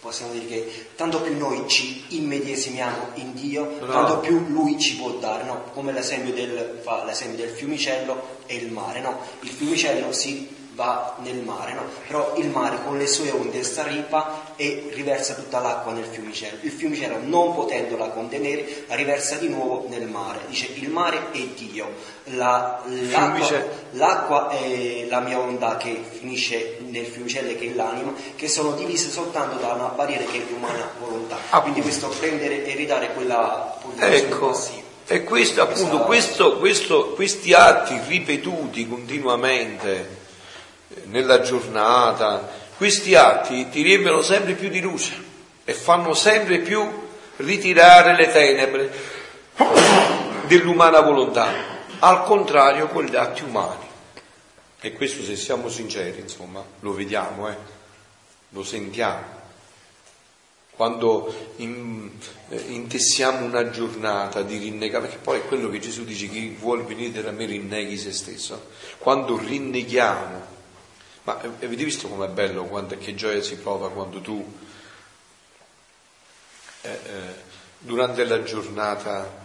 Possiamo 0.01 0.34
dire 0.34 0.45
che 0.45 0.88
tanto 0.97 1.22
più 1.22 1.38
noi 1.38 1.64
ci 1.70 2.03
immedesimiamo 2.09 3.11
in 3.14 3.34
Dio, 3.36 3.78
no. 3.80 3.89
tanto 3.89 4.18
più 4.18 4.47
Lui 4.49 4.78
ci 4.78 4.97
può 4.97 5.11
dare, 5.11 5.45
no? 5.45 5.64
Come 5.74 5.93
l'esempio 5.93 6.34
del, 6.34 6.80
fa 6.84 7.05
l'esempio 7.05 7.45
del 7.45 7.55
fiumicello 7.55 8.22
e 8.47 8.55
il 8.55 8.70
mare, 8.70 8.99
no? 8.99 9.22
Il 9.39 9.49
fiumicello 9.49 10.11
si 10.11 10.61
va 10.76 11.16
nel 11.20 11.38
mare, 11.38 11.74
no? 11.74 11.84
però 12.08 12.34
il 12.38 12.50
mare 12.50 12.80
con 12.84 12.98
le 12.98 13.08
sue 13.08 13.30
onde 13.32 13.64
straripa 13.64 14.54
e 14.56 14.90
riversa 14.94 15.36
tutta 15.36 15.60
l'acqua 15.60 15.92
nel 15.92 16.06
fiumicello. 16.06 16.58
Il 16.62 16.72
fiumicello, 16.72 17.18
non 17.22 17.54
potendola 17.54 18.10
contenere, 18.10 18.86
la 18.88 18.96
riversa 18.96 19.36
di 19.36 19.50
nuovo 19.50 19.86
nel 19.90 20.08
mare. 20.08 20.40
Dice 20.48 20.70
il 20.74 20.90
mare 20.90 21.32
è 21.32 21.40
Dio, 21.56 21.94
la, 22.26 22.82
l'acqua, 22.86 23.64
l'acqua, 23.92 24.50
è 24.50 25.06
la 25.08 25.20
mia 25.20 25.40
onda 25.40 25.78
che 25.78 26.02
finisce 26.10 26.78
nel 26.88 27.06
fiumicello 27.06 27.56
che 27.58 27.72
è 27.72 27.76
l'anima, 27.76 28.14
che 28.36 28.48
sono 28.48 28.72
divise 28.72 29.10
soltanto 29.10 29.58
da 29.58 29.74
una 29.74 29.88
barriera 29.88 30.24
che 30.24 30.38
è 30.38 30.46
l'umana 30.50 30.90
volontà. 31.00 31.38
Ah. 31.50 31.62
Quindi 31.62 31.82
questo 31.82 32.08
prendere 32.08 32.66
e 32.66 32.76
ridare 32.76 33.14
quella 33.14 33.78
ecco. 34.00 34.48
passiva. 34.48 34.82
E 35.06 35.24
questo, 35.26 35.62
appunto, 35.62 36.00
questo, 36.00 36.58
questo, 36.58 37.10
questi 37.10 37.54
atti 37.54 38.00
ripetuti 38.08 38.88
continuamente 38.88 40.22
nella 41.06 41.41
giornata, 41.41 42.50
questi 42.78 43.16
atti 43.16 43.70
ti 43.70 43.82
riempiono 43.82 44.22
sempre 44.22 44.54
più 44.54 44.70
di 44.70 44.82
luce 44.82 45.14
e 45.64 45.74
fanno 45.74 46.14
sempre 46.14 46.60
più 46.60 46.86
ritirare 47.38 48.16
le 48.16 48.32
tenebre 48.32 48.91
dell'umana 50.48 51.02
volontà. 51.02 51.72
Al 52.00 52.24
contrario, 52.24 52.88
con 52.88 53.06
gli 53.06 53.16
atti 53.16 53.44
umani. 53.44 53.88
E 54.82 54.91
questo, 54.94 55.24
se 55.24 55.38
siamo 55.38 55.70
sinceri, 55.70 56.20
insomma, 56.20 56.62
lo 56.82 56.94
vediamo, 56.94 57.48
eh? 57.48 57.56
lo 58.50 58.64
sentiamo. 58.64 59.41
Quando 60.76 61.34
in, 61.58 62.10
eh, 62.50 62.58
intessiamo 62.68 63.46
una 63.46 63.70
giornata 63.70 64.41
di 64.41 64.58
rinnegare, 64.58 65.06
perché 65.06 65.22
poi 65.22 65.39
è 65.39 65.46
quello 65.46 65.70
che 65.70 65.80
Gesù 65.80 66.04
dice, 66.04 66.28
chi 66.28 66.50
vuole 66.60 66.84
venire 66.84 67.22
da 67.22 67.32
me 67.32 67.46
rinneghi 67.46 67.98
se 67.98 68.12
stesso. 68.12 68.72
Quando 68.98 69.38
rinneghiamo 69.38 70.53
ma 71.24 71.40
avete 71.40 71.84
visto 71.84 72.08
com'è 72.08 72.28
bello, 72.28 72.66
quando, 72.66 72.98
che 72.98 73.16
gioia 73.16 73.42
si 73.42 73.56
prova 73.58 73.90
quando 73.90 74.20
tu 74.22 74.58
eh, 76.82 76.90
eh, 76.90 77.34
durante 77.80 78.26
la 78.26 78.44
giornata 78.44 79.42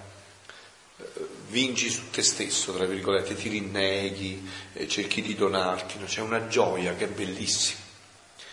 eh, 0.96 1.04
vinci 1.48 1.88
su 1.88 2.10
te 2.10 2.22
stesso, 2.22 2.72
tra 2.72 2.84
virgolette, 2.84 3.34
ti 3.36 3.48
rinneghi, 3.48 4.48
cerchi 4.88 5.22
di 5.22 5.34
donarti, 5.34 5.98
no? 5.98 6.06
c'è 6.06 6.20
una 6.20 6.48
gioia 6.48 6.94
che 6.94 7.04
è 7.04 7.08
bellissima. 7.08 7.86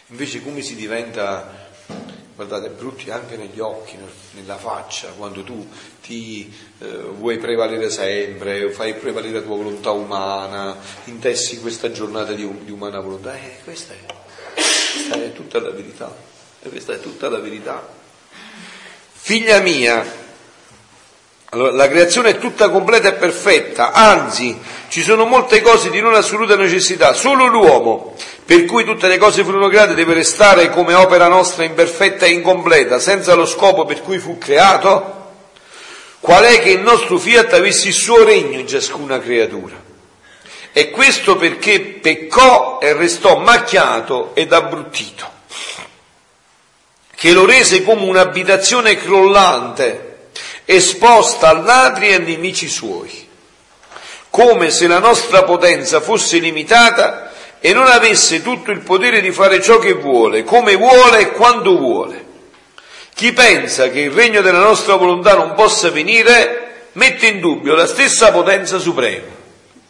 Invece 0.08 0.44
come 0.44 0.62
si 0.62 0.76
diventa 0.76 1.74
guardate, 2.36 2.68
brutti 2.68 3.10
anche 3.10 3.38
negli 3.38 3.60
occhi, 3.62 3.98
nella 4.32 4.58
faccia, 4.58 5.08
quando 5.18 5.42
tu 5.44 5.68
ti 6.02 6.54
eh, 6.80 6.86
vuoi 6.86 7.38
prevalere 7.38 7.90
sempre, 7.90 8.72
fai 8.72 8.94
prevalere 8.96 9.36
la 9.36 9.42
tua 9.42 9.56
volontà 9.56 9.92
umana, 9.92 10.76
intessi 11.06 11.60
questa 11.62 11.92
giornata 11.92 12.34
di, 12.34 12.48
di 12.64 12.72
umana 12.72 13.00
volontà, 13.00 13.34
eh, 13.36 13.60
questa, 13.64 13.94
è, 13.94 14.14
questa 14.54 15.16
è 15.16 15.32
tutta 15.32 15.62
la 15.62 15.72
verità, 15.72 16.14
e 16.62 16.70
questa 16.70 16.94
è 16.94 17.00
tutta 17.00 17.30
la 17.30 17.40
verità. 17.40 17.88
Figlia 19.14 19.62
mia, 19.62 20.06
allora, 21.50 21.72
la 21.72 21.88
creazione 21.88 22.32
è 22.32 22.38
tutta 22.38 22.70
completa 22.70 23.08
e 23.08 23.14
perfetta, 23.14 23.94
anzi 23.94 24.60
ci 24.90 25.02
sono 25.02 25.24
molte 25.24 25.62
cose 25.62 25.90
di 25.90 26.02
non 26.02 26.14
assoluta 26.14 26.58
necessità, 26.58 27.14
solo 27.14 27.46
l'uomo, 27.46 28.16
per 28.46 28.66
cui 28.66 28.84
tutte 28.84 29.08
le 29.08 29.18
cose 29.18 29.44
furono 29.44 29.70
create, 29.70 29.96
deve 29.96 30.14
restare 30.14 30.70
come 30.70 30.94
opera 30.94 31.28
nostra 31.28 31.64
imperfetta 31.64 32.28
e 32.28 32.32
incompleta, 32.32 33.00
senza 33.00 33.34
lo 33.34 33.48
scopo 33.48 33.86
per 33.86 34.04
cui 34.04 34.20
fu 34.20 34.38
creato? 34.38 35.24
Qual 36.20 36.44
è 36.44 36.62
che 36.62 36.70
il 36.70 36.82
nostro 36.82 37.18
fiat 37.18 37.54
avesse 37.54 37.88
il 37.88 37.96
suo 37.96 38.24
regno 38.24 38.60
in 38.60 38.68
ciascuna 38.68 39.20
creatura? 39.20 39.82
E 40.72 40.92
questo 40.92 41.38
perché 41.38 41.80
peccò 41.80 42.78
e 42.80 42.94
restò 42.94 43.38
macchiato 43.38 44.36
ed 44.36 44.54
abbruttito, 44.54 45.28
che 47.16 47.32
lo 47.32 47.46
rese 47.46 47.84
come 47.84 48.04
un'abitazione 48.04 48.96
crollante 48.98 50.30
esposta 50.66 51.50
a 51.50 51.54
ladri 51.54 52.10
e 52.10 52.16
a 52.16 52.20
nemici 52.20 52.68
suoi, 52.68 53.28
come 54.30 54.70
se 54.70 54.86
la 54.86 55.00
nostra 55.00 55.44
potenza 55.44 56.00
fosse 56.00 56.38
limitata 56.38 57.32
e 57.66 57.74
non 57.74 57.88
avesse 57.88 58.44
tutto 58.44 58.70
il 58.70 58.82
potere 58.82 59.22
di 59.22 59.32
fare 59.32 59.60
ciò 59.60 59.80
che 59.80 59.94
vuole, 59.94 60.44
come 60.44 60.76
vuole 60.76 61.20
e 61.20 61.32
quando 61.32 61.76
vuole. 61.76 62.24
Chi 63.16 63.34
pensa 63.34 63.90
che 63.90 64.02
il 64.02 64.12
regno 64.12 64.42
della 64.42 64.60
nostra 64.60 64.94
volontà 64.94 65.34
non 65.34 65.56
possa 65.56 65.90
venire, 65.90 66.90
mette 66.92 67.26
in 67.26 67.40
dubbio 67.40 67.74
la 67.74 67.88
stessa 67.88 68.32
potenza 68.32 68.78
suprema. 68.78 69.32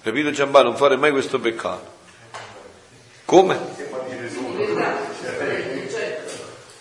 Capito 0.02 0.32
Giambà? 0.32 0.64
Non 0.64 0.78
fare 0.78 0.96
mai 0.96 1.12
questo 1.12 1.38
peccato. 1.38 1.86
Come? 3.26 3.60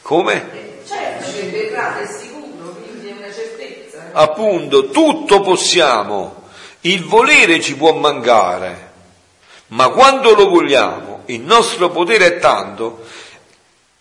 Come? 0.00 0.48
Certo, 0.86 1.32
che 1.32 1.42
verrà, 1.50 1.98
è 2.02 2.06
sicuro 2.06 2.34
appunto 4.12 4.90
tutto 4.90 5.40
possiamo, 5.40 6.44
il 6.82 7.02
volere 7.02 7.60
ci 7.60 7.74
può 7.74 7.94
mancare, 7.94 8.83
ma 9.68 9.88
quando 9.88 10.34
lo 10.34 10.48
vogliamo 10.48 11.22
il 11.26 11.40
nostro 11.40 11.90
potere 11.90 12.26
è 12.26 12.38
tanto 12.38 13.04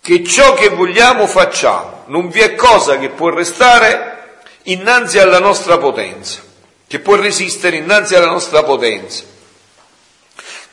che 0.01 0.24
ciò 0.24 0.53
che 0.53 0.68
vogliamo 0.70 1.28
facciamo, 1.28 2.03
non 2.07 2.30
vi 2.30 2.41
è 2.41 2.55
cosa 2.55 2.97
che 2.97 3.09
può 3.09 3.30
restare 3.30 4.41
innanzi 4.64 5.18
alla 5.18 5.39
nostra 5.39 5.78
potenza, 5.78 6.41
che 6.86 6.99
può 6.99 7.16
resistere 7.16 7.78
innanzi 7.78 8.14
alla 8.16 8.30
nostra 8.30 8.64
potenza. 8.64 9.24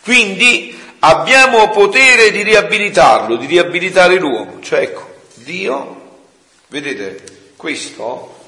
Quindi 0.03 0.77
abbiamo 1.01 1.71
potere 1.71 2.33
di 2.33 2.43
riabilitarlo, 2.43 3.37
di 3.37 3.47
riabilitare 3.47 4.19
l'uomo, 4.19 4.61
cioè 4.63 4.81
ecco, 4.81 5.09
Dio, 5.35 6.19
vedete, 6.67 7.53
questo 7.57 8.39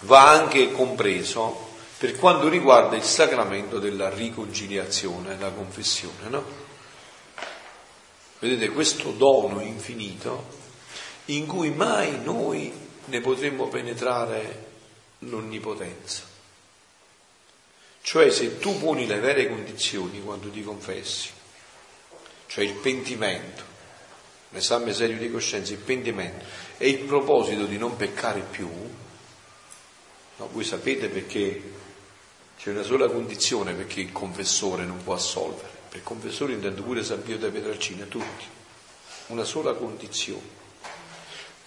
va 0.00 0.30
anche 0.30 0.70
compreso 0.70 1.72
per 1.98 2.16
quanto 2.16 2.48
riguarda 2.48 2.96
il 2.96 3.02
sacramento 3.02 3.78
della 3.78 4.10
riconciliazione, 4.10 5.38
la 5.38 5.50
confessione, 5.50 6.28
no? 6.28 6.62
Vedete 8.40 8.68
questo 8.70 9.12
dono 9.12 9.60
infinito 9.60 10.62
in 11.26 11.46
cui 11.46 11.70
mai 11.70 12.22
noi 12.22 12.72
ne 13.06 13.20
potremmo 13.20 13.68
penetrare 13.68 14.72
l'onnipotenza. 15.20 16.22
Cioè 18.02 18.30
se 18.30 18.58
tu 18.58 18.78
poni 18.78 19.06
le 19.06 19.20
vere 19.20 19.48
condizioni 19.48 20.22
quando 20.22 20.50
ti 20.50 20.62
confessi, 20.62 21.30
cioè 22.46 22.64
il 22.64 22.74
pentimento, 22.74 23.62
l'esame 24.50 24.92
serio 24.92 25.16
di 25.16 25.30
coscienza, 25.30 25.72
il 25.72 25.78
pentimento 25.78 26.44
e 26.76 26.88
il 26.90 26.98
proposito 26.98 27.64
di 27.64 27.78
non 27.78 27.96
peccare 27.96 28.40
più, 28.40 28.68
No, 30.36 30.48
voi 30.52 30.64
sapete 30.64 31.08
perché 31.08 31.62
c'è 32.64 32.70
una 32.70 32.82
sola 32.82 33.08
condizione 33.08 33.74
perché 33.74 34.00
il 34.00 34.10
confessore 34.10 34.86
non 34.86 35.04
può 35.04 35.12
assolvere. 35.12 35.68
Per 35.90 36.02
confessore 36.02 36.54
intendo 36.54 36.82
pure 36.82 37.04
San 37.04 37.22
Pio 37.22 37.36
da 37.36 37.50
Pietralcina, 37.50 38.06
tutti. 38.06 38.46
Una 39.26 39.44
sola 39.44 39.74
condizione. 39.74 40.48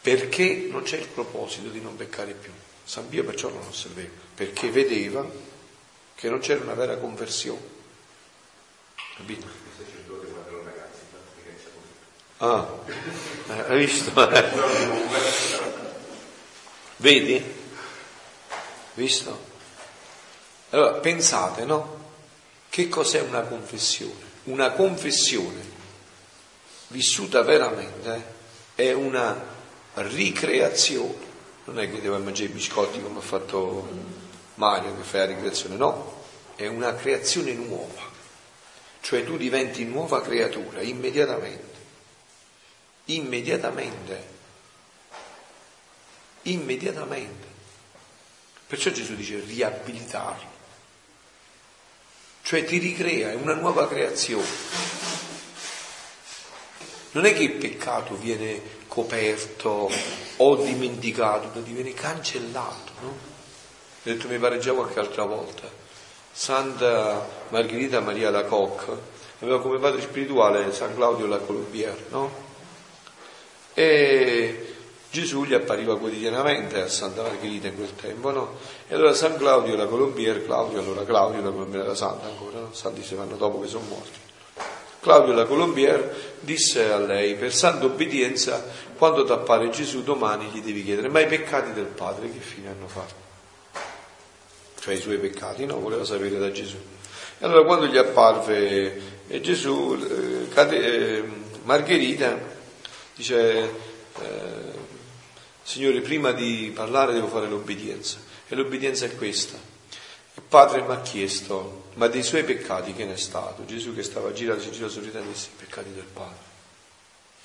Perché 0.02 0.68
non 0.72 0.82
c'è 0.82 0.98
il 0.98 1.08
proposito 1.08 1.70
di 1.70 1.82
non 1.82 1.95
peccare 1.95 2.34
più. 2.34 2.52
San 2.84 3.08
Pio 3.10 3.24
perciò 3.24 3.50
non 3.50 3.68
osservava, 3.68 4.08
perché 4.34 4.72
vedeva 4.72 5.24
che 6.16 6.30
non 6.32 6.39
c'era 6.39 6.64
una 6.64 6.74
vera 6.74 6.98
conversione. 6.98 7.62
Capito? 9.18 9.45
Ah, 12.38 12.68
hai 13.68 13.86
visto? 13.86 14.12
Vedi? 16.98 17.43
Visto? 18.95 19.47
Allora 20.70 20.93
pensate, 20.93 21.63
no? 21.63 22.05
Che 22.70 22.89
cos'è 22.89 23.22
una 23.22 23.41
confessione? 23.41 24.26
Una 24.43 24.72
confessione 24.72 25.76
vissuta 26.88 27.41
veramente 27.41 28.36
è 28.76 28.91
una 28.91 29.36
ricreazione. 29.93 31.26
Non 31.65 31.80
è 31.80 31.89
che 31.89 32.01
devo 32.01 32.18
mangiare 32.20 32.49
i 32.49 32.53
biscotti 32.53 33.01
come 33.01 33.20
ha 33.20 33.22
fatto 33.22 33.88
Mario 34.55 34.95
che 34.95 35.03
fa 35.03 35.20
la 35.20 35.26
ricreazione, 35.26 35.76
no, 35.76 36.24
è 36.55 36.68
una 36.68 36.93
creazione 36.95 37.53
nuova. 37.53 38.15
Cioè 39.01 39.24
tu 39.24 39.38
diventi 39.38 39.86
nuova 39.86 40.22
creatura 40.22 40.82
immediatamente. 40.82 41.76
Immediatamente. 43.05 44.36
Immediatamente. 46.43 47.47
Perciò 48.68 48.91
Gesù 48.91 49.15
dice 49.15 49.39
riabilitarlo. 49.39 50.57
Cioè 52.48 52.64
ti 52.64 52.78
ricrea, 52.78 53.32
è 53.32 53.34
una 53.34 53.56
nuova 53.56 53.89
creazione. 53.89 54.48
Non 57.12 57.26
è 57.26 57.34
che 57.34 57.43
il 57.43 57.56
peccato 57.56 58.16
viene 58.16 58.62
coperto 58.88 59.91
o 60.38 60.56
dimenticato, 60.56 61.52
ma 61.54 61.60
viene 61.60 61.93
cancellato, 61.93 62.91
no? 63.02 63.08
Ho 63.10 63.16
detto 64.02 64.30
mi 64.30 64.38
pare 64.38 64.60
già 64.60 64.72
qualche 64.72 64.98
altra 64.98 65.26
volta. 65.26 65.70
Santa 66.32 67.28
Margherita 67.50 68.00
Maria 68.00 68.30
da 68.30 68.45
Koch 68.45 68.98
aveva 69.41 69.60
come 69.60 69.78
padre 69.78 70.00
spirituale 70.00 70.72
San 70.72 70.95
Claudio 70.95 71.26
la 71.28 71.39
Colombier, 71.39 72.06
no? 72.12 72.32
E 73.74 74.66
Gesù 75.18 75.45
gli 75.45 75.55
appariva 75.55 75.97
quotidianamente 75.97 76.80
a 76.80 76.88
Santa 76.88 77.24
Margherita 77.24 77.65
in 77.65 77.76
quel 77.76 77.95
tempo, 77.95 78.30
no? 78.30 78.57
E 78.88 78.93
allora 78.93 79.15
San 79.15 79.36
Claudio 79.36 79.76
la 79.76 79.88
Colombier, 79.88 80.45
Claudio, 80.45 80.80
allora 80.80 81.03
Claudio 81.05 81.41
la 81.41 81.49
Colombier 81.49 81.86
era 81.86 81.95
santa 81.95 82.28
ancora, 82.28 82.59
no? 82.59 82.70
Santi 82.72 83.01
si 83.01 83.15
fanno 83.15 83.36
dopo 83.36 83.59
che 83.59 83.68
sono 83.68 83.86
morti. 83.89 84.20
Claudio 84.99 85.34
la 85.34 85.45
Colombier 85.45 86.36
disse 86.41 86.91
a 86.91 86.99
lei, 86.99 87.34
per 87.34 87.51
santa 87.51 87.86
obbedienza, 87.86 88.63
quando 88.95 89.26
ti 89.26 89.32
appare 89.32 89.72
Gesù 89.72 90.03
domani 90.03 90.51
gli 90.53 90.61
devi 90.61 90.84
chiedere, 90.84 91.09
ma 91.09 91.20
i 91.20 91.26
peccati 91.26 91.74
del 91.74 91.86
Padre 91.86 92.30
che 92.32 92.39
fine 92.39 92.70
hanno 92.70 92.88
fatto? 92.88 93.15
Cioè 94.80 94.93
i 94.93 94.99
suoi 94.99 95.18
peccati, 95.18 95.65
no? 95.65 95.80
Voleva 95.80 96.05
sapere 96.05 96.38
da 96.38 96.51
Gesù. 96.51 96.78
E 97.39 97.43
allora 97.43 97.63
quando 97.63 97.88
gli 97.88 97.97
apparve 97.97 99.01
eh, 99.28 99.41
Gesù, 99.41 99.97
eh, 99.99 100.76
eh, 100.76 101.24
Margherita 101.63 102.38
dice, 103.15 103.61
eh, 104.22 104.77
Signore, 105.68 105.99
prima 105.99 106.32
di 106.32 106.72
parlare 106.74 107.11
devo 107.11 107.28
fare 107.28 107.45
l'obbedienza. 107.45 108.20
E 108.47 108.55
l'obbedienza 108.55 109.03
è 109.03 109.13
questa. 109.18 109.57
Il 110.36 110.41
padre 110.47 110.82
mi 110.82 110.93
ha 110.93 111.01
chiesto, 111.01 111.89
ma 111.95 112.07
dei 112.07 112.24
suoi 112.24 112.45
peccati 112.45 112.93
che 112.93 113.03
ne 113.03 113.15
è 113.15 113.18
stato? 113.18 113.65
Gesù 113.65 113.93
che 113.93 114.01
stava 114.01 114.32
girare, 114.32 114.61
si 114.61 114.72
gira 114.72 114.88
sorridendo 114.88 115.28
e 115.28 115.34
disse, 115.34 115.49
i 115.51 115.57
peccati 115.57 115.91
del 115.91 116.05
padre. 116.05 116.38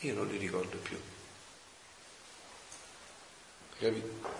Io 0.02 0.14
non 0.14 0.28
li 0.28 0.36
ricordo 0.36 0.76
più. 0.76 0.96
Capito? 3.80 4.30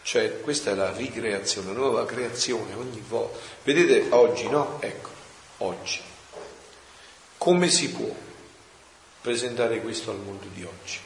Cioè, 0.00 0.40
questa 0.40 0.70
è 0.70 0.74
la 0.74 0.92
ricreazione, 0.92 1.66
la 1.66 1.74
nuova 1.74 2.06
creazione 2.06 2.72
ogni 2.72 3.04
volta. 3.06 3.38
Vedete 3.64 4.06
oggi, 4.14 4.48
no? 4.48 4.80
Ecco, 4.80 5.10
oggi. 5.58 6.00
Come 7.36 7.68
si 7.68 7.90
può 7.90 8.14
presentare 9.20 9.82
questo 9.82 10.10
al 10.10 10.20
mondo 10.20 10.46
di 10.54 10.64
oggi? 10.64 11.05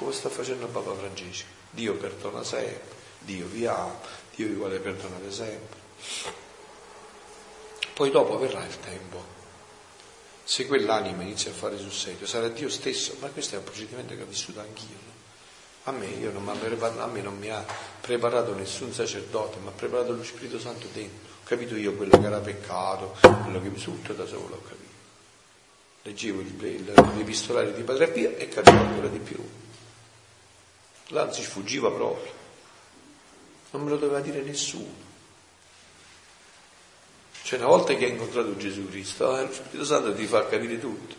Come 0.00 0.12
sta 0.12 0.30
facendo 0.30 0.66
Papa 0.68 0.94
Francesco? 0.94 1.44
Dio 1.68 1.94
perdona 1.94 2.42
sempre, 2.42 2.96
Dio 3.18 3.44
vi 3.44 3.66
ama, 3.66 4.00
Dio 4.34 4.46
vi 4.46 4.54
vuole 4.54 4.78
perdonare 4.78 5.30
sempre. 5.30 5.76
Poi 7.92 8.10
dopo 8.10 8.38
verrà 8.38 8.64
il 8.64 8.80
tempo. 8.80 9.22
Se 10.42 10.66
quell'anima 10.66 11.20
inizia 11.20 11.50
a 11.50 11.54
fare 11.54 11.76
sul 11.76 11.92
serio, 11.92 12.26
sarà 12.26 12.48
Dio 12.48 12.70
stesso, 12.70 13.16
ma 13.20 13.28
questo 13.28 13.56
è 13.56 13.58
un 13.58 13.64
procedimento 13.64 14.16
che 14.16 14.22
ho 14.22 14.26
vissuto 14.26 14.60
anch'io. 14.60 14.96
No? 15.04 15.12
A 15.82 15.92
me, 15.92 16.08
non 16.32 16.48
a 16.48 17.06
me 17.06 17.20
non 17.20 17.36
mi 17.36 17.50
ha 17.50 17.62
preparato 18.00 18.54
nessun 18.54 18.94
sacerdote, 18.94 19.58
mi 19.58 19.68
ha 19.68 19.72
preparato 19.72 20.14
lo 20.14 20.24
Spirito 20.24 20.58
Santo 20.58 20.86
dentro. 20.94 21.28
Ho 21.42 21.44
capito 21.44 21.76
io 21.76 21.92
quello 21.92 22.18
che 22.18 22.26
era 22.26 22.40
peccato, 22.40 23.18
quello 23.20 23.60
che 23.60 23.68
mi 23.68 23.78
tutto 23.78 24.14
da 24.14 24.24
solo 24.24 24.54
ho 24.54 24.62
capito. 24.62 24.88
Leggevo 26.04 26.40
gli 26.40 27.20
epistolari 27.20 27.74
di 27.74 27.82
Padre 27.82 28.08
Pia 28.08 28.34
e 28.34 28.48
capivo 28.48 28.78
ancora 28.78 29.08
di 29.08 29.18
più. 29.18 29.68
L'anzi 31.10 31.42
sfuggiva 31.42 31.90
proprio. 31.90 32.32
Non 33.70 33.84
me 33.84 33.90
lo 33.90 33.96
doveva 33.96 34.20
dire 34.20 34.42
nessuno. 34.42 35.08
Cioè 37.42 37.58
una 37.58 37.68
volta 37.68 37.94
che 37.94 38.04
hai 38.04 38.10
incontrato 38.12 38.56
Gesù 38.56 38.88
Cristo, 38.88 39.36
eh, 39.36 39.46
lo 39.46 39.52
Spirito 39.52 39.84
Santo 39.84 40.14
ti 40.14 40.24
fa 40.26 40.46
capire 40.46 40.78
tutto, 40.78 41.16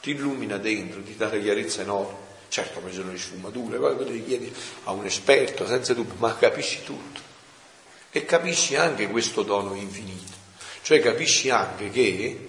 ti 0.00 0.10
illumina 0.10 0.56
dentro, 0.56 1.02
ti 1.02 1.16
dà 1.16 1.32
la 1.32 1.40
chiarezza 1.40 1.82
enorme. 1.82 2.30
Certo, 2.48 2.80
poi 2.80 2.92
sono 2.92 3.10
le 3.10 3.18
sfumature, 3.18 3.78
poi 3.78 4.04
le 4.04 4.24
chiedi 4.24 4.54
a 4.84 4.92
un 4.92 5.04
esperto, 5.04 5.66
senza 5.66 5.94
dubbio, 5.94 6.14
ma 6.18 6.36
capisci 6.36 6.84
tutto. 6.84 7.20
E 8.10 8.24
capisci 8.24 8.76
anche 8.76 9.08
questo 9.08 9.42
dono 9.42 9.74
infinito. 9.74 10.32
Cioè 10.82 11.00
capisci 11.00 11.50
anche 11.50 11.90
che 11.90 12.48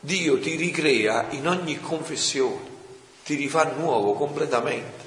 Dio 0.00 0.38
ti 0.38 0.54
ricrea 0.54 1.26
in 1.30 1.46
ogni 1.46 1.78
confessione, 1.80 2.70
ti 3.24 3.34
rifà 3.34 3.64
nuovo 3.64 4.14
completamente. 4.14 5.01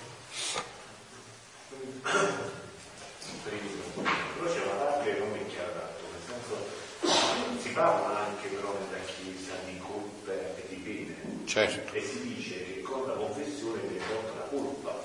Parla 7.75 8.25
anche 8.25 8.47
però 8.47 8.71
nella 8.71 9.03
Chiesa 9.03 9.53
di 9.65 9.77
colpe 9.79 10.55
e 10.55 10.63
di 10.69 10.75
pene. 10.75 11.45
Certo. 11.45 11.93
E 11.93 12.01
si 12.01 12.33
dice 12.33 12.63
che 12.63 12.81
con 12.81 13.05
la 13.05 13.13
confessione 13.13 13.81
viene 13.81 14.05
tolta 14.07 14.39
la 14.39 14.47
colpa, 14.49 15.03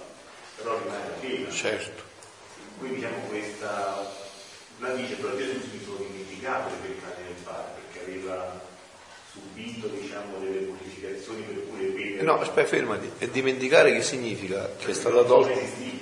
però 0.55 0.79
rimane 0.79 1.09
la 1.09 1.17
pena. 1.21 1.51
Certo. 1.51 2.03
Quindi 2.79 2.97
diciamo 2.97 3.27
questa, 3.29 4.15
la 4.79 4.93
dice 4.95 5.15
però 5.15 5.37
Gesù 5.37 5.61
si 5.69 5.81
sono 5.85 5.97
dimenticato 5.99 6.71
dei 6.81 6.93
peccati 6.93 7.23
del 7.25 7.43
Padre 7.43 7.83
perché 7.91 8.09
aveva 8.09 8.69
subito 9.33 9.89
diciamo 9.89 10.39
delle 10.39 10.61
purificazioni 10.61 11.43
per 11.43 11.67
cui 11.69 11.81
le 11.81 11.89
pene. 11.89 12.23
No, 12.23 12.39
aspetta, 12.39 12.69
fermati. 12.69 13.11
E 13.19 13.31
dimenticare 13.31 13.93
che 13.93 14.03
significa 14.03 14.71
che 14.79 14.93
è 14.93 14.95
stata 14.95 15.25
tolta. 15.25 16.00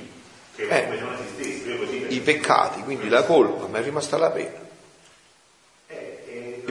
Che 0.58 0.68
eh, 0.68 1.02
esistesse, 1.14 2.06
I 2.08 2.20
peccati, 2.20 2.82
quindi 2.82 3.08
la 3.08 3.22
colpa, 3.22 3.68
ma 3.68 3.78
è 3.78 3.82
rimasta 3.82 4.18
la 4.18 4.30
pena 4.30 4.66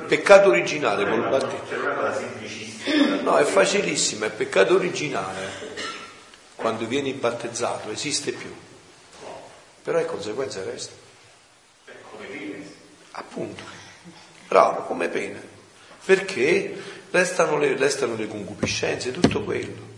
peccato 0.07 0.49
originale 0.49 1.05
col 1.05 1.29
battesimo. 1.29 3.21
No, 3.21 3.37
è 3.37 3.43
facilissimo, 3.43 4.25
è 4.25 4.31
peccato 4.31 4.75
originale. 4.75 5.75
Quando 6.55 6.87
vieni 6.87 7.11
battezzato 7.13 7.91
esiste 7.91 8.31
più. 8.31 8.51
Però 9.83 9.97
le 9.97 10.05
conseguenze 10.05 10.63
restano. 10.63 10.99
Appunto. 13.11 13.63
Bravo, 14.47 14.83
come 14.83 15.09
pena. 15.09 15.39
Perché 16.05 16.81
restano 17.11 17.57
le, 17.57 17.75
restano 17.75 18.15
le 18.15 18.27
concupiscenze, 18.27 19.11
tutto 19.11 19.43
quello. 19.43 19.95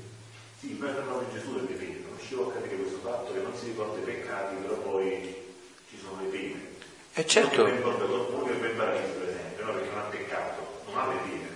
Sì, 0.59 0.75
ma 0.79 0.87
Gesù 1.31 1.55
è 1.55 1.73
pene, 1.73 1.99
non 2.03 2.15
riuscivo 2.17 2.49
a 2.49 2.53
capire 2.53 2.75
questo 2.75 2.99
fatto 3.03 3.31
che 3.31 3.39
non 3.39 3.55
si 3.55 3.65
ricorda 3.65 3.99
i 3.99 4.01
peccati, 4.01 4.55
però 4.55 4.75
poi 4.75 5.35
ci 5.89 5.97
sono 6.01 6.21
le 6.21 6.27
pene. 6.29 6.67
E 7.19 7.25
certo. 7.27 7.63
Non 7.63 7.75
ricorda 7.75 8.05
pure 8.05 8.53
per 8.53 8.75
paradiso, 8.77 9.11
non 9.59 9.75
ha 10.97 11.07
le 11.07 11.17
pene, 11.25 11.49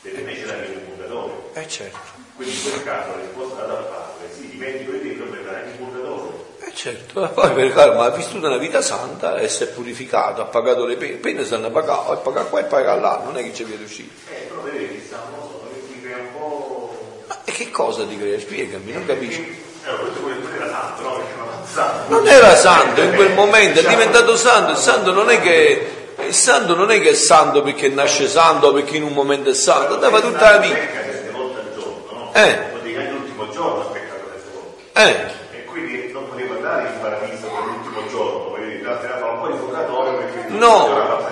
le 0.00 0.10
pene 0.10 0.34
ce 0.34 0.46
l'ha 0.46 0.64
in 0.64 0.80
purgatorio. 0.86 1.50
Eh 1.52 1.68
certo. 1.68 1.98
Quindi 2.36 2.54
in 2.54 2.62
quel 2.62 2.82
caso 2.84 3.10
la 3.10 3.20
risposta 3.20 3.66
dal 3.66 3.84
padre, 3.84 4.34
sì, 4.34 4.48
dimentico 4.48 4.92
di 4.92 5.00
te, 5.00 5.08
però 5.08 5.30
verrà 5.30 5.62
in 5.62 5.76
purgatorio. 5.76 6.46
Eh 6.58 6.74
certo, 6.74 7.20
ma 7.20 7.28
poi 7.28 7.52
per 7.52 7.74
caso, 7.74 7.92
ma 7.92 8.04
ha 8.06 8.10
vissuto 8.12 8.46
una 8.46 8.56
vita 8.56 8.80
santa 8.80 9.36
e 9.36 9.48
si 9.50 9.64
è 9.64 9.66
purificato, 9.66 10.40
ha 10.40 10.46
pagato 10.46 10.86
le 10.86 10.96
pene, 10.96 11.16
pene 11.16 11.44
stanno 11.44 11.66
a 11.66 11.70
pagare, 11.70 12.14
e 12.14 12.22
paga 12.22 12.44
qua 12.44 12.60
e 12.60 12.64
paga 12.64 12.94
là, 12.94 13.20
non 13.22 13.36
è 13.36 13.42
che 13.42 13.52
ci 13.52 13.64
viene 13.64 13.84
uscito. 13.84 14.10
Eh, 14.30 14.48
però 14.48 14.62
stanno, 15.04 15.42
so, 15.42 15.70
ti 15.86 16.00
crea 16.00 16.16
un 16.16 16.32
po'. 16.32 17.24
Ma 17.26 17.44
e 17.44 17.52
che 17.52 17.70
cosa 17.70 18.06
ti 18.06 18.18
crea? 18.18 18.40
Spiegami, 18.40 18.90
non. 18.90 19.02
Eh, 19.06 19.14
non 19.14 20.54
era 20.54 20.70
santo, 20.70 21.02
no? 21.02 21.16
Perché 21.16 21.36
non 21.36 21.44
era 21.44 21.52
santo. 21.52 21.53
Non 22.08 22.26
era 22.26 22.54
santo 22.54 23.00
in 23.00 23.14
quel 23.14 23.32
momento, 23.32 23.80
è 23.80 23.84
diventato 23.84 24.36
santo, 24.36 24.72
il 24.72 24.76
santo 24.76 25.12
non 25.12 25.28
è 25.30 25.40
che 25.40 26.02
il 26.26 26.34
santo 26.34 26.74
non 26.76 26.90
è 26.90 27.00
che 27.00 27.10
è 27.10 27.14
santo 27.14 27.62
perché 27.62 27.88
nasce 27.88 28.28
santo 28.28 28.68
o 28.68 28.72
perché 28.72 28.96
in 28.96 29.02
un 29.02 29.12
momento 29.12 29.50
è 29.50 29.54
santo, 29.54 29.94
andava 29.94 30.20
tutta 30.20 30.52
la 30.52 30.58
vita. 30.58 31.02
Eh. 32.32 32.72
Eh. 34.96 35.16
E 35.50 35.64
quindi 35.64 36.10
non 36.12 36.28
poteva 36.28 36.54
andare 36.54 36.88
in 36.88 37.00
paradiso 37.00 37.46
per 37.48 37.64
l'ultimo 37.64 38.08
giorno, 38.08 38.56
era 38.56 39.26
un 39.26 39.40
po' 39.40 39.48
di 39.48 39.56
purgatorio 39.56 40.18
perché 40.18 40.44
no. 40.50 41.22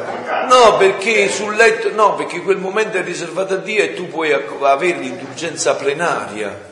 No, 0.48 0.76
perché 0.76 1.30
sul 1.30 1.54
letto, 1.54 1.90
no, 1.92 2.14
perché 2.14 2.40
quel 2.40 2.56
momento 2.56 2.96
è 2.96 3.02
riservato 3.02 3.54
a 3.54 3.58
Dio 3.58 3.82
e 3.82 3.94
tu 3.94 4.08
puoi 4.08 4.32
avere 4.32 4.98
l'indulgenza 4.98 5.76
plenaria. 5.76 6.70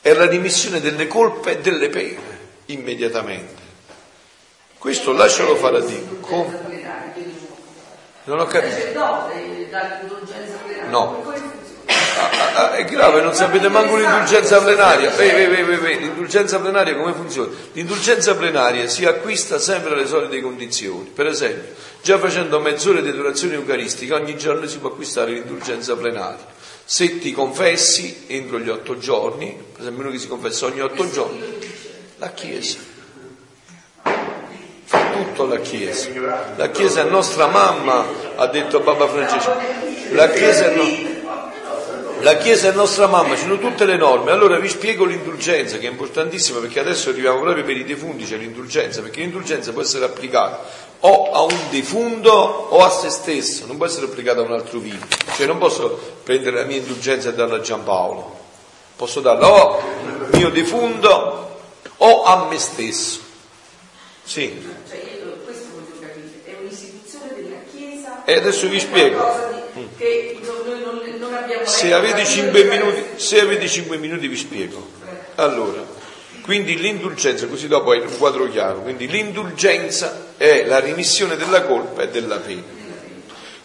È 0.00 0.12
la 0.14 0.26
dimissione 0.26 0.80
delle 0.80 1.06
colpe 1.06 1.52
e 1.52 1.58
delle 1.58 1.88
pene 1.90 2.27
immediatamente. 2.68 3.66
Questo 4.78 5.12
lascialo 5.12 5.56
fare 5.56 5.78
a 5.78 5.80
Dio. 5.80 6.18
Come? 6.20 6.66
Non 8.24 8.40
ho 8.40 8.46
capito. 8.46 8.98
No. 10.88 11.24
Ah, 12.20 12.54
ah, 12.54 12.74
è 12.74 12.84
grave, 12.84 13.22
non 13.22 13.32
sapete 13.32 13.68
manco 13.68 13.96
l'indulgenza 13.96 14.60
plenaria. 14.60 15.10
Beh, 15.10 15.48
beh, 15.48 15.78
beh, 15.78 15.94
l'indulgenza 15.96 16.58
plenaria 16.58 16.96
come 16.96 17.12
funziona? 17.12 17.50
L'indulgenza 17.72 18.34
plenaria 18.34 18.88
si 18.88 19.04
acquista 19.04 19.58
sempre 19.58 19.92
alle 19.92 20.06
solite 20.06 20.40
condizioni. 20.40 21.10
Per 21.14 21.26
esempio, 21.26 21.74
già 22.02 22.18
facendo 22.18 22.60
mezz'ora 22.60 23.00
di 23.00 23.12
durazione 23.12 23.54
eucaristica, 23.54 24.16
ogni 24.16 24.36
giorno 24.36 24.66
si 24.66 24.78
può 24.78 24.90
acquistare 24.90 25.32
l'indulgenza 25.32 25.96
plenaria. 25.96 26.44
Se 26.84 27.18
ti 27.18 27.32
confessi 27.32 28.24
entro 28.26 28.58
gli 28.58 28.68
otto 28.68 28.98
giorni, 28.98 29.56
per 29.72 29.82
esempio 29.82 30.02
uno 30.02 30.12
che 30.12 30.18
si 30.18 30.26
confessa 30.26 30.66
ogni 30.66 30.80
otto 30.80 31.08
giorni, 31.10 31.67
la 32.18 32.32
Chiesa. 32.32 32.78
tutto 35.12 35.44
alla 35.44 35.60
Chiesa. 35.60 36.08
La 36.56 36.70
Chiesa 36.70 37.02
è 37.02 37.08
nostra 37.08 37.46
mamma, 37.46 38.06
ha 38.36 38.46
detto 38.46 38.80
Papa 38.80 39.06
Francesco. 39.06 39.54
La 40.12 40.28
Chiesa 40.30 40.70
è, 40.70 40.74
no... 40.74 40.84
la 42.20 42.36
Chiesa 42.36 42.68
è 42.68 42.72
nostra 42.72 43.06
mamma, 43.06 43.36
ci 43.36 43.42
sono 43.42 43.58
tutte 43.58 43.84
le 43.84 43.96
norme. 43.96 44.32
Allora 44.32 44.58
vi 44.58 44.68
spiego 44.68 45.04
l'indulgenza, 45.04 45.78
che 45.78 45.86
è 45.86 45.90
importantissima, 45.90 46.58
perché 46.58 46.80
adesso 46.80 47.10
arriviamo 47.10 47.40
proprio 47.40 47.64
per 47.64 47.76
i 47.76 47.84
defunti, 47.84 48.24
c'è 48.24 48.36
l'indulgenza, 48.36 49.00
perché 49.00 49.20
l'indulgenza 49.20 49.72
può 49.72 49.82
essere 49.82 50.04
applicata 50.04 50.86
o 51.00 51.30
a 51.30 51.42
un 51.42 51.56
defunto 51.70 52.32
o 52.32 52.84
a 52.84 52.90
se 52.90 53.10
stesso, 53.10 53.66
non 53.66 53.76
può 53.76 53.86
essere 53.86 54.06
applicata 54.06 54.40
a 54.40 54.44
un 54.44 54.52
altro 54.52 54.80
vivo. 54.80 55.06
Cioè 55.36 55.46
non 55.46 55.58
posso 55.58 56.16
prendere 56.24 56.56
la 56.56 56.64
mia 56.64 56.78
indulgenza 56.78 57.28
e 57.28 57.34
darla 57.34 57.56
a 57.56 57.60
Giampaolo, 57.60 58.36
posso 58.96 59.20
darla 59.20 59.48
o 59.48 59.78
al 59.78 60.28
mio 60.32 60.50
defunto 60.50 61.47
o 61.98 62.22
a 62.24 62.46
me 62.48 62.58
stesso. 62.58 63.20
Sì. 64.24 64.60
Cioè 64.88 64.96
io 64.96 65.38
questo 65.44 65.68
voglio 65.72 65.98
capire, 66.00 66.42
è 66.44 66.56
un'istituzione 66.60 67.34
della 67.34 67.56
Chiesa. 67.70 68.24
E 68.24 68.34
adesso 68.34 68.68
vi 68.68 68.80
spiego. 68.80 69.56
Di, 69.72 69.88
che 69.96 70.38
noi 70.42 70.80
non, 70.80 71.00
non 71.18 71.34
abbiamo 71.34 71.64
se 71.64 71.92
avete, 71.92 72.24
5 72.24 72.64
minuti, 72.64 73.04
se 73.16 73.40
avete 73.40 73.68
5 73.68 73.96
minuti 73.96 74.28
vi 74.28 74.36
spiego. 74.36 74.86
Allora, 75.36 75.84
quindi 76.42 76.76
l'indulgenza, 76.78 77.46
così 77.46 77.68
dopo 77.68 77.90
hai 77.92 78.00
un 78.00 78.18
quadro 78.18 78.48
chiaro, 78.48 78.80
quindi 78.80 79.06
l'indulgenza 79.06 80.32
è 80.36 80.64
la 80.64 80.80
rimissione 80.80 81.36
della 81.36 81.62
colpa 81.62 82.02
e 82.02 82.08
della 82.08 82.38
pena. 82.38 82.76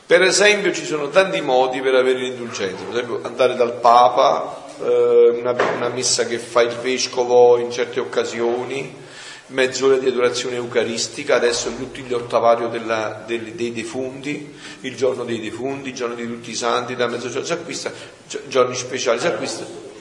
Per 0.06 0.22
esempio 0.22 0.74
ci 0.74 0.86
sono 0.86 1.10
tanti 1.10 1.42
modi 1.42 1.82
per 1.82 1.96
avere 1.96 2.20
l'indulgenza, 2.20 2.84
per 2.84 2.94
esempio 2.94 3.22
andare 3.24 3.56
dal 3.56 3.74
Papa, 3.80 4.63
eh, 4.63 4.63
una, 4.84 5.52
una 5.76 5.90
messa 5.90 6.26
che 6.26 6.38
fa 6.40 6.62
il 6.62 6.76
vescovo 6.82 7.58
in 7.58 7.72
certe 7.72 8.00
occasioni, 8.00 9.02
mezz'ora 9.48 9.98
di 9.98 10.08
adorazione 10.08 10.56
eucaristica, 10.56 11.36
adesso 11.36 11.74
tutti 11.76 12.02
gli 12.02 12.14
ottavario 12.14 12.68
della, 12.68 13.24
dei, 13.26 13.56
dei, 13.56 13.72
defunti, 13.72 14.54
il 14.82 14.96
giorno 14.96 15.24
dei 15.24 15.40
defunti, 15.40 15.90
il 15.90 15.96
giorno 15.96 16.16
di 16.16 16.26
tutti 16.26 16.52
i 16.52 16.56
santi, 16.56 16.96
da 16.96 17.08
mezzogiorno, 17.08 17.46
si 17.46 17.54
acquista, 17.54 17.92
giorni 18.48 18.76
speciali, 18.76 19.20
si 19.20 19.28
acquista 19.28 19.92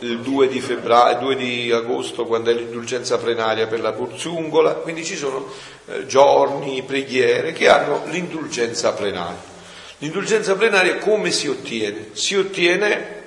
il 0.00 0.20
2 0.20 0.48
di, 0.48 0.60
febbraio, 0.60 1.18
2 1.18 1.36
di 1.36 1.72
agosto 1.72 2.26
quando 2.26 2.50
è 2.50 2.54
l'indulgenza 2.54 3.16
plenaria 3.18 3.66
per 3.66 3.80
la 3.80 3.92
Porzungola, 3.92 4.74
quindi 4.74 5.04
ci 5.04 5.16
sono 5.16 5.50
eh, 5.86 6.06
giorni, 6.06 6.82
preghiere 6.82 7.52
che 7.52 7.68
hanno 7.68 8.02
l'indulgenza 8.10 8.92
plenaria. 8.92 9.52
L'indulgenza 9.98 10.54
plenaria 10.56 10.98
come 10.98 11.30
si 11.30 11.48
ottiene? 11.48 12.08
Si 12.12 12.36
ottiene 12.36 13.22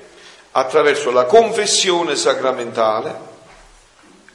attraverso 0.58 1.12
la 1.12 1.26
confessione 1.26 2.16
sacramentale, 2.16 3.26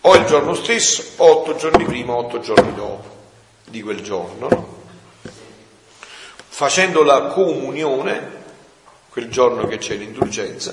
o 0.02 0.14
il 0.14 0.24
giorno 0.24 0.54
stesso, 0.54 1.02
o 1.16 1.40
otto 1.40 1.56
giorni 1.56 1.84
prima, 1.84 2.14
otto 2.14 2.38
giorni 2.38 2.72
dopo 2.74 3.10
di 3.64 3.82
quel 3.82 4.02
giorno, 4.02 4.48
no? 4.48 4.80
facendo 6.48 7.02
la 7.02 7.22
comunione, 7.26 8.40
quel 9.08 9.30
giorno 9.30 9.66
che 9.66 9.78
c'è 9.78 9.94
l'indulgenza, 9.94 10.72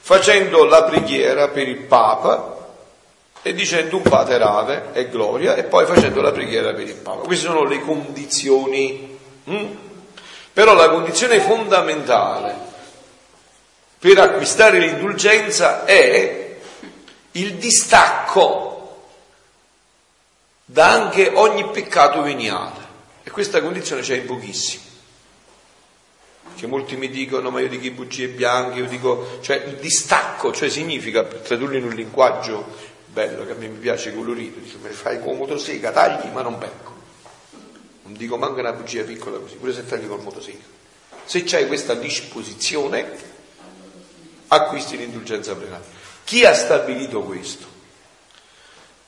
facendo 0.00 0.64
la 0.64 0.84
preghiera 0.84 1.48
per 1.48 1.66
il 1.66 1.78
Papa 1.78 2.52
e 3.42 3.52
dicendo 3.52 3.96
un 3.96 4.02
Pater 4.02 4.42
Ave 4.42 4.90
e 4.92 5.08
Gloria 5.08 5.56
e 5.56 5.64
poi 5.64 5.86
facendo 5.86 6.20
la 6.20 6.30
preghiera 6.30 6.72
per 6.72 6.86
il 6.86 6.94
Papa. 6.94 7.22
Queste 7.22 7.46
sono 7.46 7.64
le 7.64 7.80
condizioni. 7.80 9.18
Hm? 9.44 9.66
Però 10.52 10.72
la 10.72 10.88
condizione 10.88 11.40
fondamentale 11.40 12.72
per 14.04 14.18
acquistare 14.18 14.80
l'indulgenza 14.80 15.86
è 15.86 16.58
il 17.32 17.54
distacco 17.54 19.06
da 20.66 20.90
anche 20.90 21.30
ogni 21.32 21.70
peccato 21.70 22.20
veniale. 22.20 22.82
E 23.22 23.30
questa 23.30 23.62
condizione 23.62 24.02
c'è 24.02 24.16
in 24.16 24.26
pochissimi 24.26 24.82
che 26.54 26.66
molti 26.66 26.96
mi 26.96 27.08
dicono 27.08 27.48
ma 27.48 27.60
io 27.60 27.68
dico 27.68 27.86
i 27.86 27.92
bugie 27.92 28.28
bianche, 28.28 28.80
io 28.80 28.84
dico, 28.84 29.38
cioè 29.40 29.64
il 29.68 29.76
distacco, 29.76 30.52
cioè 30.52 30.68
significa, 30.68 31.24
per 31.24 31.38
tradurlo 31.38 31.78
in 31.78 31.84
un 31.84 31.94
linguaggio 31.94 32.76
bello 33.06 33.46
che 33.46 33.52
a 33.52 33.54
me 33.54 33.68
mi 33.68 33.78
piace 33.78 34.14
colorito, 34.14 34.58
dico, 34.58 34.76
mi 34.82 34.90
fai 34.90 35.18
con 35.18 35.38
motosega, 35.38 35.92
tagli 35.92 36.30
ma 36.30 36.42
non 36.42 36.58
becco. 36.58 36.92
Non 38.02 38.12
dico 38.12 38.36
manca 38.36 38.60
una 38.60 38.72
bugia 38.74 39.02
piccola 39.02 39.38
così, 39.38 39.54
pure 39.54 39.72
se 39.72 39.86
tagli 39.86 40.06
con 40.06 40.22
motosega. 40.22 40.72
Se 41.24 41.42
c'hai 41.44 41.66
questa 41.66 41.94
disposizione, 41.94 43.32
acquisti 44.54 44.96
l'indulgenza 44.96 45.54
plenaria. 45.54 45.86
Chi 46.24 46.44
ha 46.44 46.54
stabilito 46.54 47.22
questo? 47.22 47.66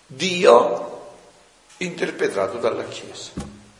Dio 0.06 1.14
interpretato 1.78 2.58
dalla 2.58 2.84
Chiesa. 2.84 3.32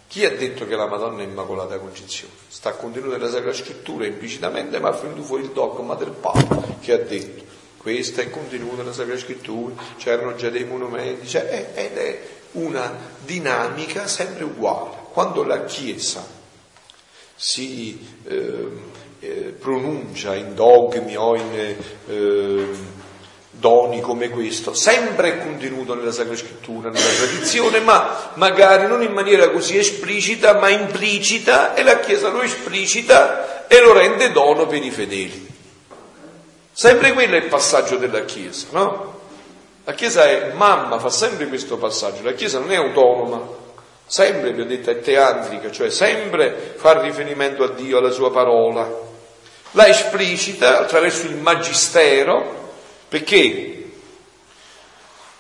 Chi 0.09 0.25
ha 0.25 0.35
detto 0.35 0.67
che 0.67 0.77
la 0.77 0.87
Madonna 0.87 1.23
è 1.23 1.25
Immacolata 1.25 1.79
Concezione? 1.79 2.33
Sta 2.49 2.73
contenuto 2.73 3.17
nella 3.17 3.31
Sacra 3.31 3.53
Scrittura 3.53 4.07
implicitamente, 4.07 4.79
ma 4.79 4.89
ha 4.89 4.93
venuto 4.93 5.23
fuori 5.23 5.45
il 5.45 5.51
dogma 5.51 5.95
del 5.95 6.11
Papa 6.11 6.63
che 6.81 6.93
ha 6.93 6.99
detto 6.99 7.45
questo 7.87 8.21
è 8.21 8.31
contenuto 8.31 8.79
nella 8.79 8.93
Sacra 8.93 9.17
Scrittura, 9.17 9.75
c'erano 9.97 10.35
già 10.35 10.51
dei 10.51 10.65
monumenti, 10.65 11.29
cioè, 11.29 11.71
ed 11.73 11.97
è 11.97 12.21
una 12.53 12.93
dinamica 13.25 14.09
sempre 14.09 14.43
uguale. 14.43 14.97
Quando 15.13 15.45
la 15.45 15.65
Chiesa 15.65 16.27
si 17.37 18.05
eh, 18.25 18.69
eh, 19.21 19.55
pronuncia 19.59 20.35
in 20.35 20.55
dogmi 20.55 21.17
o 21.17 21.35
in 21.37 21.77
eh, 22.09 22.67
doni 23.51 24.01
come 24.01 24.29
questo, 24.29 24.75
sempre 24.75 25.35
è 25.35 25.39
contenuto 25.39 25.95
nella 25.95 26.13
Sacra 26.13 26.37
Scrittura, 26.37 26.91
nella 26.91 27.05
tradizione, 27.05 27.81
ma 27.81 28.33
magari 28.35 28.87
non 28.87 29.03
in 29.03 29.13
maniera 29.13 29.51
così 29.51 29.79
esplicita, 29.79 30.59
ma 30.59 30.69
implicita, 30.69 31.75
e 31.75 31.83
la 31.83 31.99
Chiesa 32.01 32.29
lo 32.29 32.43
esplicita 32.43 33.67
e 33.67 33.81
lo 33.81 33.93
rende 33.93 34.31
dono 34.31 34.67
per 34.67 34.85
i 34.85 34.91
fedeli. 34.91 35.55
Sempre 36.73 37.13
quello 37.13 37.35
è 37.35 37.39
il 37.39 37.49
passaggio 37.49 37.97
della 37.97 38.25
Chiesa, 38.25 38.67
no? 38.71 39.15
La 39.85 39.95
Chiesa 39.95 40.25
è 40.25 40.53
mamma, 40.53 40.99
fa 40.99 41.09
sempre 41.09 41.47
questo 41.47 41.79
passaggio, 41.79 42.23
la 42.23 42.33
Chiesa 42.33 42.59
non 42.59 42.71
è 42.73 42.77
autonoma, 42.77 43.65
sempre, 44.07 44.53
vi 44.53 44.61
ho 44.61 44.65
detto, 44.65 44.91
è 44.91 45.01
teatrica, 45.01 45.71
cioè 45.71 45.91
sempre 45.91 46.75
fa 46.77 47.01
riferimento 47.01 47.65
a 47.65 47.69
Dio, 47.69 47.99
alla 47.99 48.11
sua 48.11 48.31
parola, 48.31 48.89
la 49.73 49.89
esplicita 49.89 50.81
attraverso 50.81 51.27
il 51.27 51.37
magistero, 51.37 52.73
perché 53.09 53.91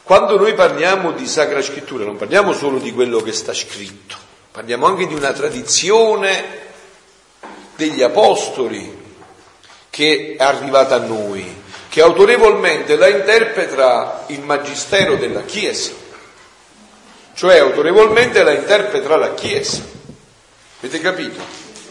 quando 0.02 0.38
noi 0.38 0.54
parliamo 0.54 1.12
di 1.12 1.26
Sacra 1.26 1.62
Scrittura 1.62 2.04
non 2.04 2.16
parliamo 2.16 2.52
solo 2.52 2.78
di 2.78 2.92
quello 2.92 3.20
che 3.20 3.32
sta 3.32 3.52
scritto, 3.52 4.16
parliamo 4.52 4.86
anche 4.86 5.06
di 5.06 5.14
una 5.14 5.32
tradizione 5.32 6.64
degli 7.76 8.02
Apostoli 8.02 9.04
che 9.90 10.36
è 10.38 10.42
arrivata 10.42 10.96
a 10.96 10.98
noi, 10.98 11.62
che 11.88 12.02
autorevolmente 12.02 12.96
la 12.96 13.08
interpreta 13.08 14.24
il 14.28 14.42
Magistero 14.42 15.16
della 15.16 15.42
Chiesa, 15.42 15.92
cioè 17.36 17.58
autorevolmente 17.58 18.42
la 18.42 18.52
interpreta 18.52 19.14
la 19.16 19.34
Chiesa. 19.34 19.82
Avete 20.78 21.00
capito? 21.00 21.40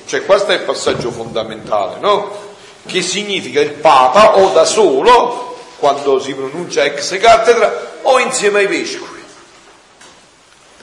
Cioè 0.05 0.25
questo 0.25 0.51
è 0.51 0.55
il 0.55 0.61
passaggio 0.61 1.11
fondamentale, 1.11 1.99
no? 1.99 2.53
Che 2.83 3.01
significa 3.03 3.59
il 3.61 3.73
Papa 3.73 4.37
o 4.37 4.51
da 4.53 4.65
solo 4.65 5.55
quando 5.77 6.19
si 6.19 6.33
pronuncia 6.33 6.83
ex 6.83 7.19
cattedra 7.19 7.99
o 8.01 8.19
insieme 8.19 8.59
ai 8.59 8.67
vescovi 8.67 9.23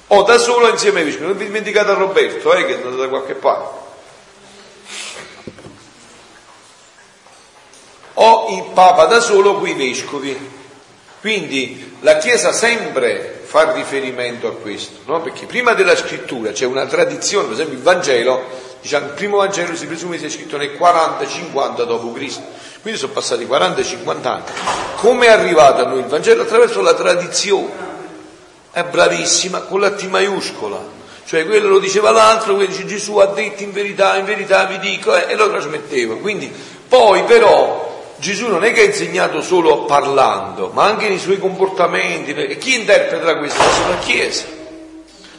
o 0.08 0.22
da 0.22 0.38
solo 0.38 0.68
insieme 0.68 1.00
ai 1.00 1.06
vescovi 1.06 1.26
non 1.26 1.36
vi 1.36 1.46
dimenticate 1.46 1.90
a 1.90 1.94
Roberto 1.94 2.52
eh, 2.52 2.66
che 2.66 2.72
è 2.72 2.76
andato 2.76 2.96
da 2.96 3.08
qualche 3.08 3.34
parte 3.34 3.80
o 8.14 8.46
il 8.50 8.64
Papa 8.74 9.06
da 9.06 9.20
solo 9.20 9.54
con 9.54 9.66
i 9.66 9.72
vescovi 9.72 10.50
quindi 11.20 11.96
la 12.00 12.18
Chiesa 12.18 12.52
sempre 12.52 13.41
fa 13.52 13.72
riferimento 13.72 14.48
a 14.48 14.52
questo 14.52 15.00
no? 15.04 15.20
perché 15.20 15.44
prima 15.44 15.74
della 15.74 15.94
scrittura 15.94 16.52
c'è 16.52 16.64
una 16.64 16.86
tradizione 16.86 17.44
per 17.44 17.52
esempio 17.52 17.76
il 17.76 17.82
Vangelo 17.82 18.42
diciamo, 18.80 19.08
il 19.08 19.12
primo 19.12 19.36
Vangelo 19.36 19.76
si 19.76 19.86
presume 19.86 20.16
sia 20.16 20.30
scritto 20.30 20.56
nel 20.56 20.70
40-50 20.70 21.84
d.C 21.84 22.40
quindi 22.82 22.98
sono 22.98 23.12
passati 23.12 23.46
40-50 23.46 24.26
anni. 24.26 24.42
Come 24.96 25.26
è 25.26 25.30
arrivato 25.30 25.84
a 25.84 25.86
noi 25.86 26.00
il 26.00 26.06
Vangelo? 26.06 26.42
Attraverso 26.42 26.82
la 26.82 26.94
tradizione. 26.94 27.90
È 28.72 28.82
bravissima, 28.82 29.60
con 29.60 29.78
la 29.78 29.92
T 29.92 30.02
maiuscola. 30.08 31.00
Cioè 31.24 31.46
quello 31.46 31.68
lo 31.68 31.78
diceva 31.78 32.10
l'altro, 32.10 32.54
quello 32.54 32.68
dice 32.68 32.84
Gesù 32.84 33.18
ha 33.18 33.26
detto 33.26 33.62
in 33.62 33.70
verità, 33.70 34.16
in 34.16 34.24
verità 34.24 34.64
vi 34.64 34.80
dico, 34.80 35.14
eh, 35.14 35.26
e 35.28 35.36
lo 35.36 35.48
trasmetteva. 35.48 36.16
Quindi 36.16 36.52
poi 36.88 37.22
però 37.22 37.91
Gesù 38.22 38.46
non 38.46 38.62
è 38.62 38.72
che 38.72 38.82
ha 38.82 38.84
insegnato 38.84 39.42
solo 39.42 39.84
parlando, 39.84 40.68
ma 40.68 40.84
anche 40.84 41.08
nei 41.08 41.18
suoi 41.18 41.40
comportamenti. 41.40 42.32
E 42.32 42.56
chi 42.56 42.78
interpreta 42.78 43.36
questo? 43.36 43.60
La 43.88 43.98
Chiesa. 43.98 44.44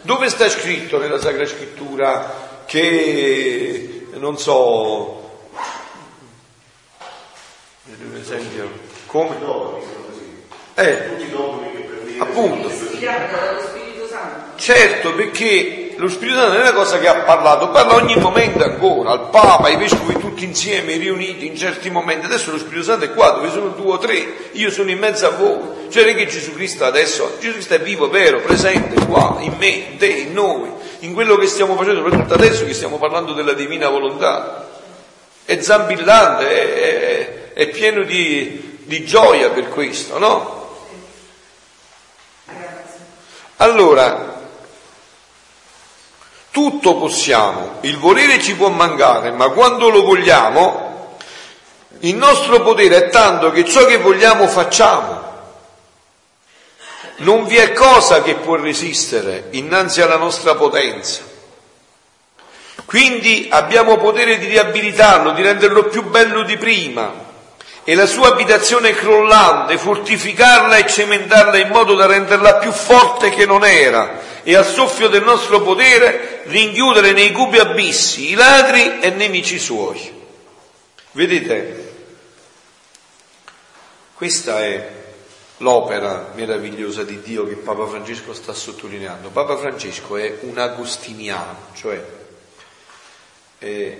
Dove 0.01 0.27
sta 0.27 0.49
scritto 0.49 0.97
nella 0.97 1.18
Sacra 1.18 1.45
Scrittura 1.45 2.61
che, 2.65 4.07
non 4.15 4.38
so, 4.38 5.47
un 7.85 8.18
esempio 8.19 8.69
come? 9.05 9.38
Eh, 10.73 12.18
appunto. 12.18 12.69
Certo, 14.57 15.14
perché 15.14 15.82
lo 15.98 16.10
Spirito 16.10 16.38
Santo 16.38 16.53
non 16.53 16.65
è 16.65 16.70
una 16.70 16.74
cosa 16.74 16.99
che 16.99 17.07
ha 17.07 17.22
parlato, 17.22 17.70
parla 17.70 17.95
ogni 17.95 18.15
momento 18.15 18.64
ancora, 18.64 19.11
al 19.11 19.30
Papa, 19.30 19.68
ai 19.68 19.78
Vescovi 19.78 20.18
tutti 20.18 20.44
insieme, 20.44 20.98
riuniti 20.98 21.45
in 21.45 21.56
certi 21.56 21.90
momenti. 21.90 22.26
Adesso 22.26 22.52
lo 22.52 22.57
Spirito 22.57 22.84
Santo 22.84 23.06
è 23.06 23.14
qua, 23.14 23.32
dove 23.32 23.49
sono 23.49 23.70
due 23.70 23.94
o 23.94 23.98
tre, 23.98 24.49
io 24.52 24.72
sono 24.72 24.90
in 24.90 24.98
mezzo 24.98 25.26
a 25.28 25.30
voi. 25.32 25.90
Cioè 25.90 26.03
non 26.03 26.14
è 26.14 26.15
che 26.15 26.28
Gesù 26.28 26.53
Cristo 26.53 26.86
adesso, 26.86 27.38
Gesù 27.40 27.53
Cristo 27.53 27.76
è 27.76 27.80
vivo, 27.82 28.10
vero, 28.10 28.40
presente 28.40 29.06
qua, 29.06 29.38
in 29.40 29.53
me, 29.57 29.68
in 29.68 29.98
te, 29.98 30.07
in 30.07 30.34
noi, 30.34 30.70
in 30.99 31.14
quello 31.14 31.36
che 31.38 31.48
stiamo 31.48 31.76
facendo, 31.76 32.02
soprattutto 32.02 32.34
adesso 32.34 32.65
che 32.65 32.74
stiamo 32.74 32.98
parlando 32.98 33.34
della 33.34 33.53
divina 33.53 33.90
volontà. 33.90 34.70
È 35.45 35.60
zambillante, 35.60 36.48
è, 36.48 37.53
è, 37.53 37.53
è 37.53 37.68
pieno 37.70 38.03
di, 38.03 38.80
di 38.84 39.06
gioia 39.06 39.49
per 39.49 39.70
questo, 39.70 40.18
no? 40.18 40.61
Allora, 43.57 44.32
tutto 46.53 46.97
possiamo, 46.97 47.77
il 47.81 47.97
volere 47.97 48.39
ci 48.39 48.53
può 48.53 48.69
mancare, 48.69 49.31
ma 49.31 49.49
quando 49.49 49.89
lo 49.89 50.03
vogliamo, 50.03 51.17
il 52.01 52.15
nostro 52.15 52.61
potere 52.61 53.05
è 53.05 53.09
tanto 53.09 53.51
che 53.51 53.65
ciò 53.65 53.85
che 53.85 53.97
vogliamo 53.97 54.47
facciamo. 54.47 55.31
Non 57.17 57.47
vi 57.47 57.55
è 57.55 57.73
cosa 57.73 58.21
che 58.21 58.35
può 58.35 58.55
resistere 58.55 59.47
innanzi 59.51 60.03
alla 60.03 60.17
nostra 60.17 60.53
potenza. 60.53 61.23
Quindi 62.85 63.47
abbiamo 63.49 63.97
potere 63.97 64.38
di 64.38 64.45
riabilitarlo, 64.45 65.31
di 65.31 65.41
renderlo 65.41 65.85
più 65.85 66.03
bello 66.03 66.43
di 66.43 66.57
prima, 66.57 67.11
e 67.84 67.95
la 67.95 68.05
sua 68.05 68.27
abitazione 68.27 68.93
crollante, 68.93 69.80
fortificarla 69.80 70.75
e 70.75 70.85
cementarla 70.85 71.57
in 71.57 71.69
modo 71.69 71.95
da 71.95 72.05
renderla 72.05 72.57
più 72.57 72.71
forte 72.71 73.31
che 73.31 73.47
non 73.47 73.65
era 73.65 74.32
e 74.44 74.56
al 74.56 74.65
soffio 74.65 75.07
del 75.07 75.24
nostro 75.24 75.61
potere 75.61 76.44
rinchiudere 76.45 77.14
nei 77.14 77.32
cubi 77.32 77.57
abissi 77.57 78.32
i 78.32 78.34
ladri 78.34 78.99
e 78.99 79.10
nemici 79.11 79.57
suoi. 79.57 80.22
Vedete, 81.11 81.94
questa 84.14 84.60
è 84.60 85.02
l'opera 85.57 86.32
meravigliosa 86.36 87.03
di 87.03 87.22
Dio 87.22 87.45
che 87.45 87.56
Papa 87.56 87.88
Francesco 87.88 88.34
sta 88.34 88.53
sottolineando. 88.53 89.30
Papa 89.30 89.57
Francesco 89.57 90.18
è 90.18 90.40
un 90.41 90.57
agostiniano, 90.57 91.68
cioè 91.74 92.03
è 93.57 93.98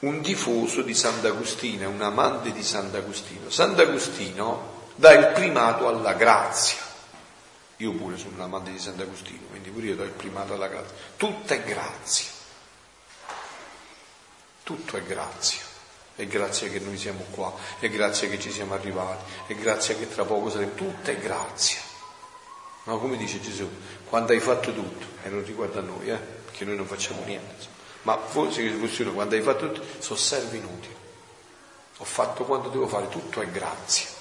un 0.00 0.20
tifoso 0.20 0.82
di 0.82 0.94
Sant'Agostino, 0.94 1.88
un 1.88 2.02
amante 2.02 2.52
di 2.52 2.62
Sant'Agostino. 2.62 3.48
Sant'Agostino 3.48 4.88
dà 4.96 5.12
il 5.12 5.28
primato 5.28 5.88
alla 5.88 6.12
grazia. 6.12 6.83
Io 7.78 7.92
pure 7.92 8.16
sono 8.16 8.36
un 8.36 8.40
amante 8.42 8.70
di 8.70 8.78
Sant'Agostino, 8.78 9.46
quindi 9.50 9.70
pure 9.70 9.86
io 9.86 9.96
do 9.96 10.04
il 10.04 10.10
primato 10.10 10.54
alla 10.54 10.68
grazia. 10.68 10.94
Tutta 11.16 11.54
è 11.54 11.62
grazia. 11.62 12.30
Tutto 14.62 14.96
è 14.96 15.02
grazia. 15.02 15.60
È 16.16 16.26
grazia 16.26 16.68
che 16.68 16.78
noi 16.78 16.96
siamo 16.96 17.24
qua, 17.30 17.52
è 17.80 17.88
grazia 17.88 18.28
che 18.28 18.38
ci 18.38 18.52
siamo 18.52 18.74
arrivati, 18.74 19.24
è 19.48 19.54
grazia 19.56 19.96
che 19.96 20.08
tra 20.08 20.24
poco 20.24 20.48
saremo. 20.48 20.74
Tutta 20.74 21.10
è 21.10 21.18
grazia. 21.18 21.80
Ma 22.84 22.96
come 22.96 23.16
dice 23.16 23.40
Gesù, 23.40 23.68
quando 24.08 24.32
hai 24.32 24.40
fatto 24.40 24.72
tutto, 24.72 25.06
e 25.24 25.28
non 25.28 25.44
riguarda 25.44 25.80
noi, 25.80 26.10
eh, 26.10 26.16
perché 26.16 26.64
noi 26.64 26.76
non 26.76 26.86
facciamo 26.86 27.24
niente. 27.24 27.54
Insomma 27.54 27.74
ma 28.04 28.18
forse 28.18 28.62
che 28.62 28.70
funziona 28.70 29.10
quando 29.12 29.34
hai 29.34 29.40
fatto 29.40 29.72
tutto, 29.72 29.86
sono 29.98 30.18
servi 30.18 30.58
inutili. 30.58 30.94
Ho 31.98 32.04
fatto 32.04 32.44
quanto 32.44 32.68
devo 32.68 32.86
fare, 32.86 33.08
tutto 33.08 33.40
è 33.40 33.50
grazia. 33.50 34.13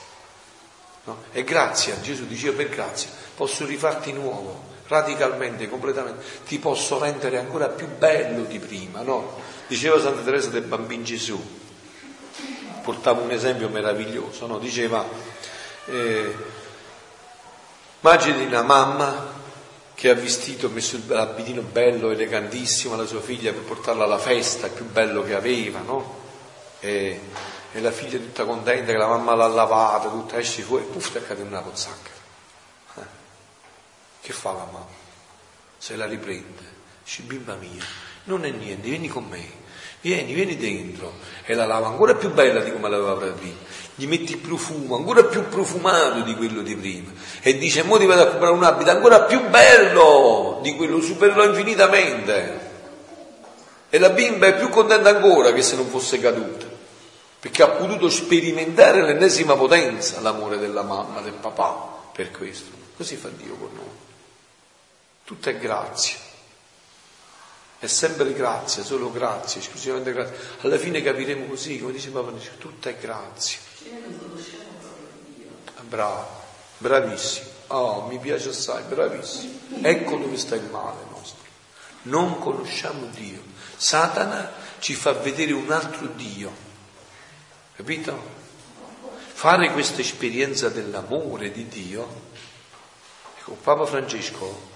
No? 1.05 1.23
È 1.31 1.43
grazia, 1.43 1.99
Gesù 1.99 2.25
diceva 2.25 2.55
per 2.55 2.69
grazia, 2.69 3.09
posso 3.35 3.65
rifarti 3.65 4.13
nuovo, 4.13 4.71
radicalmente, 4.87 5.67
completamente, 5.67 6.23
ti 6.45 6.59
posso 6.59 6.97
rendere 6.97 7.37
ancora 7.37 7.67
più 7.67 7.87
bello 7.97 8.43
di 8.43 8.59
prima, 8.59 9.01
no? 9.01 9.37
Diceva 9.67 9.99
Santa 9.99 10.21
Teresa 10.21 10.49
del 10.49 10.63
Bambino 10.63 11.03
Gesù, 11.03 11.41
portava 12.83 13.21
un 13.21 13.31
esempio 13.31 13.67
meraviglioso, 13.67 14.47
no? 14.47 14.59
Diceva, 14.59 15.05
eh, 15.85 16.35
immagini 17.99 18.45
una 18.45 18.61
mamma 18.61 19.41
che 19.95 20.09
ha 20.09 20.15
vestito, 20.15 20.69
messo 20.69 20.97
l'abitino 21.07 21.61
bello, 21.61 22.11
elegantissimo 22.11 22.93
alla 22.93 23.05
sua 23.05 23.21
figlia 23.21 23.51
per 23.51 23.63
portarla 23.63 24.05
alla 24.05 24.17
festa, 24.17 24.67
il 24.67 24.71
più 24.71 24.85
bello 24.85 25.21
che 25.23 25.35
aveva, 25.35 25.79
no? 25.79 26.21
E, 26.79 27.19
e 27.75 27.81
la 27.81 27.91
figlia 27.91 28.19
tutta 28.19 28.45
contenta 28.45 28.91
che 28.91 28.97
la 28.97 29.07
mamma 29.07 29.33
l'ha 29.33 29.47
lavata, 29.47 30.07
tutta 30.07 30.37
esce 30.37 30.61
fuori, 30.61 30.85
puff, 30.85 31.11
ti 31.11 31.17
accade 31.17 31.41
una 31.41 31.59
pozzacca. 31.59 32.11
Eh? 32.97 33.01
Che 34.21 34.31
fa 34.31 34.51
la 34.51 34.67
mamma? 34.71 35.01
Se 35.79 35.95
la 35.95 36.05
riprende, 36.05 36.61
dice, 37.03 37.23
bimba 37.23 37.55
mia, 37.55 37.83
non 38.25 38.45
è 38.45 38.51
niente, 38.51 38.87
vieni 38.87 39.07
con 39.07 39.25
me. 39.27 39.61
Vieni, 40.01 40.33
vieni 40.33 40.55
dentro. 40.55 41.13
E 41.45 41.55
la 41.55 41.65
lava 41.65 41.87
ancora 41.87 42.13
più 42.13 42.31
bella 42.31 42.59
di 42.59 42.71
come 42.71 42.89
l'aveva 42.89 43.15
prima. 43.15 43.55
Gli 43.95 44.05
metti 44.05 44.33
il 44.33 44.37
profumo 44.37 44.97
ancora 44.97 45.23
più 45.23 45.47
profumato 45.47 46.21
di 46.21 46.35
quello 46.35 46.61
di 46.61 46.75
prima. 46.75 47.11
E 47.41 47.57
dice, 47.57 47.83
mo 47.83 47.97
ti 47.97 48.05
vado 48.05 48.21
a 48.21 48.27
comprare 48.27 48.53
un 48.53 48.63
abito 48.63 48.91
ancora 48.91 49.21
più 49.23 49.47
bello 49.47 50.59
di 50.61 50.75
quello, 50.75 51.01
supererò 51.01 51.45
infinitamente. 51.45 52.71
E 53.89 53.97
la 53.97 54.09
bimba 54.09 54.45
è 54.47 54.57
più 54.57 54.69
contenta 54.69 55.09
ancora 55.09 55.53
che 55.53 55.63
se 55.63 55.75
non 55.75 55.87
fosse 55.87 56.19
caduta. 56.19 56.72
Perché 57.43 57.61
ha 57.61 57.71
potuto 57.71 58.09
sperimentare 58.09 59.01
l'ennesima 59.01 59.57
potenza, 59.57 60.21
l'amore 60.21 60.57
della 60.57 60.81
mamma, 60.81 61.19
del 61.19 61.33
papà, 61.33 62.07
per 62.13 62.31
questo. 62.31 62.71
Così 62.95 63.17
fa 63.17 63.27
Dio 63.27 63.55
con 63.55 63.69
noi. 63.73 63.95
Tutto 65.25 65.49
è 65.49 65.57
grazia. 65.57 66.15
È 67.79 67.85
sempre 67.87 68.31
grazia, 68.31 68.81
solo 68.81 69.11
grazia, 69.11 69.59
esclusivamente 69.59 70.13
grazia. 70.13 70.37
Alla 70.61 70.77
fine 70.77 71.01
capiremo 71.01 71.47
così, 71.47 71.81
come 71.81 71.91
dice 71.91 72.11
Papa, 72.11 72.31
tutta 72.57 72.89
è 72.89 72.95
grazia. 72.95 73.59
Bravo, 75.81 76.25
bravissimo. 76.77 77.47
Oh, 77.67 78.05
mi 78.05 78.19
piace 78.19 78.49
assai, 78.51 78.83
bravissimo. 78.83 79.59
Ecco 79.81 80.15
dove 80.15 80.37
sta 80.37 80.55
il 80.55 80.69
male 80.71 81.01
nostro. 81.09 81.43
Non 82.03 82.39
conosciamo 82.39 83.05
Dio. 83.07 83.41
Satana 83.75 84.49
ci 84.79 84.93
fa 84.95 85.11
vedere 85.11 85.51
un 85.51 85.69
altro 85.73 86.07
Dio. 86.07 86.71
Capito? 87.75 88.41
Fare 89.33 89.71
questa 89.71 90.01
esperienza 90.01 90.69
dell'amore 90.69 91.51
di 91.51 91.67
Dio. 91.67 92.31
Ecco, 93.39 93.53
Papa 93.53 93.85
Francesco 93.85 94.71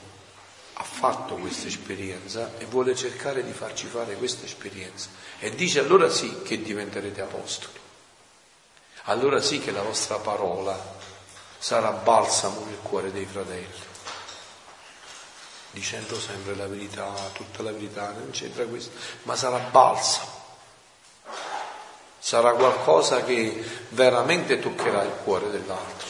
ha 0.73 0.83
fatto 0.83 1.35
questa 1.35 1.67
esperienza 1.67 2.57
e 2.57 2.65
vuole 2.65 2.95
cercare 2.95 3.43
di 3.43 3.51
farci 3.51 3.85
fare 3.85 4.15
questa 4.15 4.45
esperienza. 4.45 5.09
E 5.39 5.51
dice 5.51 5.79
allora 5.79 6.09
sì 6.09 6.41
che 6.41 6.61
diventerete 6.61 7.21
apostoli. 7.21 7.79
Allora 9.03 9.39
sì 9.41 9.59
che 9.59 9.71
la 9.71 9.83
vostra 9.83 10.17
parola 10.17 10.95
sarà 11.59 11.91
balsamo 11.91 12.65
nel 12.65 12.79
cuore 12.81 13.11
dei 13.11 13.25
fratelli. 13.25 13.85
Dicendo 15.71 16.19
sempre 16.19 16.55
la 16.55 16.67
verità, 16.67 17.13
tutta 17.33 17.61
la 17.61 17.71
verità, 17.71 18.11
non 18.11 18.31
c'entra 18.31 18.65
questo, 18.65 18.91
ma 19.23 19.35
sarà 19.35 19.59
balsamo. 19.59 20.36
Sarà 22.27 22.55
qualcosa 22.55 23.23
che 23.23 23.57
veramente 23.91 24.59
toccherà 24.59 25.01
il 25.01 25.13
cuore 25.23 25.49
dell'altro, 25.49 26.09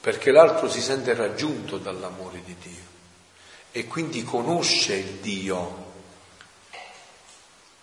perché 0.00 0.32
l'altro 0.32 0.68
si 0.68 0.80
sente 0.80 1.14
raggiunto 1.14 1.78
dall'amore 1.78 2.42
di 2.44 2.56
Dio 2.60 2.82
e 3.70 3.86
quindi 3.86 4.24
conosce 4.24 4.94
il 4.94 5.10
Dio 5.20 5.90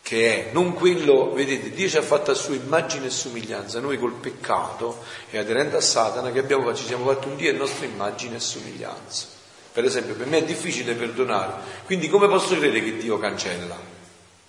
che 0.02 0.50
è, 0.50 0.52
non 0.52 0.74
quello, 0.74 1.32
vedete, 1.32 1.70
Dio 1.70 1.88
ci 1.88 1.96
ha 1.96 2.02
fatto 2.02 2.32
a 2.32 2.34
sua 2.34 2.56
immagine 2.56 3.06
e 3.06 3.12
somiglianza, 3.12 3.80
noi 3.80 3.98
col 3.98 4.16
peccato 4.16 5.02
e 5.30 5.38
aderendo 5.38 5.78
a 5.78 5.82
Satana 5.82 6.34
che 6.34 6.40
abbiamo 6.40 6.76
ci 6.76 6.84
siamo 6.84 7.06
fatti 7.06 7.30
un 7.30 7.38
Dio 7.38 7.50
a 7.50 7.56
nostra 7.56 7.86
immagine 7.86 8.36
e 8.36 8.40
somiglianza. 8.42 9.26
Per 9.72 9.86
esempio, 9.86 10.16
per 10.16 10.28
me 10.28 10.40
è 10.40 10.44
difficile 10.44 10.96
perdonare, 10.96 11.54
quindi 11.86 12.10
come 12.10 12.28
posso 12.28 12.58
credere 12.58 12.84
che 12.84 12.98
Dio 12.98 13.18
cancella? 13.18 13.78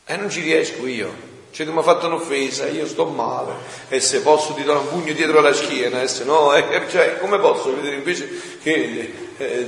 E 0.04 0.12
eh, 0.12 0.16
non 0.16 0.28
ci 0.28 0.40
riesco 0.40 0.84
io. 0.88 1.29
Cioè 1.52 1.66
tu 1.66 1.72
mi 1.72 1.78
hai 1.78 1.84
fatto 1.84 2.06
un'offesa, 2.06 2.68
io 2.68 2.86
sto 2.86 3.06
male, 3.06 3.54
e 3.88 3.98
se 3.98 4.20
posso 4.20 4.54
ti 4.54 4.62
do 4.62 4.78
un 4.78 4.88
pugno 4.88 5.12
dietro 5.12 5.40
la 5.40 5.52
schiena, 5.52 6.00
e 6.00 6.06
se 6.06 6.24
no, 6.24 6.54
eh, 6.54 6.86
cioè, 6.88 7.18
come 7.18 7.38
posso 7.38 7.74
vedere 7.74 7.96
invece 7.96 8.28
che 8.62 9.12
eh, 9.36 9.66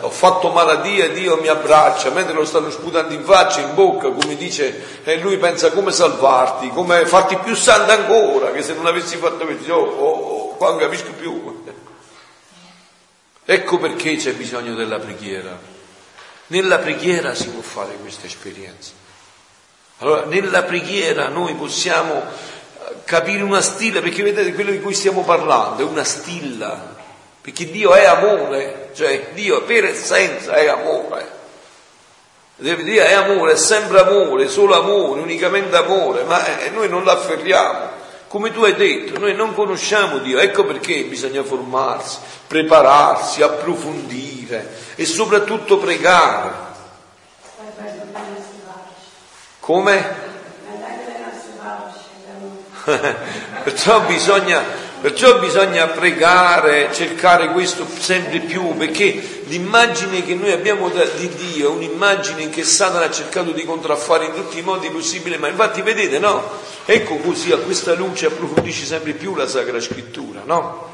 ho 0.00 0.10
fatto 0.10 0.50
male 0.50 0.72
a 0.72 0.76
Dio 0.76 1.04
e 1.04 1.12
Dio 1.12 1.36
mi 1.36 1.48
abbraccia, 1.48 2.10
mentre 2.10 2.32
lo 2.32 2.46
stanno 2.46 2.70
sputando 2.70 3.12
in 3.12 3.24
faccia, 3.24 3.60
in 3.60 3.74
bocca, 3.74 4.08
come 4.10 4.36
dice, 4.36 5.02
e 5.04 5.18
lui 5.18 5.36
pensa 5.36 5.70
come 5.70 5.92
salvarti, 5.92 6.70
come 6.70 7.04
farti 7.04 7.36
più 7.36 7.54
santo 7.54 7.92
ancora, 7.92 8.50
che 8.52 8.62
se 8.62 8.72
non 8.72 8.86
avessi 8.86 9.16
fatto 9.16 9.44
questo, 9.44 9.74
oh, 9.74 9.84
oh, 9.84 10.10
oh, 10.10 10.48
qua 10.56 10.70
non 10.70 10.78
capisco 10.78 11.12
più. 11.12 11.64
Ecco 13.50 13.78
perché 13.78 14.16
c'è 14.16 14.34
bisogno 14.34 14.74
della 14.74 14.98
preghiera. 14.98 15.58
Nella 16.48 16.76
preghiera 16.76 17.34
si 17.34 17.48
può 17.48 17.62
fare 17.62 17.94
questa 17.94 18.26
esperienza. 18.26 18.92
Allora, 19.98 20.24
nella 20.24 20.62
preghiera 20.62 21.28
noi 21.28 21.54
possiamo 21.54 22.22
capire 23.04 23.42
una 23.42 23.60
stilla, 23.60 24.00
perché 24.00 24.22
vedete 24.22 24.52
quello 24.54 24.70
di 24.70 24.80
cui 24.80 24.94
stiamo 24.94 25.22
parlando 25.22 25.82
è 25.82 25.84
una 25.84 26.04
stilla 26.04 26.96
perché 27.48 27.70
Dio 27.70 27.94
è 27.94 28.04
amore, 28.04 28.90
cioè 28.94 29.30
Dio 29.32 29.62
per 29.62 29.86
essenza 29.86 30.52
è 30.52 30.66
amore. 30.66 31.36
Dio 32.56 33.02
è 33.02 33.14
amore, 33.14 33.52
è 33.52 33.56
sempre 33.56 34.00
amore, 34.00 34.48
solo 34.48 34.78
amore, 34.78 35.22
unicamente 35.22 35.74
amore, 35.74 36.24
ma 36.24 36.44
eh, 36.58 36.68
noi 36.68 36.90
non 36.90 37.04
l'afferriamo. 37.04 37.96
Come 38.28 38.52
tu 38.52 38.64
hai 38.64 38.74
detto, 38.74 39.18
noi 39.18 39.34
non 39.34 39.54
conosciamo 39.54 40.18
Dio, 40.18 40.38
ecco 40.38 40.66
perché 40.66 41.04
bisogna 41.04 41.42
formarsi, 41.42 42.18
prepararsi, 42.46 43.40
approfondire 43.40 44.68
e 44.96 45.06
soprattutto 45.06 45.78
pregare. 45.78 46.66
Come? 49.68 50.02
Perciò 53.64 54.00
bisogna 54.06 54.86
Perciò 55.00 55.38
bisogna 55.38 55.86
pregare, 55.88 56.88
cercare 56.92 57.52
questo 57.52 57.86
sempre 57.86 58.40
più, 58.40 58.76
perché 58.76 59.42
l'immagine 59.44 60.24
che 60.24 60.34
noi 60.34 60.50
abbiamo 60.50 60.88
di 60.88 61.28
Dio 61.28 61.68
è 61.68 61.70
un'immagine 61.72 62.48
che 62.48 62.64
Satana 62.64 63.04
ha 63.04 63.10
cercato 63.10 63.52
di 63.52 63.64
contraffare 63.64 64.24
in 64.24 64.34
tutti 64.34 64.58
i 64.58 64.62
modi 64.62 64.88
possibili, 64.90 65.36
ma 65.36 65.46
infatti 65.46 65.82
vedete, 65.82 66.18
no? 66.18 66.42
Ecco 66.84 67.18
così 67.18 67.52
a 67.52 67.58
questa 67.58 67.94
luce 67.94 68.26
approfondisce 68.26 68.86
sempre 68.86 69.12
più 69.12 69.36
la 69.36 69.46
Sacra 69.46 69.80
Scrittura, 69.80 70.42
no? 70.44 70.88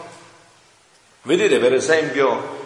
Vedete 1.22 1.58
per 1.58 1.72
esempio, 1.72 2.63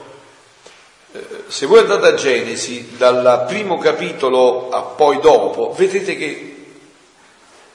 se 1.49 1.65
voi 1.67 1.81
andate 1.81 2.07
a 2.07 2.15
Genesi, 2.15 2.97
dal 2.97 3.45
primo 3.49 3.79
capitolo 3.79 4.69
a 4.69 4.83
poi 4.83 5.19
dopo, 5.19 5.73
vedete 5.77 6.15
che 6.17 6.57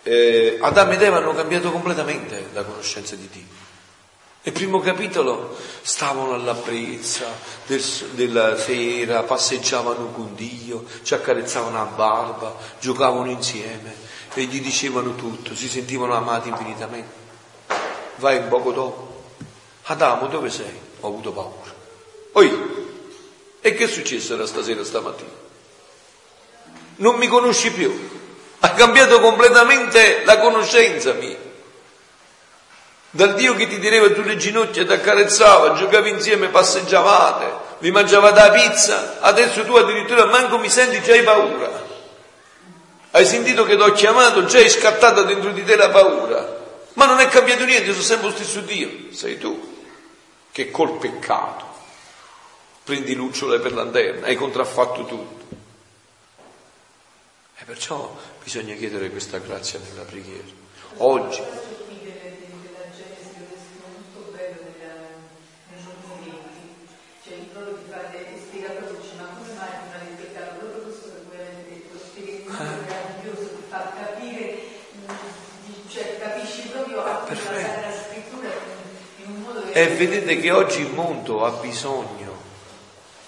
eh, 0.04 0.58
Adamo 0.62 0.92
ed 0.92 1.02
Eva 1.02 1.18
hanno 1.18 1.34
cambiato 1.34 1.72
completamente 1.72 2.50
la 2.54 2.64
conoscenza 2.64 3.16
di 3.16 3.28
Dio. 3.32 3.62
Nel 4.44 4.54
primo 4.54 4.80
capitolo 4.80 5.58
stavano 5.82 6.34
alla 6.34 6.54
brezza 6.54 7.26
del, 7.66 7.82
della 8.12 8.58
sera, 8.58 9.24
passeggiavano 9.24 10.08
con 10.08 10.36
Dio, 10.36 10.86
ci 11.02 11.14
accarezzavano 11.14 11.82
a 11.82 11.86
barba, 11.86 12.56
giocavano 12.80 13.32
insieme 13.32 13.96
e 14.34 14.44
gli 14.44 14.62
dicevano 14.62 15.16
tutto, 15.16 15.56
si 15.56 15.68
sentivano 15.70 16.14
amati 16.14 16.50
infinitamente. 16.50 17.22
Vai 18.18 18.38
un 18.38 18.48
poco 18.50 18.72
dopo. 18.72 19.24
Adamo, 19.84 20.28
dove 20.28 20.50
sei? 20.50 20.78
Ho 21.00 21.08
avuto 21.08 21.32
paura. 21.32 21.74
Oi, 22.34 22.83
e 23.66 23.74
che 23.76 23.86
è 23.86 23.88
successo 23.88 24.36
da 24.36 24.46
stasera 24.46 24.84
stamattina? 24.84 25.30
Non 26.98 27.16
mi 27.16 27.28
conosci 27.28 27.72
più. 27.72 28.10
Ha 28.60 28.72
cambiato 28.72 29.22
completamente 29.22 30.24
la 30.26 30.38
conoscenza 30.40 31.14
mia. 31.14 31.38
Dal 33.10 33.36
Dio 33.36 33.56
che 33.56 33.70
ti 33.70 33.80
teneva 33.80 34.12
tu 34.12 34.22
le 34.22 34.36
ginocchia, 34.36 34.86
ti 34.86 34.92
accarezzava, 34.92 35.76
giocavi 35.76 36.10
insieme, 36.10 36.50
passeggiavate, 36.50 37.78
vi 37.80 37.92
mangiavate 37.92 38.40
la 38.40 38.52
pizza, 38.52 39.22
adesso 39.22 39.64
tu 39.64 39.76
addirittura 39.76 40.26
manco 40.26 40.58
mi 40.58 40.70
senti, 40.70 41.02
già 41.02 41.14
hai 41.14 41.24
paura. 41.24 41.86
Hai 43.12 43.26
sentito 43.26 43.64
che 43.64 43.78
ti 43.78 43.82
ho 43.82 43.94
chiamato, 43.94 44.44
già 44.44 44.58
hai 44.58 44.70
scattata 44.70 45.22
dentro 45.22 45.52
di 45.52 45.64
te 45.64 45.78
la 45.78 45.90
paura. 45.90 46.62
Ma 46.96 47.06
non 47.06 47.22
è 47.22 47.30
cambiato 47.30 47.64
niente, 47.64 47.92
sono 47.92 48.04
sempre 48.04 48.28
lo 48.28 48.36
stesso 48.36 48.60
Dio, 48.60 48.90
sei 49.12 49.38
tu 49.38 49.72
che 50.52 50.70
col 50.70 50.98
peccato 50.98 51.73
prendi 52.84 53.16
lucciole 53.16 53.60
per 53.60 53.74
lanterna, 53.74 54.28
hai 54.28 54.36
contraffatto 54.36 55.06
tutto. 55.06 55.56
E 57.58 57.64
perciò 57.64 58.14
bisogna 58.44 58.76
chiedere 58.76 59.10
questa 59.10 59.38
grazia 59.38 59.80
nella 59.80 60.04
preghiera. 60.04 60.62
Oggi. 60.98 61.42
E 79.76 79.88
vedete 79.88 80.38
che 80.38 80.52
oggi 80.52 80.82
il 80.82 80.92
mondo 80.94 81.44
ha 81.44 81.50
bisogno 81.60 82.33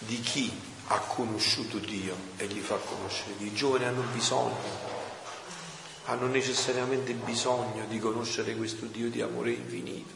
di 0.06 0.19
chi 0.22 0.52
ha 0.88 0.99
conosciuto 0.99 1.77
Dio 1.77 2.15
e 2.38 2.45
gli 2.45 2.60
fa 2.60 2.76
conoscere 2.76 3.38
Dio. 3.38 3.48
I 3.48 3.53
giovani 3.53 3.86
hanno 3.86 4.03
bisogno 4.14 4.94
hanno 6.06 6.27
necessariamente 6.27 7.14
bisogno 7.14 7.86
di 7.88 7.99
conoscere 7.99 8.56
questo 8.56 8.86
Dio 8.86 9.10
di 9.10 9.22
amore 9.22 9.52
infinito. 9.52 10.14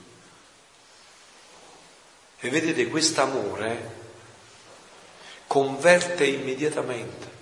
E 2.40 2.50
vedete, 2.50 2.88
quest'amore 2.88 3.98
converte 5.48 6.26
immediatamente. 6.26 7.38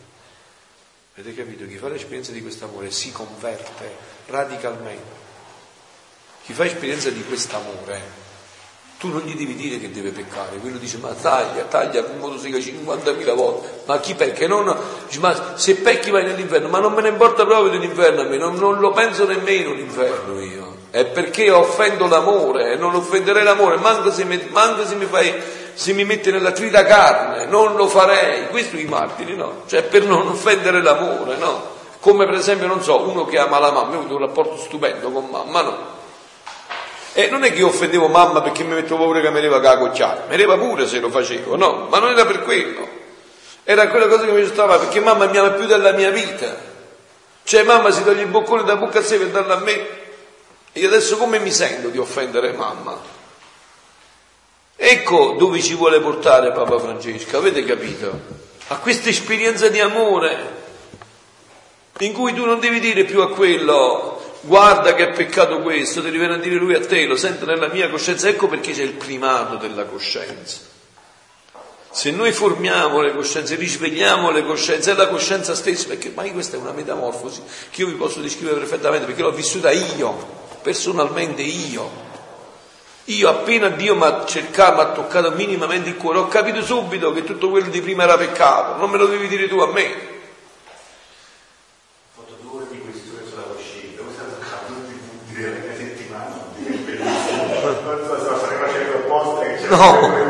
Avete 1.16 1.36
capito? 1.36 1.68
Chi 1.68 1.78
fa 1.78 1.90
l'esperienza 1.90 2.32
di 2.32 2.42
quest'amore 2.42 2.90
si 2.90 3.12
converte 3.12 3.96
radicalmente. 4.28 5.26
Chi 6.44 6.54
fa 6.54 6.66
esperienza 6.66 7.10
di 7.10 7.24
quest'amore 7.24 8.26
tu 9.00 9.10
non 9.10 9.22
gli 9.22 9.36
devi 9.36 9.56
dire 9.56 9.80
che 9.80 9.92
deve 9.92 10.10
peccare, 10.10 10.58
quello 10.58 10.80
dice 10.80 10.98
ma 10.98 11.10
taglia, 11.10 11.64
taglia 11.64 12.04
con 12.04 12.18
motosega 12.18 12.58
50.000 12.58 13.36
volte, 13.36 13.82
ma 13.86 14.00
chi 14.00 14.16
pecca? 14.16 14.48
No, 14.48 14.62
no. 14.62 14.76
Dice, 15.06 15.20
ma 15.20 15.54
se 15.56 15.76
pecchi 15.76 16.10
vai 16.10 16.24
nell'inferno, 16.24 16.68
ma 16.68 16.80
non 16.80 16.94
me 16.94 17.04
ne 17.04 17.10
importa 17.10 17.46
proprio 17.46 17.70
dell'inferno 17.70 18.22
a 18.22 18.24
me, 18.24 18.38
non, 18.38 18.56
non 18.56 18.80
lo 18.80 18.92
penso 18.92 19.28
nemmeno 19.28 19.74
l'inferno 19.74 20.40
io, 20.42 20.78
è 20.90 21.06
perché 21.06 21.52
offendo 21.52 22.08
l'amore 22.08 22.72
e 22.72 22.76
non 22.76 22.96
offenderei 22.96 23.44
l'amore, 23.44 23.78
manco 23.78 24.12
se 24.12 24.24
mi, 24.24 24.48
manco 24.50 24.84
se 24.84 24.96
mi 24.96 25.06
fai, 25.06 25.32
se 25.76 25.94
mi 25.94 26.04
metti 26.04 26.32
nella 26.32 26.52
trita 26.52 26.84
carne, 26.84 27.46
non 27.46 27.76
lo 27.76 27.88
farei, 27.88 28.48
questo 28.48 28.78
i 28.78 28.86
martiri, 28.86 29.36
no? 29.36 29.62
Cioè 29.68 29.84
per 29.84 30.06
non 30.06 30.28
offendere 30.28 30.82
l'amore, 30.82 31.38
no? 31.38 31.76
Come 32.00 32.26
per 32.26 32.34
esempio, 32.34 32.66
non 32.66 32.82
so, 32.82 33.08
uno 33.08 33.26
che 33.26 33.38
ama 33.38 33.60
la 33.60 33.72
mamma, 33.72 33.92
io 33.92 33.98
ho 33.98 34.00
avuto 34.00 34.16
un 34.16 34.22
rapporto 34.22 34.58
stupendo 34.58 35.12
con 35.12 35.28
mamma, 35.30 35.62
no? 35.62 35.97
E 37.20 37.30
non 37.30 37.44
è 37.44 37.52
che 37.52 37.58
io 37.58 37.70
offendevo 37.70 38.10
mamma 38.10 38.44
perché 38.44 38.64
mi 38.64 38.76
mettevo 38.76 38.98
paura 38.98 39.20
che 39.22 39.32
mi 39.32 39.40
arriva 39.40 39.58
la 39.58 39.78
cocchiara, 39.80 40.26
mi 40.28 40.36
arriva 40.36 40.56
pure 40.56 40.86
se 40.86 41.00
lo 41.00 41.10
facevo, 41.10 41.56
no, 41.56 41.88
ma 41.90 41.98
non 41.98 42.12
era 42.12 42.28
per 42.28 42.44
quello. 42.44 42.88
Era 43.64 43.88
quella 43.88 44.06
cosa 44.06 44.26
che 44.26 44.32
mi 44.34 44.46
stava 44.46 44.78
perché 44.78 45.00
mamma 45.00 45.26
mi 45.26 45.36
ama 45.36 45.50
più 45.50 45.66
della 45.66 45.94
mia 45.94 46.12
vita. 46.12 46.56
Cioè 47.44 47.64
mamma 47.64 47.90
si 47.90 48.04
toglie 48.04 48.22
il 48.22 48.28
boccone 48.28 48.64
da 48.66 48.76
bocca 48.76 49.00
a 49.00 49.02
sé 49.02 49.18
per 49.18 49.30
darlo 49.30 49.54
a 49.54 49.58
me. 49.62 49.88
E 50.74 50.86
adesso 50.86 51.18
come 51.18 51.40
mi 51.40 51.52
sento 51.52 51.88
di 51.88 51.98
offendere 51.98 52.52
mamma? 52.52 52.96
Ecco 54.76 55.38
dove 55.40 55.60
ci 55.60 55.74
vuole 55.74 56.00
portare 56.00 56.52
Papa 56.52 56.78
Francesco, 56.78 57.36
avete 57.36 57.66
capito? 57.66 58.12
A 58.68 58.78
questa 58.78 59.10
esperienza 59.10 59.70
di 59.70 59.80
amore 59.80 60.38
in 61.98 62.14
cui 62.14 62.36
tu 62.36 62.46
non 62.46 62.60
devi 62.60 62.80
dire 62.80 63.06
più 63.06 63.22
a 63.22 63.32
quello 63.32 64.17
guarda 64.42 64.94
che 64.94 65.10
peccato 65.10 65.62
questo, 65.62 66.02
devi 66.02 66.18
venire 66.18 66.38
a 66.38 66.42
dire 66.42 66.56
lui 66.56 66.74
a 66.74 66.86
te, 66.86 67.06
lo 67.06 67.16
sento 67.16 67.46
nella 67.46 67.68
mia 67.68 67.90
coscienza, 67.90 68.28
ecco 68.28 68.48
perché 68.48 68.72
c'è 68.72 68.84
il 68.84 68.94
primato 68.94 69.56
della 69.56 69.86
coscienza. 69.86 70.60
Se 71.90 72.12
noi 72.12 72.32
formiamo 72.32 73.02
le 73.02 73.14
coscienze, 73.14 73.56
risvegliamo 73.56 74.30
le 74.30 74.46
coscienze, 74.46 74.92
è 74.92 74.96
la 74.96 75.08
coscienza 75.08 75.56
stessa, 75.56 75.88
perché 75.88 76.12
mai 76.14 76.32
questa 76.32 76.56
è 76.56 76.60
una 76.60 76.72
metamorfosi 76.72 77.42
che 77.72 77.82
io 77.82 77.88
vi 77.88 77.96
posso 77.96 78.20
descrivere 78.20 78.60
perfettamente, 78.60 79.08
perché 79.08 79.24
l'ho 79.24 79.32
vissuta 79.32 79.72
io, 79.72 80.16
personalmente 80.62 81.42
io. 81.42 82.06
Io 83.06 83.30
appena 83.30 83.70
Dio 83.70 83.96
mi 83.96 84.04
ha 84.04 84.26
cercato, 84.26 84.76
mi 84.76 84.82
ha 84.82 84.92
toccato 84.92 85.32
minimamente 85.32 85.90
il 85.90 85.96
cuore, 85.96 86.20
ho 86.20 86.28
capito 86.28 86.62
subito 86.62 87.14
che 87.14 87.24
tutto 87.24 87.50
quello 87.50 87.70
di 87.70 87.82
prima 87.82 88.04
era 88.04 88.18
peccato, 88.18 88.76
non 88.76 88.90
me 88.90 88.98
lo 88.98 89.08
devi 89.08 89.28
dire 89.28 89.48
tu 89.48 89.58
a 89.60 89.72
me. 89.72 90.17
No. 99.70 100.26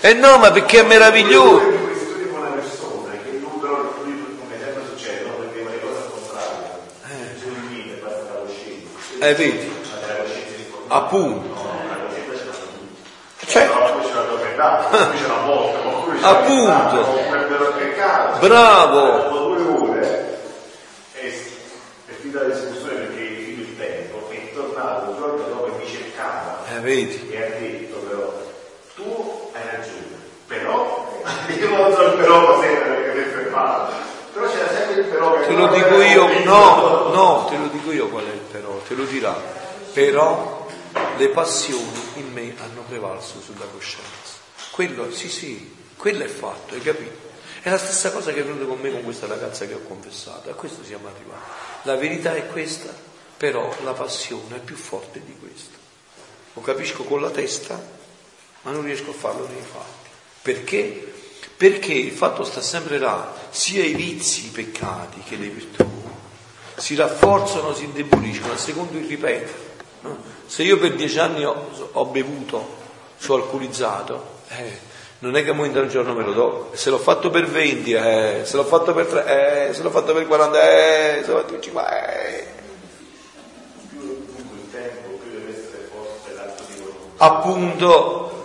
Eh 0.00 0.14
no, 0.14 0.38
ma 0.38 0.50
perché 0.50 0.80
è 0.80 0.82
meraviglioso. 0.82 1.74
Eh, 9.18 9.34
vedi? 9.34 9.72
Appunto. 10.88 11.54
Certo. 13.46 13.74
Appunto. 16.22 17.24
Bravo. 18.40 19.36
vedi? 26.86 27.30
E 27.30 27.42
ha 27.42 27.48
detto 27.58 27.96
però, 27.96 28.32
tu 28.94 29.50
hai 29.52 29.62
ragione, 29.72 30.16
però, 30.46 31.20
io 31.48 31.68
non 31.68 31.92
so 31.92 32.02
il 32.02 32.12
però 32.16 32.46
cos'era 32.46 32.86
perché 32.86 33.18
mi 33.18 33.24
è 33.24 33.26
fermato, 33.26 33.92
però 34.32 34.46
c'era 34.46 34.68
sempre 34.68 35.00
il 35.00 35.06
però 35.06 35.32
che... 35.32 35.35
Te 35.46 35.52
lo 35.52 35.68
dico 35.68 36.00
io, 36.02 36.44
no, 36.44 37.08
no, 37.12 37.46
te 37.48 37.56
lo 37.56 37.68
dico 37.68 37.92
io 37.92 38.08
qual 38.08 38.26
è 38.26 38.32
il 38.32 38.40
però, 38.40 38.78
te 38.78 38.94
lo 38.94 39.04
dirà, 39.04 39.32
però 39.92 40.66
le 41.16 41.28
passioni 41.28 42.00
in 42.14 42.32
me 42.32 42.52
hanno 42.58 42.82
prevalso 42.88 43.40
sulla 43.40 43.66
coscienza. 43.72 44.38
Quello, 44.72 45.12
sì, 45.12 45.28
sì, 45.28 45.72
quello 45.96 46.24
è 46.24 46.28
fatto, 46.28 46.74
hai 46.74 46.80
capito? 46.80 47.24
È 47.62 47.70
la 47.70 47.78
stessa 47.78 48.10
cosa 48.10 48.32
che 48.32 48.40
è 48.40 48.44
venuta 48.44 48.64
con 48.64 48.80
me 48.80 48.90
con 48.90 49.04
questa 49.04 49.26
ragazza 49.26 49.66
che 49.66 49.74
ho 49.74 49.82
confessato, 49.86 50.50
a 50.50 50.54
questo 50.54 50.82
siamo 50.82 51.06
arrivati. 51.06 51.50
La 51.82 51.94
verità 51.94 52.34
è 52.34 52.46
questa, 52.48 52.92
però 53.36 53.72
la 53.84 53.92
passione 53.92 54.56
è 54.56 54.60
più 54.60 54.76
forte 54.76 55.22
di 55.24 55.36
questo. 55.38 55.76
Lo 56.54 56.60
capisco 56.60 57.04
con 57.04 57.20
la 57.20 57.30
testa, 57.30 57.80
ma 58.62 58.72
non 58.72 58.82
riesco 58.82 59.10
a 59.10 59.14
farlo 59.14 59.46
nei 59.46 59.62
fatti. 59.62 60.10
Perché? 60.42 61.14
Perché 61.56 61.92
il 61.92 62.12
fatto 62.12 62.42
sta 62.42 62.60
sempre 62.60 62.98
là, 62.98 63.32
sia 63.56 63.82
i 63.82 63.94
vizi, 63.94 64.46
i 64.46 64.50
peccati 64.50 65.22
che 65.26 65.36
le 65.36 65.48
virtù 65.48 65.86
si 66.76 66.94
rafforzano, 66.94 67.72
si 67.72 67.84
indeboliscono, 67.84 68.52
a 68.52 68.58
secondo 68.58 68.98
il 68.98 69.06
ripetere. 69.06 69.74
Se 70.44 70.62
io 70.62 70.78
per 70.78 70.94
dieci 70.94 71.18
anni 71.18 71.42
ho, 71.42 71.70
ho 71.92 72.04
bevuto, 72.04 72.76
sono 73.16 73.42
alcolizzato, 73.42 74.40
eh, 74.48 74.78
non 75.20 75.36
è 75.36 75.42
che 75.42 75.50
un 75.52 75.88
giorno 75.88 76.12
me 76.12 76.22
lo 76.22 76.32
do. 76.34 76.70
Se 76.74 76.90
l'ho 76.90 76.98
fatto 76.98 77.30
per 77.30 77.46
20, 77.46 77.92
eh, 77.92 78.40
se 78.44 78.56
l'ho 78.56 78.64
fatto 78.64 78.92
per 78.92 79.06
3, 79.06 79.68
eh, 79.68 79.72
se 79.72 79.82
l'ho 79.82 79.90
fatto 79.90 80.12
per 80.12 80.26
40, 80.26 80.60
eh, 80.60 81.22
se 81.24 81.30
l'ho 81.30 81.38
fatto 81.38 81.52
per 81.54 81.60
50, 81.60 82.14
eh. 82.28 82.46
Appunto, 87.16 88.35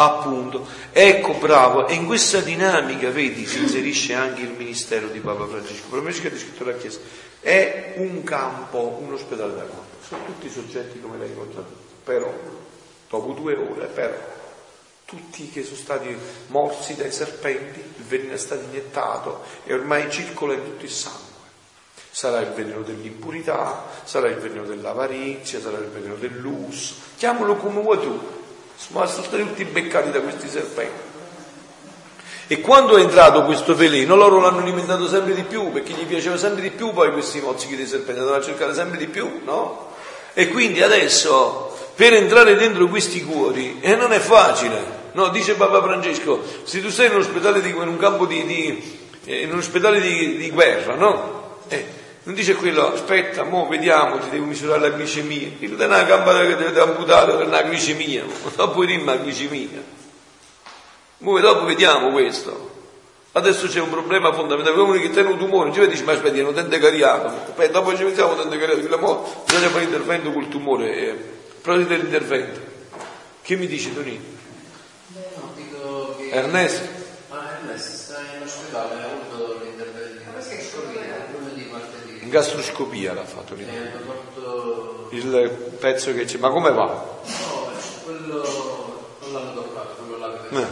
appunto. 0.00 0.66
Ecco, 0.92 1.34
bravo, 1.34 1.86
e 1.88 1.94
in 1.94 2.06
questa 2.06 2.40
dinamica, 2.40 3.10
vedi, 3.10 3.46
si 3.46 3.58
inserisce 3.58 4.14
anche 4.14 4.42
il 4.42 4.50
ministero 4.50 5.08
di 5.08 5.18
Papa 5.18 5.46
Francesco. 5.46 5.88
Francesco 5.88 6.26
ha 6.28 6.30
descritto 6.30 6.64
la 6.64 6.76
Chiesa. 6.76 7.00
È 7.40 7.94
un 7.96 8.22
campo, 8.22 8.98
un 9.00 9.12
ospedale 9.12 9.54
da 9.54 9.60
campo. 9.60 9.96
Sono 10.06 10.24
tutti 10.24 10.48
soggetti 10.48 11.00
come 11.00 11.18
l'hai 11.18 11.28
incontrato, 11.28 11.72
però, 12.04 12.32
dopo 13.08 13.32
due 13.32 13.56
ore, 13.56 13.86
però, 13.86 14.14
tutti 15.04 15.50
che 15.50 15.64
sono 15.64 15.76
stati 15.76 16.16
morsi 16.48 16.94
dai 16.94 17.10
serpenti, 17.10 17.80
il 17.80 18.04
veleno 18.04 18.34
è 18.34 18.38
stato 18.38 18.62
iniettato 18.62 19.42
e 19.64 19.74
ormai 19.74 20.10
circola 20.10 20.54
in 20.54 20.62
tutto 20.62 20.84
il 20.84 20.90
sangue. 20.90 21.26
Sarà 22.10 22.40
il 22.40 22.50
veleno 22.50 22.82
dell'impurità, 22.82 23.84
sarà 24.04 24.28
il 24.28 24.36
veleno 24.36 24.64
dell'avarizia, 24.64 25.60
sarà 25.60 25.78
il 25.78 25.86
veleno 25.86 26.14
dell'uso, 26.14 26.94
chiamalo 27.16 27.56
come 27.56 27.80
vuoi 27.80 28.00
tu, 28.00 28.37
sono 28.78 29.06
stati 29.06 29.42
tutti 29.42 29.64
beccati 29.64 30.10
da 30.10 30.20
questi 30.20 30.48
serpenti. 30.48 31.06
E 32.46 32.60
quando 32.60 32.96
è 32.96 33.02
entrato 33.02 33.44
questo 33.44 33.74
veleno, 33.74 34.16
loro 34.16 34.40
l'hanno 34.40 34.60
alimentato 34.60 35.06
sempre 35.06 35.34
di 35.34 35.42
più, 35.42 35.70
perché 35.70 35.92
gli 35.92 36.06
piaceva 36.06 36.38
sempre 36.38 36.62
di 36.62 36.70
più 36.70 36.92
poi 36.92 37.12
questi 37.12 37.40
mozzichi 37.40 37.76
di 37.76 37.86
serpente, 37.86 38.20
andavano 38.20 38.42
a 38.42 38.46
cercare 38.46 38.72
sempre 38.72 38.96
di 38.96 39.06
più, 39.06 39.40
no? 39.44 39.92
E 40.32 40.48
quindi 40.48 40.82
adesso, 40.82 41.76
per 41.94 42.14
entrare 42.14 42.56
dentro 42.56 42.86
questi 42.88 43.22
cuori, 43.22 43.78
eh, 43.80 43.96
non 43.96 44.12
è 44.12 44.18
facile, 44.18 44.80
no? 45.12 45.28
Dice 45.28 45.54
Papa 45.54 45.82
Francesco, 45.82 46.42
se 46.62 46.80
tu 46.80 46.88
sei 46.88 47.08
in 47.08 47.14
un 47.14 47.20
ospedale 47.20 47.60
di, 47.60 47.68
in 47.68 47.76
un 47.76 47.98
campo 47.98 48.24
di, 48.24 48.46
di 48.46 49.06
eh, 49.28 49.42
in 49.42 49.52
un 49.52 49.58
ospedale 49.58 50.00
di, 50.00 50.38
di 50.38 50.50
guerra, 50.50 50.94
no? 50.94 51.58
Eh, 51.68 51.84
non 52.28 52.36
dice 52.36 52.56
quello, 52.56 52.92
aspetta, 52.92 53.42
mo 53.44 53.66
vediamo, 53.68 54.18
ti 54.18 54.28
devo 54.28 54.44
misurare 54.44 54.80
la 54.80 54.94
glicemia. 54.94 55.48
Il 55.60 55.76
dà 55.76 55.86
una 55.86 56.02
gamba 56.02 56.38
che 56.42 56.56
deve 56.56 56.78
amputare 56.78 57.32
per 57.32 57.46
una 57.46 57.62
glicemia, 57.62 58.22
dopo 58.54 58.82
rimma 58.82 59.14
la 59.14 59.22
glicemia. 59.22 59.82
Noi 61.18 61.40
dopo 61.40 61.64
vediamo 61.64 62.10
questo. 62.10 62.76
Adesso 63.32 63.68
c'è 63.68 63.80
un 63.80 63.88
problema 63.88 64.30
fondamentale, 64.34 64.78
uno 64.78 64.92
che 64.92 65.08
tiene 65.08 65.30
un 65.30 65.38
tumore, 65.38 65.72
ci 65.72 65.88
dice 65.88 66.02
ma 66.04 66.12
aspetta, 66.12 66.42
non 66.42 66.52
tende 66.52 66.78
cariato, 66.78 67.52
poi 67.54 67.70
dopo 67.70 67.96
ci 67.96 68.02
pensiamo 68.02 68.36
tende 68.36 68.58
cariato, 68.58 69.44
bisogna 69.46 69.68
fare 69.68 69.84
intervento 69.84 70.30
col 70.30 70.48
tumore, 70.48 70.96
eh, 70.96 71.14
proprio 71.62 71.86
dell'intervento. 71.86 72.60
Che 73.40 73.56
mi 73.56 73.66
dici 73.66 73.94
Tonino? 73.94 74.22
Dico. 75.54 76.18
Ernesto? 76.30 76.88
Ah, 77.30 77.52
Ernesto 77.58 77.96
sta 77.96 78.20
in 78.36 78.42
ospedale, 78.42 79.02
ha 79.02 79.06
avuto 79.06 79.62
l'intervento 79.64 80.22
in 80.22 80.32
gastroscopia, 80.34 81.26
lunedì, 81.32 81.68
martedì. 81.70 82.08
In 82.28 82.34
gastroscopia 82.34 83.14
l'ha 83.14 83.24
fatto 83.24 83.54
lì. 83.54 83.64
Fatto... 83.64 85.08
Il 85.12 85.48
pezzo 85.80 86.12
che 86.12 86.26
c'è, 86.26 86.36
ma 86.36 86.50
come 86.50 86.70
va? 86.72 86.84
No, 86.84 87.70
quello 88.04 89.08
non 89.20 89.32
l'hanno 89.32 89.54
toccato, 89.54 89.94
quello 89.94 90.18
là 90.18 90.32
che 90.36 90.58
eh. 90.58 90.66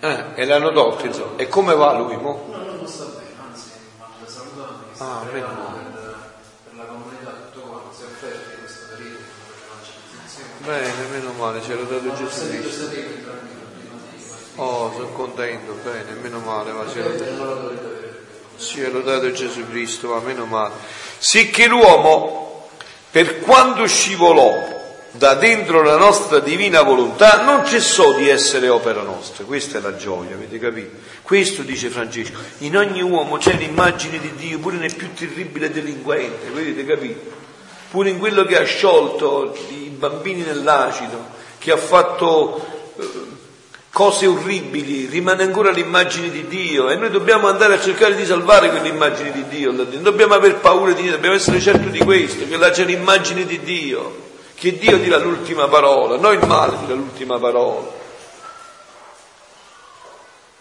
Eh, 0.00 0.24
e 0.34 0.44
l'hanno 0.44 0.72
tolto, 0.72 1.06
insomma. 1.06 1.36
E 1.36 1.46
come 1.46 1.76
va 1.76 1.96
lui, 1.98 2.16
mo? 2.16 2.48
No, 2.50 2.64
non 2.64 2.84
sta 2.88 3.04
bene, 3.04 3.30
anzi, 3.48 3.70
manda 3.96 4.28
salutando, 4.28 4.86
sta 4.92 5.20
ah, 5.20 5.24
per, 5.24 5.32
per 6.64 6.74
la 6.74 6.84
comunità 6.86 7.30
tutto 7.52 7.60
quanto, 7.68 7.94
si 7.96 8.02
è 8.02 8.06
offerto 8.06 8.54
in 8.54 8.58
questo 8.58 8.86
periodo, 8.88 9.40
Bene, 10.64 11.08
meno 11.10 11.32
male, 11.32 11.60
c'è 11.60 11.76
dato 11.76 12.14
Gesù 12.14 12.48
Cristo. 12.48 13.51
Oh, 14.56 14.92
sono 14.94 15.08
contento, 15.08 15.78
bene, 15.82 16.12
meno 16.20 16.38
male, 16.40 16.72
ma 16.72 16.84
c'è 16.84 17.00
lodato. 17.00 18.00
Sia 18.56 18.90
lodato 18.90 19.32
Gesù 19.32 19.66
Cristo, 19.68 20.08
ma 20.08 20.20
meno 20.20 20.44
male. 20.44 20.74
Sì 21.18 21.50
che 21.50 21.66
l'uomo, 21.66 22.68
per 23.10 23.40
quando 23.40 23.86
scivolò 23.86 24.80
da 25.12 25.34
dentro 25.34 25.82
la 25.82 25.96
nostra 25.96 26.38
divina 26.38 26.82
volontà 26.82 27.42
non 27.42 27.66
cessò 27.66 28.14
di 28.14 28.28
essere 28.28 28.68
opera 28.68 29.02
nostra. 29.02 29.44
Questa 29.44 29.78
è 29.78 29.80
la 29.80 29.96
gioia, 29.96 30.34
avete 30.34 30.58
capito? 30.58 30.96
Questo 31.22 31.62
dice 31.62 31.88
Francesco. 31.88 32.38
In 32.58 32.76
ogni 32.76 33.02
uomo 33.02 33.36
c'è 33.36 33.54
l'immagine 33.54 34.18
di 34.18 34.34
Dio, 34.34 34.58
pure 34.58 34.76
nel 34.76 34.94
più 34.94 35.12
terribile 35.14 35.70
delinquente, 35.70 36.48
avete 36.48 36.84
capito? 36.84 37.40
Pure 37.90 38.10
in 38.10 38.18
quello 38.18 38.44
che 38.44 38.58
ha 38.58 38.64
sciolto 38.64 39.54
i 39.70 39.88
bambini 39.88 40.42
nell'acido, 40.42 41.26
che 41.58 41.72
ha 41.72 41.76
fatto 41.76 42.64
eh, 42.98 43.31
cose 43.92 44.26
orribili, 44.26 45.06
rimane 45.06 45.42
ancora 45.42 45.70
l'immagine 45.70 46.30
di 46.30 46.46
Dio 46.46 46.88
e 46.88 46.96
noi 46.96 47.10
dobbiamo 47.10 47.48
andare 47.48 47.74
a 47.74 47.80
cercare 47.80 48.14
di 48.14 48.24
salvare 48.24 48.70
quell'immagine 48.70 49.32
di 49.32 49.46
Dio. 49.48 49.70
Non 49.70 50.02
dobbiamo 50.02 50.34
aver 50.34 50.56
paura 50.56 50.92
di 50.92 51.02
Dio, 51.02 51.12
dobbiamo 51.12 51.36
essere 51.36 51.60
certi 51.60 51.90
di 51.90 51.98
questo, 51.98 52.48
che 52.48 52.56
là 52.56 52.70
c'è 52.70 52.84
l'immagine 52.84 53.44
di 53.44 53.60
Dio 53.60 54.30
che 54.62 54.78
Dio 54.78 54.96
dirà 54.96 55.16
l'ultima 55.16 55.66
parola, 55.66 56.16
non 56.18 56.34
il 56.34 56.46
male 56.46 56.76
dirà 56.78 56.94
l'ultima 56.94 57.36
parola. 57.36 57.84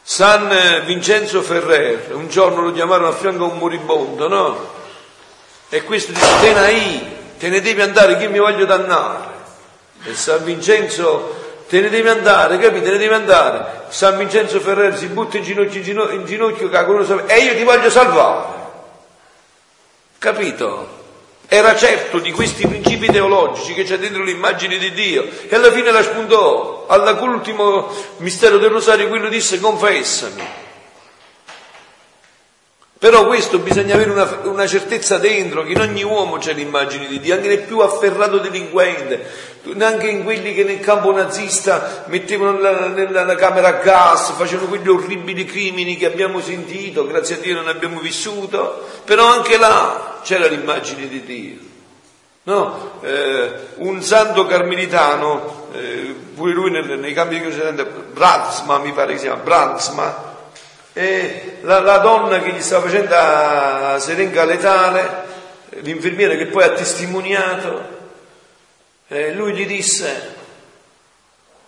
San 0.02 0.82
Vincenzo 0.86 1.44
Ferrer, 1.44 2.16
un 2.16 2.28
giorno 2.28 2.64
lo 2.64 2.72
chiamarono 2.72 3.10
a 3.10 3.14
fianco 3.14 3.44
a 3.44 3.48
un 3.49 3.60
moribondo, 3.60 4.28
no? 4.28 4.72
E 5.70 5.84
questo 5.84 6.14
ne 6.14 6.20
te 7.38 7.49
ne 7.49 7.62
devi 7.62 7.80
andare, 7.80 8.18
che 8.18 8.28
mi 8.28 8.40
voglio 8.40 8.66
dannare. 8.66 9.30
E 10.06 10.16
San 10.16 10.44
Vincenzo, 10.45 11.41
te 11.72 11.80
ne 11.80 11.88
devi 11.88 12.10
andare, 12.10 12.57
capite? 12.57 12.84
Te 12.84 12.91
ne 12.91 12.98
devi 12.98 13.14
andare. 13.14 13.85
San 13.88 14.18
Vincenzo 14.18 14.60
Ferrer 14.60 14.98
si 14.98 15.07
butta 15.07 15.38
in 15.38 15.43
ginocchio, 15.43 15.77
in 15.80 15.84
ginocchio, 15.85 16.15
in 16.15 16.26
ginocchio 16.26 16.69
e 17.27 17.38
io 17.39 17.56
ti 17.56 17.64
voglio 17.64 17.89
salvare. 17.89 18.60
Capito? 20.18 20.99
era 21.53 21.76
certo 21.76 22.19
di 22.19 22.31
questi 22.31 22.65
principi 22.65 23.07
teologici 23.07 23.73
che 23.73 23.84
c'è 23.84 23.98
dentro 23.98 24.23
l'immagine 24.23 24.77
di 24.77 24.93
Dio 24.93 25.27
e 25.49 25.53
alla 25.53 25.69
fine 25.69 25.91
la 25.91 26.02
spuntò. 26.02 26.85
All'ultimo 26.88 27.93
mistero 28.18 28.57
del 28.57 28.69
rosario 28.69 29.10
quello 29.10 29.27
disse 29.27 29.60
confessami. 29.60 30.41
Però 33.02 33.26
questo 33.26 33.57
bisogna 33.57 33.95
avere 33.95 34.11
una, 34.11 34.41
una, 34.44 34.68
certezza 34.68 35.18
dentro, 35.18 35.64
che 35.64 35.72
in 35.72 35.80
ogni 35.80 36.03
uomo 36.03 36.38
c'è 36.38 36.53
l'immagine 36.53 37.07
di 37.07 37.19
Dio, 37.19 37.34
anche 37.34 37.48
nel 37.48 37.64
più 37.64 37.80
afferrato 37.80 38.38
delinquente, 38.38 39.26
anche 39.80 40.07
in 40.07 40.23
quelli 40.23 40.53
che 40.53 40.64
nel 40.64 40.80
campo 40.82 41.11
nazista 41.11 42.03
mettevano 42.10 42.60
nella, 42.60 42.90
nella 42.90 43.34
camera 43.34 43.69
a 43.69 43.82
gas, 43.82 44.34
facevano 44.34 44.68
quegli 44.68 44.88
orribili 44.88 45.45
crimini 45.45 45.98
che 45.98 46.06
abbiamo 46.06 46.41
sentito, 46.41 47.07
grazie 47.07 47.38
a 47.38 47.40
Dio 47.40 47.56
non 47.56 47.69
abbiamo 47.69 47.99
vissuto, 48.02 48.88
però 49.03 49.26
anche 49.26 49.57
là 49.57 50.19
c'era 50.22 50.45
l'immagine 50.45 51.07
di 51.07 51.23
Dio. 51.23 51.57
No? 52.44 52.99
Eh, 53.02 53.52
un 53.78 54.03
santo 54.03 54.45
carmelitano, 54.45 55.69
eh, 55.73 56.15
pure 56.36 56.53
lui 56.53 56.69
nei, 56.69 56.99
nei 56.99 57.14
campi 57.14 57.40
di 57.40 57.48
Occidente, 57.48 57.84
Bradsma 57.84 58.78
mi 58.78 58.91
pare 58.91 59.14
che 59.14 59.18
si 59.18 59.26
chiama, 59.26 59.41
Bradsma, 59.41 60.30
e 60.94 61.58
la, 61.62 61.80
la, 61.80 61.98
donna 62.00 62.40
che 62.40 62.52
gli 62.52 62.62
stava 62.62 62.86
facendo 62.86 63.10
la 63.10 63.98
seringa 64.00 64.44
letale, 64.44 65.30
l'infermiera 65.82 66.36
che 66.36 66.48
poi 66.48 66.64
ha 66.64 66.72
testimoniato, 66.72 68.00
eh, 69.08 69.34
lui 69.34 69.54
gli 69.54 69.66
disse, 69.66 70.36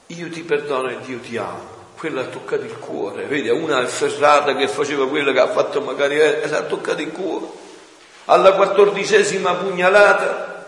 io 0.07 0.29
ti 0.29 0.41
perdono 0.41 0.89
e 0.89 0.97
Dio 1.05 1.19
ti 1.19 1.37
amo. 1.37 1.71
Quello 1.97 2.19
ha 2.19 2.25
toccato 2.25 2.63
il 2.63 2.77
cuore, 2.79 3.23
vedi, 3.25 3.47
una 3.49 3.77
afferrata 3.77 4.55
che 4.55 4.67
faceva 4.67 5.07
quello 5.07 5.31
che 5.31 5.39
ha 5.39 5.49
fatto 5.49 5.79
magari, 5.79 6.19
eh, 6.19 6.43
ha 6.51 6.63
toccato 6.63 7.01
il 7.01 7.11
cuore. 7.11 7.45
Alla 8.25 8.53
quattordicesima 8.53 9.53
pugnalata, 9.53 10.65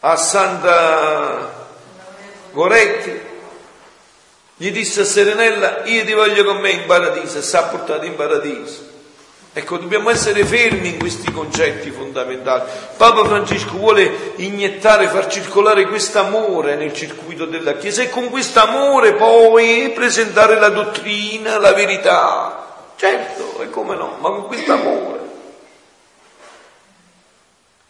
a 0.00 0.16
Santa 0.16 1.66
Goretti, 2.52 3.28
gli 4.60 4.72
disse 4.72 5.00
a 5.00 5.04
Serenella, 5.04 5.84
io 5.84 6.04
ti 6.04 6.12
voglio 6.12 6.44
con 6.44 6.58
me 6.58 6.68
in 6.68 6.84
paradiso, 6.84 7.38
e 7.38 7.42
si 7.42 7.56
ha 7.56 7.62
portato 7.62 8.04
in 8.04 8.14
paradiso. 8.14 8.88
Ecco, 9.54 9.78
dobbiamo 9.78 10.10
essere 10.10 10.44
fermi 10.44 10.88
in 10.88 10.98
questi 10.98 11.32
concetti 11.32 11.90
fondamentali. 11.90 12.70
Papa 12.94 13.24
Francesco 13.24 13.78
vuole 13.78 14.34
iniettare, 14.36 15.08
far 15.08 15.28
circolare 15.28 15.86
quest'amore 15.86 16.76
nel 16.76 16.92
circuito 16.92 17.46
della 17.46 17.78
Chiesa 17.78 18.02
e 18.02 18.10
con 18.10 18.28
quest'amore 18.28 19.14
poi 19.14 19.92
presentare 19.94 20.60
la 20.60 20.68
dottrina, 20.68 21.56
la 21.56 21.72
verità. 21.72 22.92
Certo, 22.96 23.62
e 23.62 23.70
come 23.70 23.96
no, 23.96 24.18
ma 24.20 24.28
con 24.28 24.46
quest'amore. 24.46 25.20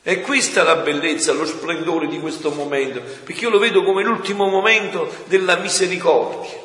E 0.05 0.20
questa 0.20 0.60
è 0.60 0.64
la 0.64 0.76
bellezza, 0.76 1.32
lo 1.32 1.44
splendore 1.44 2.06
di 2.06 2.20
questo 2.20 2.52
momento, 2.52 3.01
perché 3.24 3.42
io 3.42 3.51
lo 3.51 3.59
vedo 3.59 3.82
come 3.82 4.05
l'ultimo 4.05 4.47
momento 4.47 5.12
della 5.24 5.56
misericordia 5.56 6.60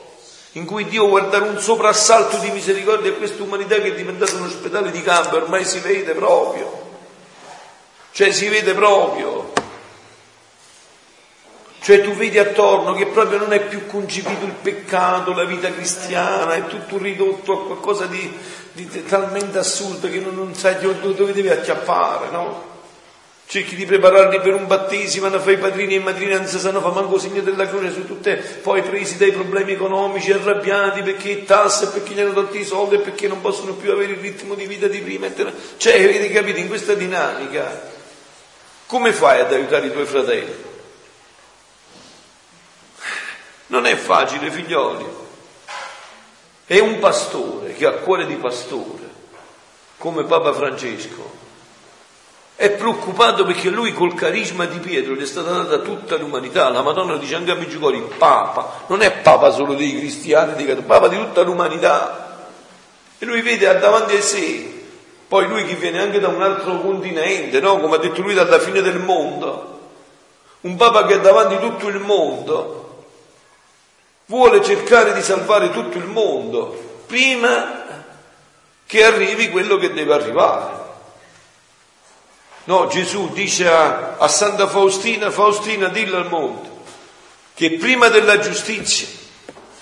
in 0.56 0.66
cui 0.66 0.86
Dio 0.86 1.08
vuole 1.08 1.30
dare 1.30 1.50
un 1.50 1.60
soprassalto 1.60 2.38
di 2.38 2.50
misericordia 2.50 3.12
a 3.12 3.16
questa 3.16 3.44
umanità 3.44 3.76
che 3.76 3.94
è 3.94 3.96
diventata 3.96 4.36
un 4.36 4.44
ospedale 4.44 4.90
di 4.90 5.02
campo, 5.02 5.36
ormai 5.36 5.66
si 5.66 5.80
vede 5.80 6.14
proprio, 6.14 6.92
cioè 8.12 8.32
si 8.32 8.48
vede 8.48 8.74
proprio, 8.74 9.52
cioè 11.82 12.02
tu 12.02 12.14
vedi 12.14 12.40
attorno 12.40 12.94
che 12.94 13.08
proprio 13.08 13.40
non 13.40 13.52
è 13.52 13.68
più 13.68 13.86
concepito 13.86 14.46
il 14.46 14.54
peccato, 14.54 15.34
la 15.34 15.44
vita 15.44 15.72
cristiana, 15.74 16.54
è 16.54 16.68
tutto 16.68 16.98
ridotto 16.98 17.52
a 17.52 17.66
qualcosa 17.66 18.06
di, 18.06 18.34
di 18.72 19.06
talmente 19.06 19.58
assurdo 19.58 20.10
che 20.10 20.20
non, 20.20 20.36
non 20.36 20.56
sai 20.56 20.80
dove 20.80 21.34
devi 21.34 21.50
acchiappare, 21.50 22.30
no? 22.32 22.75
Cerchi 23.48 23.76
di 23.76 23.86
prepararli 23.86 24.40
per 24.40 24.54
un 24.54 24.68
battesimo, 24.68 25.28
hanno 25.28 25.40
fai 25.40 25.58
padrini 25.58 25.96
e 25.96 26.00
madrine, 26.00 26.36
non 26.38 26.48
si 26.48 26.60
sanno 26.60 26.82
fa 26.82 26.90
manco 26.90 27.20
segno 27.20 27.42
della 27.42 27.68
croce, 27.68 27.92
sono 27.92 28.06
tutte 28.06 28.36
poi 28.36 28.82
presi 28.82 29.18
dai 29.18 29.32
problemi 29.32 29.74
economici, 29.74 30.32
arrabbiati 30.32 31.04
perché 31.04 31.46
tasse, 31.46 31.90
perché 31.90 32.14
gli 32.14 32.20
hanno 32.20 32.34
tolto 32.34 32.58
i 32.58 32.66
soldi 32.66 32.98
perché 32.98 33.28
non 33.28 33.42
possono 33.42 33.74
più 33.74 33.92
avere 33.92 34.14
il 34.14 34.20
ritmo 34.20 34.56
di 34.56 34.66
vita 34.66 34.88
di 34.88 35.00
prima. 35.00 35.28
Cioè, 35.78 36.04
avete 36.04 36.30
capito, 36.32 36.60
in 36.60 36.68
questa 36.68 36.94
dinamica, 36.94 37.92
come 38.88 39.14
fai 39.14 39.40
ad 39.40 39.54
aiutare 39.54 39.88
i 39.88 39.92
tuoi 39.92 40.06
fratelli? 40.06 40.64
Non 43.68 43.86
è 43.86 43.96
facile, 43.96 44.52
figlioli. 44.52 45.24
È 46.66 46.80
un 46.80 47.00
pastore 47.00 47.74
che 47.74 47.86
ha 47.86 47.92
cuore 47.92 48.26
di 48.26 48.36
pastore, 48.36 49.04
come 49.98 50.24
Papa 50.24 50.52
Francesco, 50.52 51.44
è 52.56 52.72
preoccupato 52.72 53.44
perché 53.44 53.70
lui 53.70 53.94
col 53.94 54.14
carisma 54.14 54.66
di 54.66 54.80
Pietro 54.80 55.14
gli 55.14 55.22
è 55.22 55.26
stata 55.26 55.52
data 55.52 55.80
tutta 55.80 56.16
l'umanità. 56.16 56.70
La 56.70 56.82
Madonna 56.82 57.18
dice 57.18 57.36
anche 57.36 57.52
a 57.52 57.56
Meggiugori, 57.56 58.02
Papa, 58.18 58.86
non 58.88 59.02
è 59.02 59.12
Papa 59.12 59.52
solo 59.52 59.74
dei 59.74 59.98
cristiani, 59.98 60.64
dei 60.64 60.76
Papa 60.76 61.10
di 61.10 61.18
tutta 61.18 61.42
l'umanità. 61.42 62.48
E 63.18 63.26
lui 63.26 63.42
vede 63.42 63.78
davanti 63.80 64.16
a 64.16 64.22
sé, 64.22 64.84
poi 65.28 65.48
lui 65.48 65.66
che 65.66 65.76
viene 65.76 66.00
anche 66.00 66.20
da 66.20 66.30
un 66.30 66.42
altro 66.42 66.80
continente, 66.80 67.60
no? 67.60 67.80
come 67.80 67.96
ha 67.96 68.00
detto 68.00 68.22
lui 68.22 68.34
dalla 68.34 68.60
fine 68.60 68.82
del 68.82 69.00
mondo, 69.00 69.80
un 70.62 70.76
Papa 70.78 71.06
che 71.06 71.16
ha 71.16 71.20
davanti 71.20 71.58
tutto 71.60 71.88
il 71.88 72.00
mondo, 72.00 73.04
vuole 74.28 74.64
cercare 74.64 75.14
di 75.14 75.22
salvare 75.22 75.72
tutto 75.72 75.98
il 75.98 76.06
mondo 76.06 76.84
prima 77.06 77.84
che 78.86 79.04
arrivi 79.04 79.50
quello 79.50 79.78
che 79.78 79.94
deve 79.94 80.14
arrivare. 80.14 80.85
No, 82.66 82.88
Gesù 82.88 83.32
dice 83.32 83.68
a, 83.68 84.16
a 84.18 84.28
Santa 84.28 84.68
Faustina, 84.68 85.30
Faustina 85.30 85.88
dillo 85.88 86.18
al 86.18 86.30
mondo, 86.30 86.84
che 87.54 87.74
prima 87.74 88.10
della 88.10 88.40
giustizia 88.40 89.08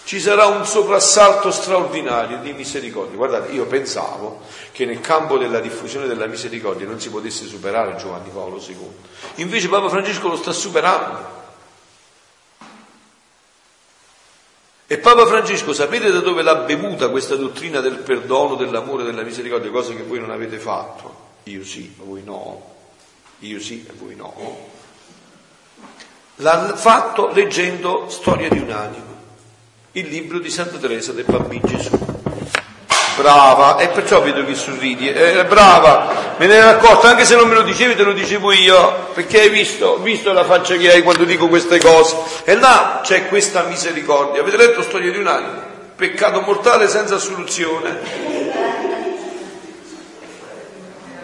ci 0.03 0.19
sarà 0.19 0.47
un 0.47 0.65
soprassalto 0.65 1.49
straordinario 1.49 2.39
di 2.39 2.51
misericordia. 2.51 3.15
Guardate, 3.15 3.53
io 3.53 3.65
pensavo 3.65 4.41
che 4.73 4.85
nel 4.85 4.99
campo 4.99 5.37
della 5.37 5.61
diffusione 5.61 6.07
della 6.07 6.25
misericordia 6.25 6.85
non 6.85 6.99
si 6.99 7.09
potesse 7.09 7.45
superare 7.45 7.95
Giovanni 7.95 8.29
Paolo 8.29 8.61
II. 8.61 8.91
Invece 9.35 9.69
Papa 9.69 9.87
Francesco 9.87 10.27
lo 10.27 10.35
sta 10.35 10.51
superando. 10.51 11.41
E 14.85 14.97
Papa 14.97 15.25
Francesco, 15.25 15.71
sapete 15.71 16.11
da 16.11 16.19
dove 16.19 16.43
l'ha 16.43 16.55
bevuta 16.55 17.09
questa 17.09 17.35
dottrina 17.35 17.79
del 17.79 17.99
perdono, 17.99 18.55
dell'amore, 18.55 19.03
della 19.05 19.23
misericordia, 19.23 19.71
cosa 19.71 19.93
che 19.93 20.03
voi 20.03 20.19
non 20.19 20.31
avete 20.31 20.57
fatto? 20.57 21.31
Io 21.43 21.63
sì, 21.63 21.93
ma 21.97 22.03
voi 22.03 22.23
no. 22.23 22.71
Io 23.43 23.59
sì 23.59 23.85
e 23.85 23.91
voi 23.97 24.15
no. 24.15 24.71
L'ha 26.35 26.75
fatto 26.77 27.29
leggendo 27.33 28.07
Storia 28.07 28.47
di 28.47 28.57
un'anima, 28.57 29.03
il 29.91 30.07
libro 30.07 30.39
di 30.39 30.49
Santa 30.49 30.77
Teresa 30.77 31.11
del 31.11 31.25
Bambino 31.27 31.67
Gesù. 31.67 31.91
Brava, 33.17 33.77
e 33.79 33.89
perciò 33.89 34.21
vedo 34.21 34.45
che 34.45 34.55
sorridi. 34.55 35.09
Eh, 35.09 35.43
brava, 35.45 36.35
me 36.37 36.47
ne 36.47 36.53
ero 36.53 36.69
accorto, 36.69 37.07
anche 37.07 37.25
se 37.25 37.35
non 37.35 37.49
me 37.49 37.55
lo 37.55 37.63
dicevi, 37.63 37.95
te 37.95 38.03
lo 38.03 38.13
dicevo 38.13 38.53
io, 38.53 39.09
perché 39.13 39.41
hai 39.41 39.49
visto, 39.49 39.97
visto 39.97 40.31
la 40.31 40.45
faccia 40.45 40.77
che 40.77 40.93
hai 40.93 41.03
quando 41.03 41.25
dico 41.25 41.49
queste 41.49 41.79
cose. 41.79 42.15
E 42.45 42.55
là 42.55 43.01
c'è 43.03 43.27
questa 43.27 43.63
misericordia. 43.63 44.39
Avete 44.39 44.55
letto 44.55 44.81
Storia 44.81 45.11
di 45.11 45.17
un'anima? 45.17 45.71
Peccato 45.95 46.39
mortale 46.41 46.87
senza 46.87 47.17
soluzione 47.17 48.42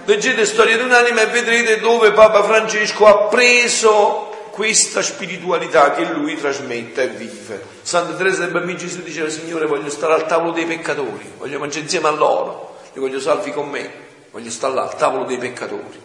Leggete 0.09 0.43
Storia 0.47 0.75
di 0.75 0.81
un'anima 0.81 1.21
e 1.21 1.27
vedrete 1.27 1.79
dove 1.79 2.11
Papa 2.13 2.41
Francesco 2.41 3.05
ha 3.05 3.27
preso 3.27 4.47
questa 4.49 5.03
spiritualità 5.03 5.91
che 5.91 6.03
lui 6.05 6.35
trasmette 6.35 7.03
e 7.03 7.07
vive. 7.09 7.63
Santa 7.83 8.15
Teresa 8.15 8.39
del 8.39 8.49
Bambino 8.49 8.79
Gesù 8.79 9.03
diceva, 9.03 9.29
Signore, 9.29 9.67
voglio 9.67 9.91
stare 9.91 10.13
al 10.13 10.25
tavolo 10.25 10.49
dei 10.49 10.65
peccatori, 10.65 11.33
voglio 11.37 11.59
mangiare 11.59 11.83
insieme 11.83 12.07
a 12.07 12.11
loro, 12.11 12.79
li 12.93 12.99
voglio 12.99 13.19
salvi 13.19 13.51
con 13.51 13.69
me, 13.69 13.87
voglio 14.31 14.49
stare 14.49 14.73
là 14.73 14.81
al 14.81 14.95
tavolo 14.95 15.25
dei 15.25 15.37
peccatori. 15.37 16.01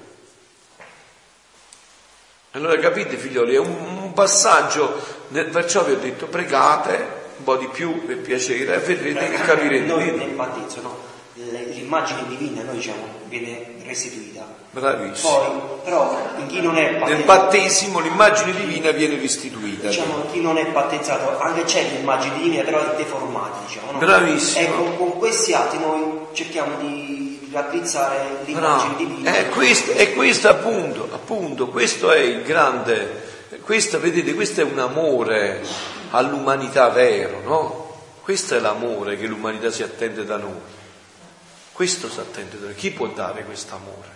Allora 2.51 2.79
capite 2.79 3.17
figlioli, 3.17 3.55
è 3.55 3.59
un, 3.59 4.01
un 4.03 4.13
passaggio, 4.13 5.03
perciò 5.51 5.83
vi 5.83 5.93
ho 5.93 5.99
detto 5.99 6.27
pregate 6.27 7.23
un 7.39 7.45
po' 7.45 7.57
di 7.57 7.69
più 7.69 8.05
per 8.05 8.19
piacere 8.19 8.75
e 8.75 8.79
vedrete 8.81 9.31
che 9.31 9.41
capirete. 9.45 9.87
Noi 9.87 10.11
nel 10.11 10.29
battezzo, 10.29 10.83
no? 10.83 11.14
L'immagine 11.85 12.25
divina 12.29 12.63
noi 12.63 12.77
diciamo 12.77 13.07
viene 13.29 13.75
restituita. 13.85 14.47
Bravissimo. 14.71 15.29
Poi, 15.31 15.61
però, 15.85 16.19
in 16.39 16.47
chi 16.47 16.61
non 16.61 16.77
è 16.77 16.95
battezzato... 16.95 17.13
Nel 17.13 17.25
battesimo 17.25 18.01
l'immagine 18.01 18.53
divina 18.53 18.91
viene 18.91 19.17
restituita. 19.17 19.89
Diciamo, 19.89 20.27
chi 20.33 20.41
non 20.41 20.57
è 20.57 20.67
battezzato, 20.67 21.39
anche 21.39 21.63
c'è 21.63 21.83
l'immagine 21.91 22.39
divina, 22.39 22.63
però 22.65 22.81
è 22.81 22.97
deformata, 22.97 23.59
diciamo. 23.67 23.93
No? 23.93 23.99
Bravissimo. 23.99 24.67
Ecco, 24.67 24.83
con 24.97 25.19
questi 25.19 25.53
atti 25.53 25.79
noi 25.79 26.27
cerchiamo 26.33 26.77
di 26.79 27.49
raddrizzare 27.53 28.39
l'immagine 28.45 28.91
no. 28.91 28.97
divina. 28.97 29.33
È 29.33 29.49
questo, 29.51 29.93
è 29.93 30.13
questo 30.15 30.49
appunto, 30.49 31.09
appunto, 31.13 31.69
questo 31.69 32.11
è 32.11 32.19
il 32.19 32.43
grande... 32.43 33.33
Questo, 33.63 34.01
vedete, 34.01 34.35
questo 34.35 34.61
è 34.63 34.65
un 34.65 34.79
amore 34.79 35.63
all'umanità 36.11 36.89
vero, 36.89 37.41
no? 37.45 37.83
Questo 38.23 38.57
è 38.57 38.59
l'amore 38.59 39.17
che 39.17 39.27
l'umanità 39.27 39.71
si 39.71 39.83
attende 39.83 40.25
da 40.25 40.37
noi. 40.37 40.83
Questo 41.75 42.09
si 42.09 42.21
attende 42.21 42.61
da 42.61 42.67
noi. 42.67 42.77
Chi 42.77 42.93
può 42.93 43.09
dare 43.09 43.45
questo 43.45 43.75
amore 43.75 44.09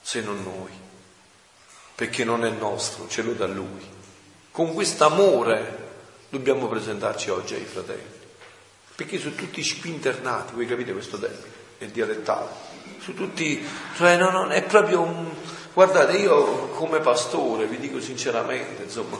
se 0.00 0.22
non 0.22 0.42
noi? 0.42 0.72
Perché 1.94 2.24
non 2.24 2.42
è 2.42 2.48
nostro, 2.48 3.06
ce 3.06 3.20
lo 3.20 3.34
dà 3.34 3.46
Lui. 3.46 3.86
Con 4.50 4.72
questo 4.72 5.04
amore 5.04 5.88
dobbiamo 6.30 6.68
presentarci 6.68 7.28
oggi 7.28 7.52
ai 7.52 7.66
fratelli. 7.66 8.18
Perché 8.96 9.18
sono 9.18 9.34
tutti 9.34 9.62
spinternati, 9.62 10.54
voi 10.54 10.66
capite 10.66 10.92
questo 10.92 11.18
termine, 11.18 11.52
è 11.76 11.84
dialettale. 11.84 12.48
Sono 13.00 13.14
tutti, 13.14 13.62
cioè 13.96 14.16
no, 14.16 14.30
no, 14.30 14.48
è 14.48 14.62
proprio 14.62 15.02
un... 15.02 15.30
Guardate, 15.74 16.16
io 16.16 16.68
come 16.68 17.00
pastore, 17.00 17.66
vi 17.66 17.78
dico 17.78 18.00
sinceramente, 18.00 18.84
insomma, 18.84 19.18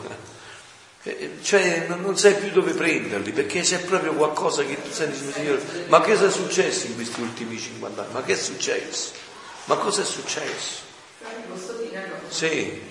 cioè 1.40 1.86
non 1.88 2.18
sai 2.18 2.34
più 2.34 2.50
dove 2.50 2.72
prenderli 2.72 3.32
perché 3.32 3.62
c'è 3.62 3.80
proprio 3.80 4.12
qualcosa 4.12 4.62
che 4.64 4.82
tu 4.82 4.90
senti, 4.90 5.32
Signore, 5.32 5.86
ma 5.88 6.02
che 6.02 6.12
è 6.12 6.30
successo 6.30 6.88
in 6.88 6.94
questi 6.94 7.22
ultimi 7.22 7.58
50 7.58 8.02
anni? 8.02 8.12
Ma 8.12 8.22
che 8.22 8.34
è 8.34 8.36
successo? 8.36 9.12
Ma 9.64 9.76
cosa 9.76 10.02
è 10.02 10.04
successo? 10.04 10.88
Posso 11.48 11.72
dire 11.74 12.04
una 12.04 12.16
cosa? 12.18 12.32
Sì. 12.32 12.82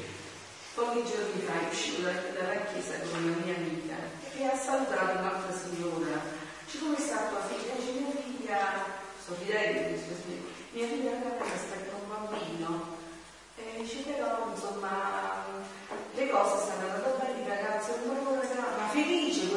Pochi 0.73 1.03
giorni 1.03 1.43
fa 1.45 1.53
è 1.53 1.71
uscito 1.71 2.01
dalla 2.01 2.61
chiesa 2.71 2.97
con 3.11 3.23
una 3.23 3.35
mia 3.43 3.55
amica 3.55 3.95
e 4.35 4.45
ha 4.45 4.57
salutato 4.57 5.19
un'altra 5.19 5.53
signora. 5.53 6.19
Dice 6.65 6.79
come 6.79 6.97
sta 6.97 7.29
tua 7.29 7.45
figlia? 7.45 7.73
Dice 7.77 7.91
mia 7.99 8.11
figlia, 8.15 8.85
sto 9.21 9.35
ridendo, 9.37 10.01
mia 10.71 10.87
figlia 10.87 11.11
a 11.11 11.37
casa 11.37 11.53
aspetta 11.53 11.95
un 11.95 12.07
bambino. 12.09 12.97
E 13.55 13.81
dice 13.81 13.97
però 14.07 14.49
insomma 14.53 15.45
le 16.15 16.29
cose 16.29 16.63
stanno 16.63 16.85
andando 16.93 17.17
bene 17.19 17.47
ragazzo, 17.47 17.91
un 18.03 18.13
nuovo 18.13 18.35
ragazzo, 18.35 18.77
ma 18.77 18.87
felice 18.89 19.49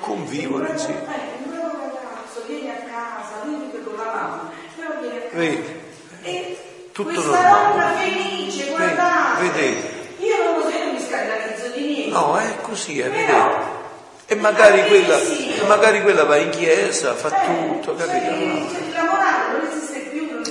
Convivono 0.00 0.68
insieme. 0.68 1.00
Un 1.44 1.54
nuovo 1.54 1.78
ragazzo, 1.78 2.42
vieni 2.46 2.70
a 2.70 2.74
casa, 2.88 3.44
lui 3.44 3.56
vive 3.66 3.82
con 3.84 3.96
la 3.96 4.04
mamma, 4.04 4.50
però 4.76 4.90
vieni 5.00 5.16
a 5.16 5.20
casa. 5.20 5.36
Vedi? 5.36 5.80
E 6.22 6.58
Tutto 6.92 7.12
questa 7.12 7.30
normale. 7.50 7.68
donna 7.72 7.92
felice, 7.98 8.66
guardate. 8.70 9.42
Vedete? 9.42 10.00
Io 10.18 10.44
non 10.44 10.54
lo 10.58 10.62
so, 10.62 10.68
io 10.76 10.84
non 10.84 10.94
mi 10.94 11.00
scandalizzo 11.00 11.66
di 11.74 11.80
niente. 11.86 12.10
No, 12.10 12.38
è 12.38 12.56
così, 12.60 13.00
è 13.00 13.10
vedete? 13.10 13.26
Però, 13.32 13.80
E 14.26 14.34
magari 14.36 14.86
quella, 14.86 15.18
e 15.18 15.62
magari 15.66 16.02
quella 16.02 16.24
va 16.24 16.36
in 16.36 16.50
chiesa, 16.50 17.14
fa 17.14 17.28
eh, 17.42 17.46
tutto, 17.46 17.98
cioè, 17.98 18.06
capito? 18.06 18.70
cioè, 18.72 18.92
la 18.92 19.02
morale 19.04 19.52
non 19.58 19.68
esiste 19.70 19.98
più, 20.10 20.30
non, 20.30 20.42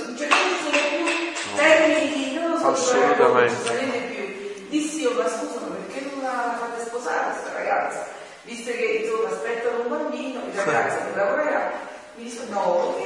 termini 1.56 2.12
di 2.12 2.34
non 2.38 2.50
lo 2.50 2.58
so, 2.58 2.66
assolutamente. 2.68 3.72
non 3.72 4.06
più. 4.08 4.66
Dissi 4.68 5.00
io, 5.02 5.12
ma 5.12 5.28
scusano, 5.28 5.74
perché 5.86 6.08
non 6.10 6.22
la 6.22 6.56
fate 6.60 6.84
sposare 6.86 7.32
questa 7.32 7.52
ragazza? 7.58 8.06
Visto 8.44 8.70
che 8.72 9.02
insomma 9.04 9.28
aspettano 9.28 9.82
un 9.82 9.88
bambino, 9.88 10.40
il 10.52 10.58
ragazzo 10.58 10.96
è 10.96 11.12
bravo 11.12 11.36
ragazzo, 11.36 11.76
mi 12.16 12.24
dice 12.24 12.40
no, 12.50 12.96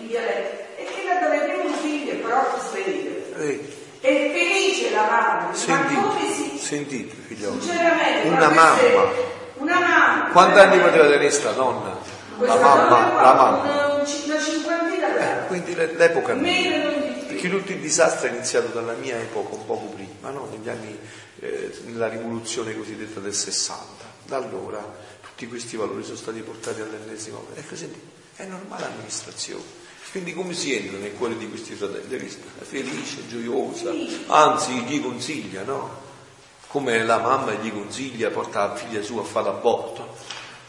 in 0.00 0.06
dialetto, 0.08 0.64
e 0.76 0.84
che 0.84 1.04
la 1.06 1.28
daremo 1.28 1.62
un 1.68 1.74
figlio, 1.74 2.14
però 2.26 2.44
sveglia. 2.68 3.10
Eh. 3.38 3.74
È 4.00 4.06
felice 4.32 4.90
la 4.90 5.02
madre, 5.08 5.56
Sentite, 5.56 6.00
ma 6.00 6.06
come 6.08 6.32
si... 6.32 6.58
sentite 6.58 7.14
figliolo, 7.26 7.60
Sinceramente, 7.60 8.28
una 8.28 8.48
ma 8.48 8.54
mamma. 8.54 8.76
queste- 8.78 9.24
Una 9.58 9.78
mamma. 9.80 10.28
Quanti 10.32 10.58
anni 10.58 10.78
poteva 10.80 11.04
tenere 11.04 11.30
sta 11.30 11.50
donna? 11.52 11.96
La 12.38 12.54
mamma, 12.56 12.86
qua, 12.86 13.22
la 13.22 13.34
mamma. 13.34 13.86
Una, 13.94 14.04
cinquantina 14.40 15.08
d'anni. 15.08 15.46
Quindi 15.46 15.74
l'e- 15.74 15.94
l'epoca 15.94 16.34
Meno 16.34 16.90
perché 17.26 17.48
tutto 17.48 17.72
il 17.72 17.78
disastro 17.78 18.28
è 18.28 18.32
iniziato 18.32 18.66
dalla 18.68 18.92
mia 18.92 19.16
epoca 19.16 19.54
un 19.54 19.64
poco 19.66 19.86
prima, 19.86 20.30
no? 20.30 20.48
negli 20.50 20.68
anni, 20.68 20.98
eh, 21.40 21.70
nella 21.86 22.08
rivoluzione 22.08 22.76
cosiddetta 22.76 23.20
del 23.20 23.34
60. 23.34 24.05
Da 24.26 24.36
allora 24.36 24.84
tutti 25.20 25.46
questi 25.46 25.76
valori 25.76 26.02
sono 26.02 26.16
stati 26.16 26.40
portati 26.40 26.80
all'ennesimo. 26.80 27.46
Ecco, 27.54 27.76
senti, 27.76 28.00
è 28.36 28.44
normale 28.44 28.86
amministrazione. 28.86 29.84
Quindi 30.10 30.34
come 30.34 30.54
si 30.54 30.74
entra 30.74 30.98
nel 30.98 31.12
cuore 31.12 31.36
di 31.36 31.48
questi 31.48 31.74
fratelli? 31.74 32.28
Felice, 32.60 33.28
gioiosa, 33.28 33.92
anzi 34.26 34.72
gli 34.80 35.00
consiglia, 35.00 35.62
no? 35.62 36.04
Come 36.68 37.04
la 37.04 37.18
mamma 37.18 37.52
gli 37.52 37.70
consiglia, 37.70 38.30
porta 38.30 38.66
la 38.66 38.76
figlia 38.76 39.02
sua 39.02 39.22
a 39.22 39.24
fare 39.24 39.46
l'aborto. 39.46 40.14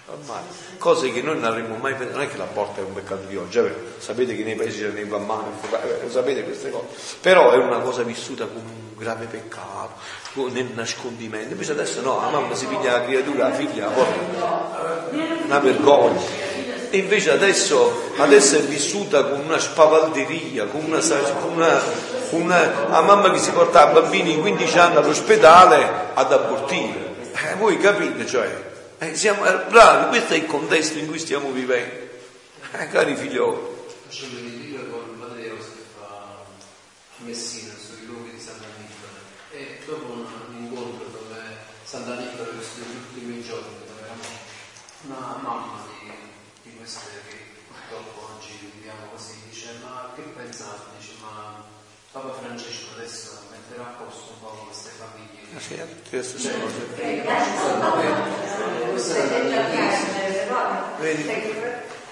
Ormai, 0.09 0.43
cose 0.77 1.11
che 1.11 1.21
noi 1.21 1.35
non 1.35 1.45
avremmo 1.45 1.75
mai 1.75 1.95
pensato, 1.95 2.17
non 2.17 2.27
è 2.27 2.31
che 2.31 2.38
l'aborto 2.38 2.79
è 2.79 2.84
un 2.84 2.93
peccato 2.93 3.25
di 3.25 3.35
oggi, 3.35 3.59
vero? 3.59 3.75
sapete 3.97 4.35
che 4.35 4.43
nei 4.43 4.55
paesi 4.55 4.79
c'è 4.79 4.89
nei 4.89 5.03
bambini, 5.03 5.49
lo 6.01 6.09
sapete 6.09 6.43
queste 6.43 6.69
cose, 6.69 6.85
però 7.19 7.51
è 7.51 7.57
una 7.57 7.79
cosa 7.79 8.03
vissuta 8.03 8.45
come 8.45 8.69
un 8.69 8.86
grave 8.98 9.26
peccato, 9.26 9.94
nel 10.52 10.72
nascondimento, 10.74 11.52
invece 11.52 11.72
adesso 11.72 12.02
no, 12.02 12.19
la 12.22 12.30
mamma 12.30 12.56
si 12.56 12.65
piglia 12.65 12.94
la 12.94 13.03
creatura, 13.03 13.48
la 13.49 13.53
figlia 13.56 13.88
porta, 13.88 15.10
una 15.45 15.60
vergogna. 15.60 16.19
E 16.90 16.98
invece 16.99 17.32
adesso, 17.32 18.11
adesso 18.18 18.56
è 18.56 18.61
vissuta 18.61 19.26
con 19.26 19.41
una 19.41 19.60
spavalderia, 19.60 20.68
con 20.68 20.86
una, 20.86 20.99
con 20.99 21.52
una, 21.53 21.82
con 22.30 22.41
una- 22.41 22.88
la 22.88 23.02
mamma 23.02 23.30
che 23.32 23.40
si 23.40 23.52
porta 23.52 23.90
i 23.90 23.94
bambini 23.94 24.34
in 24.34 24.40
15 24.41 24.78
anni 24.80 24.95
all'ospedale 24.95 26.11
ad 26.14 26.32
abortire. 26.32 27.15
Eh, 27.34 27.56
voi 27.56 27.78
capite, 27.78 28.26
cioè, 28.26 28.49
eh, 28.99 29.15
siamo 29.15 29.45
eh, 29.45 29.65
bravi, 29.69 30.07
questo 30.07 30.34
è 30.34 30.38
il 30.38 30.45
contesto 30.45 30.98
in 30.98 31.07
cui 31.07 31.19
stiamo 31.19 31.52
vivendo. 31.52 32.06
Eh, 32.72 32.88
cari 32.88 33.15
figlioli, 33.15 33.57
Faccio 34.07 34.26
vedere 34.34 34.90
con 34.90 35.02
il 35.11 35.19
padre 35.19 35.45
Eros 35.45 35.65
che 35.65 35.84
fa 35.99 36.06
a 36.07 36.44
Messina, 37.18 37.74
sui 37.76 38.06
luoghi 38.06 38.32
di 38.32 38.40
Santa 38.40 38.65
Nicola. 38.80 39.11
E 39.52 39.80
dopo 39.86 40.14
un, 40.14 40.19
un 40.56 40.64
incontro 40.64 41.06
dove 41.11 41.41
Santa 41.98 42.14
Nicola, 42.22 42.49
questi 42.49 42.82
ultimi 42.82 43.41
giorni, 43.41 43.74
dove 43.88 44.02
eravamo 44.06 44.30
una 45.02 45.41
mamma 45.41 45.84
di, 45.99 46.11
di 46.61 46.78
queste 46.78 47.10
che 47.28 47.38
purtroppo 47.65 48.38
oggi 48.38 48.69
viviamo 48.72 49.07
così, 49.11 49.34
dice 49.49 49.80
ma 49.82 50.11
che 50.14 50.22
pensate? 50.22 50.94
Dice 50.99 51.14
ma 51.22 51.65
Papa 52.11 52.34
Francesco 52.34 52.94
adesso 52.98 53.40
metterà 53.49 53.88
a 53.88 54.03
posto 54.03 54.34
un 54.34 54.40
po' 54.41 54.68
queste 54.69 54.91
famiglie. 54.91 55.41
Ah, 55.56 55.60
sì, 55.60 55.74
eh, 55.74 56.03
tutte 56.03 56.18
le 56.18 56.24
stesse 56.24 56.60
cose. 56.60 56.86
Vedi? 60.99 61.32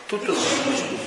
Tutto 0.07 0.33
così, 0.33 0.97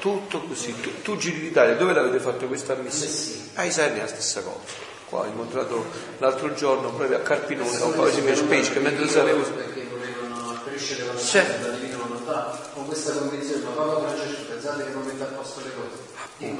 tutto 0.00 0.40
così. 0.42 0.78
Tu, 0.82 1.00
tu 1.00 1.16
giri 1.16 1.40
l'Italia, 1.40 1.76
dove 1.76 1.94
l'avete 1.94 2.20
fatto 2.20 2.46
questa 2.46 2.74
missione? 2.74 3.52
A 3.54 3.64
Isernia 3.64 4.00
è 4.00 4.04
la 4.04 4.08
stessa 4.08 4.42
cosa. 4.42 4.87
Qua 5.08 5.20
ho 5.20 5.26
incontrato 5.26 5.86
l'altro 6.18 6.52
giorno 6.52 6.90
proprio 6.90 7.16
a 7.16 7.20
Carpinone, 7.20 7.78
ho 7.80 7.90
poi 7.90 8.12
si 8.12 8.20
mi 8.20 8.34
specie, 8.36 8.78
mentre 8.80 9.08
sarevo... 9.08 9.40
perché 9.42 9.86
volevano 9.90 10.50
accrescere 10.50 11.04
la 11.06 11.12
la 11.14 11.68
divina 11.76 11.96
volontà 11.96 12.58
con 12.74 12.86
questa 12.86 13.12
convinzione, 13.12 13.62
ma 13.64 13.70
Papa 13.70 14.06
Francesco 14.06 14.42
pensate 14.50 14.84
che 14.84 14.90
non 14.90 15.04
mette 15.04 15.22
a 15.22 15.26
posto 15.26 15.60
le 15.64 15.70
cose? 15.74 16.06
Eh, 16.40 16.54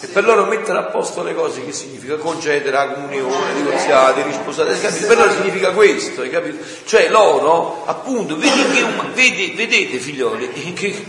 E 0.00 0.06
per 0.08 0.24
loro 0.24 0.44
mettere 0.46 0.78
a 0.78 0.82
posto 0.82 1.22
le 1.22 1.32
cose 1.34 1.64
che 1.64 1.72
significa 1.72 2.16
concedere 2.16 2.70
la 2.72 2.92
comunione, 2.92 3.54
divorziati, 3.54 4.22
risposati, 4.22 4.70
hai 4.72 4.80
capito? 4.80 5.06
per 5.06 5.16
loro 5.16 5.32
significa 5.32 5.70
questo, 5.70 6.20
hai 6.22 6.30
capito? 6.30 6.64
Cioè 6.84 7.08
loro, 7.08 7.84
appunto, 7.86 8.36
vedi 8.36 8.64
che 8.72 8.82
um- 8.82 9.12
vedete 9.12 9.98
figlioli, 9.98 10.50
che, 10.74 11.04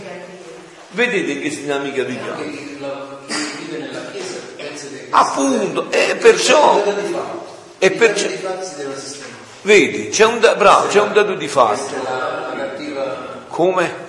vedete 0.92 1.40
che 1.40 1.48
dinamica 1.50 2.04
viviamo? 2.04 2.40
chi 2.40 2.78
la- 2.78 3.18
chi 3.26 3.34
vive 3.66 3.78
nella 3.78 4.10
Chiesa 4.12 4.38
pensa 4.56 4.86
che 4.88 5.03
Appunto, 5.16 5.92
e 5.92 6.16
perciò, 6.16 6.82
e 7.78 7.90
perciò, 7.92 8.28
vedi, 9.62 10.08
c'è 10.08 10.24
un, 10.24 10.40
da- 10.40 10.56
bravo, 10.56 10.88
c'è 10.88 11.00
un 11.00 11.12
dato 11.12 11.34
di 11.34 11.46
fatto. 11.46 11.94
Come? 13.46 14.04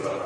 soltanto 0.00 0.08
un 0.12 0.17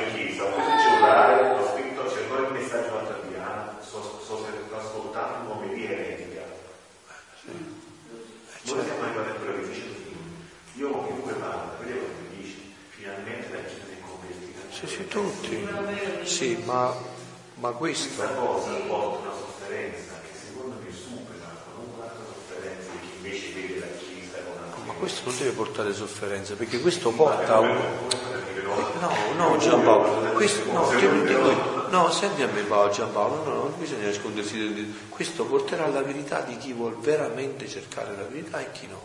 Sì, 14.72 14.88
sì, 14.88 15.08
tutti. 15.08 15.68
Sì, 16.24 16.62
ma, 16.64 16.96
ma 17.56 17.72
questo... 17.72 18.16
Questa 18.16 18.34
cosa 18.36 18.72
porta 18.88 19.28
una 19.28 19.34
sofferenza 19.34 20.14
che 20.22 20.30
secondo 20.40 20.76
me 20.82 20.92
supera 20.94 21.48
qualunque 21.66 22.04
altra 22.04 22.24
sofferenza 22.24 22.90
di 22.92 23.00
chi 23.00 23.16
invece 23.18 23.54
vede 23.54 23.80
la 23.80 23.88
Chiesa 23.98 24.38
con 24.44 24.54
una 24.54 24.86
Ma 24.86 24.94
questo 24.94 25.22
non 25.26 25.38
deve 25.38 25.52
portare 25.52 25.94
sofferenza, 25.94 26.54
perché 26.54 26.80
questo 26.80 27.12
porta 27.12 27.56
a 27.56 27.60
un... 27.60 28.29
No, 29.00 29.14
no 29.36 29.58
Giampaolo, 29.58 30.32
questo, 30.32 30.72
no, 30.72 30.90
dico, 30.96 31.88
no, 31.90 32.12
senti 32.12 32.42
a 32.42 32.48
me 32.48 32.62
Paolo, 32.64 32.92
Giampaolo, 32.92 33.44
no, 33.44 33.54
non 33.54 33.74
bisogna 33.78 34.06
nascondersi 34.06 34.74
dito. 34.74 34.98
Questo 35.10 35.46
porterà 35.46 35.86
alla 35.86 36.02
verità 36.02 36.42
di 36.42 36.58
chi 36.58 36.74
vuol 36.74 36.98
veramente 36.98 37.68
cercare 37.68 38.16
la 38.16 38.24
verità 38.24 38.60
e 38.60 38.72
chi 38.72 38.88
no. 38.88 39.02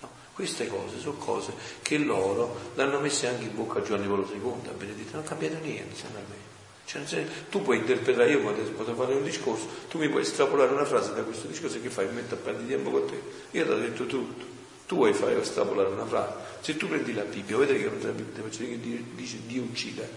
No, 0.00 0.08
Queste 0.32 0.66
cose 0.66 0.98
sono 0.98 1.16
cose 1.16 1.52
che 1.82 1.98
loro 1.98 2.72
l'hanno 2.74 2.98
messe 3.00 3.28
anche 3.28 3.44
in 3.44 3.54
bocca 3.54 3.78
a 3.78 3.82
Giovanni 3.82 4.06
Paolo 4.06 4.28
II, 4.30 4.68
a 4.68 4.72
Benedetto, 4.72 5.16
non 5.16 5.24
è 5.24 5.28
cambiato 5.28 5.56
niente, 5.62 5.94
secondo 5.94 6.18
me. 6.28 6.48
Cioè, 6.84 7.24
tu 7.48 7.62
puoi 7.62 7.76
interpretare, 7.78 8.32
io 8.32 8.48
adesso 8.48 8.72
posso 8.72 8.94
fare 8.94 9.14
un 9.14 9.22
discorso, 9.22 9.66
tu 9.88 9.98
mi 9.98 10.08
puoi 10.08 10.22
estrapolare 10.22 10.72
una 10.72 10.84
frase 10.84 11.14
da 11.14 11.22
questo 11.22 11.46
discorso 11.46 11.76
e 11.76 11.82
che 11.82 11.88
fai? 11.88 12.08
Metto 12.08 12.34
a 12.34 12.38
perdere 12.38 12.66
tempo 12.66 12.90
con 12.90 13.06
te. 13.06 13.22
Io 13.52 13.64
ti 13.64 13.70
ho 13.70 13.76
detto 13.76 14.06
tutto. 14.06 14.49
Tu 14.90 14.96
vuoi 14.96 15.12
fare 15.12 15.40
estrapolare 15.40 15.90
una 15.90 16.04
frase. 16.04 16.32
Se 16.62 16.76
tu 16.76 16.88
prendi 16.88 17.14
la 17.14 17.22
Bibbia, 17.22 17.56
vedete 17.56 17.78
che 17.78 17.84
non 17.84 18.12
Bibbia 18.12 18.42
vedere 18.42 18.70
che 18.70 18.80
Dio 18.80 18.98
dice 19.12 19.36
Dio 19.46 19.62
uccide. 19.62 20.08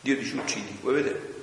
Dio 0.00 0.16
dice 0.16 0.36
uccidi, 0.36 0.74
vuoi 0.80 0.94
vedere? 0.94 1.34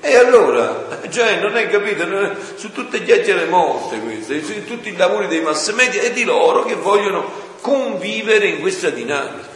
E 0.00 0.16
allora, 0.16 0.98
cioè, 1.08 1.38
non 1.38 1.54
hai 1.54 1.68
capito, 1.68 2.04
non- 2.04 2.36
su 2.56 2.72
tutte 2.72 3.04
chiacchiere 3.04 3.44
morte 3.44 4.00
queste, 4.00 4.42
su 4.42 4.64
tutti 4.64 4.88
i 4.88 4.96
lavori 4.96 5.28
dei 5.28 5.42
mass 5.42 5.72
media 5.74 6.02
e 6.02 6.12
di 6.12 6.24
loro 6.24 6.64
che 6.64 6.74
vogliono 6.74 7.24
convivere 7.60 8.48
in 8.48 8.60
questa 8.60 8.90
dinamica. 8.90 9.46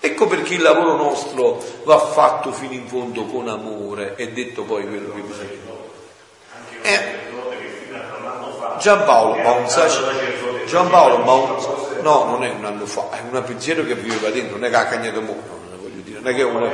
Ecco 0.00 0.26
perché 0.26 0.54
il 0.54 0.62
lavoro 0.62 0.96
nostro 0.96 1.62
va 1.84 1.98
fatto 1.98 2.50
fino 2.52 2.72
in 2.72 2.88
fondo 2.88 3.26
con 3.26 3.46
amore 3.46 4.14
e 4.16 4.32
detto 4.32 4.62
poi 4.62 4.86
quello 4.86 5.12
che 5.12 5.20
bisogna. 5.20 5.48
Eh, 6.80 7.24
Giampaolo, 8.78 9.68
sacerdote, 9.68 10.23
Giampaolo, 10.64 11.18
ma 11.18 11.32
un, 11.32 11.56
no, 12.02 12.24
non 12.24 12.44
è 12.44 12.50
un 12.50 12.64
anno 12.64 12.86
fa, 12.86 13.08
è 13.10 13.20
un 13.28 13.42
pensiero 13.44 13.84
che 13.84 13.94
viveva 13.94 14.30
dentro, 14.30 14.56
non 14.56 14.64
è 14.64 14.70
che 14.70 14.76
ha 14.76 14.86
cagnato 14.86 15.20
mo, 15.20 15.36
non 15.70 15.78
voglio 15.80 16.00
dire, 16.02 16.20
non 16.20 16.32
è 16.32 16.34
che 16.34 16.40
è 16.40 16.44
un... 16.44 16.72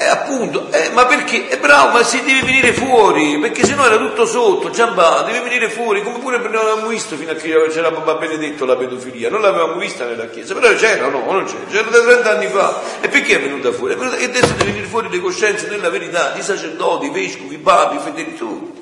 Eh, 0.00 0.06
appunto, 0.06 0.72
eh, 0.72 0.88
ma 0.94 1.04
perché? 1.04 1.48
È 1.48 1.58
bravo, 1.58 1.90
ma 1.90 2.02
si 2.02 2.22
deve 2.24 2.40
venire 2.40 2.72
fuori, 2.72 3.38
perché 3.38 3.66
sennò 3.66 3.84
era 3.84 3.98
tutto 3.98 4.24
sotto, 4.24 4.70
Giampaolo, 4.70 5.26
deve 5.26 5.40
venire 5.40 5.68
fuori, 5.68 6.02
come 6.02 6.18
pure 6.20 6.38
non 6.38 6.54
avevamo 6.54 6.86
visto 6.86 7.16
fino 7.16 7.32
a 7.32 7.34
che 7.34 7.68
c'era 7.68 7.90
Papa 7.90 8.14
Benedetto 8.14 8.64
la 8.64 8.76
pedofilia, 8.76 9.28
non 9.28 9.42
l'avevamo 9.42 9.74
vista 9.74 10.06
nella 10.06 10.30
Chiesa, 10.30 10.54
però 10.54 10.72
c'era, 10.74 11.08
no, 11.08 11.22
non 11.30 11.44
c'era, 11.44 11.64
c'era 11.70 11.90
da 11.90 12.00
30 12.02 12.30
anni 12.30 12.46
fa. 12.46 12.80
E 13.02 13.08
perché 13.08 13.36
è 13.36 13.42
venuta 13.42 13.72
fuori? 13.72 13.92
E 13.92 14.24
adesso 14.24 14.54
deve 14.56 14.64
venire 14.64 14.86
fuori 14.86 15.10
le 15.10 15.20
coscienze 15.20 15.68
nella 15.68 15.90
verità, 15.90 16.30
di 16.30 16.40
sacerdoti, 16.40 17.10
vescovi, 17.10 17.58
papi, 17.58 17.98
fedeli, 17.98 18.36
tutti. 18.36 18.79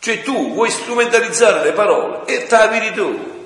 Cioè 0.00 0.22
tu 0.22 0.52
vuoi 0.52 0.70
strumentalizzare 0.70 1.64
le 1.64 1.72
parole 1.72 2.20
e 2.26 2.46
t'aviri 2.46 2.92
tu. 2.92 3.36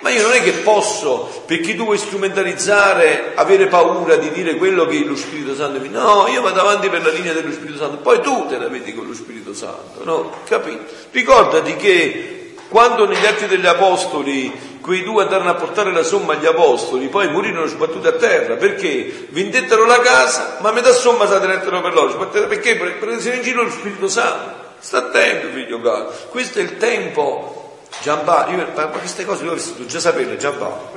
Ma 0.00 0.10
io 0.10 0.22
non 0.22 0.32
è 0.32 0.42
che 0.42 0.52
posso, 0.52 1.44
perché 1.46 1.74
tu 1.74 1.84
vuoi 1.84 1.96
strumentalizzare, 1.96 3.32
avere 3.36 3.68
paura 3.68 4.16
di 4.16 4.30
dire 4.32 4.56
quello 4.56 4.86
che 4.86 4.98
lo 4.98 5.16
Spirito 5.16 5.54
Santo 5.54 5.80
mi... 5.80 5.88
No, 5.88 6.26
io 6.28 6.42
vado 6.42 6.60
avanti 6.60 6.88
per 6.90 7.02
la 7.02 7.10
linea 7.10 7.32
dello 7.32 7.52
Spirito 7.52 7.78
Santo, 7.78 7.96
poi 7.98 8.20
tu 8.20 8.46
te 8.46 8.58
la 8.58 8.68
vedi 8.68 8.94
con 8.94 9.06
lo 9.06 9.14
Spirito 9.14 9.54
Santo, 9.54 10.04
no? 10.04 10.30
Capito? 10.46 10.84
Ricordati 11.10 11.76
che 11.76 12.54
quando 12.68 13.06
negli 13.06 13.24
atti 13.24 13.46
degli 13.46 13.66
Apostoli 13.66 14.52
quei 14.82 15.02
due 15.02 15.22
andarono 15.22 15.48
a 15.48 15.54
portare 15.54 15.90
la 15.90 16.02
somma 16.02 16.34
agli 16.34 16.44
Apostoli, 16.44 17.08
poi 17.08 17.30
morirono 17.30 17.64
sbattuti 17.64 18.06
a 18.06 18.12
terra, 18.12 18.56
perché 18.56 19.28
vendettero 19.30 19.86
la 19.86 20.00
casa, 20.00 20.58
ma 20.60 20.70
metà 20.72 20.92
somma 20.92 21.26
si 21.26 21.38
tenettero 21.40 21.80
per 21.80 21.94
loro, 21.94 22.28
perché 22.28 22.76
presero 22.76 23.36
in 23.36 23.42
giro 23.42 23.62
lo 23.62 23.70
Spirito 23.70 24.08
Santo. 24.08 24.63
Sta 24.84 24.98
attento, 24.98 25.48
figlio 25.54 25.80
caro. 25.80 26.12
Questo 26.28 26.58
è 26.58 26.62
il 26.62 26.76
tempo. 26.76 27.78
Giampaolo, 28.02 28.54
io, 28.54 28.68
ma 28.74 28.86
queste 28.88 29.24
cose 29.24 29.48
ho 29.48 29.86
già 29.86 29.98
sapere, 29.98 30.36
Giampaolo. 30.36 30.92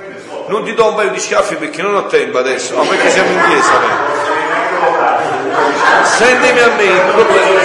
Non 0.48 0.62
ti 0.62 0.74
do 0.74 0.88
un 0.88 0.94
paio 0.94 1.10
di 1.10 1.18
schiaffi 1.18 1.54
perché 1.54 1.80
non 1.80 1.94
ho 1.94 2.04
tempo 2.04 2.36
adesso, 2.36 2.74
no, 2.74 2.82
perché 2.82 3.08
siamo 3.08 3.30
in 3.30 3.40
chiesa. 3.48 3.72
Sentimi 6.04 6.60
a 6.60 6.74
me, 6.74 6.82
il 6.82 7.00
problema, 7.14 7.60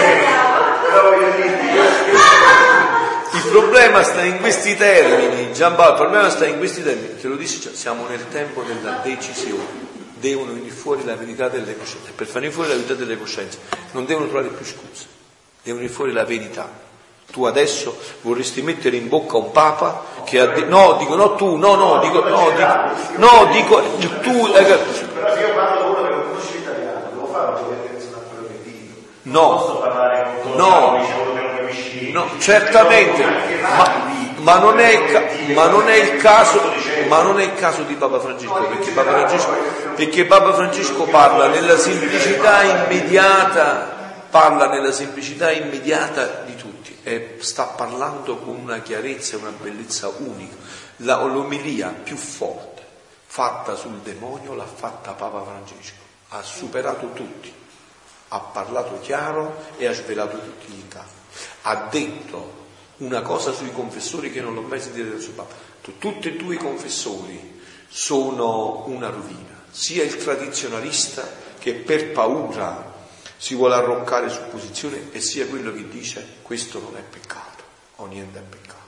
il 3.33 3.43
problema 3.51 4.03
sta 4.03 4.21
in 4.21 4.39
questi 4.39 4.77
termini, 4.77 5.51
Giampaolo, 5.51 5.91
il 5.91 5.97
problema 6.03 6.29
sta 6.29 6.45
in 6.45 6.57
questi 6.57 6.83
termini, 6.83 7.19
te 7.19 7.27
lo 7.27 7.37
cioè, 7.37 7.73
siamo 7.73 8.07
nel 8.07 8.29
tempo 8.29 8.63
della 8.63 9.01
decisione 9.03 9.91
devono 10.13 10.53
venire 10.53 10.73
fuori 10.73 11.03
la 11.03 11.15
verità 11.15 11.49
delle 11.49 11.77
coscienze. 11.77 12.11
Per 12.15 12.27
fare 12.27 12.49
fuori 12.49 12.69
la 12.69 12.75
verità 12.75 12.93
delle 12.93 13.17
coscienze 13.17 13.57
non 13.91 14.05
devono 14.05 14.27
trovare 14.27 14.47
più 14.47 14.65
scuse 14.65 15.12
deve 15.63 15.77
venire 15.77 15.93
fuori 15.93 16.11
la 16.11 16.25
verità. 16.25 16.69
Tu 17.31 17.45
adesso 17.45 17.97
vorresti 18.21 18.61
mettere 18.61 18.95
in 18.97 19.07
bocca 19.07 19.37
un 19.37 19.51
papa 19.51 20.03
che 20.23 20.39
ha 20.39 20.45
detto, 20.45 20.69
no, 20.69 20.97
dico, 20.99 21.15
no 21.15 21.33
tu, 21.33 21.55
no, 21.55 21.73
no, 21.75 21.99
dico, 21.99 22.21
no, 22.27 22.51
dico, 22.51 23.01
no, 23.15 23.45
dico, 23.51 23.81
tu... 24.21 24.47
No. 29.23 29.51
Non 29.51 29.57
posso 29.57 29.77
parlare 29.77 30.23
con 30.25 30.51
tutti 30.51 30.57
no. 30.57 31.31
No, 32.11 32.29
certamente, 32.37 33.25
ma, 33.61 33.91
ma, 34.39 34.59
non 34.59 34.77
è, 34.77 35.53
ma 35.55 35.67
non 35.67 35.89
è 35.89 35.95
il 35.95 36.17
caso, 36.17 36.61
ma 37.07 37.23
non 37.23 37.39
è 37.39 37.43
il 37.43 37.55
caso 37.55 37.81
di 37.83 37.95
Papa 37.95 38.19
Francesco, 38.19 38.53
perché 38.53 38.91
Papa 38.91 39.11
Francesco, 39.11 39.55
perché 39.95 40.25
Papa 40.25 40.53
Francesco 40.53 41.03
parla 41.05 41.47
nella 41.47 41.77
semplicità 41.77 42.61
immediata 42.61 43.92
parla 44.33 44.67
nella 44.67 44.91
semplicità 44.91 45.51
immediata 45.51 46.41
di 46.41 46.55
tutti 46.55 46.97
e 47.03 47.35
sta 47.37 47.65
parlando 47.65 48.37
con 48.37 48.55
una 48.55 48.81
chiarezza 48.81 49.35
e 49.35 49.39
una 49.39 49.51
bellezza 49.51 50.07
unica. 50.07 50.55
La, 50.97 51.21
l'omelia 51.21 51.89
più 51.89 52.15
forte 52.15 52.81
fatta 53.27 53.75
sul 53.75 53.99
demonio 53.99 54.55
l'ha 54.55 54.65
fatta 54.65 55.11
Papa 55.11 55.43
Francesco, 55.43 56.01
ha 56.29 56.41
superato 56.41 57.11
tutti, 57.13 57.53
ha 58.29 58.39
parlato 58.39 58.99
chiaro 59.01 59.65
e 59.77 59.85
ha 59.85 59.93
svelato 59.93 60.39
tutti 60.39 60.71
gli 60.71 60.79
inganni. 60.79 61.11
Ha 61.61 61.87
detto 61.91 62.65
una 62.97 63.21
cosa 63.21 63.51
sui 63.51 63.71
confessori 63.71 64.31
che 64.31 64.41
non 64.41 64.55
l'ho 64.55 64.61
mai 64.61 64.81
sentita 64.81 65.09
del 65.09 65.21
suo 65.21 65.33
Papa. 65.33 65.53
Tutti 65.99 66.29
e 66.29 66.35
due 66.37 66.55
i 66.55 66.57
confessori 66.57 67.61
sono 67.87 68.85
una 68.87 69.09
rovina, 69.09 69.65
sia 69.69 70.03
il 70.03 70.17
tradizionalista 70.17 71.29
che 71.59 71.75
per 71.75 72.13
paura 72.13 72.92
si 73.43 73.55
vuole 73.55 73.75
arroccare 73.75 74.29
su 74.29 74.39
posizione 74.49 75.09
e 75.11 75.19
sia 75.19 75.45
quello 75.47 75.73
che 75.73 75.89
dice 75.89 76.25
questo 76.43 76.79
non 76.79 76.95
è 76.95 77.01
peccato 77.01 77.61
o 77.97 78.05
niente 78.05 78.39
è 78.39 78.41
peccato. 78.41 78.79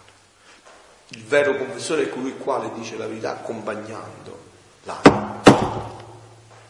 Il 1.09 1.25
vero 1.25 1.57
confessore 1.57 2.03
è 2.03 2.09
colui 2.09 2.29
il 2.29 2.37
quale 2.37 2.71
dice 2.73 2.95
la 2.95 3.05
verità 3.05 3.31
accompagnando 3.31 4.39
l'anima. 4.83 5.41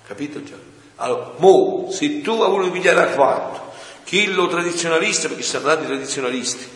Capito 0.04 0.42
già? 0.42 0.56
Allora, 0.96 1.34
mo, 1.38 1.90
se 1.92 2.22
tu 2.22 2.32
hai 2.42 2.50
voluto 2.50 2.72
pigliare 2.72 3.04
a 3.04 3.14
quattro, 3.14 3.72
chi 4.04 4.34
lo 4.34 4.48
tradizionalista, 4.48 5.28
perché 5.28 5.44
sono 5.44 5.70
andati 5.70 5.86
tradizionalisti, 5.86 6.68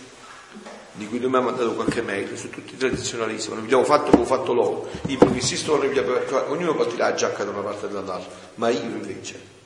di 0.91 1.07
cui 1.07 1.17
noi 1.17 1.29
abbiamo 1.29 1.49
mandato 1.49 1.73
qualche 1.73 2.03
mail, 2.03 2.37
su 2.37 2.51
tutti 2.51 2.77
tradizionalisti, 2.77 3.49
non 3.49 3.57
abbiamo 3.57 3.83
fatto 3.83 4.11
come 4.11 4.21
ho 4.21 4.27
fatto 4.27 4.53
loro, 4.53 4.87
i 5.07 5.17
progressisti 5.17 5.71
non 5.71 5.81
abbiamo, 5.81 6.13
ognuno 6.49 6.75
può 6.75 6.85
tirare 6.85 7.13
la 7.13 7.17
giacca 7.17 7.43
da 7.45 7.49
una 7.49 7.61
parte 7.61 7.87
e 7.87 7.89
dall'altra, 7.89 8.31
ma 8.55 8.69
io 8.69 8.81
invece 8.81 9.57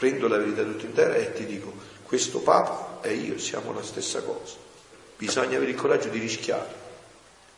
prendo 0.00 0.28
la 0.28 0.38
verità 0.38 0.62
tutta 0.62 0.86
intera 0.86 1.14
e 1.16 1.34
ti 1.34 1.44
dico, 1.44 1.70
questo 2.04 2.38
Papa 2.38 3.00
e 3.02 3.12
io 3.12 3.38
siamo 3.38 3.70
la 3.74 3.82
stessa 3.82 4.22
cosa. 4.22 4.54
Bisogna 5.18 5.58
avere 5.58 5.72
il 5.72 5.76
coraggio 5.76 6.08
di 6.08 6.18
rischiare. 6.18 6.72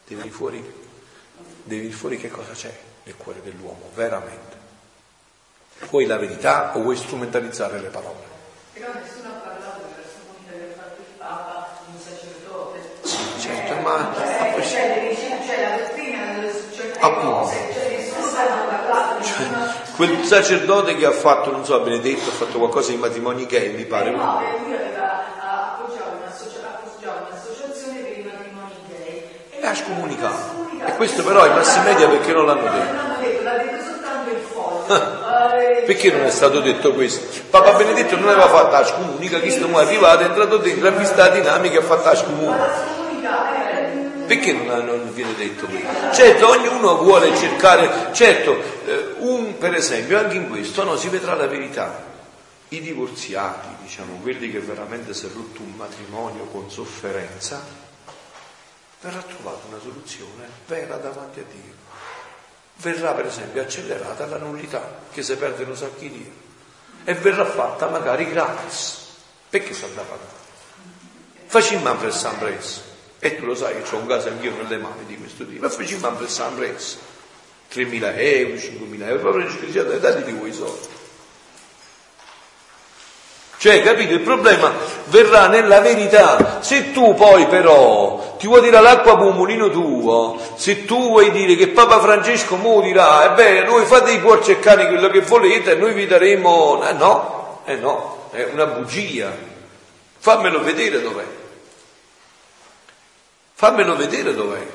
Devi 0.04 0.16
venire 0.16 0.34
fuori, 0.34 0.74
devi 1.62 1.92
fuori 1.92 2.18
che 2.18 2.28
cosa 2.28 2.50
c'è 2.50 2.76
nel 3.04 3.14
cuore 3.16 3.42
dell'uomo, 3.44 3.90
veramente. 3.94 4.56
Vuoi 5.88 6.04
la 6.04 6.16
verità 6.16 6.76
o 6.76 6.82
vuoi 6.82 6.96
strumentalizzare 6.96 7.80
le 7.80 7.90
parole? 7.90 8.24
Però 8.72 8.92
nessuno 8.92 9.28
ha 9.28 9.38
parlato 9.38 9.82
della 9.82 10.08
comunità 10.26 10.52
che 10.52 10.72
ha 10.72 10.82
fatto 10.82 11.00
il 11.00 11.16
Papa, 11.18 11.78
un 11.86 12.00
sacerdote. 12.00 12.80
Sì, 13.04 13.40
certo, 13.40 13.80
ma... 13.82 14.12
Cioè, 14.16 15.16
cioè, 15.16 15.42
cioè 15.46 15.62
la 15.62 15.76
dottrina 15.76 16.32
delle 16.32 16.52
Appunto. 16.98 17.30
cose, 17.30 17.61
quel 20.02 20.24
sacerdote 20.24 20.96
che 20.96 21.06
ha 21.06 21.12
fatto, 21.12 21.52
non 21.52 21.64
so, 21.64 21.78
Benedetto, 21.78 22.28
ha 22.28 22.32
fatto 22.32 22.58
qualcosa 22.58 22.90
di 22.90 22.96
matrimoni 22.96 23.46
gay, 23.46 23.72
mi 23.72 23.84
pare. 23.84 24.10
No, 24.10 24.42
lui 24.64 24.74
aveva 24.74 25.76
appoggiato 25.78 26.18
un'associazione 26.18 28.00
per 28.00 28.18
i 28.18 28.24
matrimoni 28.24 28.72
gay. 28.88 29.22
E 29.50 29.64
ha 29.64 29.72
scomunicato. 29.72 30.60
E 30.84 30.96
questo 30.96 31.22
però 31.22 31.46
i 31.46 31.50
massi 31.50 31.78
media 31.84 32.08
perché 32.08 32.32
non 32.32 32.46
l'hanno 32.46 32.62
detto? 32.62 32.74
Non 32.74 32.96
l'hanno 32.96 33.20
detto, 33.20 33.42
l'ha 33.44 33.56
detto 33.58 33.84
soltanto 33.84 34.30
il 34.30 34.40
foglio. 34.52 35.60
Eh, 35.60 35.82
perché 35.82 36.10
non 36.10 36.22
è 36.22 36.30
stato 36.30 36.58
detto 36.58 36.92
questo? 36.94 37.40
Papa 37.50 37.72
Benedetto 37.74 38.16
non 38.16 38.28
aveva 38.28 38.48
fatto 38.48 38.72
la 38.72 38.84
scomunica, 38.84 39.38
chi 39.38 39.50
sto 39.50 39.68
è 39.68 39.82
arrivato, 39.84 40.22
è 40.22 40.26
entrato 40.26 40.56
dentro, 40.56 40.88
ha 40.88 40.90
visto 40.90 41.16
la 41.16 41.28
dinamica 41.28 41.76
e 41.76 41.78
ha 41.78 41.82
fatto 41.82 42.08
la 42.08 42.16
scomunica. 42.16 43.00
Perché 44.32 44.54
non, 44.54 44.86
non, 44.86 45.12
viene 45.12 45.34
detto 45.34 45.66
questo? 45.66 46.10
Certo, 46.14 46.48
ognuno 46.48 46.96
vuole 47.02 47.36
cercare, 47.36 48.14
certo, 48.14 48.58
eh, 48.86 49.16
un, 49.18 49.58
per 49.58 49.74
esempio, 49.74 50.18
anche 50.18 50.36
in 50.36 50.48
questo 50.48 50.84
no, 50.84 50.96
si 50.96 51.10
vedrà 51.10 51.34
la 51.34 51.46
verità. 51.46 52.02
I 52.68 52.80
divorziati, 52.80 53.68
diciamo, 53.82 54.20
quelli 54.22 54.50
che 54.50 54.60
veramente 54.60 55.12
si 55.12 55.26
è 55.26 55.28
rotto 55.34 55.60
un 55.60 55.72
matrimonio 55.76 56.44
con 56.44 56.70
sofferenza, 56.70 57.62
verrà 59.02 59.20
trovata 59.20 59.66
una 59.68 59.78
soluzione 59.82 60.48
vera 60.66 60.96
davanti 60.96 61.40
a 61.40 61.44
Dio. 61.52 61.74
Verrà 62.76 63.12
per 63.12 63.26
esempio 63.26 63.60
accelerata 63.60 64.24
la 64.24 64.38
nullità, 64.38 65.00
che 65.12 65.22
si 65.22 65.36
perdono 65.36 65.74
sacchi 65.74 66.08
di 66.08 66.16
Dio, 66.16 66.32
e 67.04 67.12
verrà 67.12 67.44
fatta 67.44 67.86
magari 67.88 68.26
gratis. 68.30 68.96
Perché 69.50 69.74
sono 69.74 69.92
da 69.92 70.00
pagare? 70.00 70.40
Facciamo 71.44 71.94
per 71.96 72.14
San 72.14 72.38
Presso. 72.38 72.91
E 73.24 73.36
tu 73.36 73.44
lo 73.46 73.54
sai 73.54 73.80
che 73.80 73.94
ho 73.94 73.98
un 73.98 74.06
caso 74.08 74.30
anch'io 74.30 74.52
nelle 74.60 74.78
mani 74.78 75.06
di 75.06 75.16
questo 75.16 75.46
tipo. 75.46 75.62
Ma 75.62 75.70
facciamo 75.70 76.10
per 76.16 76.28
San 76.28 76.56
Presso. 76.56 76.98
3.000 77.72 78.14
euro, 78.16 78.54
5.000 78.54 79.06
euro, 79.06 79.18
proprio 79.20 79.48
ci 79.48 79.70
dati 80.00 80.22
di 80.24 80.32
voi 80.32 80.52
soldi. 80.52 80.88
Cioè, 83.58 83.80
capite, 83.80 84.14
il 84.14 84.22
problema 84.22 84.72
verrà 85.04 85.46
nella 85.46 85.78
verità. 85.78 86.60
Se 86.62 86.90
tu 86.90 87.14
poi 87.14 87.46
però 87.46 88.34
ti 88.40 88.48
vuoi 88.48 88.60
dire 88.60 88.80
l'acqua 88.80 89.16
per 89.16 89.26
un 89.26 89.36
mulino 89.36 89.70
tuo, 89.70 90.36
se 90.56 90.84
tu 90.84 91.10
vuoi 91.10 91.30
dire 91.30 91.54
che 91.54 91.68
Papa 91.68 92.00
Francesco 92.00 92.56
mo 92.56 92.80
dirà, 92.80 93.30
ebbene, 93.30 93.64
noi 93.64 93.84
fate 93.84 94.10
i 94.10 94.20
cuorci 94.20 94.50
e 94.50 94.58
cani 94.58 94.88
quello 94.88 95.08
che 95.10 95.20
volete 95.20 95.70
e 95.70 95.74
noi 95.76 95.92
vi 95.92 96.08
daremo... 96.08 96.82
Eh 96.88 96.92
no, 96.94 97.60
eh 97.66 97.76
no, 97.76 98.30
è 98.32 98.48
una 98.52 98.66
bugia. 98.66 99.32
Fammelo 100.18 100.60
vedere 100.60 101.00
dov'è. 101.00 101.41
Fammelo 103.62 103.94
vedere 103.94 104.34
dov'è. 104.34 104.66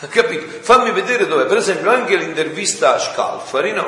Capito? 0.08 0.46
Fammi 0.60 0.92
vedere 0.92 1.26
dov'è. 1.26 1.44
Per 1.44 1.58
esempio 1.58 1.90
anche 1.90 2.16
l'intervista 2.16 2.94
a 2.94 2.98
Scalfari, 2.98 3.72
no? 3.72 3.86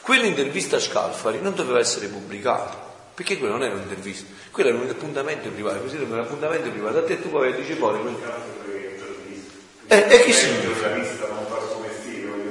Quell'intervista 0.00 0.76
a 0.76 0.80
Scalfari 0.80 1.40
non 1.42 1.54
doveva 1.54 1.78
essere 1.78 2.06
pubblicata. 2.06 2.74
Perché 3.12 3.36
quello 3.36 3.52
non 3.52 3.62
era 3.62 3.74
un'intervista, 3.74 4.32
quello 4.50 4.70
era 4.70 4.78
un 4.78 4.88
appuntamento 4.88 5.50
privato, 5.50 5.80
così 5.80 5.96
era 5.96 6.06
un 6.06 6.20
appuntamento 6.20 6.70
privato, 6.70 6.96
a 6.96 7.02
te 7.04 7.20
tu 7.20 7.28
poi 7.28 7.54
dici 7.54 7.74
poi. 7.74 8.16
Eh, 9.88 10.06
e 10.08 10.22
che 10.22 10.32
significa? 10.32 10.88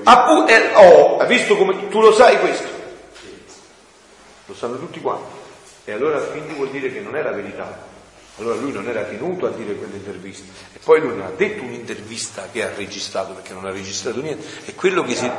Appu- 0.03 0.47
eh, 0.47 0.75
oh, 0.75 1.25
visto 1.25 1.57
come 1.57 1.89
tu 1.89 2.01
lo 2.01 2.13
sai 2.13 2.37
questo? 2.37 2.67
Lo 4.45 4.53
sanno 4.53 4.77
tutti 4.77 5.01
quanti. 5.01 5.33
E 5.85 5.91
allora 5.91 6.19
quindi 6.19 6.53
vuol 6.53 6.69
dire 6.69 6.93
che 6.93 6.99
non 6.99 7.15
è 7.15 7.23
la 7.23 7.31
verità. 7.31 7.92
Allora 8.37 8.55
lui 8.55 8.71
non 8.71 8.87
era 8.87 9.03
tenuto 9.03 9.45
a 9.45 9.49
dire 9.51 9.75
quell'intervista. 9.75 10.51
E 10.73 10.79
poi 10.83 11.01
lui 11.01 11.15
non 11.15 11.27
ha 11.27 11.31
detto 11.35 11.63
un'intervista 11.63 12.49
che 12.51 12.63
ha 12.63 12.71
registrato, 12.75 13.33
perché 13.33 13.53
non 13.53 13.65
ha 13.65 13.71
registrato 13.71 14.21
niente. 14.21 14.45
È 14.65 14.73
quello 14.73 15.03
che 15.03 15.15
si. 15.15 15.29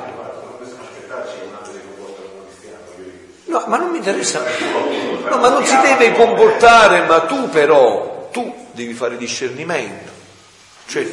No, 3.47 3.65
ma 3.67 3.77
non 3.79 3.91
mi 3.91 3.97
interessa. 3.97 4.43
No, 5.29 5.39
ma 5.39 5.49
non 5.49 5.65
si 5.65 5.77
deve 5.81 6.13
comportare, 6.13 7.05
ma 7.07 7.21
tu 7.23 7.49
però 7.49 8.29
tu 8.31 8.69
devi 8.73 8.95
fare 8.95 9.17
discernimento. 9.17 10.13
Cioè. 10.87 11.07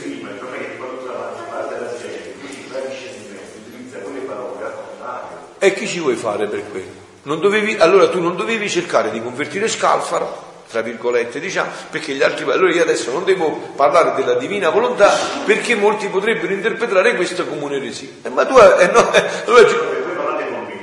E 5.63 5.73
chi 5.73 5.87
ci 5.87 5.99
vuoi 5.99 6.15
fare 6.15 6.47
per 6.47 6.63
quello? 6.69 7.37
Dovevi, 7.39 7.75
allora 7.75 8.09
tu 8.09 8.19
non 8.19 8.35
dovevi 8.35 8.67
cercare 8.67 9.11
di 9.11 9.21
convertire 9.21 9.67
Scalfaro, 9.67 10.50
tra 10.71 10.81
virgolette, 10.81 11.39
diciamo, 11.39 11.69
perché 11.91 12.13
gli 12.13 12.23
altri. 12.23 12.49
Allora 12.49 12.71
io 12.71 12.81
adesso 12.81 13.11
non 13.11 13.25
devo 13.25 13.51
parlare 13.75 14.13
della 14.15 14.35
divina 14.35 14.69
volontà 14.69 15.11
perché 15.45 15.75
molti 15.75 16.07
potrebbero 16.07 16.53
interpretare 16.53 17.15
questo 17.15 17.45
come 17.45 17.65
un'eresia. 17.65 18.07
Eh, 18.23 18.29
ma 18.29 18.45
tu 18.45 18.55
eh, 18.57 18.87
no, 18.87 19.13
eh, 19.13 19.23
allora, 19.45 19.63
voi 19.63 20.15
parlate 20.15 20.43
con 20.49 20.63
me, 20.65 20.79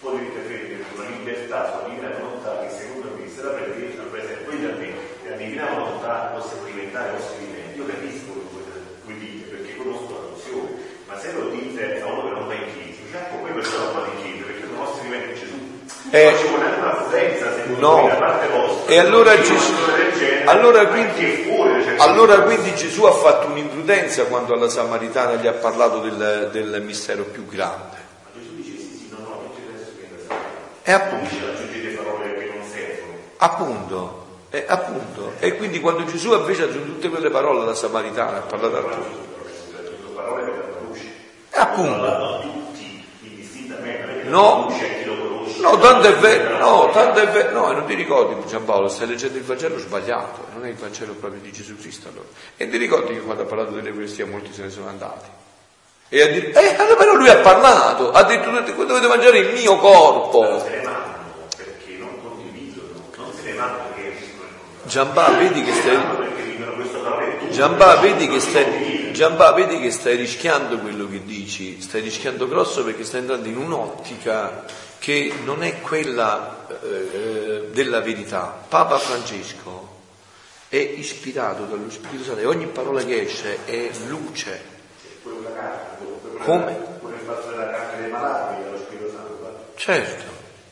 potete 0.00 0.44
credere 0.46 0.84
una 0.94 1.08
libertà 1.08 1.70
sulla 1.70 1.88
divina 1.88 2.10
volontà 2.18 2.58
che 2.60 2.74
secondo 2.74 3.16
me 3.16 3.28
se 3.30 3.42
la 3.42 3.50
prendete, 3.50 4.02
per 4.02 4.20
esempio, 4.20 4.50
voi 4.50 4.60
da 4.60 4.72
me, 4.74 4.90
la 5.30 5.36
divina 5.36 5.66
volontà 5.72 6.32
possa 6.34 6.54
diventare 6.66 7.12
vostro 7.12 7.36
vivente. 7.38 7.78
Io 7.78 7.86
capisco 7.86 8.32
quello 8.50 8.66
che 8.66 8.82
voi 9.06 9.18
dite 9.18 9.46
perché 9.54 9.76
conosco 9.76 10.10
la 10.10 10.26
nozione, 10.34 10.70
ma 11.06 11.14
se 11.18 11.32
lo 11.32 11.48
dite 11.54 12.02
a 12.02 12.06
uno 12.10 12.22
che 12.26 12.34
non 12.34 12.46
va 12.48 12.54
in 12.54 12.66
chiesa, 12.74 12.98
dice, 12.98 13.18
poi 13.30 13.52
questo 13.52 13.78
non 13.78 13.92
va 13.94 14.10
in 14.10 14.18
chiesa 14.26 14.42
perché 14.42 14.66
sono 14.66 14.78
vostri 14.82 15.06
viventi 15.06 15.38
Gesù. 15.38 15.58
Eh, 16.10 16.34
secondo 17.14 17.80
no. 17.80 18.08
da 18.08 18.14
parte 18.14 18.48
vostra. 18.48 18.92
E 18.92 18.98
allora 18.98 19.40
Gesù, 19.40 19.74
genere, 20.18 20.44
allora 20.44 20.86
quindi, 20.86 21.46
cioè, 21.46 21.94
allora 21.98 22.40
quindi 22.42 22.74
Gesù 22.74 23.04
ha 23.04 23.12
fatto 23.12 23.46
un'imprudenza 23.48 24.24
quando 24.24 24.54
alla 24.54 24.68
Samaritana 24.68 25.34
gli 25.34 25.46
ha 25.46 25.52
parlato 25.52 26.00
del, 26.00 26.50
del 26.52 26.82
mistero 26.82 27.24
più 27.24 27.46
grande. 27.46 27.96
Ma 28.22 28.30
Gesù 28.34 28.54
dice 28.54 28.78
sì, 28.78 28.96
sì, 28.96 29.08
no, 29.10 29.18
no, 29.18 29.40
non 29.40 29.50
c'è 29.54 29.62
adesso 29.72 29.92
che 29.98 30.08
da 30.26 30.34
E 30.82 30.92
appunto, 30.92 31.36
appunto, 33.36 34.26
e 34.50 34.64
appunto. 34.66 35.32
E 35.38 35.56
quindi 35.56 35.80
quando 35.80 36.04
Gesù 36.04 36.32
invece 36.32 36.62
ha 36.62 36.66
aggiunto 36.66 36.92
tutte 36.92 37.08
quelle 37.08 37.30
parole 37.30 37.62
alla 37.62 37.74
Samaritana, 37.74 38.38
ha 38.38 38.40
parlato 38.40 38.76
a 38.76 38.80
tutti. 38.80 39.16
parole 40.14 40.52
luce. 40.86 41.12
Appunto. 41.50 42.63
No, 44.24 44.68
No. 45.56 45.78
tanto 45.78 46.08
è 46.08 46.14
vero, 46.16 46.58
no, 46.58 46.90
tanto 46.92 47.20
è 47.20 47.28
vero, 47.28 47.52
no, 47.52 47.72
non 47.72 47.86
ti 47.86 47.94
ricordi 47.94 48.34
Giampaolo, 48.46 48.88
stai 48.88 49.06
leggendo 49.06 49.38
il 49.38 49.44
Vangelo 49.44 49.78
sbagliato, 49.78 50.46
non 50.52 50.66
è 50.66 50.68
il 50.68 50.74
Vangelo 50.74 51.12
proprio 51.12 51.40
di 51.40 51.52
Gesù 51.52 51.76
Cristo 51.76 52.08
allora. 52.08 52.26
E 52.56 52.68
ti 52.68 52.76
ricordi 52.76 53.14
che 53.14 53.20
quando 53.20 53.44
ha 53.44 53.46
parlato 53.46 53.70
dell'Eucaristia 53.70 54.26
molti 54.26 54.52
se 54.52 54.62
ne 54.62 54.70
sono 54.70 54.88
andati? 54.88 55.28
E 56.08 56.22
a 56.22 56.26
dire, 56.26 56.50
eh, 56.50 56.74
allora 56.76 56.96
però 56.96 57.14
lui 57.14 57.28
ha 57.28 57.36
parlato, 57.36 58.10
ha 58.10 58.22
detto 58.24 58.50
dovete 58.50 59.06
mangiare 59.06 59.38
il 59.38 59.52
mio 59.54 59.76
corpo. 59.78 60.64
Giambà, 64.84 65.28
vedi 65.30 65.62
che 65.62 65.72
stai. 65.72 65.98
Giambà, 67.50 67.96
vedi 67.96 68.28
che 68.28 68.40
stai, 68.40 69.03
Giambà, 69.14 69.52
vedi 69.52 69.78
che 69.80 69.92
stai 69.92 70.16
rischiando 70.16 70.76
quello 70.78 71.08
che 71.08 71.22
dici, 71.24 71.80
stai 71.80 72.00
rischiando 72.00 72.48
grosso 72.48 72.82
perché 72.82 73.04
stai 73.04 73.20
entrando 73.20 73.46
in 73.46 73.56
un'ottica 73.56 74.64
che 74.98 75.32
non 75.44 75.62
è 75.62 75.80
quella 75.80 76.66
eh, 76.82 77.68
della 77.70 78.00
verità. 78.00 78.64
Papa 78.68 78.98
Francesco 78.98 80.00
è 80.68 80.78
ispirato 80.78 81.62
dallo 81.62 81.88
Spirito 81.90 82.24
Santo 82.24 82.40
e 82.40 82.46
ogni 82.46 82.66
parola 82.66 83.04
che 83.04 83.20
esce 83.22 83.64
è 83.66 83.88
luce. 84.08 84.60
Come? 86.38 86.72
Pure 86.98 87.14
il 87.14 87.20
fatto 87.24 87.50
della 87.50 87.70
carne 87.70 88.00
dei 88.00 88.10
malati, 88.10 88.62
dello 88.64 88.78
Spirito 88.78 89.10
Santo. 89.10 89.72
Certo, 89.76 90.24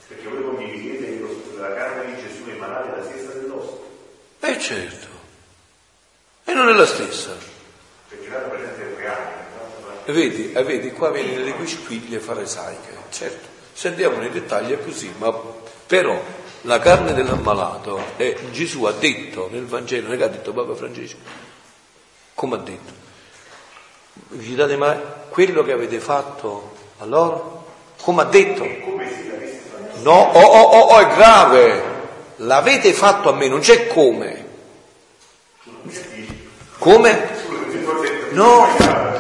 Perché 0.09 0.29
voi 0.29 0.43
condividete 0.43 1.07
che 1.07 1.61
la 1.61 1.75
carne 1.75 2.13
di 2.13 2.21
Gesù 2.21 2.45
nei 2.47 2.59
malati 2.59 2.89
è 2.89 2.97
la 2.97 3.05
stessa 3.05 3.33
dell'osso. 3.39 3.87
è 4.41 4.57
certo. 4.59 5.07
E 6.45 6.53
non 6.55 6.69
è 6.69 6.73
la 6.73 6.87
stessa. 6.87 7.52
Perché 8.13 8.29
l'altra 8.31 8.51
presente 8.51 8.83
è 8.83 8.97
reale. 8.99 9.35
no? 9.57 10.05
E 10.05 10.13
Vedi, 10.13 10.53
e 10.53 10.63
vedi, 10.63 10.93
qua 10.93 11.11
viene 11.11 11.33
nelle 11.33 11.55
quisquiglie 11.55 12.19
farisaiche. 12.19 12.91
Certo, 13.11 13.49
se 13.73 13.89
andiamo 13.89 14.19
nei 14.19 14.31
dettagli 14.31 14.73
è 14.73 14.85
così, 14.85 15.13
ma 15.17 15.35
però 15.87 16.21
la 16.63 16.79
carne 16.79 17.15
dell'ammalato, 17.15 18.01
è, 18.17 18.37
Gesù 18.51 18.85
ha 18.85 18.93
detto 18.93 19.49
nel 19.51 19.67
Vangelo, 19.67 20.09
non 20.09 20.15
è 20.15 20.19
che 20.19 20.25
ha 20.25 20.29
detto 20.29 20.53
Papa 20.53 20.75
Francesco, 20.75 21.17
come 22.35 22.57
ha 22.57 22.59
detto? 22.59 22.93
Vi 24.29 24.55
date 24.55 24.77
mai 24.77 24.99
quello 25.31 25.65
che 25.65 25.73
avete 25.73 25.99
fatto 25.99 26.75
a 26.99 27.07
loro? 27.07 27.67
Come 28.03 28.23
ha 28.23 28.27
detto? 28.27 28.65
No, 30.03 30.13
oh, 30.13 30.41
oh, 30.41 30.63
oh, 30.63 30.79
oh, 30.95 30.99
è 30.99 31.15
grave. 31.15 31.91
L'avete 32.37 32.93
fatto 32.93 33.31
a 33.31 33.35
me, 33.35 33.49
non 33.49 33.61
c'è 33.61 33.87
come. 33.87 34.47
Come? 36.79 37.42
No, 38.33 38.67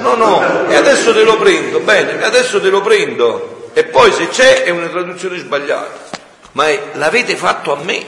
no, 0.01 0.15
no, 0.15 0.69
e 0.69 0.75
adesso 0.75 1.13
te 1.13 1.23
lo 1.23 1.37
prendo, 1.37 1.81
bene, 1.81 2.23
adesso 2.23 2.61
te 2.61 2.71
lo 2.71 2.81
prendo. 2.81 3.71
E 3.75 3.85
poi 3.85 4.13
se 4.13 4.29
c'è 4.29 4.65
è 4.65 4.71
una 4.71 4.89
traduzione 4.89 5.39
sbagliata. 5.39 6.11
Ma 6.53 6.69
è, 6.69 6.91
l'avete 6.95 7.37
fatto 7.37 7.73
a 7.73 7.83
me. 7.83 8.05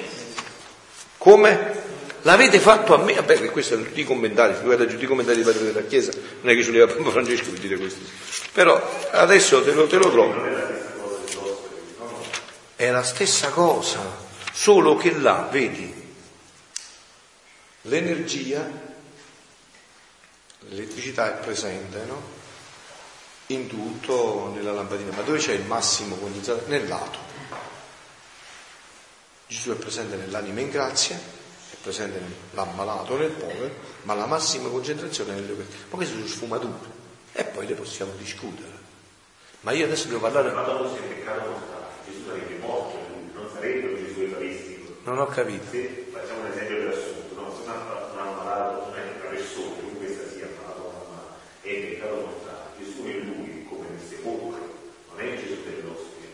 Come? 1.17 1.83
L'avete 2.23 2.59
fatto 2.59 2.95
a 2.95 2.99
me? 2.99 3.15
Vabbè, 3.15 3.39
che 3.39 3.51
questi 3.51 3.75
sono 3.75 3.85
tutti 3.85 4.01
i 4.01 4.05
commentari, 4.05 4.55
guarda 4.63 4.85
tutti 4.85 5.05
i 5.05 5.07
commentari 5.07 5.39
di 5.39 5.43
padre 5.43 5.65
della 5.65 5.83
Chiesa, 5.83 6.11
non 6.41 6.53
è 6.53 6.57
che 6.57 6.63
ci 6.63 6.71
leva 6.71 6.87
Papa 6.87 7.11
Francesco 7.11 7.51
per 7.51 7.59
dire 7.59 7.77
questo. 7.77 8.01
Però 8.53 8.81
adesso 9.11 9.63
te 9.63 9.73
lo, 9.73 9.87
te 9.87 9.97
lo 9.97 10.11
trovo. 10.11 10.35
È 12.77 12.91
la 12.91 13.03
stessa 13.03 13.49
cosa, 13.49 14.01
solo 14.53 14.97
che 14.97 15.13
là, 15.19 15.49
vedi, 15.51 15.93
l'energia, 17.83 18.71
l'elettricità 20.69 21.39
è 21.39 21.43
presente, 21.43 22.05
no? 22.05 22.43
In 23.49 23.69
tutto, 23.69 24.51
nella 24.55 24.73
lampadina, 24.73 25.15
ma 25.15 25.23
dove 25.23 25.39
c'è 25.39 25.53
il 25.53 25.65
massimo 25.65 26.17
condensato? 26.17 26.65
Nel 26.67 26.89
lato. 26.89 27.19
Gesù 29.47 29.73
è 29.73 29.75
presente 29.77 30.17
nell'anima 30.17 30.61
in 30.61 30.71
grazia, 30.71 31.17
è 31.17 31.75
presente 31.83 32.19
nell'ammalato, 32.19 33.17
nel 33.17 33.31
povero, 33.31 33.75
ma 34.03 34.15
la 34.15 34.27
massima 34.27 34.69
concentrazione 34.69 35.33
è 35.33 35.41
nelle 35.41 35.55
Ma 35.55 35.97
queste 35.97 36.15
sono 36.15 36.27
sfumature 36.27 37.03
e 37.33 37.45
poi 37.45 37.67
le 37.67 37.75
possiamo 37.75 38.13
discutere. 38.17 38.83
Ma 39.61 39.73
io 39.73 39.85
adesso 39.87 40.09
devo 40.09 40.21
parlare. 40.21 40.53
Ma 40.53 40.63
dopo 40.63 40.95
se 40.95 41.03
il 41.03 41.15
peccato 41.15 41.59
Gesù 42.07 42.27
sarebbe 42.27 42.59
morto, 42.59 42.99
non 43.33 43.49
sarebbe 43.53 43.87
un 43.89 44.07
Gesù 44.07 44.21
evaristico. 44.21 44.97
Non 45.05 45.19
ho 45.19 45.27
capito. 45.27 45.65
Se 45.71 46.07
facciamo 46.13 46.41
un 46.41 46.47
esempio 46.47 46.77
per 46.79 46.89
assurdo, 46.89 47.41
no? 47.41 47.55
se 47.55 47.63
un 47.63 47.71
ammalato 47.71 48.87
non 48.87 48.99
è 48.99 49.03
una 49.03 49.31
persona, 49.31 49.75
chiunque 49.79 50.07
essa 50.07 50.31
sia 50.31 50.47
ammalato 50.47 50.81
o 50.81 50.93
non 50.93 51.01
ammalato, 51.01 51.37
è 51.65 51.71
il 51.71 51.87
peccato 51.87 52.15
mortale, 52.15 52.69
Gesù 52.79 53.05
è 53.05 53.13
lui 53.25 53.67
come 53.69 53.87
nel 53.89 54.07
sepolcro, 54.07 54.69
non 55.11 55.21
è 55.21 55.35
Gesù 55.35 55.57
dell'ospite. 55.65 56.29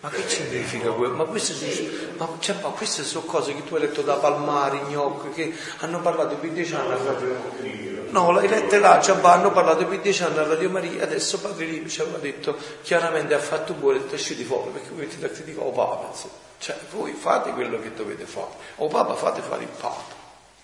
Ma 0.00 0.10
che 0.10 0.28
significa 0.28 0.90
quello? 0.90 1.14
Ma 1.14 1.24
queste, 1.24 1.54
sono, 1.54 1.88
ma, 2.16 2.36
cioè, 2.38 2.56
ma 2.62 2.68
queste 2.68 3.02
sono 3.02 3.24
cose 3.24 3.52
che 3.52 3.64
tu 3.64 3.74
hai 3.74 3.80
letto 3.80 4.02
da 4.02 4.14
Palmari, 4.14 4.78
Gnocchi, 4.88 5.30
che 5.30 5.54
hanno 5.78 6.00
parlato 6.00 6.36
per 6.36 6.50
dieci 6.50 6.74
anni 6.74 8.04
No, 8.10 8.30
l'hai 8.30 8.46
lette 8.46 8.78
là, 8.78 9.00
cioè, 9.00 9.18
hanno 9.20 9.50
parlato 9.50 9.84
per 9.84 9.98
dieci 9.98 10.22
anni 10.22 10.38
a 10.38 10.46
Radio 10.46 10.70
Maria, 10.70 11.02
adesso 11.02 11.40
Padre 11.40 11.64
Livio 11.64 11.88
ci 11.88 12.00
aveva 12.00 12.18
detto 12.18 12.56
chiaramente 12.82 13.34
ha 13.34 13.40
fatto 13.40 13.72
buono 13.72 13.98
e 13.98 14.14
usciti 14.14 14.44
fuori, 14.44 14.70
perché 14.70 14.90
voi 14.90 15.00
mettete 15.00 15.26
a 15.26 15.28
criticare 15.30 15.66
o 15.66 15.72
Papa, 15.72 16.12
cioè 16.58 16.78
voi 16.92 17.12
fate 17.12 17.50
quello 17.50 17.80
che 17.80 17.92
dovete 17.92 18.24
fare, 18.24 18.52
o 18.76 18.86
Papa 18.86 19.16
fate 19.16 19.42
fare 19.42 19.64
il 19.64 19.68
Papa, 19.80 20.14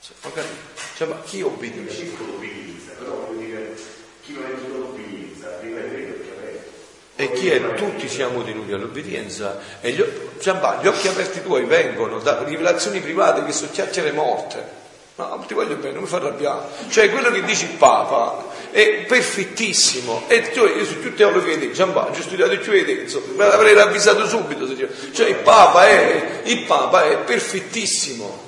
cioè, 0.01 0.33
capito? 0.33 0.47
Cioè, 0.97 1.09
ma 1.09 1.21
chi 1.25 1.43
obbedisce? 1.43 1.97
Circolo 1.97 2.35
obbedienza, 2.35 2.93
però 2.93 3.11
vuol 3.11 3.37
dire 3.37 3.75
chi 4.25 4.35
non 4.35 4.45
è 4.45 4.51
in 4.51 4.83
obbedienza, 4.83 5.59
deve 5.61 5.81
avere 5.81 6.01
gli 6.01 6.11
occhi 6.11 6.29
aperti. 6.29 6.69
E 7.17 7.33
chi 7.33 7.51
è? 7.51 7.75
Tutti 7.75 8.09
siamo 8.09 8.45
tenuti 8.45 8.73
all'obbedienza. 8.73 9.59
E 9.81 9.91
gli, 9.91 10.05
Giambà, 10.41 10.79
gli 10.81 10.87
occhi 10.87 11.09
aperti 11.09 11.43
tuoi 11.43 11.65
vengono 11.65 12.19
da 12.21 12.43
rivelazioni 12.45 13.01
private 13.01 13.45
che 13.45 13.53
sono 13.53 13.71
chiacchiere 13.73 14.13
morte. 14.13 14.81
No, 15.17 15.45
ti 15.47 15.55
voglio 15.55 15.75
bene, 15.77 15.95
non 15.95 16.03
mi 16.05 16.09
fa 16.09 16.17
arrabbiare. 16.17 16.69
Cioè, 16.89 17.11
quello 17.11 17.31
che 17.31 17.43
dice 17.43 17.67
il 17.67 17.73
Papa 17.73 18.47
è 18.71 19.05
perfettissimo. 19.07 20.25
E 20.29 20.51
tu, 20.51 20.65
io 20.65 20.85
sono 20.85 21.01
più 21.01 21.15
teologo 21.15 21.45
che 21.45 21.59
te, 21.59 21.73
Giambà, 21.73 22.09
ho 22.09 22.15
studiato 22.15 22.57
più 22.59 22.73
di 22.73 22.85
te, 22.85 22.93
insomma, 22.93 23.47
l'avrei 23.47 23.75
ravvisato 23.75 24.27
subito. 24.27 24.67
Cioè, 25.13 25.29
il 25.29 25.37
Papa 25.37 25.89
è, 25.89 26.41
il 26.45 26.65
Papa 26.65 27.05
è 27.05 27.19
perfettissimo. 27.19 28.42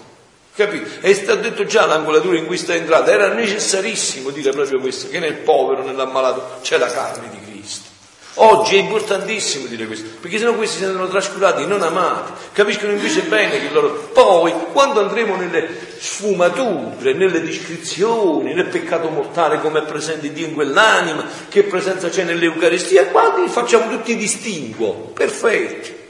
Capito? 0.56 0.88
È 1.00 1.12
stato 1.12 1.40
detto 1.40 1.64
già 1.64 1.84
l'angolatura 1.84 2.38
in 2.38 2.46
cui 2.46 2.56
sta 2.56 2.74
entrata, 2.74 3.10
era 3.10 3.32
necessarissimo 3.32 4.30
dire 4.30 4.52
proprio 4.52 4.78
questo, 4.78 5.08
che 5.08 5.18
nel 5.18 5.34
povero, 5.34 5.82
nell'ammalato 5.82 6.58
c'è 6.62 6.78
la 6.78 6.86
carne 6.86 7.28
di 7.30 7.38
Cristo. 7.44 7.90
Oggi 8.34 8.76
è 8.76 8.78
importantissimo 8.78 9.66
dire 9.66 9.86
questo, 9.86 10.10
perché 10.20 10.38
sennò 10.38 10.54
questi 10.54 10.78
si 10.78 10.84
sentono 10.84 11.08
trascurati, 11.08 11.66
non 11.66 11.82
amati, 11.82 12.32
capiscono 12.52 12.92
invece 12.92 13.22
bene 13.22 13.60
che 13.60 13.72
loro... 13.72 14.10
Poi, 14.12 14.52
quando 14.72 15.00
andremo 15.00 15.34
nelle 15.34 15.68
sfumature, 15.98 17.14
nelle 17.14 17.42
descrizioni, 17.42 18.54
nel 18.54 18.66
peccato 18.66 19.08
mortale, 19.08 19.60
come 19.60 19.80
è 19.80 19.84
presente 19.84 20.32
Dio 20.32 20.46
in 20.46 20.54
quell'anima, 20.54 21.28
che 21.48 21.64
presenza 21.64 22.08
c'è 22.08 22.22
nell'Eucaristia, 22.22 23.06
qua 23.06 23.34
facciamo 23.48 23.88
tutti 23.90 24.16
distinguo, 24.16 24.92
perfetti, 25.14 26.02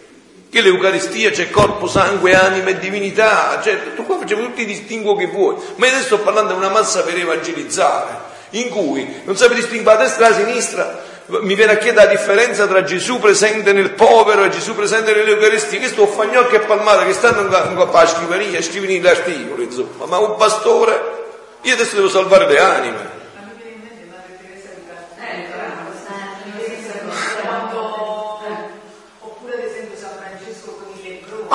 che 0.55 0.61
l'Eucaristia 0.61 1.33
c'è 1.33 1.51
corpo, 1.51 1.89
sangue, 1.89 2.33
anima 2.33 2.69
e 2.69 2.79
divinità, 2.79 3.61
certo, 3.61 3.91
tu 3.97 4.07
qua 4.07 4.19
facevi 4.19 4.41
tutti 4.41 4.63
i 4.63 4.67
distinguo 4.67 5.17
che 5.17 5.27
vuoi, 5.27 5.57
ma 5.75 5.89
adesso 5.89 6.05
sto 6.05 6.19
parlando 6.21 6.53
di 6.53 6.59
una 6.61 6.69
massa 6.69 7.03
per 7.03 7.19
evangelizzare, 7.19 8.19
in 8.51 8.69
cui 8.69 9.23
non 9.25 9.37
sape 9.37 9.55
distinguere 9.55 9.99
a 9.99 10.03
destra 10.05 10.29
e 10.29 10.31
a 10.31 10.35
sinistra, 10.35 11.03
mi 11.27 11.57
viene 11.57 11.73
a 11.73 11.77
chiedere 11.77 12.07
la 12.07 12.13
differenza 12.13 12.69
tra 12.69 12.85
Gesù 12.85 13.19
presente 13.19 13.73
nel 13.73 13.95
povero 13.95 14.45
e 14.45 14.51
Gesù 14.51 14.77
presente 14.77 15.13
nell'Eucaristia, 15.13 15.81
che 15.81 15.89
sto 15.89 16.07
fagnocchi 16.07 16.55
e 16.55 16.61
palmare 16.61 17.05
che 17.07 17.15
stanno 17.15 17.41
in 17.41 17.75
qua 17.75 18.03
a 18.03 18.07
scrivania, 18.07 18.63
scrivere 18.63 19.01
l'articolo, 19.01 19.61
insomma, 19.61 20.07
ma 20.07 20.19
un 20.19 20.37
pastore, 20.37 21.03
io 21.63 21.75
adesso 21.75 21.97
devo 21.97 22.09
salvare 22.09 22.47
le 22.47 22.59
anime. 22.61 23.14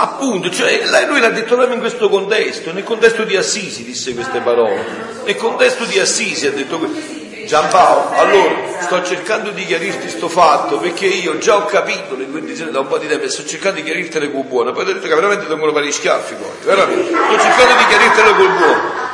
Appunto, 0.02 0.50
cioè, 0.50 0.82
lui 1.08 1.20
l'ha 1.20 1.30
detto 1.30 1.56
proprio 1.56 1.74
in 1.74 1.82
questo 1.82 2.08
contesto, 2.08 2.72
nel 2.72 2.86
contesto 2.86 3.24
di 3.24 3.36
Assisi 3.36 3.84
disse 3.84 4.14
queste 4.14 4.40
parole, 4.40 4.82
nel 5.26 5.36
contesto 5.36 5.84
di 5.84 6.00
Assisi 6.00 6.48
ha 6.48 6.52
detto 6.52 6.78
questo. 6.78 7.18
Giampaolo, 7.46 8.12
allora 8.16 8.56
sto 8.80 9.04
cercando 9.04 9.50
di 9.50 9.66
chiarirti 9.66 10.02
questo 10.02 10.30
fatto 10.30 10.78
perché 10.78 11.08
io 11.08 11.40
già 11.40 11.56
ho 11.56 11.66
capito 11.66 12.16
le 12.16 12.30
tue 12.30 12.42
intenzioni 12.42 12.70
da 12.70 12.82
un 12.82 12.88
po' 12.88 13.00
di 13.00 13.08
tempo 13.08 13.26
e 13.26 13.30
sto 13.30 13.44
cercando 13.44 13.78
di 13.78 13.84
chiarirtele 13.86 14.32
con 14.32 14.48
buono, 14.48 14.72
poi 14.72 14.84
ho 14.84 14.86
detto 14.86 15.08
che 15.08 15.16
veramente 15.16 15.48
vengono 15.48 15.72
vari 15.72 15.92
schiaffi 15.92 16.36
poi, 16.36 16.52
veramente, 16.64 17.10
sto 17.10 17.40
cercando 17.40 17.74
di 17.74 17.88
chiarirtele 17.88 18.36
col 18.36 18.52
buono. 18.56 19.08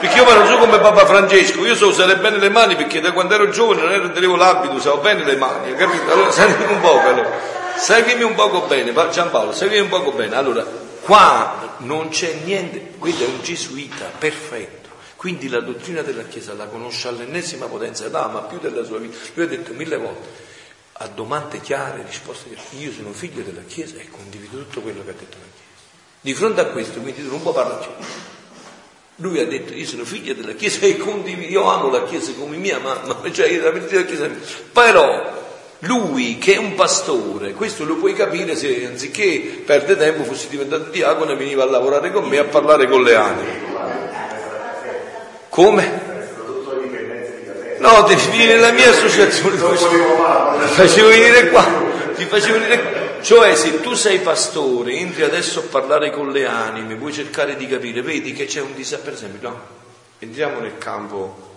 Perché 0.00 0.18
io 0.18 0.34
non 0.34 0.46
so 0.46 0.56
come 0.56 0.78
Papa 0.78 1.04
Francesco, 1.04 1.64
io 1.64 1.74
so 1.74 1.88
usare 1.88 2.16
bene 2.16 2.38
le 2.38 2.48
mani 2.48 2.74
perché 2.74 3.00
da 3.00 3.12
quando 3.12 3.34
ero 3.34 3.50
giovane 3.50 3.82
non 3.82 3.92
ero, 3.92 4.10
tenevo 4.10 4.34
l'abito, 4.34 4.72
usavo 4.74 4.96
bene 4.96 5.22
le 5.22 5.36
mani, 5.36 5.74
capito? 5.76 6.10
Allora 6.10 6.30
seguimi 6.32 6.72
un 6.72 6.80
po', 6.80 6.98
allora. 6.98 7.60
Seguimi 7.76 8.22
un 8.22 8.34
poco 8.34 8.66
bene, 8.66 8.92
Giampaolo, 8.92 9.52
seguimi 9.52 9.80
un 9.80 9.88
poco 9.88 10.12
bene. 10.12 10.36
Allora, 10.36 10.64
qua 11.00 11.76
non 11.78 12.08
c'è 12.08 12.40
niente, 12.44 12.94
questo 12.98 13.24
è 13.24 13.26
un 13.26 13.40
gesuita, 13.42 14.10
perfetto. 14.18 14.90
Quindi 15.16 15.48
la 15.48 15.60
dottrina 15.60 16.02
della 16.02 16.24
Chiesa 16.24 16.52
la 16.54 16.66
conosce 16.66 17.08
all'ennesima 17.08 17.66
potenza 17.66 18.06
ed 18.06 18.14
ama 18.14 18.40
più 18.40 18.58
della 18.58 18.84
sua 18.84 18.98
vita. 18.98 19.16
Lui 19.34 19.44
ha 19.44 19.48
detto 19.48 19.72
mille 19.72 19.96
volte, 19.96 20.28
a 20.94 21.06
domande 21.08 21.60
chiare, 21.60 22.04
risposte 22.04 22.50
chiare, 22.50 22.68
io 22.78 22.92
sono 22.92 23.12
figlio 23.12 23.42
della 23.42 23.62
Chiesa 23.66 23.96
e 23.96 24.08
condivido 24.10 24.58
tutto 24.58 24.80
quello 24.80 25.04
che 25.04 25.10
ha 25.10 25.14
detto 25.14 25.36
la 25.38 25.46
Chiesa. 25.52 25.70
Di 26.20 26.34
fronte 26.34 26.60
a 26.60 26.66
questo, 26.66 27.00
quindi 27.00 27.22
tu 27.22 27.30
non 27.30 27.42
puoi 27.42 27.54
parlare 27.54 27.86
più. 27.86 28.06
Lui 29.16 29.38
ha 29.38 29.46
detto, 29.46 29.74
io 29.74 29.86
sono 29.86 30.04
figlio 30.04 30.34
della 30.34 30.54
Chiesa 30.54 30.86
e 30.86 30.96
condivido, 30.96 31.50
io 31.50 31.70
amo 31.70 31.90
la 31.90 32.04
Chiesa 32.04 32.32
come 32.32 32.56
mia 32.56 32.78
mamma, 32.78 33.20
cioè 33.30 33.48
io 33.48 33.70
la 33.70 33.78
Chiesa 33.78 34.28
però 34.72 35.41
lui 35.84 36.38
che 36.38 36.54
è 36.54 36.58
un 36.58 36.74
pastore, 36.74 37.52
questo 37.52 37.84
lo 37.84 37.96
puoi 37.96 38.14
capire 38.14 38.54
se 38.54 38.86
anziché 38.86 39.62
perdere 39.64 39.98
tempo 39.98 40.22
fossi 40.22 40.48
diventato 40.48 40.90
diacono 40.90 41.32
e 41.32 41.36
veniva 41.36 41.64
a 41.64 41.66
lavorare 41.66 42.12
con 42.12 42.24
me 42.24 42.38
a 42.38 42.44
parlare 42.44 42.86
con 42.86 43.02
le 43.02 43.14
anime. 43.16 43.70
Come? 45.48 46.10
No, 47.78 48.02
devi 48.02 48.22
venire 48.30 48.54
nella 48.54 48.70
mia 48.70 48.90
associazione, 48.90 49.56
ti 49.56 50.74
facevo 50.74 51.08
venire 51.08 51.50
qua, 51.50 51.66
ti 52.14 52.24
facevo 52.26 52.58
venire 52.58 52.80
qua. 52.80 53.00
Cioè, 53.20 53.54
se 53.56 53.80
tu 53.80 53.94
sei 53.94 54.20
pastore, 54.20 54.94
entri 54.94 55.22
adesso 55.22 55.60
a 55.60 55.64
parlare 55.68 56.10
con 56.10 56.30
le 56.30 56.46
anime, 56.46 56.94
vuoi 56.94 57.12
cercare 57.12 57.56
di 57.56 57.66
capire, 57.66 58.02
vedi 58.02 58.32
che 58.32 58.46
c'è 58.46 58.60
un 58.60 58.74
disagio, 58.74 59.02
per 59.02 59.12
esempio, 59.14 59.48
no? 59.48 59.60
Entriamo 60.20 60.60
nel 60.60 60.78
campo 60.78 61.51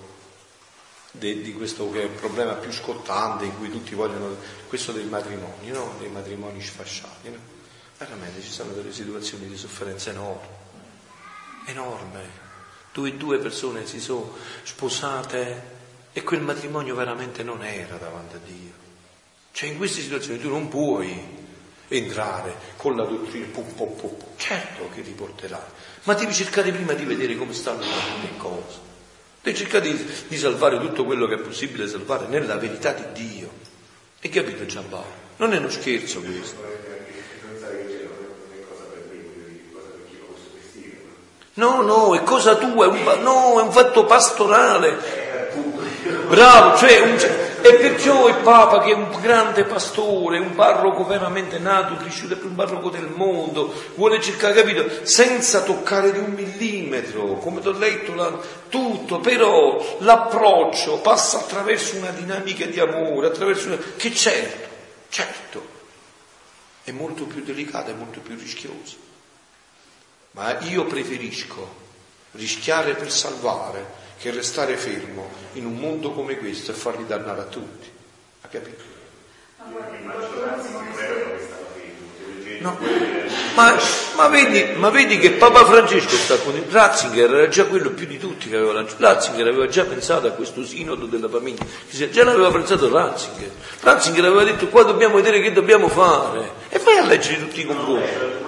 de, 1.17 1.41
di 1.41 1.53
questo 1.53 1.89
che 1.91 2.01
è 2.01 2.03
il 2.05 2.09
problema 2.09 2.53
più 2.53 2.71
scottante 2.71 3.45
in 3.45 3.57
cui 3.57 3.69
tutti 3.69 3.95
vogliono, 3.95 4.35
questo 4.67 4.91
dei 4.91 5.05
matrimoni, 5.05 5.69
no? 5.69 5.95
dei 5.99 6.09
matrimoni 6.09 6.61
sfasciati. 6.61 7.29
No? 7.29 7.37
Veramente 7.97 8.41
ci 8.41 8.51
sono 8.51 8.73
delle 8.73 8.91
situazioni 8.91 9.47
di 9.47 9.57
sofferenza 9.57 10.09
enorme, 10.09 10.47
enorme, 11.65 12.29
dove 12.91 13.15
due 13.15 13.37
persone 13.37 13.85
si 13.85 13.99
sono 13.99 14.33
sposate 14.63 15.73
e 16.11 16.23
quel 16.23 16.41
matrimonio 16.41 16.95
veramente 16.95 17.43
non 17.43 17.63
era 17.63 17.97
davanti 17.97 18.35
a 18.35 18.39
Dio. 18.45 18.83
Cioè 19.51 19.69
in 19.69 19.77
queste 19.77 20.01
situazioni 20.01 20.39
tu 20.39 20.49
non 20.49 20.67
puoi 20.67 21.43
entrare 21.87 22.55
con 22.75 22.95
la 22.95 23.05
dottrina, 23.05 23.47
pu, 23.47 23.65
pu, 23.73 23.95
pu, 23.95 24.17
certo 24.35 24.89
che 24.93 25.01
ti 25.01 25.11
porterai, 25.11 25.59
ma 26.03 26.13
devi 26.13 26.33
cercare 26.33 26.71
prima 26.71 26.93
di 26.93 27.05
vedere 27.05 27.35
come 27.35 27.53
stanno 27.53 27.81
le 27.81 28.37
cose. 28.37 28.84
Devi 29.45 29.57
cercare 29.57 29.91
di, 29.91 30.05
di 30.27 30.37
salvare 30.37 30.79
tutto 30.79 31.05
quello 31.05 31.27
che 31.27 31.35
è 31.35 31.37
possibile 31.37 31.87
salvare 31.87 32.25
nella 32.25 32.55
verità 32.55 32.93
di 32.93 33.03
Dio. 33.13 33.49
E 34.19 34.27
capito 34.29 34.65
Giampaolo? 34.65 35.05
Non 35.35 35.53
è 35.53 35.57
uno 35.57 35.69
scherzo 35.69 36.19
questo. 36.21 36.55
No, 41.53 41.81
no, 41.83 42.15
è 42.15 42.23
cosa 42.23 42.55
tua, 42.55 42.85
è 42.85 42.87
un, 42.87 43.21
no, 43.21 43.59
è 43.59 43.61
un 43.61 43.71
fatto 43.71 44.05
pastorale. 44.05 45.24
Bravo, 46.05 46.77
cioè, 46.77 46.99
un, 46.99 47.17
e 47.61 47.73
perciò 47.77 48.27
il 48.27 48.35
Papa 48.43 48.81
che 48.81 48.91
è 48.91 48.93
un 48.93 49.09
grande 49.21 49.63
pastore, 49.63 50.37
un 50.37 50.53
parroco 50.53 51.03
veramente 51.03 51.57
nato, 51.57 51.97
cresciuto, 51.97 52.35
è 52.35 52.37
più 52.37 52.49
un 52.49 52.55
parroco 52.55 52.91
del 52.91 53.07
mondo, 53.07 53.73
vuole 53.95 54.21
cercare, 54.21 54.53
capito, 54.53 55.03
senza 55.03 55.63
toccare 55.63 56.11
di 56.11 56.19
un 56.19 56.31
millimetro, 56.33 57.37
come 57.37 57.61
ti 57.61 57.67
ho 57.67 57.71
letto, 57.71 58.13
la, 58.13 58.37
tutto, 58.69 59.19
però 59.19 59.97
l'approccio 59.99 60.99
passa 60.99 61.39
attraverso 61.39 61.95
una 61.95 62.11
dinamica 62.11 62.67
di 62.67 62.79
amore, 62.79 63.27
attraverso 63.27 63.67
una, 63.67 63.77
che 63.97 64.13
certo, 64.13 64.67
certo, 65.09 65.67
è 66.83 66.91
molto 66.91 67.23
più 67.23 67.43
delicata, 67.43 67.89
è 67.89 67.95
molto 67.95 68.19
più 68.19 68.35
rischiosa. 68.37 68.97
Ma 70.31 70.59
io 70.59 70.85
preferisco 70.85 71.83
rischiare 72.33 72.93
per 72.93 73.11
salvare 73.11 74.03
che 74.17 74.31
restare 74.31 74.77
fermo 74.77 75.29
in 75.53 75.65
un 75.65 75.75
mondo 75.75 76.11
come 76.11 76.37
questo 76.37 76.71
e 76.71 76.73
farli 76.73 77.05
dannare 77.05 77.41
a 77.41 77.45
tutti. 77.45 77.89
Ha 78.41 78.47
capito? 78.47 78.83
No. 82.59 82.77
Ma, 83.55 83.75
ma, 84.15 84.27
vedi, 84.27 84.73
ma, 84.75 84.89
vedi, 84.89 85.17
che 85.17 85.31
Papa 85.31 85.65
Francesco 85.65 86.15
sta 86.15 86.37
con 86.37 86.55
il 86.55 86.63
Ratzinger 86.69 87.33
era 87.33 87.47
già 87.47 87.65
quello 87.65 87.91
più 87.91 88.05
di 88.05 88.17
tutti 88.17 88.49
che 88.49 88.55
aveva 88.55 88.73
lanciato. 88.73 89.03
Ratzinger 89.03 89.47
aveva 89.47 89.67
già 89.67 89.85
pensato 89.85 90.27
a 90.27 90.31
questo 90.31 90.63
sinodo 90.65 91.05
della 91.05 91.29
famiglia, 91.29 91.63
già 91.89 92.23
l'aveva 92.23 92.51
pensato 92.51 92.89
Ratzinger. 92.89 93.51
Ratzinger 93.81 94.25
aveva 94.25 94.43
detto 94.43 94.67
qua 94.67 94.83
dobbiamo 94.83 95.15
vedere 95.15 95.41
che 95.41 95.51
dobbiamo 95.51 95.87
fare 95.87 96.51
e 96.69 96.79
vai 96.79 96.97
a 96.97 97.05
leggere 97.05 97.39
tutti 97.39 97.61
i 97.61 97.65
compromessi. 97.65 98.43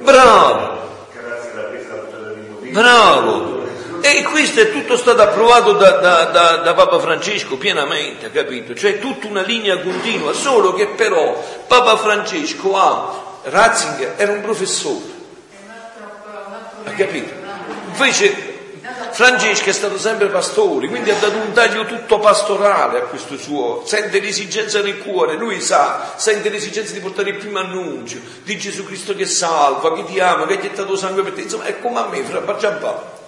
Bravo! 0.00 0.85
Bravo! 2.76 3.64
E 4.02 4.22
questo 4.24 4.60
è 4.60 4.70
tutto 4.70 4.98
stato 4.98 5.22
approvato 5.22 5.72
da, 5.72 5.92
da, 5.92 6.24
da, 6.24 6.56
da, 6.56 6.74
Papa 6.74 6.98
Francesco 6.98 7.56
pienamente, 7.56 8.30
capito? 8.30 8.74
Cioè 8.74 8.98
tutta 8.98 9.28
una 9.28 9.40
linea 9.40 9.80
continua, 9.80 10.34
solo 10.34 10.74
che 10.74 10.88
però 10.88 11.42
Papa 11.66 11.96
Francesco 11.96 12.76
ha, 12.76 13.38
Ratzinger 13.44 14.12
era 14.18 14.32
un 14.32 14.42
professore, 14.42 15.04
ha 16.84 16.90
capito? 16.90 17.32
Invece 17.92 18.45
Francesco 19.10 19.68
è 19.68 19.72
stato 19.72 19.98
sempre 19.98 20.28
pastore, 20.28 20.88
quindi 20.88 21.10
ha 21.10 21.16
dato 21.18 21.36
un 21.36 21.52
taglio 21.52 21.84
tutto 21.86 22.18
pastorale 22.18 22.98
a 22.98 23.02
questo 23.02 23.36
suo, 23.36 23.82
sente 23.84 24.20
l'esigenza 24.20 24.80
nel 24.80 24.98
cuore, 24.98 25.36
lui 25.36 25.60
sa, 25.60 26.14
sente 26.16 26.48
l'esigenza 26.48 26.92
di 26.92 27.00
portare 27.00 27.30
il 27.30 27.36
primo 27.36 27.58
annuncio 27.58 28.18
di 28.42 28.56
Gesù 28.58 28.84
Cristo 28.84 29.14
che 29.14 29.26
salva, 29.26 29.94
che 29.94 30.04
ti 30.04 30.20
ama, 30.20 30.46
che 30.46 30.54
ha 30.54 30.60
gettato 30.60 30.96
sangue 30.96 31.22
per 31.22 31.32
te, 31.32 31.42
insomma 31.42 31.64
è 31.64 31.78
come 31.80 31.98
a 31.98 32.06
me, 32.08 32.22
fra 32.22 32.56
Giampaolo. 32.56 33.24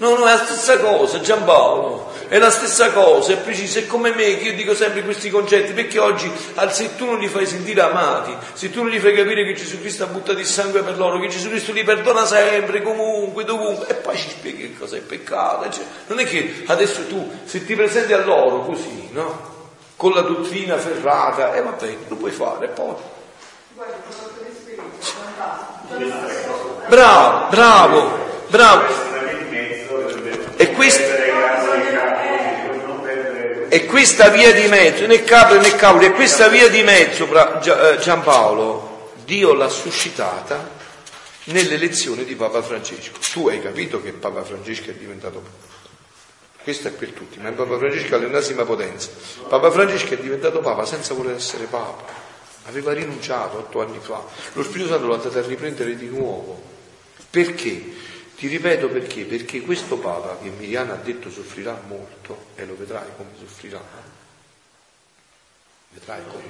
No, 0.00 0.16
no, 0.16 0.26
è 0.26 0.30
la 0.32 0.38
stessa 0.38 0.78
cosa, 0.78 1.20
Giampaolo, 1.20 2.10
è 2.28 2.38
la 2.38 2.48
stessa 2.48 2.90
cosa, 2.90 3.34
è 3.34 3.36
preciso, 3.36 3.80
è 3.80 3.86
come 3.86 4.14
me 4.14 4.38
che 4.38 4.48
io 4.48 4.54
dico 4.54 4.74
sempre 4.74 5.02
questi 5.04 5.28
concetti, 5.28 5.74
perché 5.74 5.98
oggi 5.98 6.32
se 6.70 6.96
tu 6.96 7.04
non 7.04 7.18
li 7.18 7.28
fai 7.28 7.44
sentire 7.44 7.82
amati, 7.82 8.34
se 8.54 8.70
tu 8.70 8.82
non 8.82 8.90
gli 8.90 8.98
fai 8.98 9.14
capire 9.14 9.44
che 9.44 9.52
Gesù 9.52 9.78
Cristo 9.78 10.04
ha 10.04 10.06
buttato 10.06 10.38
il 10.38 10.46
sangue 10.46 10.80
per 10.80 10.96
loro, 10.96 11.18
che 11.18 11.28
Gesù 11.28 11.50
Cristo 11.50 11.72
li 11.72 11.84
perdona 11.84 12.24
sempre, 12.24 12.80
comunque, 12.80 13.44
dovunque, 13.44 13.88
e 13.88 13.94
poi 13.94 14.16
ci 14.16 14.30
spieghi 14.30 14.72
che 14.72 14.78
cosa 14.78 14.96
è 14.96 15.00
peccato, 15.00 15.68
cioè, 15.68 15.84
non 16.06 16.18
è 16.18 16.24
che 16.24 16.62
adesso 16.68 17.06
tu, 17.06 17.30
se 17.44 17.66
ti 17.66 17.74
presenti 17.74 18.14
a 18.14 18.24
loro 18.24 18.60
così, 18.60 19.10
no? 19.10 19.48
Con 19.96 20.12
la 20.12 20.22
dottrina 20.22 20.78
ferrata, 20.78 21.52
e 21.52 21.58
eh, 21.58 21.62
vabbè, 21.62 21.96
lo 22.08 22.16
puoi 22.16 22.30
fare, 22.30 22.68
poi... 22.68 22.94
Bravo, 26.88 27.48
bravo, 27.50 28.18
bravo. 28.46 29.19
E 30.60 30.72
questa, 30.72 31.02
e 33.70 33.86
questa 33.86 34.28
via 34.28 34.52
di 34.52 34.68
mezzo, 34.68 35.06
né 35.06 35.24
capre 35.24 35.58
né 35.58 35.74
cavoli, 35.74 36.04
e 36.04 36.10
questa 36.10 36.48
via 36.48 36.68
di 36.68 36.82
mezzo, 36.82 37.26
eh, 37.26 37.96
Giampaolo, 37.96 39.14
Dio 39.24 39.54
l'ha 39.54 39.70
suscitata 39.70 40.68
nell'elezione 41.44 42.24
di 42.24 42.34
Papa 42.34 42.60
Francesco. 42.60 43.18
Tu 43.32 43.48
hai 43.48 43.62
capito 43.62 44.02
che 44.02 44.12
Papa 44.12 44.44
Francesco 44.44 44.90
è 44.90 44.92
diventato 44.92 45.38
Papa. 45.38 45.78
Questo 46.62 46.88
è 46.88 46.90
per 46.90 47.12
tutti, 47.12 47.38
ma 47.38 47.50
Papa 47.52 47.78
Francesco 47.78 48.16
è 48.16 48.18
l'ennesima 48.18 48.64
potenza. 48.64 49.08
Papa 49.48 49.70
Francesco 49.70 50.12
è 50.12 50.18
diventato 50.18 50.58
Papa 50.58 50.84
senza 50.84 51.14
voler 51.14 51.36
essere 51.36 51.64
Papa. 51.64 52.04
Aveva 52.66 52.92
rinunciato 52.92 53.56
otto 53.56 53.80
anni 53.80 53.98
fa. 53.98 54.22
Lo 54.52 54.62
Spirito 54.62 54.90
Santo 54.90 55.06
l'ha 55.06 55.14
andato 55.14 55.38
a 55.38 55.40
riprendere 55.40 55.96
di 55.96 56.08
nuovo. 56.08 56.62
Perché? 57.30 58.09
Ti 58.40 58.46
ripeto 58.46 58.88
perché? 58.88 59.24
Perché 59.24 59.60
questo 59.60 59.98
Papa, 59.98 60.38
che 60.40 60.48
Miriana 60.48 60.94
ha 60.94 60.96
detto 60.96 61.30
soffrirà 61.30 61.78
molto, 61.86 62.46
e 62.54 62.64
lo 62.64 62.74
vedrai 62.74 63.08
come 63.14 63.32
soffrirà, 63.38 63.84
vedrai 65.90 66.22
come. 66.26 66.44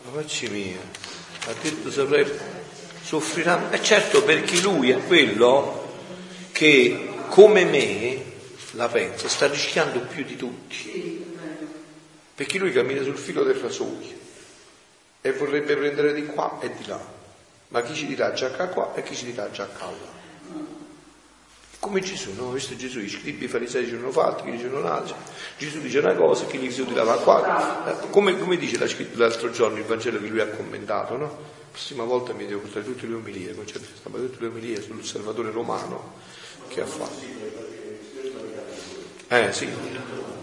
Ma 0.00 0.10
facci 0.12 0.48
mia, 0.48 0.78
ha 0.78 1.52
detto 1.60 1.90
saprei, 1.90 2.24
soffrirà, 3.02 3.72
e 3.72 3.82
certo 3.82 4.22
perché 4.22 4.60
lui 4.60 4.90
è 4.90 5.04
quello 5.04 5.96
che 6.52 7.14
come 7.30 7.64
me 7.64 8.24
la 8.74 8.86
pensa, 8.86 9.28
sta 9.28 9.48
rischiando 9.48 10.02
più 10.02 10.22
di 10.22 10.36
tutti. 10.36 11.34
Perché 12.32 12.58
lui 12.58 12.70
cammina 12.70 13.02
sul 13.02 13.18
filo 13.18 13.42
del 13.42 13.56
rasoio 13.56 14.22
e 15.20 15.32
vorrebbe 15.32 15.74
prendere 15.74 16.14
di 16.14 16.26
qua 16.26 16.60
e 16.60 16.72
di 16.76 16.86
là. 16.86 17.13
Ma 17.74 17.82
chi 17.82 17.92
ci 17.92 18.06
dirà 18.06 18.32
giacca 18.32 18.68
qua 18.68 18.94
e 18.94 19.02
chi 19.02 19.16
ci 19.16 19.24
dirà 19.24 19.50
giacca 19.50 19.86
là? 19.86 20.12
Come 21.80 22.00
Gesù, 22.00 22.32
no? 22.34 22.52
Visto 22.52 22.76
Gesù, 22.76 23.00
i 23.00 23.08
scribi 23.08 23.46
i 23.46 23.48
farisei 23.48 23.82
dicevano 23.82 24.12
fatto, 24.12 24.44
chi 24.44 24.52
dicevano 24.52 24.86
un'altra. 24.86 25.16
Gesù 25.58 25.80
dice 25.80 25.98
una 25.98 26.14
cosa, 26.14 26.44
chi 26.46 26.58
gli 26.58 26.70
si 26.70 26.82
utilava 26.82 27.16
qua. 27.16 27.98
Come, 28.10 28.38
come 28.38 28.58
dice 28.58 28.78
l'altro 29.14 29.50
giorno 29.50 29.78
il 29.78 29.82
Vangelo 29.82 30.20
che 30.20 30.28
lui 30.28 30.38
ha 30.38 30.46
commentato, 30.50 31.16
no? 31.16 31.24
La 31.26 31.68
prossima 31.72 32.04
volta 32.04 32.32
mi 32.32 32.46
devo 32.46 32.60
portare 32.60 32.84
tutte 32.84 33.08
le 33.08 33.14
omilie, 33.14 33.52
concetto 33.56 33.86
tutte 34.02 34.36
le 34.38 34.46
omilie 34.46 34.80
sull'osservatore 34.80 35.50
romano 35.50 36.12
che 36.68 36.80
ha 36.80 36.86
fatto. 36.86 37.24
Eh 39.26 39.52
sì, 39.52 39.68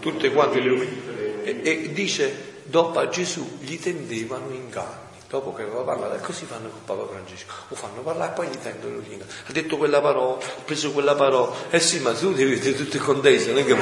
tutte 0.00 0.30
quante 0.30 0.60
le 0.60 0.70
omilie. 0.70 1.44
E, 1.44 1.60
e 1.62 1.92
dice, 1.94 2.60
dopo 2.64 2.98
a 2.98 3.08
Gesù 3.08 3.56
gli 3.60 3.78
tendevano 3.78 4.52
inganni 4.52 5.01
dopo 5.32 5.54
che 5.54 5.62
aveva 5.62 5.80
parlato, 5.80 6.14
e 6.14 6.20
così 6.20 6.44
fanno 6.44 6.68
con 6.68 6.84
Papa 6.84 7.10
Francesco, 7.10 7.50
lo 7.68 7.74
fanno 7.74 8.02
parlare 8.02 8.32
e 8.32 8.34
poi 8.34 8.48
gli 8.48 8.58
tendono 8.62 8.98
l'inganno. 8.98 9.30
Ha 9.46 9.52
detto 9.52 9.78
quella 9.78 10.02
parola, 10.02 10.44
ha 10.44 10.62
preso 10.62 10.92
quella 10.92 11.14
parola, 11.14 11.50
eh 11.70 11.80
sì, 11.80 12.00
ma 12.00 12.12
tu 12.12 12.34
devi 12.34 12.52
essere 12.52 12.74
tutte 12.74 12.98
contese, 12.98 13.50
non 13.50 13.60
è 13.60 13.64
che... 13.64 13.74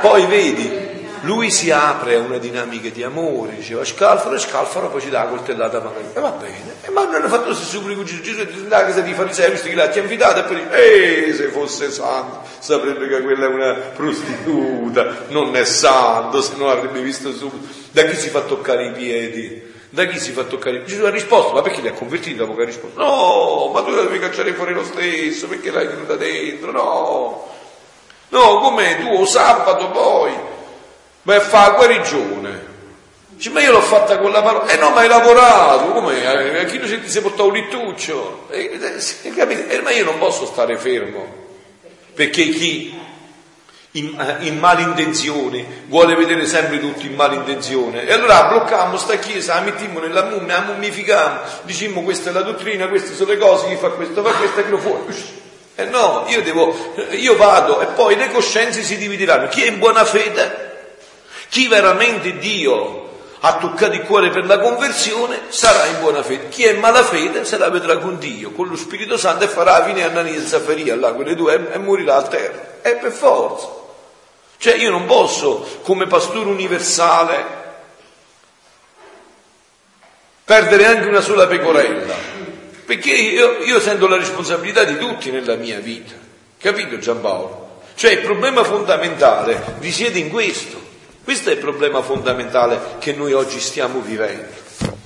Poi 0.00 0.24
vedi, 0.24 0.70
lui 1.20 1.50
si 1.50 1.70
apre 1.70 2.14
a 2.14 2.20
una 2.20 2.38
dinamica 2.38 2.88
di 2.88 3.02
amore, 3.02 3.56
diceva 3.56 3.84
scalfaro 3.84 4.36
e 4.36 4.38
scalfaro, 4.38 4.88
poi 4.88 5.02
ci 5.02 5.10
dà 5.10 5.24
la 5.24 5.28
coltellata 5.28 5.80
magari. 5.80 6.06
E 6.14 6.18
va 6.18 6.30
bene, 6.30 6.76
e 6.80 6.90
ma 6.92 7.04
non 7.04 7.16
hanno 7.16 7.28
fatto 7.28 7.48
lo 7.48 7.54
stesso 7.54 7.82
pure 7.82 8.02
Gesù, 8.02 8.22
Gesù 8.22 8.38
è 8.38 8.50
andato 8.54 8.84
a 8.84 8.86
casa 8.86 9.00
di 9.02 9.12
farisei, 9.12 9.50
visto 9.50 9.68
che 9.68 9.74
l'ha 9.74 9.88
ti 9.90 9.98
ha 9.98 10.02
invitato 10.02 10.40
e 10.40 10.42
poi 10.44 10.62
dice, 10.62 11.26
eh, 11.26 11.34
se 11.34 11.48
fosse 11.48 11.90
santo, 11.90 12.40
saprebbe 12.58 13.06
che 13.06 13.20
quella 13.20 13.44
è 13.44 13.48
una 13.48 13.74
prostituta, 13.94 15.26
non 15.28 15.54
è 15.54 15.66
santo, 15.66 16.40
se 16.40 16.54
non 16.56 16.68
l'avrebbe 16.68 17.02
visto 17.02 17.34
subito. 17.34 17.66
Da 17.90 18.04
chi 18.04 18.16
si 18.16 18.30
fa 18.30 18.40
toccare 18.40 18.86
i 18.86 18.92
piedi? 18.92 19.67
Da 19.90 20.06
chi 20.06 20.18
si 20.18 20.32
fa 20.32 20.44
toccare? 20.44 20.84
Gesù 20.84 21.04
ha 21.04 21.10
risposto, 21.10 21.52
ma 21.52 21.62
perché 21.62 21.80
li 21.80 21.88
ha 21.88 21.92
convertiti 21.92 22.36
dopo 22.36 22.54
che 22.54 22.62
ha 22.62 22.66
risposto? 22.66 23.00
No, 23.00 23.70
ma 23.72 23.82
tu 23.82 23.94
devi 23.94 24.18
cacciare 24.18 24.52
fuori 24.52 24.74
lo 24.74 24.84
stesso, 24.84 25.46
perché 25.46 25.70
l'hai 25.70 25.88
tenuta 25.88 26.16
dentro? 26.16 26.72
No. 26.72 27.48
No, 28.28 28.60
come 28.60 28.98
tu, 29.00 29.24
sabato 29.24 29.88
poi, 29.90 30.32
ma 31.22 31.40
fa 31.40 31.68
la 31.68 31.74
guarigione. 31.74 32.66
Dice, 33.28 33.50
ma 33.50 33.60
io 33.60 33.72
l'ho 33.72 33.80
fatta 33.80 34.18
con 34.18 34.32
la 34.32 34.42
parola. 34.42 34.66
Eh 34.66 34.76
no, 34.76 34.90
ma 34.90 35.00
hai 35.00 35.08
lavorato, 35.08 35.92
come? 35.92 36.26
A 36.26 36.64
chi 36.64 36.76
non 36.76 36.88
ti 37.00 37.08
sei 37.08 37.22
portato 37.22 37.46
un 37.46 37.52
littuccio? 37.54 38.46
Eh, 38.50 38.78
eh? 38.78 39.68
Eh, 39.68 39.80
ma 39.80 39.90
io 39.92 40.04
non 40.04 40.18
posso 40.18 40.44
stare 40.44 40.76
fermo. 40.76 41.46
Perché 42.14 42.48
chi 42.48 42.98
in, 43.92 44.18
eh, 44.18 44.46
in 44.46 44.58
malintenzione 44.58 45.84
vuole 45.86 46.14
vedere 46.14 46.46
sempre 46.46 46.80
tutti 46.80 47.06
in 47.06 47.14
malintenzione. 47.14 48.06
E 48.06 48.12
allora 48.12 48.44
bloccammo 48.44 48.96
sta 48.96 49.16
chiesa, 49.16 49.54
la 49.54 49.60
mettiamo 49.60 50.00
nella 50.00 50.24
mummia, 50.24 50.58
la 50.58 50.72
mummifichiamo, 50.72 51.40
diciamo 51.62 52.02
questa 52.02 52.30
è 52.30 52.32
la 52.32 52.42
dottrina, 52.42 52.88
queste 52.88 53.14
sono 53.14 53.30
le 53.30 53.38
cose, 53.38 53.68
chi 53.68 53.76
fa 53.76 53.88
questo, 53.90 54.22
fa 54.22 54.30
questo, 54.30 54.60
e 54.60 54.68
lo 54.68 54.78
fuori. 54.78 55.14
Eh 55.74 55.84
no, 55.84 56.24
io 56.26 56.42
devo, 56.42 56.94
io 57.12 57.36
vado 57.36 57.80
e 57.80 57.86
poi 57.86 58.16
le 58.16 58.30
coscienze 58.30 58.82
si 58.82 58.96
divideranno. 58.96 59.48
Chi 59.48 59.62
è 59.62 59.68
in 59.68 59.78
buona 59.78 60.04
fede? 60.04 60.66
Chi 61.48 61.68
veramente 61.68 62.36
Dio 62.38 63.07
ha 63.40 63.56
toccato 63.58 63.94
il 63.94 64.02
cuore 64.02 64.30
per 64.30 64.46
la 64.46 64.58
conversione 64.58 65.42
sarà 65.48 65.86
in 65.86 66.00
buona 66.00 66.22
fede. 66.22 66.48
Chi 66.48 66.64
è 66.64 66.72
in 66.72 66.80
malafede 66.80 67.44
se 67.44 67.56
la 67.58 67.70
vedrà 67.70 67.98
con 67.98 68.18
Dio, 68.18 68.50
con 68.50 68.68
lo 68.68 68.76
Spirito 68.76 69.16
Santo 69.16 69.44
e 69.44 69.48
farà 69.48 69.84
fine 69.84 70.02
a 70.02 70.08
Anania 70.08 70.38
e 70.38 70.46
Zafaria, 70.46 70.96
là, 70.96 71.12
quelle 71.12 71.34
due, 71.34 71.72
e 71.72 71.78
morirà 71.78 72.16
a 72.16 72.22
terra. 72.22 72.78
È 72.82 72.96
per 72.96 73.12
forza. 73.12 73.68
Cioè 74.58 74.74
io 74.74 74.90
non 74.90 75.06
posso, 75.06 75.80
come 75.82 76.06
pastore 76.06 76.48
universale, 76.48 77.44
perdere 80.44 80.86
anche 80.86 81.06
una 81.06 81.20
sola 81.20 81.46
pecorella, 81.46 82.14
perché 82.84 83.10
io, 83.10 83.58
io 83.58 83.78
sento 83.80 84.08
la 84.08 84.16
responsabilità 84.16 84.82
di 84.82 84.98
tutti 84.98 85.30
nella 85.30 85.54
mia 85.54 85.78
vita. 85.78 86.14
Capito 86.58 86.98
Giampaolo? 86.98 87.82
Cioè 87.94 88.12
il 88.12 88.20
problema 88.20 88.64
fondamentale 88.64 89.76
risiede 89.78 90.18
in 90.18 90.30
questo. 90.30 90.87
Questo 91.28 91.50
è 91.50 91.52
il 91.52 91.58
problema 91.58 92.00
fondamentale 92.00 92.96
che 93.00 93.12
noi 93.12 93.34
oggi 93.34 93.60
stiamo 93.60 94.00
vivendo. 94.00 94.48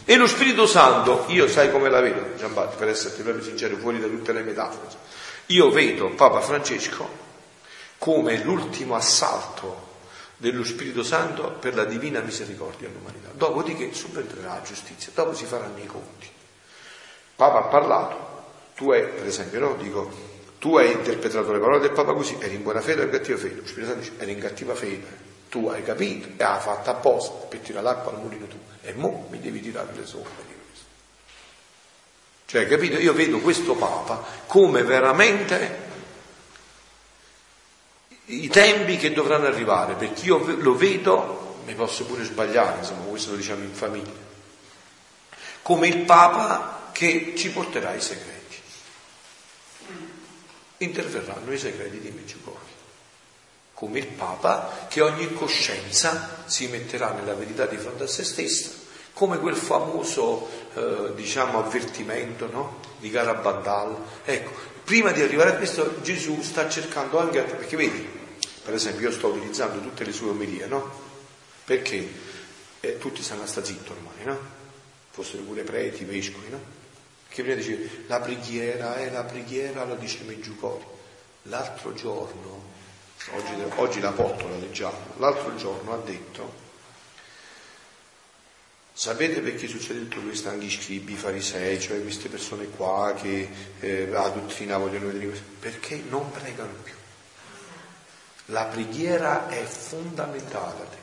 E 0.05 0.15
lo 0.15 0.29
Spirito 0.29 0.69
Santo, 0.69 1.25
io 1.27 1.49
sai 1.49 1.69
come 1.73 1.91
la 1.91 2.01
vedo, 2.01 2.37
Giambatti, 2.37 2.77
per 2.77 2.87
essere 2.87 3.21
proprio 3.21 3.43
sincero, 3.43 3.77
fuori 3.77 3.99
da 3.99 4.07
tutte 4.07 4.33
le 4.33 4.43
metafore, 4.43 4.95
io 5.47 5.71
vedo 5.71 6.11
Papa 6.11 6.41
Francesco 6.41 7.09
come 7.99 8.41
l'ultimo 8.45 8.95
assalto 8.95 9.95
dello 10.37 10.63
Spirito 10.63 11.03
Santo 11.03 11.57
per 11.59 11.75
la 11.75 11.87
divina 11.87 12.21
misericordia 12.21 12.87
all'umanità. 12.87 13.31
Dopodiché 13.33 13.93
subentrerà 13.93 14.53
la 14.53 14.63
giustizia, 14.63 15.11
dopo 15.13 15.35
si 15.35 15.45
faranno 15.45 15.79
i 15.79 15.87
conti. 15.87 16.29
Papa 17.35 17.65
ha 17.65 17.67
parlato, 17.67 18.45
tu 18.77 18.93
hai, 18.93 19.03
per 19.03 19.27
esempio, 19.27 19.59
no? 19.59 19.75
Dico, 19.75 20.09
tu 20.61 20.77
hai 20.77 20.93
interpretato 20.93 21.51
le 21.51 21.59
parole 21.59 21.81
del 21.81 21.91
Papa 21.91 22.13
così, 22.13 22.37
eri 22.39 22.55
in 22.55 22.63
buona 22.63 22.81
fede 22.81 23.01
o 23.01 23.05
in 23.07 23.11
cattiva 23.11 23.39
fede? 23.39 23.57
Lo 23.57 23.67
Spirito 23.67 23.91
Santo 23.91 24.09
dice, 24.09 24.23
eri 24.23 24.31
in 24.31 24.39
cattiva 24.39 24.75
fede 24.77 25.31
tu 25.53 25.69
hai 25.69 25.85
capito 25.85 26.29
e 26.35 26.43
ha 26.43 26.59
fatto 26.59 26.89
apposta 26.89 27.35
per 27.47 27.59
tirare 27.59 27.85
l'acqua 27.85 28.11
al 28.11 28.21
mulino 28.21 28.47
tu 28.47 28.57
e 28.81 28.95
mo 28.95 29.27
mi 29.29 29.39
devi 29.39 29.61
tirare 29.61 29.93
le 29.95 30.07
somme 30.07 30.25
di 30.47 30.55
questo. 30.65 30.87
Cioè, 32.47 32.67
capito? 32.67 32.99
Io 32.99 33.13
vedo 33.13 33.39
questo 33.41 33.75
Papa 33.75 34.25
come 34.47 34.83
veramente 34.83 35.91
i 38.25 38.49
tempi 38.49 38.97
che 38.97 39.13
dovranno 39.13 39.45
arrivare, 39.45 39.93
perché 39.93 40.25
io 40.25 40.39
lo 40.39 40.75
vedo, 40.75 41.59
mi 41.67 41.75
posso 41.75 42.07
pure 42.07 42.25
sbagliare, 42.25 42.79
insomma, 42.79 43.05
questo 43.05 43.33
lo 43.33 43.37
diciamo 43.37 43.63
in 43.63 43.75
famiglia, 43.75 44.11
come 45.61 45.87
il 45.87 45.99
Papa 46.07 46.89
che 46.93 47.35
ci 47.37 47.51
porterà 47.51 47.93
i 47.93 48.01
segreti. 48.01 48.57
Interverranno 50.79 51.53
i 51.53 51.59
segreti 51.59 52.01
di 52.01 52.09
Meggiugorio 52.09 52.62
come 53.83 53.99
il 53.99 54.07
Papa 54.07 54.87
che 54.89 55.01
ogni 55.01 55.35
coscienza 55.35 56.45
si 56.47 56.69
metterà 56.69 57.11
nella 57.11 57.35
verità 57.35 57.67
di 57.67 57.77
fronte 57.77 58.05
a 58.05 58.07
se 58.07 58.23
stessa, 58.23 58.71
come 59.13 59.41
quel 59.41 59.57
famoso 59.57 60.49
eh, 60.75 61.13
diciamo, 61.17 61.59
avvertimento 61.59 62.49
no? 62.49 62.79
di 62.99 63.11
Garabandal. 63.11 63.97
Ecco, 64.25 64.53
prima 64.85 65.11
di 65.11 65.21
arrivare 65.21 65.51
a 65.51 65.55
questo 65.57 66.01
Gesù 66.01 66.43
sta 66.43 66.69
cercando 66.69 67.19
anche, 67.19 67.43
perché 67.43 67.75
vedi, 67.75 68.09
per 68.63 68.75
esempio 68.75 69.09
io 69.09 69.13
sto 69.13 69.27
utilizzando 69.27 69.81
tutte 69.81 70.05
le 70.05 70.13
sue 70.13 70.29
omelie, 70.29 70.67
no? 70.67 70.89
Perché 71.65 72.09
eh, 72.79 72.99
tutti 72.99 73.21
stanno 73.21 73.43
a 73.43 73.47
sta 73.47 73.65
zitto 73.65 73.95
ormai, 73.95 74.25
no? 74.25 74.39
Fossero 75.11 75.43
pure 75.43 75.65
preti, 75.65 76.05
vescovi, 76.05 76.51
no? 76.51 76.61
Che 77.27 77.43
prima 77.43 77.57
dice 77.57 78.05
la 78.07 78.21
preghiera 78.21 78.95
è 78.95 79.11
la 79.11 79.25
preghiera, 79.25 79.83
lo 79.83 79.97
dice 79.97 80.21
Meggiugorio. 80.25 81.01
L'altro 81.47 81.93
giorno 81.95 82.72
oggi, 83.31 83.55
oggi 83.77 84.01
la 84.01 84.11
porto, 84.11 84.49
la 84.49 84.57
leggiamo, 84.57 84.97
l'altro 85.19 85.55
giorno 85.57 85.93
ha 85.93 85.99
detto, 85.99 86.53
sapete 88.93 89.41
perché 89.41 89.69
succede 89.69 90.09
tutto 90.09 90.23
questo 90.23 90.49
anche 90.49 90.67
i 90.67 90.71
scribi, 90.71 91.13
i 91.13 91.17
farisei, 91.17 91.81
cioè 91.81 92.03
queste 92.03 92.29
persone 92.29 92.67
qua 92.69 93.15
che 93.15 93.49
eh, 93.81 94.07
la 94.09 94.29
dottrina 94.29 94.77
vogliono 94.77 95.07
vedere 95.07 95.27
questo? 95.27 95.47
Perché 95.61 96.03
non 96.09 96.31
pregano 96.31 96.73
più. 96.83 96.95
La 98.47 98.65
preghiera 98.65 99.49
è 99.49 99.63
fondamentale. 99.63 101.01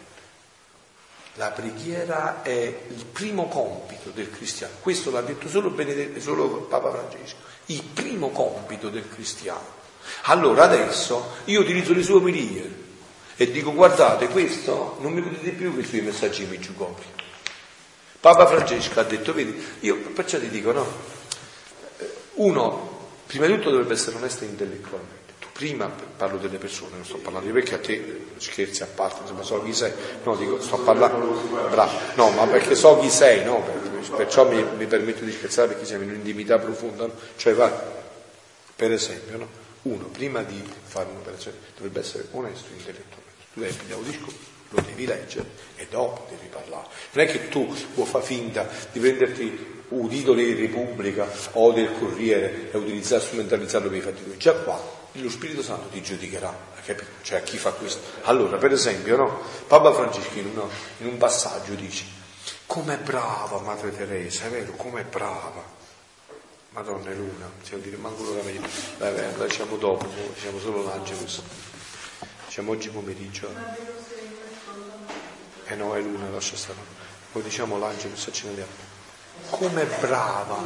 La 1.36 1.52
preghiera 1.52 2.42
è 2.42 2.52
il 2.90 3.06
primo 3.06 3.48
compito 3.48 4.10
del 4.10 4.30
cristiano. 4.30 4.74
Questo 4.82 5.10
l'ha 5.10 5.22
detto 5.22 5.48
solo, 5.48 5.70
Benedetto, 5.70 6.20
solo 6.20 6.64
Papa 6.64 6.92
Francesco. 6.92 7.38
Il 7.68 7.82
primo 7.82 8.30
compito 8.30 8.90
del 8.90 9.08
cristiano 9.08 9.79
allora 10.24 10.64
adesso 10.64 11.38
io 11.46 11.62
utilizzo 11.62 11.94
le 11.94 12.04
sue 12.04 12.16
omelie 12.16 12.78
e 13.36 13.52
dico 13.52 13.74
guardate 13.74 14.28
questo 14.28 14.98
non 15.00 15.14
mi 15.14 15.22
potete 15.22 15.52
più 15.52 15.74
che 15.74 15.82
i 15.82 15.86
suoi 15.86 16.02
messaggi 16.02 16.46
meggiugori. 16.46 17.04
Papa 18.20 18.46
Francesco 18.48 19.00
ha 19.00 19.04
detto, 19.04 19.34
vedi, 19.34 19.66
io 19.80 19.96
perciò 20.14 20.38
ti 20.40 20.50
dico 20.50 20.74
no, 20.74 20.86
uno 22.34 22.98
prima 23.26 23.46
di 23.46 23.56
tutto 23.56 23.70
dovrebbe 23.70 23.94
essere 23.94 24.18
onesto 24.18 24.44
intellettualmente, 24.44 25.34
tu 25.40 25.48
prima 25.54 25.90
parlo 26.18 26.38
delle 26.38 26.58
persone, 26.58 26.96
non 26.96 27.06
sto 27.06 27.18
parlando 27.18 27.48
di 27.48 27.54
perché 27.54 27.76
a 27.76 27.78
te 27.78 28.26
scherzi 28.38 28.84
a 28.84 28.88
parte, 28.88 29.22
insomma 29.22 29.44
so 29.44 29.62
chi 29.62 29.74
sei, 29.74 29.94
no 30.24 30.36
dico 30.36 30.60
sto 30.60 30.80
parlando, 30.80 31.32
bravo, 31.70 31.92
no 32.16 32.32
ma 32.32 32.46
perché 32.48 32.76
so 32.76 33.00
chi 33.00 33.10
sei, 33.10 33.46
no, 33.46 33.64
perciò 34.18 34.50
mi, 34.50 34.62
mi 34.78 34.86
permetto 34.86 35.24
di 35.24 35.32
scherzare 35.32 35.70
perché 35.70 35.86
siamo 35.86 36.04
in 36.04 36.10
un'intimità 36.10 36.58
profonda, 36.58 37.08
cioè 37.38 37.54
va, 37.54 37.72
per 38.76 38.92
esempio, 38.92 39.38
no? 39.38 39.59
Uno 39.84 40.06
prima 40.06 40.44
di 40.44 40.62
fare 40.84 41.10
un'operazione 41.10 41.58
dovrebbe 41.76 42.00
essere 42.00 42.28
onesto 42.32 42.68
intellettualmente, 42.72 43.44
tu 43.54 43.60
devi 43.62 43.76
pigliare 43.76 44.02
un 44.02 44.10
disco, 44.10 44.28
lo 44.70 44.82
devi 44.82 45.06
leggere 45.06 45.50
e 45.76 45.88
dopo 45.90 46.28
devi 46.30 46.48
parlare, 46.48 46.88
non 47.12 47.26
è 47.26 47.30
che 47.30 47.50
tu 47.50 47.74
puoi 47.94 48.06
fare 48.06 48.26
finta 48.26 48.68
di 48.92 49.00
prenderti 49.00 49.78
un 49.90 50.08
titolo 50.08 50.38
di 50.38 50.54
Repubblica 50.54 51.28
o 51.54 51.72
del 51.72 51.92
Corriere 51.98 52.72
e 52.72 52.78
utilizzare, 52.78 53.22
strumentalizzarlo 53.22 53.90
per 53.90 53.98
i 53.98 54.02
fatti 54.02 54.24
tuoi, 54.24 54.38
già 54.38 54.54
qua 54.54 54.98
lo 55.14 55.30
Spirito 55.30 55.64
Santo 55.64 55.88
ti 55.90 56.02
giudicherà, 56.02 56.56
capito? 56.86 57.10
Cioè 57.22 57.40
a 57.40 57.42
chi 57.42 57.58
fa 57.58 57.72
questo. 57.72 58.02
Allora, 58.24 58.58
per 58.58 58.72
esempio, 58.72 59.18
no? 59.18 59.42
Papa 59.68 59.92
Franceschino 59.92 60.52
no? 60.54 60.70
in 61.00 61.08
un 61.08 61.18
passaggio 61.18 61.74
dice, 61.74 62.06
com'è 62.66 62.98
brava 62.98 63.60
Madre 63.60 63.96
Teresa, 63.96 64.46
è 64.46 64.50
vero, 64.50 64.74
com'è 64.74 65.04
brava. 65.04 65.78
Madonna 66.80 67.10
è 67.10 67.14
l'una, 67.14 67.52
possiamo 67.60 67.84
dire 67.84 67.98
manco 67.98 68.24
l'ora 68.24 68.42
meglio. 68.42 68.62
Vai, 69.00 69.14
la 69.14 69.46
diciamo 69.46 69.76
dopo, 69.76 70.08
diciamo 70.34 70.60
solo 70.60 70.82
l'Angelus. 70.84 71.42
Diciamo 72.46 72.72
oggi 72.72 72.88
pomeriggio. 72.88 73.54
Eh 75.66 75.76
no, 75.76 75.94
è 75.94 76.00
l'una, 76.00 76.30
lascia 76.30 76.56
stare. 76.56 76.78
Poi 77.34 77.42
diciamo 77.42 77.78
l'Angelus 77.78 78.28
e 78.28 78.32
ce 78.32 78.44
ne 78.44 78.50
andiamo. 78.52 78.72
Com'è 79.50 79.86
brava 80.00 80.58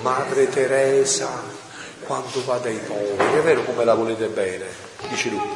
Madre 0.00 0.48
Teresa 0.48 1.42
quando 2.04 2.44
va 2.44 2.58
dai 2.58 2.78
poveri, 2.78 3.38
è 3.38 3.42
vero 3.42 3.64
come 3.64 3.84
la 3.84 3.94
volete 3.94 4.28
bene, 4.28 4.66
dice 5.08 5.28
lui. 5.28 5.48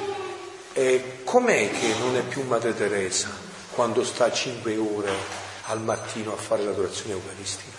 E 0.72 1.20
com'è 1.22 1.70
che 1.70 1.94
non 2.00 2.16
è 2.16 2.22
più 2.22 2.42
Madre 2.42 2.74
Teresa 2.74 3.28
quando 3.70 4.02
sta 4.02 4.32
cinque 4.32 4.76
ore 4.76 5.12
al 5.66 5.80
mattino 5.80 6.32
a 6.32 6.36
fare 6.36 6.64
l'adorazione 6.64 7.12
eucaristica? 7.12 7.71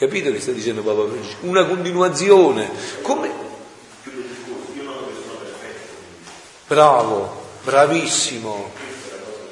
Capite 0.00 0.32
che 0.32 0.40
sta 0.40 0.52
dicendo 0.52 0.80
Papa 0.80 1.06
Francesco? 1.06 1.36
Una 1.42 1.66
continuazione. 1.66 2.70
Come... 3.02 3.30
Bravo, 6.66 7.42
bravissimo, 7.64 8.70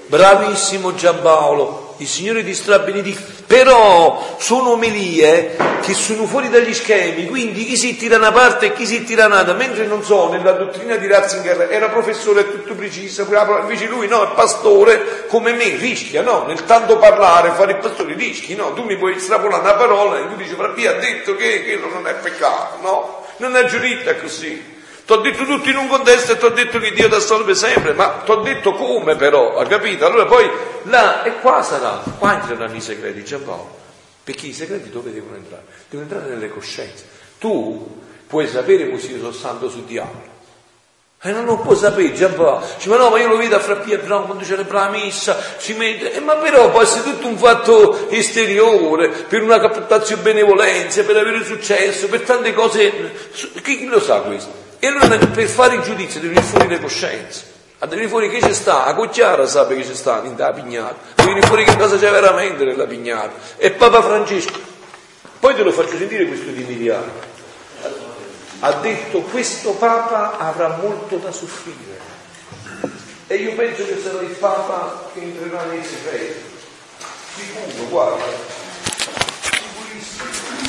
bravissimo 0.06 0.94
Giampaolo 0.94 1.87
il 1.98 2.06
Signore 2.06 2.44
ti 2.44 2.54
strabenedica, 2.54 3.20
però 3.46 4.36
sono 4.38 4.70
omelie 4.70 5.56
che 5.80 5.94
sono 5.94 6.26
fuori 6.26 6.48
dagli 6.48 6.74
schemi, 6.74 7.26
quindi 7.26 7.64
chi 7.64 7.76
si 7.76 7.96
tira 7.96 8.16
una 8.16 8.32
parte 8.32 8.66
e 8.66 8.72
chi 8.72 8.86
si 8.86 9.04
tira 9.04 9.26
un'altra, 9.26 9.54
mentre 9.54 9.86
non 9.86 10.04
so, 10.04 10.28
nella 10.28 10.52
dottrina 10.52 10.96
di 10.96 11.06
Ratzinger 11.06 11.68
era 11.70 11.88
professore 11.88 12.50
tutto 12.50 12.74
preciso, 12.74 13.26
invece 13.60 13.86
lui 13.86 14.06
no, 14.06 14.30
è 14.30 14.34
pastore 14.34 15.26
come 15.26 15.52
me, 15.52 15.76
rischia, 15.76 16.22
no, 16.22 16.44
nel 16.46 16.64
tanto 16.64 16.98
parlare, 16.98 17.52
fare 17.56 17.72
il 17.72 17.78
pastore 17.78 18.14
rischi, 18.14 18.54
no, 18.54 18.72
tu 18.74 18.84
mi 18.84 18.96
puoi 18.96 19.16
estrapolare 19.16 19.62
una 19.62 19.74
parola 19.74 20.18
e 20.18 20.28
tu 20.28 20.36
dici, 20.36 20.54
Frappia 20.54 20.92
ha 20.92 20.98
detto 20.98 21.34
che 21.34 21.64
quello 21.64 21.88
non 21.92 22.06
è 22.06 22.14
peccato, 22.14 22.78
no, 22.82 23.26
non 23.38 23.56
è 23.56 23.64
giurita 23.64 24.14
così. 24.16 24.76
Ti 25.08 25.14
ho 25.14 25.20
detto 25.22 25.46
tutto 25.46 25.70
in 25.70 25.76
un 25.76 25.88
contesto 25.88 26.32
e 26.32 26.36
ti 26.36 26.44
ho 26.44 26.50
detto 26.50 26.78
che 26.78 26.92
Dio 26.92 27.08
ti 27.08 27.14
assolve 27.14 27.54
sempre, 27.54 27.94
ma 27.94 28.20
ti 28.26 28.30
ho 28.30 28.42
detto 28.42 28.74
come 28.74 29.16
però, 29.16 29.56
ha 29.56 29.64
capito? 29.64 30.04
Allora 30.04 30.26
poi 30.26 30.46
là 30.82 31.22
e 31.22 31.40
qua 31.40 31.62
sarà, 31.62 32.02
qua 32.18 32.34
entreranno 32.34 32.76
i 32.76 32.80
segreti, 32.82 33.24
Giampaolo. 33.24 33.74
Perché 34.22 34.48
i 34.48 34.52
segreti 34.52 34.90
dove 34.90 35.10
devono 35.10 35.36
entrare? 35.36 35.64
Devono 35.88 36.10
entrare 36.10 36.34
nelle 36.34 36.50
coscienze. 36.50 37.06
Tu 37.38 38.02
puoi 38.26 38.46
sapere 38.48 38.90
così 38.90 39.12
io 39.12 39.20
sono 39.20 39.32
santo 39.32 39.70
sul 39.70 39.84
diavolo. 39.84 40.36
E 41.22 41.32
non 41.32 41.46
lo 41.46 41.56
può 41.56 41.74
sapere, 41.74 42.12
Giampaolo. 42.12 42.66
Dice, 42.76 42.90
ma 42.90 42.98
no, 42.98 43.08
ma 43.08 43.18
io 43.18 43.28
lo 43.28 43.38
vedo 43.38 43.56
a 43.56 43.60
Frappia 43.60 43.98
però 43.98 44.24
quando 44.24 44.44
celebra 44.44 44.80
la 44.80 44.90
messa, 44.90 45.42
si 45.56 45.72
mette, 45.72 46.12
eh, 46.12 46.20
ma 46.20 46.34
però 46.34 46.70
può 46.70 46.82
essere 46.82 47.04
tutto 47.04 47.28
un 47.28 47.38
fatto 47.38 48.10
esteriore, 48.10 49.08
per 49.08 49.42
una 49.42 49.58
captazione 49.58 50.20
benevolenza, 50.20 51.02
per 51.04 51.16
avere 51.16 51.42
successo, 51.44 52.08
per 52.08 52.20
tante 52.20 52.52
cose. 52.52 53.30
Chi 53.62 53.86
lo 53.86 54.00
sa 54.00 54.20
questo? 54.20 54.67
E 54.80 54.86
allora 54.86 55.18
per 55.18 55.48
fare 55.48 55.74
il 55.74 55.82
giudizio 55.82 56.20
devi 56.20 56.34
venire 56.34 56.50
fuori 56.50 56.68
le 56.68 56.80
coscienze. 56.80 57.56
A 57.80 57.86
venire 57.86 58.08
fuori 58.08 58.28
che 58.28 58.38
c'è 58.40 58.52
sta, 58.52 58.84
a 58.84 58.94
Cocchiara 58.94 59.46
sa 59.46 59.66
che 59.66 59.80
c'è 59.80 59.94
sta 59.94 60.22
in 60.24 60.34
da 60.34 60.52
pignata, 60.52 60.96
devi 61.14 61.28
venire 61.28 61.46
fuori 61.46 61.64
che 61.64 61.76
cosa 61.76 61.96
c'è 61.96 62.10
veramente 62.10 62.64
nella 62.64 62.86
pignata. 62.86 63.32
E 63.56 63.70
Papa 63.70 64.02
Francesco, 64.02 64.58
poi 65.38 65.54
te 65.54 65.62
lo 65.62 65.70
faccio 65.72 65.96
sentire 65.96 66.26
questo 66.26 66.50
di 66.50 66.62
Emiliano, 66.62 67.10
ha 68.60 68.72
detto 68.72 69.20
questo 69.20 69.70
Papa 69.72 70.38
avrà 70.38 70.76
molto 70.80 71.16
da 71.16 71.30
soffrire. 71.30 71.98
E 73.28 73.36
io 73.36 73.54
penso 73.54 73.84
che 73.84 74.00
sarà 74.02 74.22
il 74.22 74.30
Papa 74.30 75.10
che 75.12 75.20
entrerà 75.20 75.64
nei 75.64 75.84
segreti. 75.84 76.40
Sicuro, 77.36 77.88
guarda. 77.88 78.67